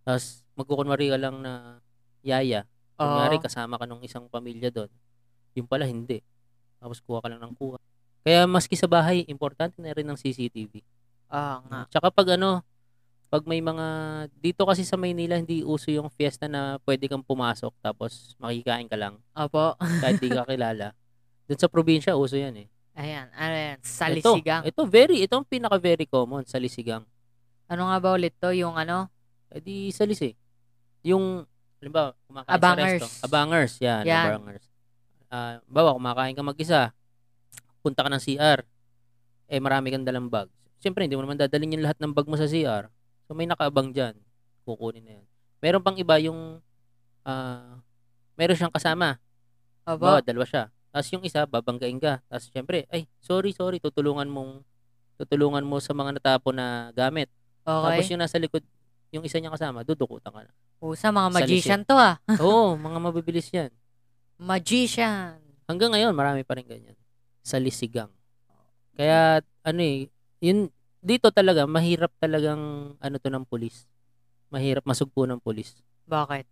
Tapos, 0.00 0.46
magkukunwari 0.54 1.10
ka 1.10 1.18
lang 1.18 1.42
na 1.42 1.82
yaya. 2.20 2.62
Kunyari, 2.94 3.36
Oo. 3.36 3.42
kasama 3.42 3.74
ka 3.74 3.84
ng 3.84 4.00
isang 4.00 4.30
pamilya 4.30 4.70
doon. 4.70 4.90
Yung 5.52 5.66
pala, 5.66 5.84
hindi. 5.84 6.22
Tapos, 6.78 7.02
kuha 7.02 7.18
ka 7.18 7.28
lang 7.28 7.42
ng 7.42 7.58
kuha. 7.58 7.76
Kaya, 8.22 8.46
maski 8.46 8.78
sa 8.78 8.86
bahay, 8.86 9.26
importante 9.26 9.82
na 9.82 9.90
rin 9.90 10.06
ng 10.06 10.14
CCTV. 10.14 10.78
Ah, 11.32 11.64
nga. 11.64 11.80
Tsaka 11.88 12.12
pag 12.12 12.36
ano, 12.36 12.60
pag 13.32 13.48
may 13.48 13.64
mga, 13.64 13.86
dito 14.36 14.68
kasi 14.68 14.84
sa 14.84 15.00
Maynila, 15.00 15.40
hindi 15.40 15.64
uso 15.64 15.88
yung 15.88 16.12
fiesta 16.12 16.44
na 16.44 16.76
pwede 16.84 17.08
kang 17.08 17.24
pumasok 17.24 17.72
tapos 17.80 18.36
makikain 18.36 18.84
ka 18.84 19.00
lang 19.00 19.16
Opo. 19.32 19.72
kahit 19.80 20.20
di 20.20 20.28
ka 20.28 20.44
kilala. 20.52 20.92
Doon 21.48 21.56
sa 21.58 21.72
probinsya, 21.72 22.12
uso 22.12 22.36
yan 22.36 22.52
eh. 22.60 22.68
Ayan, 22.92 23.32
ano 23.32 23.56
yan? 23.56 23.78
Salisigang. 23.80 24.68
Ito, 24.68 24.84
ito 24.84 24.90
very, 24.92 25.24
ito 25.24 25.32
ang 25.32 25.48
pinaka 25.48 25.80
very 25.80 26.04
common, 26.04 26.44
salisigang. 26.44 27.08
Ano 27.72 27.88
nga 27.88 27.96
ba 27.96 28.12
ulit 28.12 28.36
to? 28.36 28.52
Yung 28.52 28.76
ano? 28.76 29.08
Eh 29.48 29.64
di 29.64 29.88
salis 29.88 30.20
eh. 30.20 30.36
Yung, 31.00 31.48
halimbawa, 31.80 32.12
kumakain 32.28 32.52
Abangers. 32.52 32.84
sa 32.84 32.92
resto. 33.00 33.24
Abangers. 33.24 33.72
Yan, 33.80 34.04
Yan. 34.04 34.26
abangers. 34.36 34.66
Ah, 35.32 35.56
bawa, 35.64 35.96
kumakain 35.96 36.36
ka 36.36 36.44
mag-isa. 36.44 36.92
Punta 37.80 38.04
ka 38.04 38.12
ng 38.12 38.20
CR. 38.20 38.60
Eh, 39.48 39.56
marami 39.56 39.88
kang 39.88 40.04
dalang 40.04 40.28
bag. 40.28 40.52
Siyempre, 40.82 41.06
hindi 41.06 41.14
mo 41.14 41.22
naman 41.22 41.38
dadalhin 41.38 41.78
yung 41.78 41.84
lahat 41.86 41.96
ng 42.02 42.10
bag 42.10 42.26
mo 42.26 42.34
sa 42.34 42.44
CR. 42.44 42.90
So, 43.24 43.38
may 43.38 43.46
nakaabang 43.46 43.94
dyan. 43.94 44.18
Kukunin 44.66 45.06
na 45.06 45.12
yan. 45.22 45.26
Meron 45.62 45.82
pang 45.82 45.94
iba 45.94 46.18
yung, 46.18 46.58
ah, 47.22 47.78
meron 48.34 48.58
siyang 48.58 48.74
kasama. 48.74 49.22
Opo. 49.86 50.02
Bawa, 50.02 50.18
dalawa 50.18 50.42
siya. 50.42 50.74
Tapos 50.90 51.08
yung 51.08 51.24
isa, 51.24 51.46
babanggain 51.46 51.96
ka. 51.96 52.18
Tapos 52.26 52.50
syempre, 52.50 52.84
ay, 52.90 53.06
sorry, 53.22 53.54
sorry, 53.54 53.78
tutulungan 53.78 54.26
mong, 54.26 54.60
tutulungan 55.16 55.62
mo 55.62 55.78
sa 55.78 55.94
mga 55.94 56.18
natapon 56.18 56.58
na 56.58 56.90
gamit. 56.92 57.30
Tapos 57.62 58.02
Okay. 58.02 58.10
yung 58.12 58.20
nasa 58.20 58.36
likod, 58.36 58.60
yung 59.14 59.22
isa 59.22 59.38
niya 59.38 59.54
kasama, 59.54 59.86
dudukutan 59.86 60.34
ka 60.34 60.42
na. 60.44 60.52
Pusa, 60.76 61.14
mga 61.14 61.30
Salisi. 61.30 61.38
magician 61.40 61.80
to 61.86 61.94
ah. 61.94 62.18
Oo, 62.42 62.74
mga 62.74 62.98
mabibilis 62.98 63.48
yan. 63.54 63.70
Magician. 64.36 65.38
Hanggang 65.64 65.94
ngayon, 65.94 66.12
marami 66.12 66.42
pa 66.42 66.58
rin 66.58 66.66
ganyan. 66.66 66.98
Sa 67.40 67.56
lisigang. 67.56 68.10
Kaya, 68.92 69.40
ano 69.64 69.80
eh, 69.80 70.11
yun, 70.42 70.68
dito 70.98 71.30
talaga, 71.30 71.70
mahirap 71.70 72.10
talagang, 72.18 72.94
ano 72.98 73.16
to 73.22 73.30
ng 73.30 73.46
pulis. 73.46 73.86
Mahirap 74.50 74.82
masugpo 74.82 75.22
ng 75.24 75.38
pulis. 75.38 75.78
Bakit? 76.10 76.44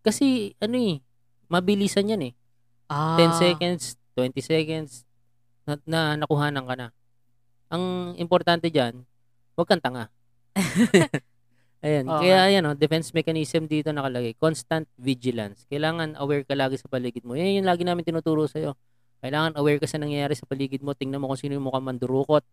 Kasi, 0.00 0.56
ano 0.58 0.76
eh, 0.80 1.04
mabilisan 1.52 2.08
yan 2.08 2.32
eh. 2.32 2.34
Ah. 2.88 3.20
10 3.20 3.36
seconds, 3.36 4.00
20 4.16 4.40
seconds, 4.40 5.04
na, 5.68 5.76
na 5.84 6.00
nakuhanan 6.16 6.64
ka 6.64 6.74
na. 6.74 6.88
Ang 7.68 8.16
importante 8.16 8.72
dyan, 8.72 9.04
huwag 9.54 9.68
kang 9.68 9.84
tanga. 9.84 10.08
Ayan. 11.82 12.06
Okay. 12.06 12.30
Kaya 12.30 12.46
ayan, 12.46 12.62
oh, 12.70 12.78
defense 12.78 13.10
mechanism 13.10 13.66
dito 13.66 13.90
nakalagay. 13.90 14.38
Constant 14.38 14.86
vigilance. 14.94 15.66
Kailangan 15.66 16.14
aware 16.14 16.46
ka 16.46 16.54
lagi 16.54 16.78
sa 16.78 16.86
paligid 16.86 17.26
mo. 17.26 17.34
Yan 17.34 17.58
yung 17.58 17.66
lagi 17.66 17.82
namin 17.82 18.06
tinuturo 18.06 18.46
sa'yo. 18.46 18.78
Kailangan 19.18 19.58
aware 19.58 19.82
ka 19.82 19.90
sa 19.90 19.98
nangyayari 19.98 20.38
sa 20.38 20.46
paligid 20.46 20.78
mo. 20.78 20.94
Tingnan 20.94 21.18
mo 21.18 21.26
kung 21.26 21.42
sino 21.42 21.58
yung 21.58 21.66
mukhang 21.66 21.82
mandurukot. 21.82 22.46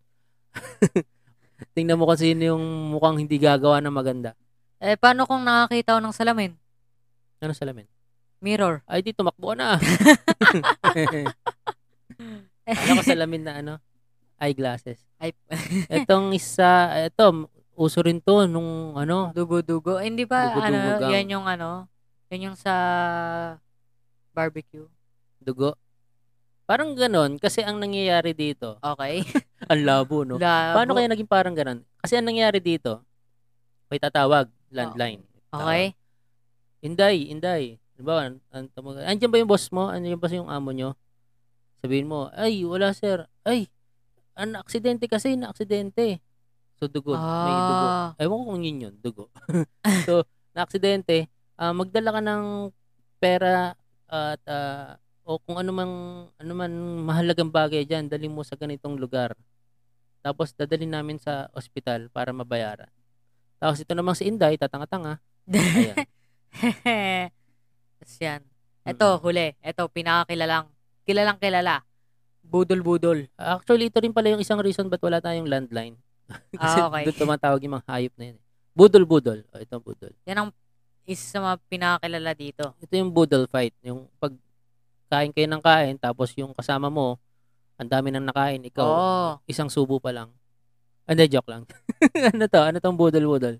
Tingnan 1.75 1.99
mo 1.99 2.07
sino 2.15 2.55
yung 2.55 2.63
mukhang 2.95 3.19
hindi 3.19 3.35
gagawa 3.37 3.79
ng 3.83 3.91
maganda. 3.93 4.31
Eh, 4.79 4.95
paano 4.95 5.27
kung 5.27 5.43
nakakita 5.43 5.95
ako 5.95 6.01
ng 6.01 6.15
salamin? 6.15 6.51
Ano 7.43 7.51
salamin? 7.51 7.87
Mirror. 8.39 8.83
Ay, 8.87 9.03
di 9.03 9.11
tumakbo 9.11 9.55
na. 9.55 9.75
Ano 12.69 13.01
ko 13.01 13.03
salamin 13.03 13.41
na 13.41 13.53
ano? 13.59 13.73
Eyeglasses. 14.37 15.01
Ay, 15.17 15.33
Etong 15.91 16.31
isa, 16.31 16.93
eto, 17.01 17.49
uso 17.73 17.99
rin 18.05 18.21
to 18.21 18.45
nung 18.45 18.93
ano, 18.93 19.33
dugo-dugo. 19.33 19.97
Eh, 19.99 20.07
Hindi 20.07 20.23
ba, 20.29 20.53
Dugo-dugo 20.53 20.69
ano, 20.69 20.99
gang. 21.01 21.11
yan 21.11 21.27
yung 21.33 21.45
ano, 21.49 21.69
yan 22.29 22.51
yung 22.51 22.57
sa 22.59 22.73
barbecue. 24.31 24.85
dugo. 25.41 25.73
Parang 26.63 26.93
ganon, 26.93 27.41
kasi 27.41 27.65
ang 27.65 27.81
nangyayari 27.81 28.37
dito, 28.37 28.77
Okay. 28.85 29.25
Ang 29.67 29.81
labo, 29.83 30.23
no? 30.23 30.39
Labo. 30.39 30.75
Paano 30.79 30.91
kaya 30.95 31.11
naging 31.11 31.27
parang 31.27 31.55
ganon? 31.57 31.83
Kasi 31.99 32.15
ang 32.15 32.27
nangyayari 32.29 32.63
dito, 32.63 33.03
may 33.91 33.99
tatawag, 33.99 34.47
landline. 34.71 35.25
Okay. 35.51 35.97
Inday, 36.85 37.27
Inday. 37.27 37.63
Diba, 37.99 38.23
an, 38.23 38.39
an, 38.55 38.71
tumag- 38.71 39.03
andyan 39.03 39.27
ba 39.27 39.41
yung 39.43 39.51
boss 39.51 39.67
mo? 39.75 39.91
Andyan 39.91 40.15
ba 40.15 40.31
yung 40.31 40.47
amo 40.47 40.71
nyo? 40.71 40.95
Sabihin 41.83 42.07
mo, 42.07 42.31
ay, 42.31 42.63
wala 42.63 42.95
sir. 42.95 43.27
Ay, 43.43 43.67
an 44.39 44.55
aksidente 44.55 45.11
kasi, 45.11 45.35
na 45.35 45.51
aksidente. 45.51 46.23
So, 46.79 46.87
dugo. 46.87 47.11
May 47.19 47.51
dugo. 47.51 47.87
Ah. 47.91 48.15
Ewan 48.15 48.39
ko 48.39 48.45
kung 48.55 48.63
yun 48.63 48.83
yun, 48.87 48.95
dugo. 49.03 49.27
so, 50.07 50.23
na 50.55 50.63
aksidente, 50.63 51.27
ah, 51.59 51.75
magdala 51.75 52.15
ka 52.15 52.21
ng 52.23 52.71
pera 53.19 53.75
at 54.07 54.41
ah, 54.47 54.95
o 55.27 55.37
kung 55.43 55.59
ano 55.59 55.69
mang, 55.75 55.93
ano 56.39 56.53
man 56.55 56.71
mahalagang 57.03 57.51
bagay 57.51 57.83
dyan, 57.83 58.07
dali 58.07 58.31
mo 58.31 58.47
sa 58.47 58.55
ganitong 58.55 58.95
lugar. 58.95 59.35
Tapos, 60.19 60.51
dadalhin 60.51 60.91
namin 60.91 61.17
sa 61.17 61.47
ospital 61.51 62.07
para 62.09 62.29
mabayaran. 62.29 62.91
Tapos, 63.57 63.79
ito 63.79 63.91
namang 63.93 64.15
si 64.15 64.27
Inday, 64.27 64.55
tatanga-tanga. 64.55 65.19
Ayan. 65.47 65.97
Tapos 67.99 68.15
yan. 68.17 68.41
Ito, 68.83 69.19
huli. 69.19 69.53
Ito, 69.59 69.87
pinakakilalang, 69.87 70.67
kilalang 71.03 71.37
kilala. 71.37 71.83
Budol-budol. 72.41 73.27
Actually, 73.35 73.91
ito 73.91 73.99
rin 73.99 74.15
pala 74.15 74.33
yung 74.33 74.41
isang 74.41 74.57
reason 74.57 74.87
ba't 74.87 75.03
wala 75.03 75.19
tayong 75.19 75.45
landline. 75.45 75.99
Kasi 76.55 76.79
Ah, 76.79 76.87
okay. 76.87 77.03
doon 77.05 77.17
tumatawag 77.17 77.61
yung 77.61 77.75
mga 77.77 77.87
hayop 77.87 78.13
na 78.17 78.25
yun. 78.33 78.37
eh. 78.37 78.45
Budol-budol. 78.73 79.39
O, 79.51 79.59
ito 79.59 79.73
ang 79.75 79.83
budol. 79.83 80.13
Yan 80.25 80.37
ang 80.39 80.49
isa 81.03 81.25
sa 81.25 81.39
mga 81.41 81.55
pinakakilala 81.67 82.31
dito. 82.33 82.65
Ito 82.79 82.93
yung 82.95 83.11
budol 83.11 83.45
fight. 83.49 83.75
Yung 83.83 84.07
pag 84.17 84.33
kain 85.09 85.33
kayo 85.33 85.49
ng 85.49 85.61
kain, 85.61 85.97
tapos 85.97 86.31
yung 86.37 86.53
kasama 86.53 86.87
mo, 86.87 87.17
ang 87.79 87.87
dami 87.87 88.11
nang 88.11 88.27
nakain, 88.27 88.59
ikaw, 88.61 88.83
Oo. 88.85 89.27
isang 89.47 89.71
subo 89.71 90.03
pa 90.03 90.11
lang. 90.11 90.27
Ah, 91.07 91.15
Hindi, 91.15 91.31
joke 91.31 91.47
lang. 91.47 91.63
ano 92.35 92.45
to? 92.45 92.59
Ano 92.59 92.77
tong 92.77 92.99
budol-budol? 92.99 93.57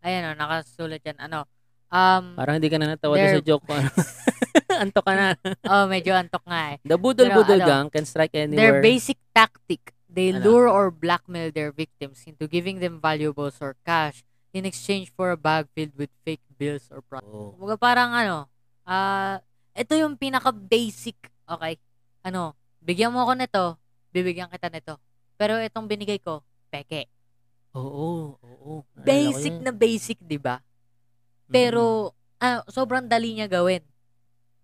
Ayan 0.00 0.32
o, 0.32 0.34
nakasulat 0.34 1.04
yan. 1.04 1.20
Ano, 1.20 1.44
um, 1.92 2.24
Parang 2.34 2.56
hindi 2.56 2.72
ka 2.72 2.80
na 2.80 2.96
natawa 2.96 3.20
sa 3.20 3.44
joke 3.44 3.68
ko. 3.68 3.76
ano. 3.76 3.90
Anto 4.82 5.00
ka 5.04 5.12
na. 5.12 5.36
oh, 5.72 5.84
medyo 5.86 6.16
antok 6.16 6.42
nga 6.48 6.74
eh. 6.74 6.76
The 6.82 6.96
budol-budol 6.96 7.60
ano, 7.60 7.68
gang 7.68 7.86
can 7.92 8.08
strike 8.08 8.32
Their 8.32 8.48
anywhere. 8.48 8.80
basic 8.80 9.20
tactic, 9.30 9.92
they 10.08 10.32
Ano? 10.32 10.42
lure 10.42 10.68
or 10.72 10.88
blackmail 10.88 11.52
their 11.52 11.70
victims 11.70 12.24
into 12.24 12.48
giving 12.48 12.80
them 12.80 12.98
valuables 12.98 13.60
or 13.60 13.76
cash 13.84 14.24
in 14.50 14.64
exchange 14.64 15.12
for 15.12 15.28
a 15.28 15.38
bag 15.38 15.68
filled 15.76 15.92
with 15.94 16.08
fake 16.24 16.42
bills 16.56 16.88
or 16.88 17.04
products. 17.04 17.28
Kumbaga 17.30 17.76
parang 17.76 18.10
ano, 18.10 18.48
ah, 18.82 19.38
ito 19.70 19.92
yung 19.92 20.16
pinaka-basic, 20.16 21.16
okay? 21.44 21.76
Ano, 22.24 22.56
bigyan 22.86 23.10
mo 23.10 23.26
ako 23.26 23.34
nito, 23.34 23.64
bibigyan 24.14 24.46
kita 24.46 24.70
nito. 24.70 25.02
Pero 25.34 25.58
itong 25.58 25.90
binigay 25.90 26.22
ko, 26.22 26.46
peke. 26.70 27.10
Oo, 27.74 28.38
oo. 28.38 28.72
Basic 28.94 29.58
na 29.60 29.74
basic, 29.74 30.22
'di 30.22 30.38
ba? 30.38 30.62
Mm-mm. 30.62 31.52
Pero 31.52 32.14
ah, 32.38 32.62
sobrang 32.70 33.04
dali 33.04 33.36
niya 33.36 33.50
gawin. 33.50 33.82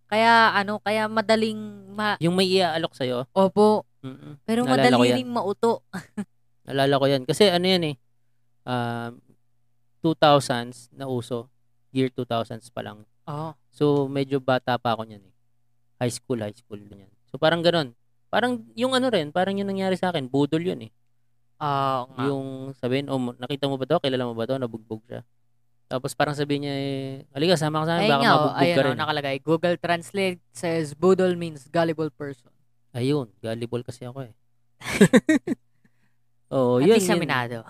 Kaya 0.06 0.54
ano, 0.54 0.78
kaya 0.80 1.10
madaling 1.10 1.58
ma 1.92 2.16
Yung 2.22 2.36
may 2.36 2.48
iaalok 2.48 2.94
sa'yo, 2.96 3.26
Opo, 3.32 3.84
mm 4.04 4.44
pero 4.44 4.64
Naalala 4.64 4.96
madali 4.96 5.18
ring 5.18 5.28
mauto. 5.28 5.82
Naalala 6.68 7.00
ko 7.00 7.06
yan. 7.10 7.22
Kasi 7.26 7.48
ano 7.50 7.66
yan 7.66 7.84
eh, 7.92 7.96
um, 8.68 9.18
2000s 10.04 10.92
na 10.94 11.08
uso. 11.08 11.48
Year 11.92 12.08
2000s 12.08 12.72
pa 12.72 12.80
lang. 12.80 13.04
Oo. 13.28 13.52
So, 13.72 14.08
medyo 14.08 14.40
bata 14.40 14.76
pa 14.76 14.96
ako 14.96 15.08
niyan 15.08 15.24
eh. 15.24 15.34
High 16.00 16.12
school, 16.12 16.40
high 16.40 16.56
school 16.56 16.80
din 16.80 17.08
yan. 17.08 17.12
So, 17.28 17.36
parang 17.36 17.60
ganun. 17.64 17.94
Parang 18.32 18.64
yung 18.72 18.96
ano 18.96 19.12
rin, 19.12 19.28
parang 19.28 19.52
yung 19.52 19.68
nangyari 19.68 19.92
sa 20.00 20.08
akin, 20.08 20.24
budol 20.24 20.64
yun 20.64 20.88
eh. 20.88 20.92
Oo 21.60 22.08
nga. 22.16 22.22
Yung 22.32 22.72
sabihin, 22.80 23.12
oh, 23.12 23.20
nakita 23.36 23.68
mo 23.68 23.76
ba 23.76 23.84
to? 23.84 24.00
Kilala 24.00 24.24
mo 24.24 24.32
ba 24.32 24.48
to? 24.48 24.56
Nabugbog 24.56 25.04
siya. 25.04 25.20
Tapos 25.84 26.16
parang 26.16 26.32
sabihin 26.32 26.64
niya, 26.64 26.72
eh, 26.74 27.28
halika, 27.36 27.60
sama 27.60 27.84
ka 27.84 27.92
sa 27.92 27.94
akin, 28.00 28.08
Ayun 28.08 28.12
baka 28.16 28.24
nga, 28.24 28.32
oh, 28.32 28.40
mabugbog 28.40 28.56
ayun 28.64 28.72
ka 28.72 28.80
oh, 28.80 28.86
rin. 28.88 28.96
nakalagay. 28.96 29.36
Google 29.44 29.76
Translate 29.76 30.40
says 30.56 30.96
Budol 30.96 31.36
means 31.36 31.68
gullible 31.68 32.08
person. 32.08 32.48
Ayun, 32.96 33.28
gullible 33.44 33.84
kasi 33.84 34.08
ako 34.08 34.24
eh. 34.24 34.32
Oo, 36.56 36.80
At 36.80 36.88
yun, 36.88 36.96
least 36.96 37.12
yun. 37.12 37.20
aminado. 37.20 37.68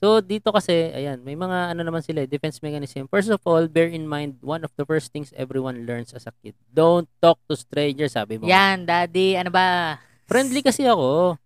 So, 0.00 0.24
dito 0.24 0.48
kasi, 0.48 0.72
ayan, 0.90 1.20
may 1.20 1.36
mga 1.36 1.76
ano 1.76 1.84
naman 1.84 2.00
sila, 2.00 2.24
eh, 2.24 2.28
defense 2.28 2.56
mechanism. 2.64 3.04
First 3.04 3.28
of 3.28 3.44
all, 3.44 3.68
bear 3.68 3.84
in 3.84 4.08
mind, 4.08 4.40
one 4.40 4.64
of 4.64 4.72
the 4.74 4.88
first 4.88 5.12
things 5.12 5.28
everyone 5.36 5.84
learns 5.84 6.16
as 6.16 6.24
a 6.24 6.32
kid. 6.40 6.56
Don't 6.66 7.04
talk 7.20 7.36
to 7.44 7.54
strangers, 7.54 8.16
sabi 8.16 8.40
mo. 8.40 8.48
Yan, 8.48 8.88
daddy, 8.88 9.36
ano 9.36 9.52
ba? 9.52 10.00
Friendly 10.24 10.64
kasi 10.64 10.88
ako. 10.88 11.36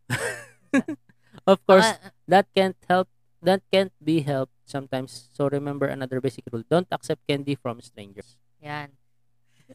of 1.51 1.59
course, 1.67 1.99
Ah, 1.99 2.15
that 2.31 2.47
can't 2.55 2.79
help, 2.87 3.11
that 3.43 3.59
can't 3.75 3.91
be 3.99 4.23
helped 4.23 4.55
sometimes. 4.63 5.35
So, 5.35 5.51
remember 5.51 5.91
another 5.91 6.23
basic 6.23 6.47
rule. 6.55 6.63
Don't 6.63 6.87
accept 6.95 7.27
candy 7.27 7.59
from 7.59 7.83
strangers. 7.83 8.39
yan. 8.63 8.95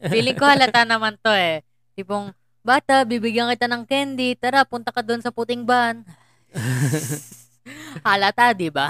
Feeling 0.08 0.38
ko 0.38 0.48
halata 0.48 0.88
naman 0.88 1.20
to 1.20 1.28
eh. 1.34 1.60
Tipong, 1.92 2.32
bata, 2.64 3.04
bibigyan 3.04 3.50
kita 3.52 3.68
ng 3.68 3.84
candy. 3.84 4.32
Tara, 4.40 4.64
punta 4.64 4.88
ka 4.88 5.04
doon 5.04 5.20
sa 5.20 5.28
puting 5.28 5.68
van. 5.68 6.00
halata, 8.06 8.52
di 8.54 8.68
ba? 8.70 8.88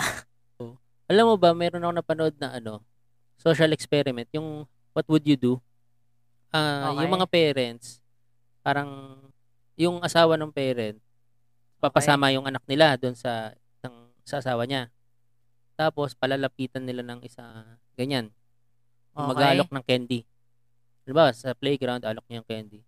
Alam 1.10 1.34
mo 1.34 1.36
ba, 1.36 1.50
meron 1.50 1.82
ako 1.82 1.92
napanood 1.92 2.34
na 2.38 2.62
ano, 2.62 2.84
social 3.34 3.72
experiment, 3.74 4.30
yung 4.30 4.62
what 4.94 5.06
would 5.10 5.26
you 5.26 5.34
do? 5.34 5.58
Ah, 6.54 6.90
Okay. 6.94 7.06
yung 7.06 7.14
mga 7.18 7.26
parents, 7.30 7.98
parang 8.62 9.18
yung 9.74 9.98
asawa 10.02 10.36
ng 10.38 10.52
parent, 10.52 10.98
papasama 11.80 12.30
yung 12.30 12.44
anak 12.46 12.62
nila 12.68 12.94
doon 13.00 13.16
sa 13.16 13.50
ng, 13.82 13.96
sa 14.22 14.38
asawa 14.38 14.68
niya. 14.68 14.92
Tapos 15.74 16.12
palalapitan 16.12 16.84
nila 16.84 17.00
ng 17.00 17.24
isa 17.24 17.42
ganyan. 17.96 18.28
Okay. 19.16 19.26
mag-aalok 19.34 19.70
ng 19.74 19.84
candy. 19.86 20.20
Diba, 21.02 21.34
sa 21.34 21.56
playground, 21.56 22.06
alok 22.06 22.22
niya 22.30 22.44
yung 22.44 22.46
candy. 22.46 22.80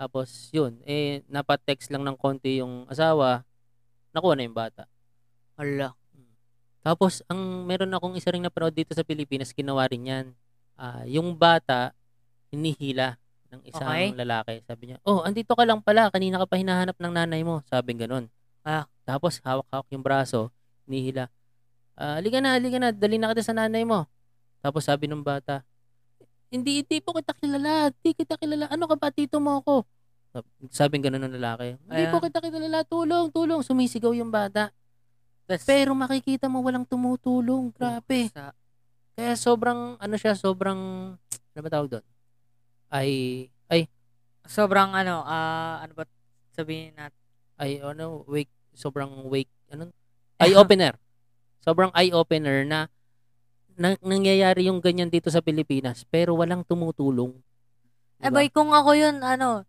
Tapos 0.00 0.48
yun, 0.54 0.80
eh 0.88 1.20
napa-text 1.28 1.92
lang 1.92 2.00
ng 2.08 2.16
konti 2.16 2.64
yung 2.64 2.88
asawa, 2.88 3.44
nakuha 4.16 4.32
na 4.32 4.48
yung 4.48 4.56
bata. 4.56 4.88
Hala. 5.60 5.92
Tapos 6.80 7.20
ang 7.28 7.68
meron 7.68 7.92
akong 7.92 8.16
isa 8.16 8.32
ring 8.32 8.40
napanood 8.40 8.72
dito 8.72 8.96
sa 8.96 9.04
Pilipinas, 9.04 9.52
ginawa 9.52 9.84
rin 9.84 10.08
'yan. 10.08 10.26
Ah, 10.80 11.04
yung 11.04 11.36
bata 11.36 11.92
hinihila 12.48 13.20
ng 13.52 13.60
isang 13.68 13.84
Okay. 13.84 14.16
lalaki. 14.16 14.54
Sabi 14.64 14.82
niya, 14.88 14.96
"Oh, 15.04 15.20
andito 15.20 15.52
ka 15.52 15.68
lang 15.68 15.84
pala. 15.84 16.08
Kanina 16.08 16.40
ka 16.40 16.48
pa 16.48 16.56
hinahanap 16.56 16.96
ng 16.96 17.12
nanay 17.12 17.44
mo." 17.44 17.60
Sabi 17.68 17.92
gano'n. 18.00 18.24
Ah. 18.64 18.88
Tapos 19.04 19.44
hawak-hawak 19.44 19.92
yung 19.92 20.00
braso, 20.00 20.48
hinihila. 20.88 21.28
"Ah, 22.00 22.16
halika 22.16 22.40
na, 22.40 22.56
halika 22.56 22.80
na. 22.80 22.96
Dali 22.96 23.20
na 23.20 23.28
kita 23.36 23.44
sa 23.44 23.52
nanay 23.52 23.84
mo." 23.84 24.08
Tapos 24.64 24.88
sabi 24.88 25.04
ng 25.04 25.20
bata, 25.20 25.60
"Hindi, 26.48 26.80
hindi 26.80 26.96
po 27.04 27.12
kita 27.12 27.36
kilala. 27.36 27.92
Hindi 27.92 28.10
kita 28.16 28.40
kilala. 28.40 28.72
Ano 28.72 28.88
ka 28.88 28.96
ba, 28.96 29.12
tito 29.12 29.36
mo 29.36 29.60
ako?" 29.60 29.84
Sab- 30.32 30.48
Sabi 30.72 30.96
gano'n 30.96 31.28
ng 31.28 31.36
lalaki. 31.36 31.76
"Hindi 31.84 32.04
po 32.08 32.24
kita 32.24 32.40
kilala. 32.40 32.88
Tulong, 32.88 33.28
tulong." 33.28 33.60
Sumisigaw 33.60 34.16
yung 34.16 34.32
bata. 34.32 34.72
Tas, 35.50 35.66
Pero 35.66 35.98
makikita 35.98 36.46
mo 36.46 36.62
walang 36.62 36.86
tumutulong. 36.86 37.74
Grabe. 37.74 38.30
sa, 38.30 38.54
Kaya 39.18 39.34
sobrang, 39.34 39.98
ano 39.98 40.14
siya, 40.14 40.38
sobrang, 40.38 40.78
ano 41.18 41.58
ba 41.58 41.66
tawag 41.66 41.90
doon? 41.90 42.06
Ay, 42.86 43.10
ay, 43.66 43.90
sobrang 44.46 44.94
ano, 44.94 45.26
ah, 45.26 45.82
ano 45.82 45.92
ba 45.98 46.06
sabihin 46.54 46.94
natin? 46.94 47.18
ay, 47.60 47.82
ano, 47.82 48.22
wake, 48.30 48.48
sobrang 48.72 49.26
wake, 49.26 49.50
ano? 49.74 49.90
Eye-opener. 50.38 50.94
Sobrang 51.60 51.90
eye-opener 51.92 52.64
na, 52.64 52.86
na 53.74 53.98
nangyayari 54.00 54.70
yung 54.70 54.78
ganyan 54.78 55.10
dito 55.10 55.34
sa 55.34 55.42
Pilipinas, 55.42 56.06
pero 56.08 56.38
walang 56.38 56.62
tumutulong. 56.62 57.34
Eh, 58.22 58.30
Diba? 58.30 58.40
bay, 58.40 58.48
kung 58.48 58.70
ako 58.70 58.96
yun, 58.96 59.20
ano, 59.20 59.66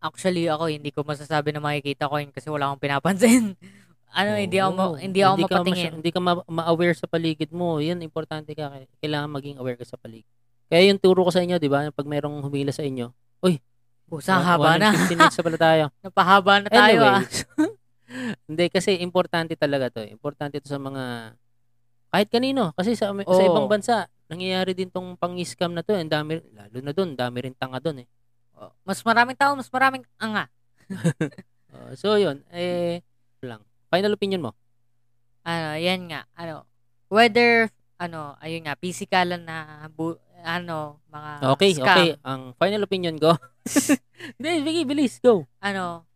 actually 0.00 0.46
ako, 0.48 0.68
hindi 0.70 0.92
ko 0.92 1.08
masasabi 1.08 1.50
na 1.50 1.64
makikita 1.64 2.08
ko 2.08 2.20
yun 2.20 2.30
kasi 2.30 2.52
wala 2.52 2.68
akong 2.68 2.84
pinapansin. 2.84 3.56
ano, 4.10 4.30
hindi 4.36 4.58
ako, 4.58 4.72
ma- 4.72 4.90
Oo. 4.90 4.98
hindi 4.98 5.20
ako 5.22 5.34
ka 5.36 5.42
mapatingin. 5.42 5.70
masya- 5.70 5.94
hindi 5.96 6.10
ka 6.10 6.20
ma- 6.20 6.46
ma-aware 6.46 6.94
sa 6.94 7.06
paligid 7.06 7.50
mo. 7.50 7.78
Yan, 7.78 8.02
importante 8.02 8.52
ka. 8.52 8.74
Kailangan 8.98 9.30
maging 9.30 9.56
aware 9.58 9.78
ka 9.78 9.86
sa 9.86 9.96
paligid. 9.96 10.26
Kaya 10.66 10.86
yung 10.90 10.98
turo 10.98 11.22
ko 11.22 11.30
sa 11.30 11.42
inyo, 11.42 11.58
di 11.58 11.66
ba? 11.66 11.90
Pag 11.90 12.06
merong 12.06 12.42
humila 12.42 12.70
sa 12.70 12.82
inyo, 12.82 13.10
Pusang 14.10 14.42
one- 14.42 14.48
haba 14.50 14.70
na. 14.74 14.90
and 14.90 15.06
15 15.06 15.14
minutes 15.14 15.38
na 15.38 15.44
pala 15.46 15.58
tayo. 15.62 15.84
Napahaba 16.04 16.52
na 16.58 16.68
tayo 16.68 16.98
ah. 17.06 17.22
Anyways. 17.22 17.46
Hindi, 18.50 18.64
kasi 18.74 18.98
importante 18.98 19.54
talaga 19.54 19.86
to. 19.86 20.02
Importante 20.02 20.58
to 20.58 20.66
sa 20.66 20.82
mga, 20.82 21.38
kahit 22.10 22.26
kanino. 22.26 22.74
Kasi 22.74 22.98
sa, 22.98 23.14
sa 23.14 23.22
Oo. 23.22 23.46
ibang 23.46 23.70
bansa, 23.70 24.10
nangyayari 24.26 24.74
din 24.74 24.90
tong 24.90 25.14
pang-scam 25.14 25.70
na 25.70 25.86
to. 25.86 25.94
Ang 25.94 26.10
dami, 26.10 26.42
lalo 26.50 26.76
na 26.82 26.90
doon, 26.90 27.14
dami 27.14 27.38
rin 27.38 27.54
tanga 27.54 27.78
doon 27.78 28.02
eh. 28.02 28.08
Oh, 28.58 28.74
Mas 28.82 28.98
maraming 29.06 29.38
tao, 29.38 29.54
mas 29.54 29.70
maraming 29.70 30.02
anga. 30.18 30.50
Uh, 31.70 31.94
so, 32.02 32.18
yun. 32.18 32.42
Eh, 32.50 32.98
lang. 33.46 33.62
Final 33.90 34.14
opinion 34.14 34.42
mo? 34.42 34.50
Ano, 35.42 35.74
yan 35.74 36.06
nga. 36.06 36.24
Ano, 36.34 36.64
whether, 37.10 37.68
ano, 37.98 38.38
ayun 38.38 38.64
nga, 38.64 38.78
physikalan 38.78 39.42
na, 39.42 39.88
bu- 39.90 40.20
ano, 40.40 41.02
mga 41.10 41.30
Okay, 41.52 41.70
scam. 41.74 41.84
okay. 41.84 42.08
Ang 42.22 42.42
final 42.56 42.82
opinion 42.86 43.16
ko. 43.18 43.34
Hindi, 44.38 44.50
Vicky, 44.62 44.82
bilis. 44.86 45.18
Go. 45.18 45.44
ano, 45.60 46.06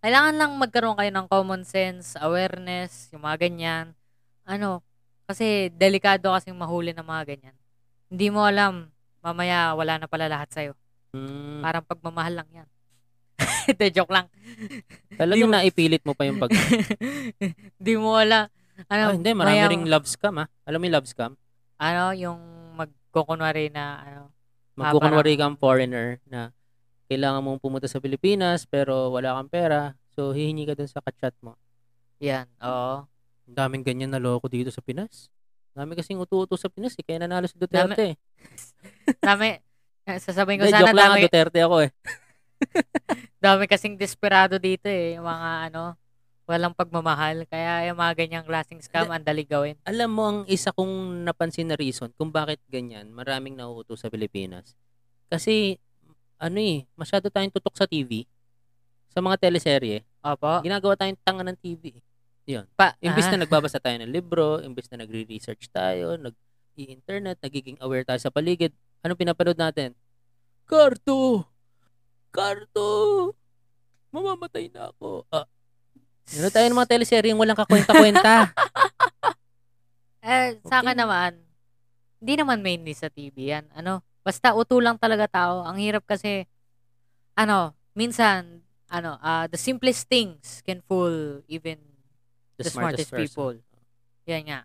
kailangan 0.00 0.38
lang 0.38 0.50
magkaroon 0.54 0.94
kayo 0.94 1.10
ng 1.10 1.26
common 1.26 1.66
sense, 1.66 2.14
awareness, 2.20 3.10
yung 3.10 3.26
mga 3.26 3.48
ganyan. 3.48 3.86
Ano, 4.46 4.86
kasi 5.26 5.72
delikado 5.74 6.30
kasing 6.30 6.54
mahuli 6.54 6.94
ng 6.94 7.02
mga 7.02 7.22
ganyan. 7.26 7.56
Hindi 8.06 8.30
mo 8.30 8.46
alam, 8.46 8.86
mamaya 9.18 9.74
wala 9.74 9.98
na 9.98 10.06
pala 10.06 10.30
lahat 10.30 10.46
sa'yo. 10.54 10.72
Hmm, 11.10 11.58
Parang 11.58 11.82
pagmamahal 11.82 12.38
lang 12.38 12.48
yan. 12.54 12.68
Ito, 13.70 13.84
joke 13.92 14.12
lang. 14.12 14.26
talagang 15.14 15.38
di 15.40 15.50
mo- 15.50 15.56
naipilit 15.56 16.02
mo 16.02 16.12
pa 16.12 16.24
yung 16.24 16.38
pag... 16.38 16.50
Hindi 17.78 17.92
mo 17.96 18.14
alam. 18.14 18.46
Ano, 18.86 19.02
Ah, 19.02 19.14
hindi, 19.14 19.32
marami 19.32 19.56
maya- 19.56 19.72
ring 19.72 19.88
love 19.88 20.04
scam 20.04 20.36
ah. 20.36 20.48
Alam 20.62 20.78
mo 20.78 20.84
yung 20.84 20.96
love 20.96 21.08
scam? 21.08 21.32
Ano, 21.76 22.12
yung 22.12 22.38
magkukunwari 22.76 23.72
na, 23.72 23.84
ano, 24.00 24.22
Magkukunwari 24.76 25.34
kang 25.34 25.56
foreigner 25.56 26.20
na 26.24 26.52
kailangan 27.08 27.40
mong 27.40 27.56
pumunta 27.58 27.88
sa 27.88 27.96
Pilipinas 27.96 28.68
pero 28.68 29.08
wala 29.08 29.32
kang 29.32 29.48
pera. 29.48 29.80
So, 30.12 30.36
hihingi 30.36 30.64
ka 30.64 30.76
dun 30.76 30.86
sa 30.86 31.00
kachat 31.00 31.32
mo. 31.40 31.56
yan, 32.18 32.44
oo. 32.60 33.04
Ang 33.46 33.56
daming 33.56 33.80
ganyan 33.80 34.10
na 34.10 34.18
loko 34.18 34.44
dito 34.46 34.68
sa 34.68 34.80
Pinas. 34.80 35.32
Dami 35.70 35.92
kasing 35.92 36.18
utu-uto 36.18 36.56
sa 36.56 36.66
Pinas 36.66 36.92
eh. 36.92 37.04
Kaya 37.04 37.22
nanalo 37.22 37.46
si 37.46 37.54
Duterte. 37.54 38.16
Dami, 39.16 39.60
eh, 40.02 40.18
sasabihin 40.24 40.58
ko 40.58 40.64
Hindi, 40.64 40.74
sana 40.74 40.82
joke 40.84 40.96
lang 40.96 41.08
dami, 41.08 41.18
ah, 41.18 41.24
Duterte 41.24 41.58
ako 41.62 41.76
eh. 41.80 41.90
Dami 43.46 43.70
kasing 43.70 43.94
desperado 43.94 44.58
dito 44.58 44.90
eh. 44.90 45.14
Yung 45.14 45.26
mga 45.26 45.70
ano, 45.70 45.94
walang 46.50 46.74
pagmamahal. 46.74 47.46
Kaya 47.46 47.86
yung 47.86 47.98
mga 47.98 48.12
ganyang 48.18 48.46
klaseng 48.46 48.82
scam, 48.82 49.06
ang 49.06 49.22
dali 49.22 49.46
gawin. 49.46 49.78
Alam 49.86 50.10
mo, 50.10 50.22
ang 50.26 50.40
isa 50.50 50.74
kong 50.74 51.22
napansin 51.22 51.70
na 51.70 51.78
reason 51.78 52.10
kung 52.18 52.34
bakit 52.34 52.58
ganyan, 52.66 53.06
maraming 53.14 53.54
nauuto 53.54 53.94
sa 53.94 54.10
Pilipinas. 54.10 54.74
Kasi, 55.30 55.78
ano 56.42 56.58
eh, 56.58 56.86
masyado 56.98 57.30
tayong 57.30 57.54
tutok 57.54 57.78
sa 57.78 57.86
TV. 57.86 58.26
Sa 59.14 59.22
mga 59.22 59.38
teleserye. 59.38 60.02
Opo. 60.26 60.66
Ginagawa 60.66 60.98
tayong 60.98 61.18
tanga 61.22 61.46
ng 61.46 61.58
TV. 61.58 62.02
Pa, 62.78 62.94
Imbis 63.02 63.26
ah, 63.26 63.34
na 63.34 63.42
nagbabasa 63.42 63.82
tayo 63.82 63.98
ng 63.98 64.10
libro, 64.10 64.62
imbis 64.62 64.86
na 64.94 65.02
nagre-research 65.02 65.66
tayo, 65.74 66.14
nag-i-internet, 66.14 67.42
nagiging 67.42 67.74
aware 67.82 68.06
tayo 68.06 68.22
sa 68.22 68.30
paligid, 68.30 68.70
anong 69.02 69.18
pinapanood 69.18 69.58
natin? 69.58 69.98
Karto! 70.62 71.55
Karto! 72.36 73.32
Mamamatay 74.12 74.68
na 74.68 74.92
ako. 74.92 75.24
Ah. 75.32 75.48
Ano 76.36 76.48
tayo 76.52 76.66
ng 76.68 76.76
mga 76.76 76.90
teleserye 76.92 77.32
yung 77.32 77.40
walang 77.40 77.56
kakwenta-kwenta? 77.56 78.52
eh, 80.26 80.60
sa 80.68 80.84
akin 80.84 80.98
naman, 81.00 81.40
hindi 82.20 82.34
naman 82.36 82.60
mainly 82.60 82.92
sa 82.92 83.08
TV 83.08 83.56
yan. 83.56 83.64
Ano, 83.72 84.04
basta 84.20 84.52
uto 84.52 84.76
lang 84.84 85.00
talaga 85.00 85.24
tao. 85.32 85.64
Ang 85.64 85.80
hirap 85.80 86.04
kasi, 86.04 86.44
ano, 87.40 87.72
minsan, 87.96 88.60
ano, 88.92 89.16
ah, 89.24 89.48
the 89.48 89.56
simplest 89.56 90.04
things 90.04 90.60
can 90.60 90.84
fool 90.84 91.40
even 91.48 91.80
the, 92.60 92.68
smartest, 92.68 93.08
person. 93.08 93.20
people. 93.22 93.56
Yan 94.28 94.44
nga. 94.44 94.60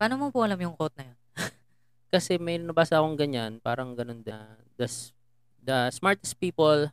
Paano 0.00 0.18
mo 0.18 0.26
po 0.34 0.42
alam 0.42 0.58
yung 0.58 0.74
quote 0.74 0.98
na 0.98 1.14
yun? 1.14 1.18
Kasi 2.14 2.42
may 2.42 2.58
nabasa 2.58 2.98
akong 2.98 3.14
ganyan, 3.14 3.62
parang 3.62 3.94
ganun 3.94 4.24
din. 4.24 4.34
ah, 4.34 4.58
The, 4.80 4.88
the 5.62 5.88
smartest 5.94 6.36
people 6.42 6.90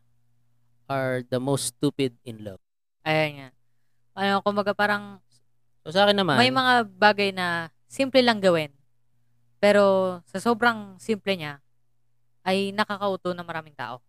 are 0.90 1.26
the 1.28 1.42
most 1.42 1.76
stupid 1.76 2.14
in 2.26 2.42
love. 2.46 2.62
Ayan 3.04 3.32
nga. 3.38 3.50
Ano, 4.18 4.42
kumbaga 4.46 4.74
parang 4.74 5.22
So 5.86 5.94
sa 5.96 6.06
akin 6.06 6.22
naman, 6.22 6.38
may 6.38 6.54
mga 6.54 6.86
bagay 6.98 7.30
na 7.34 7.74
simple 7.90 8.22
lang 8.22 8.38
gawin. 8.38 8.70
Pero 9.60 10.18
sa 10.30 10.40
sobrang 10.40 10.96
simple 11.02 11.36
niya, 11.36 11.60
ay 12.48 12.72
nakakauto 12.72 13.36
ng 13.36 13.44
maraming 13.44 13.76
tao. 13.76 14.00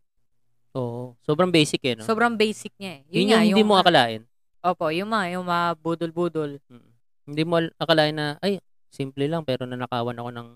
oo, 0.70 1.18
sobrang 1.26 1.50
basic 1.50 1.82
eh, 1.82 1.94
no? 1.98 2.06
Sobrang 2.06 2.38
basic 2.38 2.70
niya 2.78 3.02
eh. 3.02 3.10
Yun, 3.10 3.26
nga, 3.26 3.42
yung 3.42 3.46
hindi 3.50 3.64
mo 3.66 3.74
akalain. 3.74 4.22
Opo, 4.62 4.92
yung 4.94 5.10
mga, 5.10 5.34
yung 5.34 5.46
mga 5.48 5.66
budol-budol. 5.82 6.62
Mm. 6.70 6.90
Hindi 7.26 7.42
mo 7.42 7.58
al- 7.58 7.74
akalain 7.74 8.14
na, 8.14 8.38
ay, 8.38 8.62
simple 8.86 9.26
lang, 9.26 9.42
pero 9.42 9.66
nanakawan 9.66 10.14
ako 10.14 10.30
ng 10.30 10.48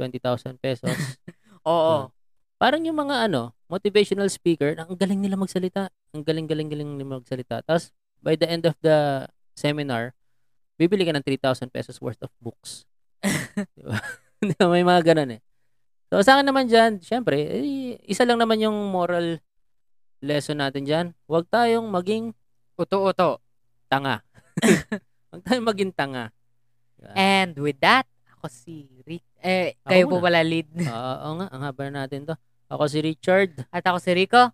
20,000 0.00 0.56
pesos. 0.56 0.88
Oo. 1.68 2.13
Parang 2.58 2.82
yung 2.86 2.96
mga 2.96 3.28
ano, 3.28 3.52
motivational 3.66 4.30
speaker, 4.30 4.78
ang 4.78 4.94
galing 4.94 5.20
nila 5.20 5.34
magsalita. 5.34 5.90
Ang 6.14 6.22
galing-galing-galing 6.22 6.86
nila 6.94 7.18
magsalita. 7.18 7.60
Tapos, 7.66 7.90
by 8.22 8.38
the 8.38 8.46
end 8.46 8.64
of 8.64 8.78
the 8.80 9.26
seminar, 9.58 10.14
bibili 10.78 11.02
ka 11.02 11.12
ng 11.14 11.26
3,000 11.26 11.70
pesos 11.74 11.98
worth 11.98 12.22
of 12.22 12.30
books. 12.38 12.86
Di 13.76 13.82
ba? 13.82 13.98
Di 14.48 14.54
ba? 14.54 14.66
May 14.70 14.86
mga 14.86 15.14
ganun 15.14 15.38
eh. 15.38 15.40
So, 16.12 16.22
sa 16.22 16.38
akin 16.38 16.46
naman 16.46 16.70
dyan, 16.70 17.02
syempre, 17.02 17.42
eh, 17.42 17.98
isa 18.06 18.22
lang 18.22 18.38
naman 18.38 18.62
yung 18.62 18.76
moral 18.94 19.42
lesson 20.22 20.62
natin 20.62 20.86
dyan. 20.86 21.06
Huwag 21.26 21.50
tayong 21.50 21.90
maging 21.90 22.30
Uto-uto. 22.74 23.38
tanga. 23.86 24.22
Huwag 25.30 25.42
tayong 25.46 25.66
maging 25.66 25.92
tanga. 25.94 26.34
And 27.14 27.54
with 27.58 27.78
that, 27.82 28.08
ako 28.44 28.52
si 28.52 28.84
Rick. 29.08 29.24
Eh, 29.40 29.72
Ako 29.80 29.88
kayo 29.88 30.04
po 30.04 30.16
muna. 30.20 30.24
pala 30.28 30.40
lead. 30.44 30.68
Ah, 30.84 31.16
Oo 31.24 31.40
nga, 31.40 31.46
ang 31.48 31.62
haba 31.64 31.82
na 31.88 32.04
natin 32.04 32.28
to. 32.28 32.36
Ako 32.68 32.84
si 32.84 33.00
Richard. 33.00 33.64
At 33.72 33.80
ako 33.80 33.96
si 33.96 34.12
Rico. 34.12 34.52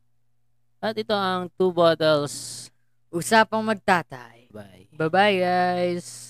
At 0.78 0.94
ito 0.94 1.10
ang 1.10 1.50
Two 1.58 1.74
Bottles. 1.74 2.70
Usapang 3.10 3.66
magtatay. 3.66 4.46
Bye. 4.48 4.86
Bye-bye, 4.94 5.36
guys. 5.42 6.29